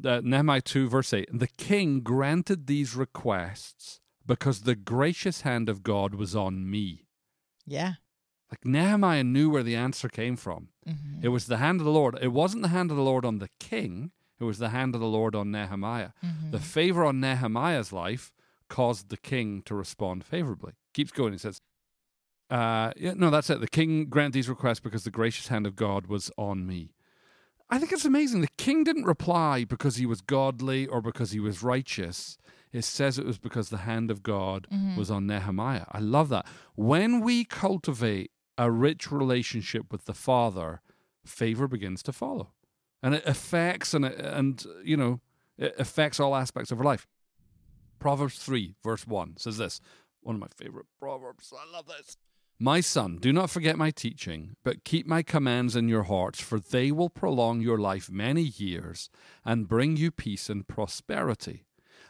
uh, 0.04 0.20
Nehemiah 0.24 0.62
2, 0.62 0.88
verse 0.88 1.12
8 1.12 1.28
The 1.32 1.48
king 1.48 2.00
granted 2.00 2.66
these 2.66 2.94
requests 2.96 4.00
because 4.26 4.62
the 4.62 4.74
gracious 4.76 5.42
hand 5.42 5.68
of 5.68 5.82
God 5.82 6.14
was 6.14 6.34
on 6.34 6.70
me. 6.70 7.04
Yeah. 7.66 7.94
Like 8.50 8.64
Nehemiah 8.64 9.24
knew 9.24 9.50
where 9.50 9.62
the 9.62 9.76
answer 9.76 10.08
came 10.08 10.36
from. 10.36 10.68
Mhm. 10.88 11.22
It 11.22 11.28
was 11.28 11.46
the 11.46 11.58
hand 11.58 11.80
of 11.80 11.84
the 11.84 11.92
Lord. 11.92 12.16
It 12.22 12.32
wasn't 12.32 12.62
the 12.62 12.68
hand 12.68 12.90
of 12.90 12.96
the 12.96 13.02
Lord 13.02 13.26
on 13.26 13.38
the 13.38 13.50
king, 13.60 14.12
it 14.40 14.44
was 14.44 14.58
the 14.58 14.70
hand 14.70 14.94
of 14.94 15.00
the 15.02 15.06
Lord 15.06 15.34
on 15.34 15.50
Nehemiah. 15.50 16.10
Mhm. 16.24 16.52
The 16.52 16.60
favor 16.60 17.04
on 17.04 17.20
Nehemiah's 17.20 17.92
life 17.92 18.32
caused 18.68 19.08
the 19.08 19.16
king 19.16 19.62
to 19.62 19.74
respond 19.74 20.24
favorably. 20.24 20.72
Keeps 20.94 21.12
going. 21.12 21.32
He 21.32 21.38
says, 21.38 21.60
uh, 22.50 22.92
yeah, 22.96 23.14
no, 23.14 23.30
that's 23.30 23.50
it. 23.50 23.60
The 23.60 23.68
king 23.68 24.06
granted 24.06 24.32
these 24.32 24.48
requests 24.48 24.80
because 24.80 25.04
the 25.04 25.10
gracious 25.10 25.48
hand 25.48 25.66
of 25.66 25.76
God 25.76 26.06
was 26.06 26.30
on 26.38 26.66
me. 26.66 26.94
I 27.70 27.78
think 27.78 27.92
it's 27.92 28.06
amazing. 28.06 28.40
The 28.40 28.48
king 28.56 28.82
didn't 28.84 29.04
reply 29.04 29.64
because 29.64 29.96
he 29.96 30.06
was 30.06 30.22
godly 30.22 30.86
or 30.86 31.02
because 31.02 31.32
he 31.32 31.40
was 31.40 31.62
righteous. 31.62 32.38
It 32.72 32.84
says 32.84 33.18
it 33.18 33.26
was 33.26 33.38
because 33.38 33.68
the 33.68 33.78
hand 33.78 34.10
of 34.10 34.22
God 34.22 34.66
was 34.96 35.10
on 35.10 35.26
Nehemiah. 35.26 35.84
I 35.92 35.98
love 36.00 36.30
that. 36.30 36.46
When 36.74 37.20
we 37.20 37.44
cultivate 37.44 38.30
a 38.56 38.70
rich 38.70 39.12
relationship 39.12 39.92
with 39.92 40.06
the 40.06 40.14
Father, 40.14 40.80
favor 41.24 41.68
begins 41.68 42.02
to 42.04 42.12
follow. 42.12 42.52
And 43.02 43.14
it 43.14 43.24
affects 43.26 43.94
and, 43.94 44.04
it, 44.04 44.18
and 44.18 44.64
you 44.82 44.96
know, 44.96 45.20
it 45.58 45.74
affects 45.78 46.18
all 46.18 46.34
aspects 46.34 46.70
of 46.70 46.78
our 46.78 46.84
life. 46.84 47.06
Proverbs 47.98 48.38
3, 48.38 48.74
verse 48.82 49.06
1 49.06 49.36
says 49.38 49.58
this 49.58 49.80
one 50.22 50.34
of 50.34 50.40
my 50.40 50.48
favorite 50.56 50.86
proverbs. 50.98 51.52
I 51.56 51.70
love 51.72 51.86
this. 51.86 52.16
My 52.60 52.80
son, 52.80 53.18
do 53.20 53.32
not 53.32 53.50
forget 53.50 53.78
my 53.78 53.92
teaching, 53.92 54.56
but 54.64 54.82
keep 54.82 55.06
my 55.06 55.22
commands 55.22 55.76
in 55.76 55.88
your 55.88 56.02
hearts, 56.02 56.40
for 56.40 56.58
they 56.58 56.90
will 56.90 57.08
prolong 57.08 57.60
your 57.60 57.78
life 57.78 58.10
many 58.10 58.42
years 58.42 59.10
and 59.44 59.68
bring 59.68 59.96
you 59.96 60.10
peace 60.10 60.50
and 60.50 60.66
prosperity. 60.66 61.66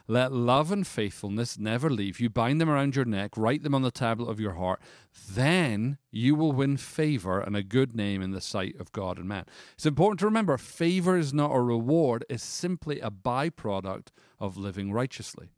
Let 0.07 0.31
love 0.31 0.71
and 0.71 0.87
faithfulness 0.87 1.59
never 1.59 1.87
leave 1.87 2.19
you. 2.19 2.31
Bind 2.31 2.59
them 2.59 2.69
around 2.69 2.95
your 2.95 3.05
neck, 3.05 3.37
write 3.37 3.61
them 3.61 3.75
on 3.75 3.83
the 3.83 3.91
tablet 3.91 4.27
of 4.27 4.39
your 4.39 4.55
heart. 4.55 4.81
Then 5.29 5.99
you 6.09 6.33
will 6.33 6.51
win 6.51 6.77
favor 6.77 7.39
and 7.39 7.55
a 7.55 7.61
good 7.61 7.95
name 7.95 8.23
in 8.23 8.31
the 8.31 8.41
sight 8.41 8.75
of 8.79 8.91
God 8.91 9.19
and 9.19 9.27
man. 9.27 9.45
It's 9.75 9.85
important 9.85 10.19
to 10.21 10.25
remember 10.25 10.57
favor 10.57 11.15
is 11.15 11.31
not 11.31 11.51
a 11.51 11.61
reward, 11.61 12.25
it's 12.27 12.43
simply 12.43 12.99
a 12.99 13.11
byproduct 13.11 14.07
of 14.39 14.57
living 14.57 14.91
righteously. 14.91 15.51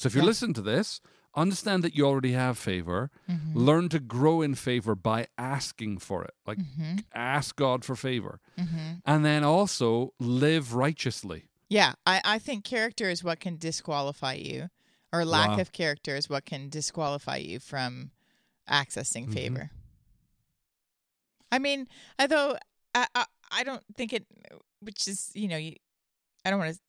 So 0.00 0.06
if 0.06 0.14
you're 0.14 0.22
Yeah. 0.24 0.28
listening 0.28 0.54
to 0.54 0.62
this, 0.62 1.02
understand 1.34 1.84
that 1.84 1.94
you 1.94 2.06
already 2.06 2.32
have 2.32 2.56
favor. 2.56 3.10
Mm-hmm. 3.28 3.58
Learn 3.58 3.88
to 3.90 4.00
grow 4.00 4.40
in 4.40 4.54
favor 4.54 4.94
by 4.94 5.26
asking 5.36 5.98
for 5.98 6.24
it. 6.24 6.32
Like 6.46 6.56
Mm-hmm. 6.56 6.96
ask 7.14 7.54
God 7.54 7.84
for 7.84 7.94
favor. 7.96 8.40
And 9.04 9.24
then 9.26 9.44
also 9.44 10.14
live 10.18 10.72
righteously. 10.72 11.50
Yeah, 11.68 11.92
I, 12.06 12.22
I 12.24 12.38
think 12.38 12.64
character 12.64 13.10
is 13.10 13.22
what 13.22 13.40
can 13.40 13.58
disqualify 13.58 14.34
you, 14.34 14.70
or 15.12 15.26
lack 15.26 15.50
Wow. 15.50 15.60
of 15.60 15.70
character 15.72 16.16
is 16.16 16.30
what 16.30 16.46
can 16.46 16.70
disqualify 16.70 17.36
you 17.36 17.60
from 17.60 18.10
accessing 18.66 19.26
Mhm. 19.28 19.34
favor. 19.34 19.70
I 21.52 21.58
mean, 21.58 21.88
although 22.18 22.56
I, 22.94 23.06
I, 23.14 23.24
I 23.52 23.64
don't 23.64 23.82
think 23.96 24.12
it, 24.14 24.24
which 24.80 25.06
is 25.08 25.30
you 25.34 25.46
know, 25.48 25.58
you, 25.58 25.74
I 26.44 26.50
don't 26.50 26.58
want 26.58 26.74
to. 26.74 26.80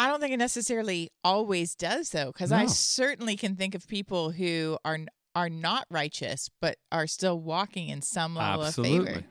I 0.00 0.08
don't 0.08 0.20
think 0.20 0.32
it 0.32 0.38
necessarily 0.38 1.10
always 1.22 1.74
does 1.74 2.10
though, 2.10 2.26
because 2.32 2.52
I 2.52 2.66
certainly 2.66 3.36
can 3.36 3.56
think 3.56 3.74
of 3.74 3.86
people 3.86 4.30
who 4.30 4.78
are 4.84 4.98
are 5.36 5.48
not 5.50 5.86
righteous 5.90 6.50
but 6.60 6.76
are 6.90 7.06
still 7.06 7.38
walking 7.38 7.88
in 7.88 8.02
some 8.02 8.34
level 8.34 8.64
of 8.64 8.74
favor. 8.74 9.24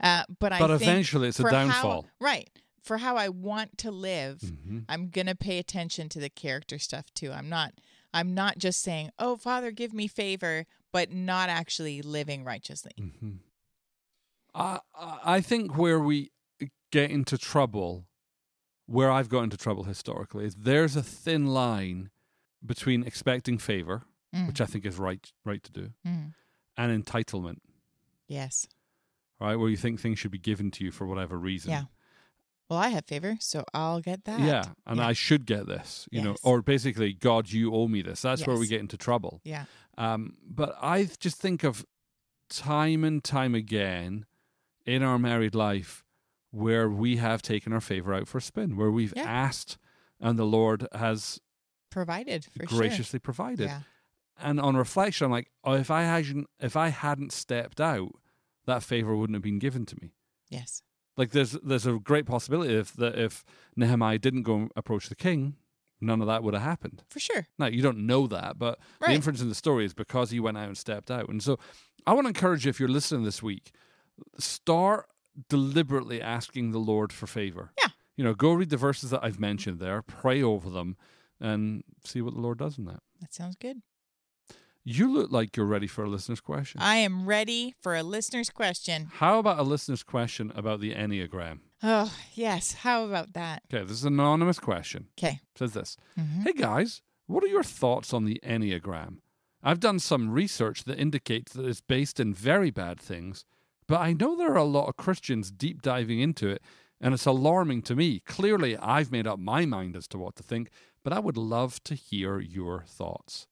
Uh, 0.00 0.24
but 0.40 0.52
I 0.52 0.58
But 0.58 0.68
think 0.78 0.82
eventually 0.82 1.28
it's 1.28 1.38
a 1.38 1.42
for 1.42 1.50
how- 1.50 1.66
downfall. 1.66 2.06
right. 2.20 2.48
For 2.82 2.98
how 2.98 3.16
I 3.16 3.28
want 3.28 3.78
to 3.78 3.90
live, 3.92 4.40
Mhm. 4.40 4.84
I'm 4.88 5.10
gonna 5.10 5.34
pay 5.36 5.58
attention 5.58 6.08
to 6.10 6.18
the 6.20 6.30
character 6.30 6.78
stuff 6.78 7.06
too. 7.14 7.32
I'm 7.32 7.48
not 7.48 7.74
I'm 8.14 8.34
not 8.34 8.58
just 8.58 8.80
saying, 8.82 9.10
"Oh, 9.18 9.36
Father, 9.36 9.70
give 9.70 9.92
me 9.94 10.06
favor," 10.06 10.66
but 10.92 11.10
not 11.10 11.48
actually 11.48 12.02
living 12.02 12.44
righteously. 12.44 12.92
Mhm. 12.98 13.38
I 14.54 14.80
I 14.94 15.18
I 15.36 15.40
think 15.40 15.76
where 15.76 16.00
we 16.00 16.30
get 16.90 17.10
into 17.10 17.38
trouble, 17.38 18.06
where 18.86 19.10
I've 19.10 19.28
got 19.28 19.42
into 19.44 19.56
trouble 19.56 19.84
historically, 19.84 20.44
is 20.44 20.54
there's 20.54 20.96
a 20.96 21.02
thin 21.02 21.46
line 21.46 22.10
between 22.64 23.04
expecting 23.04 23.58
favor, 23.58 24.02
Mm. 24.34 24.46
which 24.46 24.60
I 24.60 24.66
think 24.66 24.86
is 24.86 24.98
right 24.98 25.30
right 25.44 25.62
to 25.62 25.72
do, 25.72 25.92
Mm. 26.06 26.34
and 26.76 27.04
entitlement. 27.04 27.58
Yes. 28.28 28.66
Right, 29.40 29.56
where 29.56 29.68
you 29.68 29.76
think 29.76 30.00
things 30.00 30.18
should 30.18 30.30
be 30.30 30.38
given 30.38 30.70
to 30.72 30.84
you 30.84 30.90
for 30.92 31.06
whatever 31.06 31.36
reason. 31.38 31.70
Yeah. 31.72 31.84
Well, 32.70 32.78
I 32.78 32.88
have 32.88 33.04
favor, 33.04 33.36
so 33.40 33.64
I'll 33.74 34.00
get 34.00 34.24
that. 34.24 34.40
Yeah, 34.40 34.72
and 34.86 34.98
Yeah. 34.98 35.08
I 35.08 35.12
should 35.12 35.44
get 35.46 35.66
this, 35.66 36.08
you 36.10 36.22
know, 36.22 36.36
or 36.42 36.62
basically, 36.62 37.12
God, 37.12 37.50
you 37.50 37.74
owe 37.74 37.88
me 37.88 38.00
this. 38.02 38.22
That's 38.22 38.46
where 38.46 38.56
we 38.56 38.66
get 38.68 38.80
into 38.80 38.96
trouble. 38.96 39.40
Yeah. 39.44 39.66
Um, 39.98 40.36
but 40.42 40.74
I 40.80 41.04
just 41.18 41.36
think 41.38 41.64
of 41.64 41.84
time 42.48 43.04
and 43.04 43.22
time 43.22 43.54
again 43.54 44.24
in 44.86 45.02
our 45.02 45.18
married 45.18 45.54
life 45.54 46.04
where 46.52 46.88
we 46.88 47.16
have 47.16 47.42
taken 47.42 47.72
our 47.72 47.80
favor 47.80 48.14
out 48.14 48.28
for 48.28 48.38
a 48.38 48.42
spin, 48.42 48.76
where 48.76 48.90
we've 48.90 49.12
Yeah. 49.16 49.24
asked 49.24 49.76
and 50.20 50.38
the 50.38 50.44
Lord 50.46 50.86
has 50.94 51.40
Provided 51.90 52.44
for 52.56 52.64
graciously 52.64 53.16
sure. 53.18 53.20
provided. 53.20 53.64
Yeah. 53.66 53.80
And 54.38 54.58
on 54.60 54.76
reflection, 54.76 55.24
I'm 55.26 55.30
like, 55.32 55.50
oh, 55.64 55.72
if 55.74 55.90
I 55.90 56.02
hadn't, 56.04 56.46
if 56.60 56.76
I 56.76 56.88
hadn't 56.88 57.32
stepped 57.32 57.80
out, 57.80 58.12
that 58.66 58.82
favor 58.82 59.14
wouldn't 59.16 59.34
have 59.34 59.42
been 59.42 59.58
given 59.58 59.84
to 59.86 59.96
me. 60.00 60.14
Yes. 60.48 60.82
Like 61.16 61.32
there's 61.32 61.52
there's 61.52 61.86
a 61.86 61.98
great 61.98 62.24
possibility 62.24 62.74
if 62.74 62.92
that 62.94 63.18
if 63.18 63.44
Nehemiah 63.76 64.18
didn't 64.18 64.44
go 64.44 64.54
and 64.54 64.72
approach 64.76 65.08
the 65.10 65.14
king, 65.14 65.56
none 66.00 66.20
of 66.22 66.26
that 66.28 66.42
would 66.42 66.54
have 66.54 66.62
happened. 66.62 67.02
For 67.08 67.20
sure. 67.20 67.46
Now 67.58 67.66
you 67.66 67.82
don't 67.82 68.06
know 68.06 68.26
that, 68.28 68.58
but 68.58 68.78
the 69.00 69.10
inference 69.12 69.40
in 69.42 69.48
the 69.50 69.54
story 69.54 69.84
is 69.84 69.92
because 69.92 70.30
he 70.30 70.40
went 70.40 70.56
out 70.56 70.68
and 70.68 70.78
stepped 70.78 71.10
out. 71.10 71.28
And 71.28 71.42
so 71.42 71.58
I 72.06 72.14
want 72.14 72.24
to 72.24 72.28
encourage 72.28 72.64
you 72.64 72.70
if 72.70 72.80
you're 72.80 72.88
listening 72.88 73.24
this 73.24 73.42
week, 73.42 73.72
start 74.38 75.06
deliberately 75.48 76.20
asking 76.20 76.72
the 76.72 76.78
Lord 76.78 77.12
for 77.12 77.26
favor. 77.26 77.72
Yeah. 77.82 77.90
You 78.16 78.24
know, 78.24 78.34
go 78.34 78.52
read 78.52 78.70
the 78.70 78.76
verses 78.76 79.10
that 79.10 79.24
I've 79.24 79.40
mentioned 79.40 79.78
there, 79.78 80.02
pray 80.02 80.42
over 80.42 80.68
them, 80.70 80.96
and 81.40 81.82
see 82.04 82.20
what 82.20 82.34
the 82.34 82.40
Lord 82.40 82.58
does 82.58 82.78
in 82.78 82.84
that. 82.84 83.00
That 83.20 83.32
sounds 83.32 83.56
good. 83.56 83.82
You 84.84 85.12
look 85.12 85.30
like 85.30 85.56
you're 85.56 85.66
ready 85.66 85.86
for 85.86 86.04
a 86.04 86.08
listener's 86.08 86.40
question. 86.40 86.80
I 86.82 86.96
am 86.96 87.24
ready 87.24 87.74
for 87.80 87.94
a 87.94 88.02
listener's 88.02 88.50
question. 88.50 89.08
How 89.14 89.38
about 89.38 89.58
a 89.60 89.62
listener's 89.62 90.02
question 90.02 90.52
about 90.56 90.80
the 90.80 90.92
Enneagram? 90.92 91.60
Oh, 91.84 92.12
yes. 92.34 92.72
How 92.74 93.04
about 93.04 93.32
that? 93.34 93.62
Okay, 93.72 93.82
this 93.84 93.98
is 93.98 94.04
an 94.04 94.14
anonymous 94.14 94.58
question. 94.58 95.06
Okay. 95.18 95.40
Says 95.56 95.72
this 95.72 95.96
Mhm. 96.18 96.42
Hey 96.42 96.52
guys, 96.52 97.00
what 97.26 97.44
are 97.44 97.48
your 97.48 97.62
thoughts 97.62 98.12
on 98.12 98.24
the 98.24 98.40
Enneagram? 98.44 99.18
I've 99.62 99.80
done 99.80 100.00
some 100.00 100.30
research 100.30 100.82
that 100.84 100.98
indicates 100.98 101.52
that 101.52 101.64
it's 101.64 101.80
based 101.80 102.18
in 102.18 102.34
very 102.34 102.70
bad 102.72 103.00
things, 103.00 103.44
but 103.92 104.00
I 104.00 104.14
know 104.14 104.34
there 104.34 104.52
are 104.52 104.56
a 104.56 104.64
lot 104.64 104.88
of 104.88 104.96
Christians 104.96 105.50
deep 105.50 105.82
diving 105.82 106.18
into 106.18 106.48
it, 106.48 106.62
and 106.98 107.12
it's 107.12 107.26
alarming 107.26 107.82
to 107.82 107.94
me. 107.94 108.20
Clearly, 108.20 108.74
I've 108.78 109.12
made 109.12 109.26
up 109.26 109.38
my 109.38 109.66
mind 109.66 109.96
as 109.96 110.08
to 110.08 110.18
what 110.18 110.34
to 110.36 110.42
think, 110.42 110.70
but 111.04 111.12
I 111.12 111.18
would 111.18 111.36
love 111.36 111.84
to 111.84 111.94
hear 111.94 112.40
your 112.40 112.84
thoughts. 112.88 113.46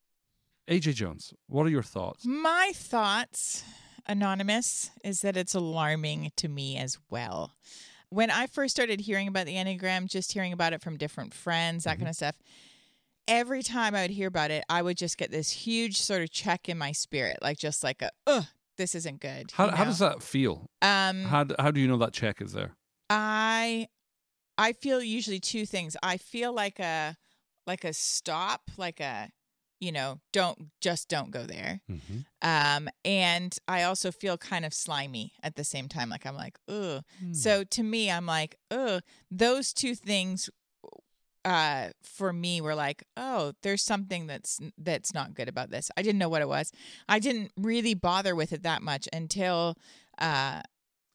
AJ 0.67 0.95
Jones, 0.95 1.35
what 1.47 1.67
are 1.67 1.69
your 1.69 1.83
thoughts? 1.83 2.25
My 2.25 2.73
thoughts, 2.75 3.65
Anonymous, 4.07 4.89
is 5.05 5.21
that 5.21 5.37
it's 5.37 5.55
alarming 5.55 6.33
to 6.37 6.49
me 6.49 6.79
as 6.79 6.97
well. 7.11 7.53
When 8.09 8.31
I 8.31 8.47
first 8.47 8.75
started 8.75 9.03
hearing 9.03 9.29
about 9.29 9.45
the 9.45 9.57
Enneagram, 9.57 10.07
just 10.07 10.33
hearing 10.33 10.55
about 10.55 10.73
it 10.73 10.81
from 10.81 10.97
different 10.97 11.35
friends, 11.35 11.85
that 11.85 11.97
mm-hmm. 11.97 12.05
kind 12.05 12.09
of 12.09 12.17
stuff, 12.17 12.37
every 13.29 13.63
time 13.63 13.95
I 13.95 14.01
would 14.01 14.11
hear 14.13 14.29
about 14.29 14.51
it, 14.51 14.65
I 14.71 14.81
would 14.81 14.97
just 14.97 15.19
get 15.19 15.31
this 15.31 15.51
huge 15.51 16.01
sort 16.01 16.23
of 16.23 16.31
check 16.31 16.67
in 16.67 16.79
my 16.79 16.93
spirit, 16.93 17.41
like 17.43 17.59
just 17.59 17.85
like 17.85 18.01
a, 18.01 18.11
ugh, 18.27 18.47
this 18.77 18.95
isn't 18.95 19.21
good. 19.21 19.51
How, 19.53 19.67
you 19.67 19.71
how 19.73 19.85
does 19.85 19.99
that 19.99 20.23
feel? 20.23 20.67
Um, 20.83 21.25
How, 21.25 21.45
how 21.59 21.71
do 21.71 21.81
you 21.81 21.89
know 21.89 21.99
that 21.99 22.13
check 22.13 22.41
is 22.41 22.53
there? 22.53 22.77
I 23.09 23.89
I 24.57 24.73
feel 24.73 25.03
usually 25.03 25.41
two 25.41 25.67
things. 25.67 25.97
I 26.03 26.17
feel 26.17 26.53
like 26.53 26.79
a 26.79 27.17
like 27.67 27.85
a 27.85 27.93
stop, 27.93 28.63
like 28.77 29.01
a 29.01 29.31
you 29.81 29.91
know, 29.93 30.21
don't 30.35 30.71
just 30.83 31.09
don't 31.09 31.31
go 31.31 31.45
there. 31.45 31.81
Mhm. 31.91 32.27
Um, 32.43 32.89
and 33.03 33.57
I 33.67 33.83
also 33.85 34.13
feel 34.13 34.37
kind 34.37 34.67
of 34.67 34.75
slimy 34.75 35.33
at 35.43 35.57
the 35.57 35.65
same 35.65 35.89
time. 35.89 36.11
Like 36.11 36.27
I'm 36.27 36.37
like, 36.37 36.59
ugh. 36.69 37.03
Hmm. 37.19 37.33
So 37.33 37.65
to 37.65 37.83
me, 37.83 38.11
I'm 38.11 38.27
like, 38.27 38.57
ugh. 38.71 39.03
Those 39.31 39.73
two 39.73 39.95
things, 39.95 40.51
uh, 41.45 41.89
for 42.03 42.33
me 42.33 42.61
we 42.61 42.67
were 42.67 42.75
like, 42.75 43.03
oh, 43.17 43.53
there's 43.63 43.83
something 43.83 44.27
that's 44.27 44.61
that's 44.77 45.15
not 45.15 45.35
good 45.35 45.49
about 45.49 45.71
this. 45.71 45.91
I 45.97 46.03
didn't 46.03 46.19
know 46.19 46.29
what 46.29 46.43
it 46.43 46.49
was. 46.49 46.73
I 47.09 47.19
didn't 47.19 47.53
really 47.57 47.95
bother 47.95 48.35
with 48.37 48.53
it 48.53 48.63
that 48.63 48.83
much 48.83 49.09
until, 49.13 49.77
uh, 50.19 50.61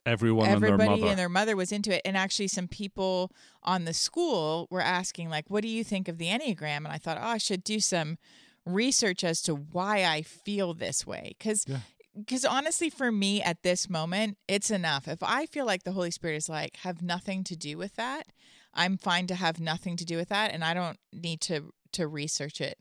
Everyone 0.07 0.47
and 0.47 0.61
their 0.61 0.73
everybody 0.73 1.07
and 1.07 1.18
their 1.18 1.30
mother 1.30 1.56
was 1.56 1.72
into 1.72 1.91
it 1.91 2.02
and 2.06 2.15
actually 2.15 2.47
some 2.47 2.68
people 2.68 3.31
on 3.64 3.85
the 3.85 3.93
school 3.93 4.68
were 4.69 4.80
asking 4.81 5.30
like 5.31 5.49
what 5.49 5.64
do 5.64 5.68
you 5.68 5.84
think 5.84 6.07
of 6.07 6.19
the 6.19 6.27
enneagram 6.27 6.77
and 6.77 6.89
i 6.89 6.99
thought 6.99 7.18
oh 7.19 7.26
i 7.26 7.39
should 7.39 7.64
do 7.64 7.80
some 7.80 8.19
research 8.68 9.23
as 9.23 9.41
to 9.41 9.56
why 9.56 10.03
i 10.06 10.22
feel 10.22 10.76
this 10.76 11.07
way 11.07 11.35
because 11.39 11.65
Yeah. 11.68 11.80
because 12.15 12.45
honestly 12.45 12.91
for 12.91 13.11
me 13.11 13.41
at 13.41 13.64
this 13.64 13.89
moment 13.89 14.38
it's 14.47 14.69
enough 14.69 15.07
if 15.07 15.23
i 15.23 15.47
feel 15.47 15.65
like 15.65 15.81
the 15.81 15.93
holy 15.93 16.11
spirit 16.11 16.35
is 16.35 16.49
like 16.49 16.76
have 16.84 17.02
nothing 17.02 17.43
to 17.45 17.56
do 17.56 17.76
with 17.76 17.95
that 17.95 18.27
i'm 18.76 18.97
fine 18.97 19.27
to 19.27 19.35
have 19.35 19.60
nothing 19.60 19.95
to 19.97 20.06
do 20.06 20.18
with 20.18 20.30
that 20.30 20.52
and 20.52 20.64
i 20.64 20.73
don't 20.73 20.97
need 21.14 21.41
to 21.41 21.73
to 21.91 22.07
research 22.07 22.60
it 22.60 22.77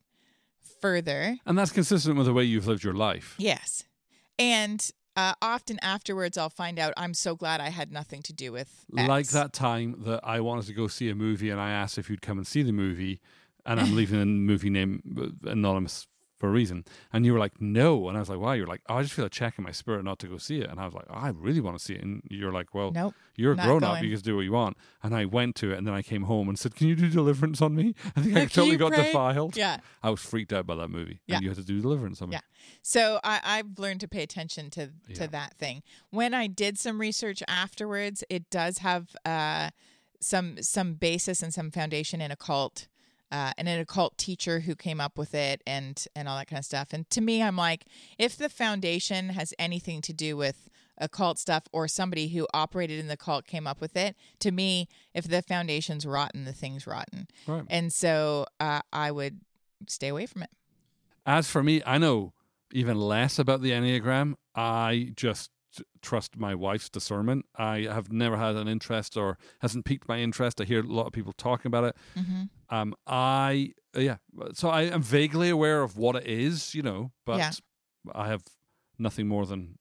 further 0.80 1.38
and 1.46 1.56
that's 1.56 1.72
consistent 1.72 2.16
with 2.16 2.26
the 2.26 2.32
way 2.32 2.44
you've 2.44 2.66
lived 2.66 2.84
your 2.84 2.92
life. 2.92 3.34
Yes. 3.38 3.84
And 4.38 4.86
uh, 5.16 5.32
often 5.40 5.78
afterwards, 5.80 6.36
I'll 6.36 6.50
find 6.50 6.78
out 6.78 6.92
I'm 6.96 7.14
so 7.14 7.36
glad 7.36 7.60
I 7.60 7.70
had 7.70 7.92
nothing 7.92 8.22
to 8.24 8.32
do 8.32 8.52
with 8.52 8.84
X. 8.96 9.08
Like 9.08 9.28
that 9.28 9.52
time 9.52 10.02
that 10.04 10.20
I 10.22 10.40
wanted 10.40 10.66
to 10.66 10.74
go 10.74 10.88
see 10.88 11.08
a 11.08 11.14
movie 11.14 11.50
and 11.50 11.60
I 11.60 11.70
asked 11.70 11.96
if 11.96 12.10
you'd 12.10 12.20
come 12.20 12.36
and 12.36 12.46
see 12.46 12.62
the 12.62 12.72
movie, 12.72 13.20
and 13.64 13.80
I'm 13.80 13.94
leaving 13.96 14.18
the 14.18 14.26
movie 14.26 14.70
name 14.70 15.02
uh, 15.18 15.50
anonymous 15.50 16.06
for 16.44 16.48
a 16.50 16.52
reason. 16.52 16.84
And 17.12 17.24
you 17.24 17.32
were 17.32 17.38
like, 17.38 17.58
no. 17.60 18.08
And 18.08 18.16
I 18.18 18.20
was 18.20 18.28
like, 18.28 18.38
why? 18.38 18.54
You're 18.56 18.66
like, 18.66 18.82
oh, 18.90 18.96
I 18.96 19.02
just 19.02 19.14
feel 19.14 19.24
a 19.24 19.30
check 19.30 19.54
in 19.56 19.64
my 19.64 19.72
spirit 19.72 20.04
not 20.04 20.18
to 20.18 20.26
go 20.26 20.36
see 20.36 20.58
it. 20.60 20.68
And 20.68 20.78
I 20.78 20.84
was 20.84 20.92
like, 20.92 21.06
I 21.08 21.28
really 21.30 21.60
want 21.60 21.78
to 21.78 21.82
see 21.82 21.94
it. 21.94 22.02
And 22.02 22.22
you're 22.28 22.52
like, 22.52 22.74
well, 22.74 22.90
Nope. 22.92 23.14
you're 23.34 23.54
grown 23.54 23.82
up. 23.82 24.02
You 24.02 24.10
can 24.14 24.20
do 24.20 24.36
what 24.36 24.42
you 24.42 24.52
want. 24.52 24.76
And 25.02 25.14
I 25.14 25.24
went 25.24 25.56
to 25.56 25.72
it 25.72 25.78
and 25.78 25.86
then 25.86 25.94
I 25.94 26.02
came 26.02 26.24
home 26.24 26.48
and 26.50 26.58
said, 26.58 26.74
can 26.74 26.86
you 26.88 26.96
do 26.96 27.08
deliverance 27.08 27.62
on 27.62 27.74
me? 27.74 27.94
I 28.16 28.20
think 28.20 28.36
I 28.36 28.44
totally 28.44 28.76
got 28.76 28.92
pray? 28.92 29.04
defiled. 29.06 29.56
Yeah. 29.56 29.78
I 30.02 30.10
was 30.10 30.20
freaked 30.20 30.52
out 30.52 30.66
by 30.66 30.74
that 30.74 30.88
movie. 30.88 31.20
Yeah. 31.26 31.36
And 31.36 31.42
you 31.44 31.48
had 31.50 31.56
to 31.58 31.64
do 31.64 31.80
deliverance 31.80 32.20
on 32.20 32.28
me. 32.28 32.34
Yeah. 32.36 32.40
So 32.82 33.20
I, 33.24 33.40
I've 33.42 33.78
learned 33.78 34.00
to 34.00 34.08
pay 34.08 34.22
attention 34.22 34.68
to 34.70 34.90
Yeah. 35.08 35.14
to 35.16 35.28
that 35.28 35.54
thing. 35.56 35.82
When 36.10 36.34
I 36.34 36.46
did 36.46 36.78
some 36.78 37.00
research 37.00 37.42
afterwards, 37.48 38.22
it 38.28 38.50
does 38.50 38.78
have 38.78 39.16
uh, 39.24 39.70
some 40.20 40.62
some 40.62 40.94
basis 40.94 41.42
and 41.42 41.52
some 41.54 41.70
foundation 41.70 42.20
in 42.20 42.30
occult. 42.30 42.88
Uh, 43.32 43.52
and 43.58 43.68
an 43.68 43.80
occult 43.80 44.16
teacher 44.16 44.60
who 44.60 44.76
came 44.76 45.00
up 45.00 45.18
with 45.18 45.34
it 45.34 45.60
and 45.66 46.06
and 46.14 46.28
all 46.28 46.38
that 46.38 46.46
kind 46.46 46.58
of 46.58 46.64
stuff. 46.64 46.92
And 46.92 47.08
to 47.10 47.20
me, 47.20 47.42
I'm 47.42 47.56
like, 47.56 47.86
if 48.16 48.36
the 48.36 48.48
foundation 48.48 49.30
has 49.30 49.52
anything 49.58 50.00
to 50.02 50.12
do 50.12 50.36
with 50.36 50.68
occult 50.98 51.38
stuff 51.38 51.64
or 51.72 51.88
somebody 51.88 52.28
who 52.28 52.46
operated 52.54 53.00
in 53.00 53.08
the 53.08 53.16
cult 53.16 53.46
came 53.46 53.66
up 53.66 53.80
with 53.80 53.96
it, 53.96 54.14
to 54.38 54.52
me, 54.52 54.88
if 55.14 55.26
the 55.26 55.42
foundation's 55.42 56.06
rotten, 56.06 56.44
the 56.44 56.52
thing's 56.52 56.86
rotten. 56.86 57.26
Right. 57.46 57.64
And 57.68 57.92
so 57.92 58.46
uh, 58.60 58.82
I 58.92 59.10
would 59.10 59.40
stay 59.88 60.08
away 60.08 60.26
from 60.26 60.44
it. 60.44 60.50
As 61.26 61.50
for 61.50 61.62
me, 61.62 61.82
I 61.84 61.98
know 61.98 62.34
even 62.72 63.00
less 63.00 63.38
about 63.38 63.62
the 63.62 63.70
Enneagram. 63.70 64.34
I 64.54 65.12
just 65.16 65.50
trust 66.02 66.36
my 66.36 66.54
wife's 66.54 66.88
discernment. 66.88 67.46
I 67.56 67.88
have 67.90 68.12
never 68.12 68.36
had 68.36 68.56
an 68.56 68.68
interest 68.68 69.16
or 69.16 69.38
hasn't 69.60 69.84
piqued 69.84 70.08
my 70.08 70.18
interest. 70.18 70.60
I 70.60 70.64
hear 70.64 70.80
a 70.80 70.82
lot 70.82 71.06
of 71.06 71.12
people 71.12 71.32
talking 71.32 71.68
about 71.68 71.84
it. 71.84 71.96
Mm-hmm. 72.16 72.74
Um, 72.74 72.94
I 73.06 73.72
yeah, 73.96 74.16
so 74.52 74.68
I 74.68 74.82
am 74.82 75.02
vaguely 75.02 75.50
aware 75.50 75.82
of 75.82 75.96
what 75.96 76.16
it 76.16 76.26
is, 76.26 76.74
you 76.74 76.82
know, 76.82 77.12
but 77.24 77.38
Yeah. 77.38 77.52
I 78.12 78.28
have 78.28 78.42
nothing 78.98 79.28
more 79.28 79.46
than 79.46 79.78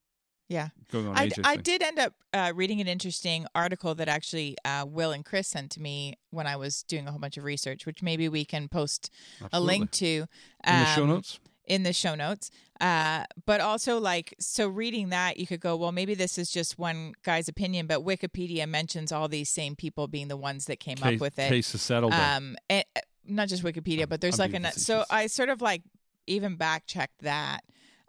Yeah. 0.50 0.70
going 0.92 1.08
on 1.08 1.18
I, 1.18 1.56
did 1.56 1.82
end 1.82 2.00
up 2.00 2.14
uh, 2.32 2.52
reading 2.56 2.80
an 2.82 2.88
interesting 2.88 3.46
article 3.56 3.96
that 3.96 4.08
actually 4.08 4.56
uh, 4.64 4.86
Will 4.88 5.12
and 5.12 5.26
Chris 5.26 5.48
sent 5.48 5.72
to 5.72 5.82
me 5.82 6.16
when 6.30 6.46
I 6.48 6.56
was 6.56 6.84
doing 6.84 7.08
a 7.08 7.12
whole 7.12 7.20
bunch 7.20 7.38
of 7.38 7.44
research, 7.44 7.86
which 7.86 8.04
maybe 8.04 8.30
we 8.30 8.46
can 8.46 8.68
post 8.68 9.10
a 9.52 9.60
link 9.60 9.92
to 9.92 10.06
in 10.06 10.28
the 10.64 10.86
show 10.96 11.04
um, 11.04 11.10
notes. 11.10 11.40
In 11.66 11.84
the 11.84 11.94
show 11.94 12.16
notes. 12.16 12.52
Uh, 12.82 13.24
but 13.46 13.62
also, 13.62 14.00
like, 14.00 14.34
so 14.40 14.68
reading 14.68 15.10
that, 15.10 15.38
you 15.38 15.48
could 15.48 15.62
go, 15.62 15.76
well, 15.76 15.92
maybe 15.92 16.16
this 16.16 16.38
is 16.38 16.52
just 16.52 16.78
one 16.78 17.14
guy's 17.24 17.48
opinion, 17.48 17.88
but 17.88 18.02
Wikipedia 18.02 18.68
mentions 18.68 19.12
all 19.12 19.28
these 19.28 19.50
same 19.50 19.76
people 19.76 20.08
being 20.08 20.28
the 20.28 20.38
ones 20.38 20.66
that 20.66 20.80
came 20.80 20.98
Case, 20.98 21.16
up 21.16 21.22
with 21.22 21.40
it. 21.40 21.50
case 21.50 21.74
is 21.74 21.82
settled. 21.82 22.14
Um, 22.14 22.58
and, 22.70 22.84
uh, 22.96 23.02
not 23.26 23.48
just 23.48 23.64
Wikipedia, 23.64 24.08
but 24.08 24.20
there's 24.20 24.40
I'm 24.40 24.52
like 24.52 24.52
being 24.52 24.66
a 24.66 24.72
so. 24.74 25.06
I 25.10 25.28
sort 25.28 25.48
of 25.50 25.62
like 25.62 25.82
even 26.28 26.56
back 26.58 26.86
checked 26.88 27.22
that. 27.22 27.62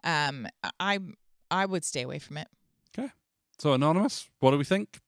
Um, 0.03 0.47
I 0.79 0.99
I 1.49 1.65
would 1.65 1.85
stay 1.85 2.01
away 2.01 2.19
from 2.19 2.37
it. 2.37 2.47
Okay. 2.97 3.09
So 3.57 3.71
anonymous, 3.71 4.29
what 4.39 4.51
do 4.51 4.57
we 4.57 4.65
think? 4.65 4.99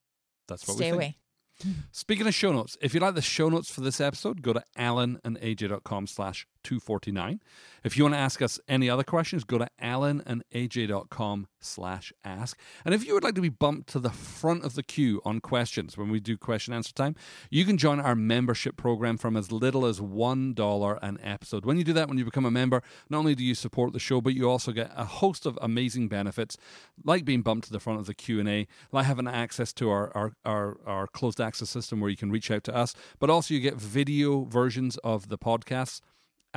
That's 0.47 0.65
what 0.65 0.77
stay 0.77 0.93
we 0.93 0.97
think. 0.99 1.15
Stay 1.59 1.69
away. 1.69 1.75
Speaking 1.91 2.27
of 2.27 2.33
show 2.35 2.53
notes, 2.53 2.77
if 2.81 2.93
you 2.93 2.99
like 2.99 3.15
the 3.15 3.21
show 3.21 3.49
notes 3.49 3.69
for 3.69 3.81
this 3.81 3.99
episode, 3.99 4.41
go 4.41 4.53
to 4.53 4.63
alanandaj.com 4.77 6.07
slash 6.07 6.47
249. 6.67 7.39
If 7.85 7.95
you 7.95 8.03
want 8.03 8.15
to 8.15 8.19
ask 8.19 8.41
us 8.41 8.59
any 8.67 8.89
other 8.89 9.03
questions, 9.03 9.45
go 9.45 9.57
to 9.57 9.69
alanandaj.com 9.81 11.47
slash 11.61 12.11
ask. 12.25 12.59
And 12.83 12.93
if 12.93 13.07
you 13.07 13.13
would 13.13 13.23
like 13.23 13.35
to 13.35 13.41
be 13.41 13.47
bumped 13.47 13.87
to 13.91 13.99
the 13.99 14.09
front 14.09 14.65
of 14.65 14.75
the 14.75 14.83
queue 14.83 15.21
on 15.23 15.39
questions 15.39 15.97
when 15.97 16.09
we 16.09 16.19
do 16.19 16.37
question 16.37 16.73
answer 16.73 16.93
time, 16.93 17.15
you 17.49 17.63
can 17.63 17.77
join 17.77 18.01
our 18.01 18.15
membership 18.15 18.75
program 18.75 19.17
from 19.17 19.37
as 19.37 19.49
little 19.49 19.85
as 19.85 20.01
$1 20.01 20.99
an 21.01 21.17
episode. 21.23 21.65
When 21.65 21.77
you 21.77 21.85
do 21.85 21.93
that, 21.93 22.09
when 22.09 22.17
you 22.17 22.25
become 22.25 22.45
a 22.45 22.51
member, 22.51 22.83
not 23.09 23.19
only 23.19 23.33
do 23.33 23.45
you 23.45 23.55
support 23.55 23.93
the 23.93 23.99
show, 23.99 24.19
but 24.19 24.33
you 24.33 24.49
also 24.49 24.73
get 24.73 24.91
a 24.93 25.05
host 25.05 25.45
of 25.45 25.57
amazing 25.61 26.09
benefits, 26.09 26.57
like 27.05 27.23
being 27.23 27.43
bumped 27.43 27.67
to 27.67 27.71
the 27.71 27.79
front 27.79 28.01
of 28.01 28.07
the 28.07 28.13
Q&A, 28.13 28.67
like 28.91 29.05
having 29.05 29.27
access 29.27 29.71
to 29.73 29.89
our, 29.89 30.11
our, 30.13 30.33
our, 30.43 30.77
our 30.85 31.07
closed 31.07 31.39
access 31.39 31.69
system 31.69 32.01
where 32.01 32.09
you 32.09 32.17
can 32.17 32.31
reach 32.31 32.51
out 32.51 32.65
to 32.65 32.75
us, 32.75 32.93
but 33.19 33.29
also 33.29 33.53
you 33.53 33.61
get 33.61 33.75
video 33.75 34.43
versions 34.43 34.97
of 34.97 35.29
the 35.29 35.37
podcasts. 35.37 36.01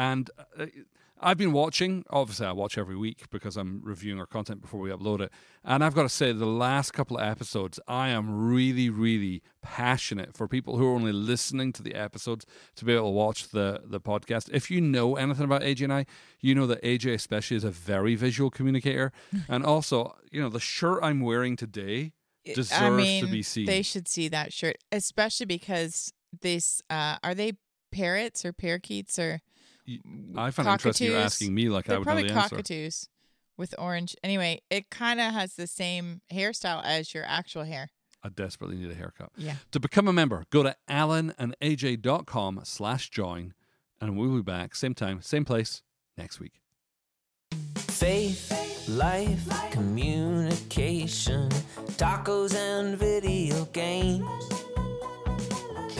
And 0.00 0.30
uh, 0.58 0.64
I've 1.20 1.36
been 1.36 1.52
watching, 1.52 2.06
obviously, 2.08 2.46
I 2.46 2.52
watch 2.52 2.78
every 2.78 2.96
week 2.96 3.28
because 3.28 3.58
I'm 3.58 3.82
reviewing 3.84 4.18
our 4.18 4.24
content 4.24 4.62
before 4.62 4.80
we 4.80 4.88
upload 4.88 5.20
it. 5.20 5.30
And 5.62 5.84
I've 5.84 5.94
got 5.94 6.04
to 6.04 6.08
say, 6.08 6.32
the 6.32 6.46
last 6.46 6.92
couple 6.92 7.18
of 7.18 7.22
episodes, 7.22 7.78
I 7.86 8.08
am 8.08 8.48
really, 8.48 8.88
really 8.88 9.42
passionate 9.60 10.34
for 10.34 10.48
people 10.48 10.78
who 10.78 10.86
are 10.86 10.94
only 10.94 11.12
listening 11.12 11.74
to 11.74 11.82
the 11.82 11.94
episodes 11.94 12.46
to 12.76 12.86
be 12.86 12.94
able 12.94 13.08
to 13.08 13.10
watch 13.10 13.48
the, 13.48 13.82
the 13.84 14.00
podcast. 14.00 14.48
If 14.50 14.70
you 14.70 14.80
know 14.80 15.16
anything 15.16 15.44
about 15.44 15.60
AJ 15.60 15.84
and 15.84 15.92
I, 15.92 16.06
you 16.40 16.54
know 16.54 16.66
that 16.66 16.82
AJ, 16.82 17.12
especially, 17.12 17.58
is 17.58 17.64
a 17.64 17.70
very 17.70 18.14
visual 18.14 18.48
communicator. 18.48 19.12
and 19.50 19.66
also, 19.66 20.16
you 20.32 20.40
know, 20.40 20.48
the 20.48 20.60
shirt 20.60 21.00
I'm 21.02 21.20
wearing 21.20 21.56
today 21.56 22.12
deserves 22.46 22.72
I 22.80 22.88
mean, 22.88 23.26
to 23.26 23.30
be 23.30 23.42
seen. 23.42 23.66
they 23.66 23.82
should 23.82 24.08
see 24.08 24.28
that 24.28 24.54
shirt, 24.54 24.78
especially 24.90 25.44
because 25.44 26.10
this 26.40 26.80
uh, 26.88 27.18
are 27.22 27.34
they 27.34 27.52
parrots 27.92 28.44
or 28.46 28.54
parakeets 28.54 29.18
or 29.18 29.40
I 30.36 30.50
find 30.50 30.68
it 30.68 30.72
interesting 30.72 31.06
you 31.08 31.12
cockatoos? 31.14 31.24
asking 31.32 31.54
me 31.54 31.68
like 31.68 31.86
I 31.86 31.88
they're 31.90 31.98
would 32.00 32.06
know 32.06 32.12
probably 32.12 32.28
the 32.28 32.34
answer. 32.34 32.48
cockatoos 32.56 33.08
with 33.56 33.74
orange. 33.78 34.16
Anyway, 34.24 34.62
it 34.70 34.90
kind 34.90 35.20
of 35.20 35.32
has 35.32 35.54
the 35.54 35.66
same 35.66 36.20
hairstyle 36.32 36.82
as 36.84 37.12
your 37.14 37.24
actual 37.26 37.64
hair. 37.64 37.90
I 38.22 38.28
desperately 38.28 38.76
need 38.76 38.90
a 38.90 38.94
haircut. 38.94 39.30
Yeah. 39.36 39.54
To 39.72 39.80
become 39.80 40.06
a 40.06 40.12
member, 40.12 40.44
go 40.50 40.62
to 40.62 40.76
alanandaj.com 40.88 42.60
slash 42.64 43.10
join, 43.10 43.54
and 44.00 44.16
we'll 44.16 44.36
be 44.36 44.42
back 44.42 44.74
same 44.74 44.94
time, 44.94 45.22
same 45.22 45.44
place 45.44 45.82
next 46.18 46.38
week. 46.40 46.60
Faith, 47.76 48.88
life, 48.88 49.48
communication, 49.70 51.48
tacos 51.96 52.54
and 52.54 52.96
video 52.96 53.64
games. 53.66 54.24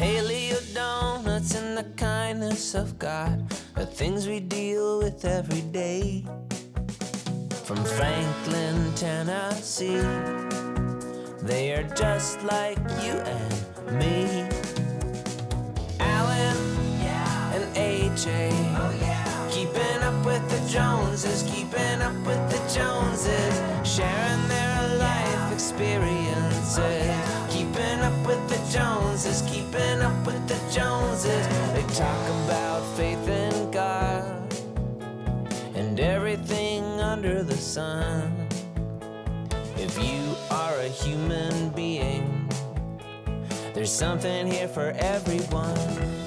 Paleo 0.01 0.59
donuts 0.73 1.55
and 1.55 1.77
the 1.77 1.85
kindness 1.95 2.75
of 2.75 2.99
God 2.99 3.45
are 3.77 3.85
things 3.85 4.27
we 4.27 4.41
deal 4.41 4.97
with 5.01 5.27
every 5.27 5.61
day. 5.61 6.25
From 7.67 7.85
Franklin, 7.85 8.95
Tennessee, 8.95 10.01
they 11.43 11.75
are 11.75 11.83
just 11.95 12.43
like 12.45 12.79
you 13.05 13.13
and 13.13 13.99
me. 14.01 14.49
Alan 16.01 16.57
and 17.53 17.67
AJ. 17.77 18.55
Keeping 19.51 20.01
up 20.03 20.25
with 20.25 20.49
the 20.49 20.67
Joneses, 20.73 21.43
keeping 21.43 22.01
up 22.01 22.17
with 22.25 22.43
the 22.51 22.61
Joneses, 22.75 23.55
sharing 23.85 24.49
their 24.49 24.97
life 24.97 25.53
experiences. 25.53 26.79
With 26.79 27.07
the 27.07 27.20
Joneses, 28.71 29.43
keeping 29.51 30.01
up 30.01 30.25
with 30.25 30.47
the 30.47 30.55
Joneses. 30.73 31.45
They 31.75 31.83
talk 31.93 32.29
about 32.45 32.83
faith 32.97 33.27
in 33.27 33.71
God 33.73 34.55
and 35.75 35.99
everything 35.99 36.85
under 37.01 37.43
the 37.43 37.57
sun. 37.57 38.47
If 39.77 39.99
you 39.99 40.37
are 40.53 40.79
a 40.79 40.89
human 40.89 41.71
being, 41.71 42.49
there's 43.75 43.93
something 43.93 44.47
here 44.47 44.69
for 44.69 44.93
everyone. 44.99 46.20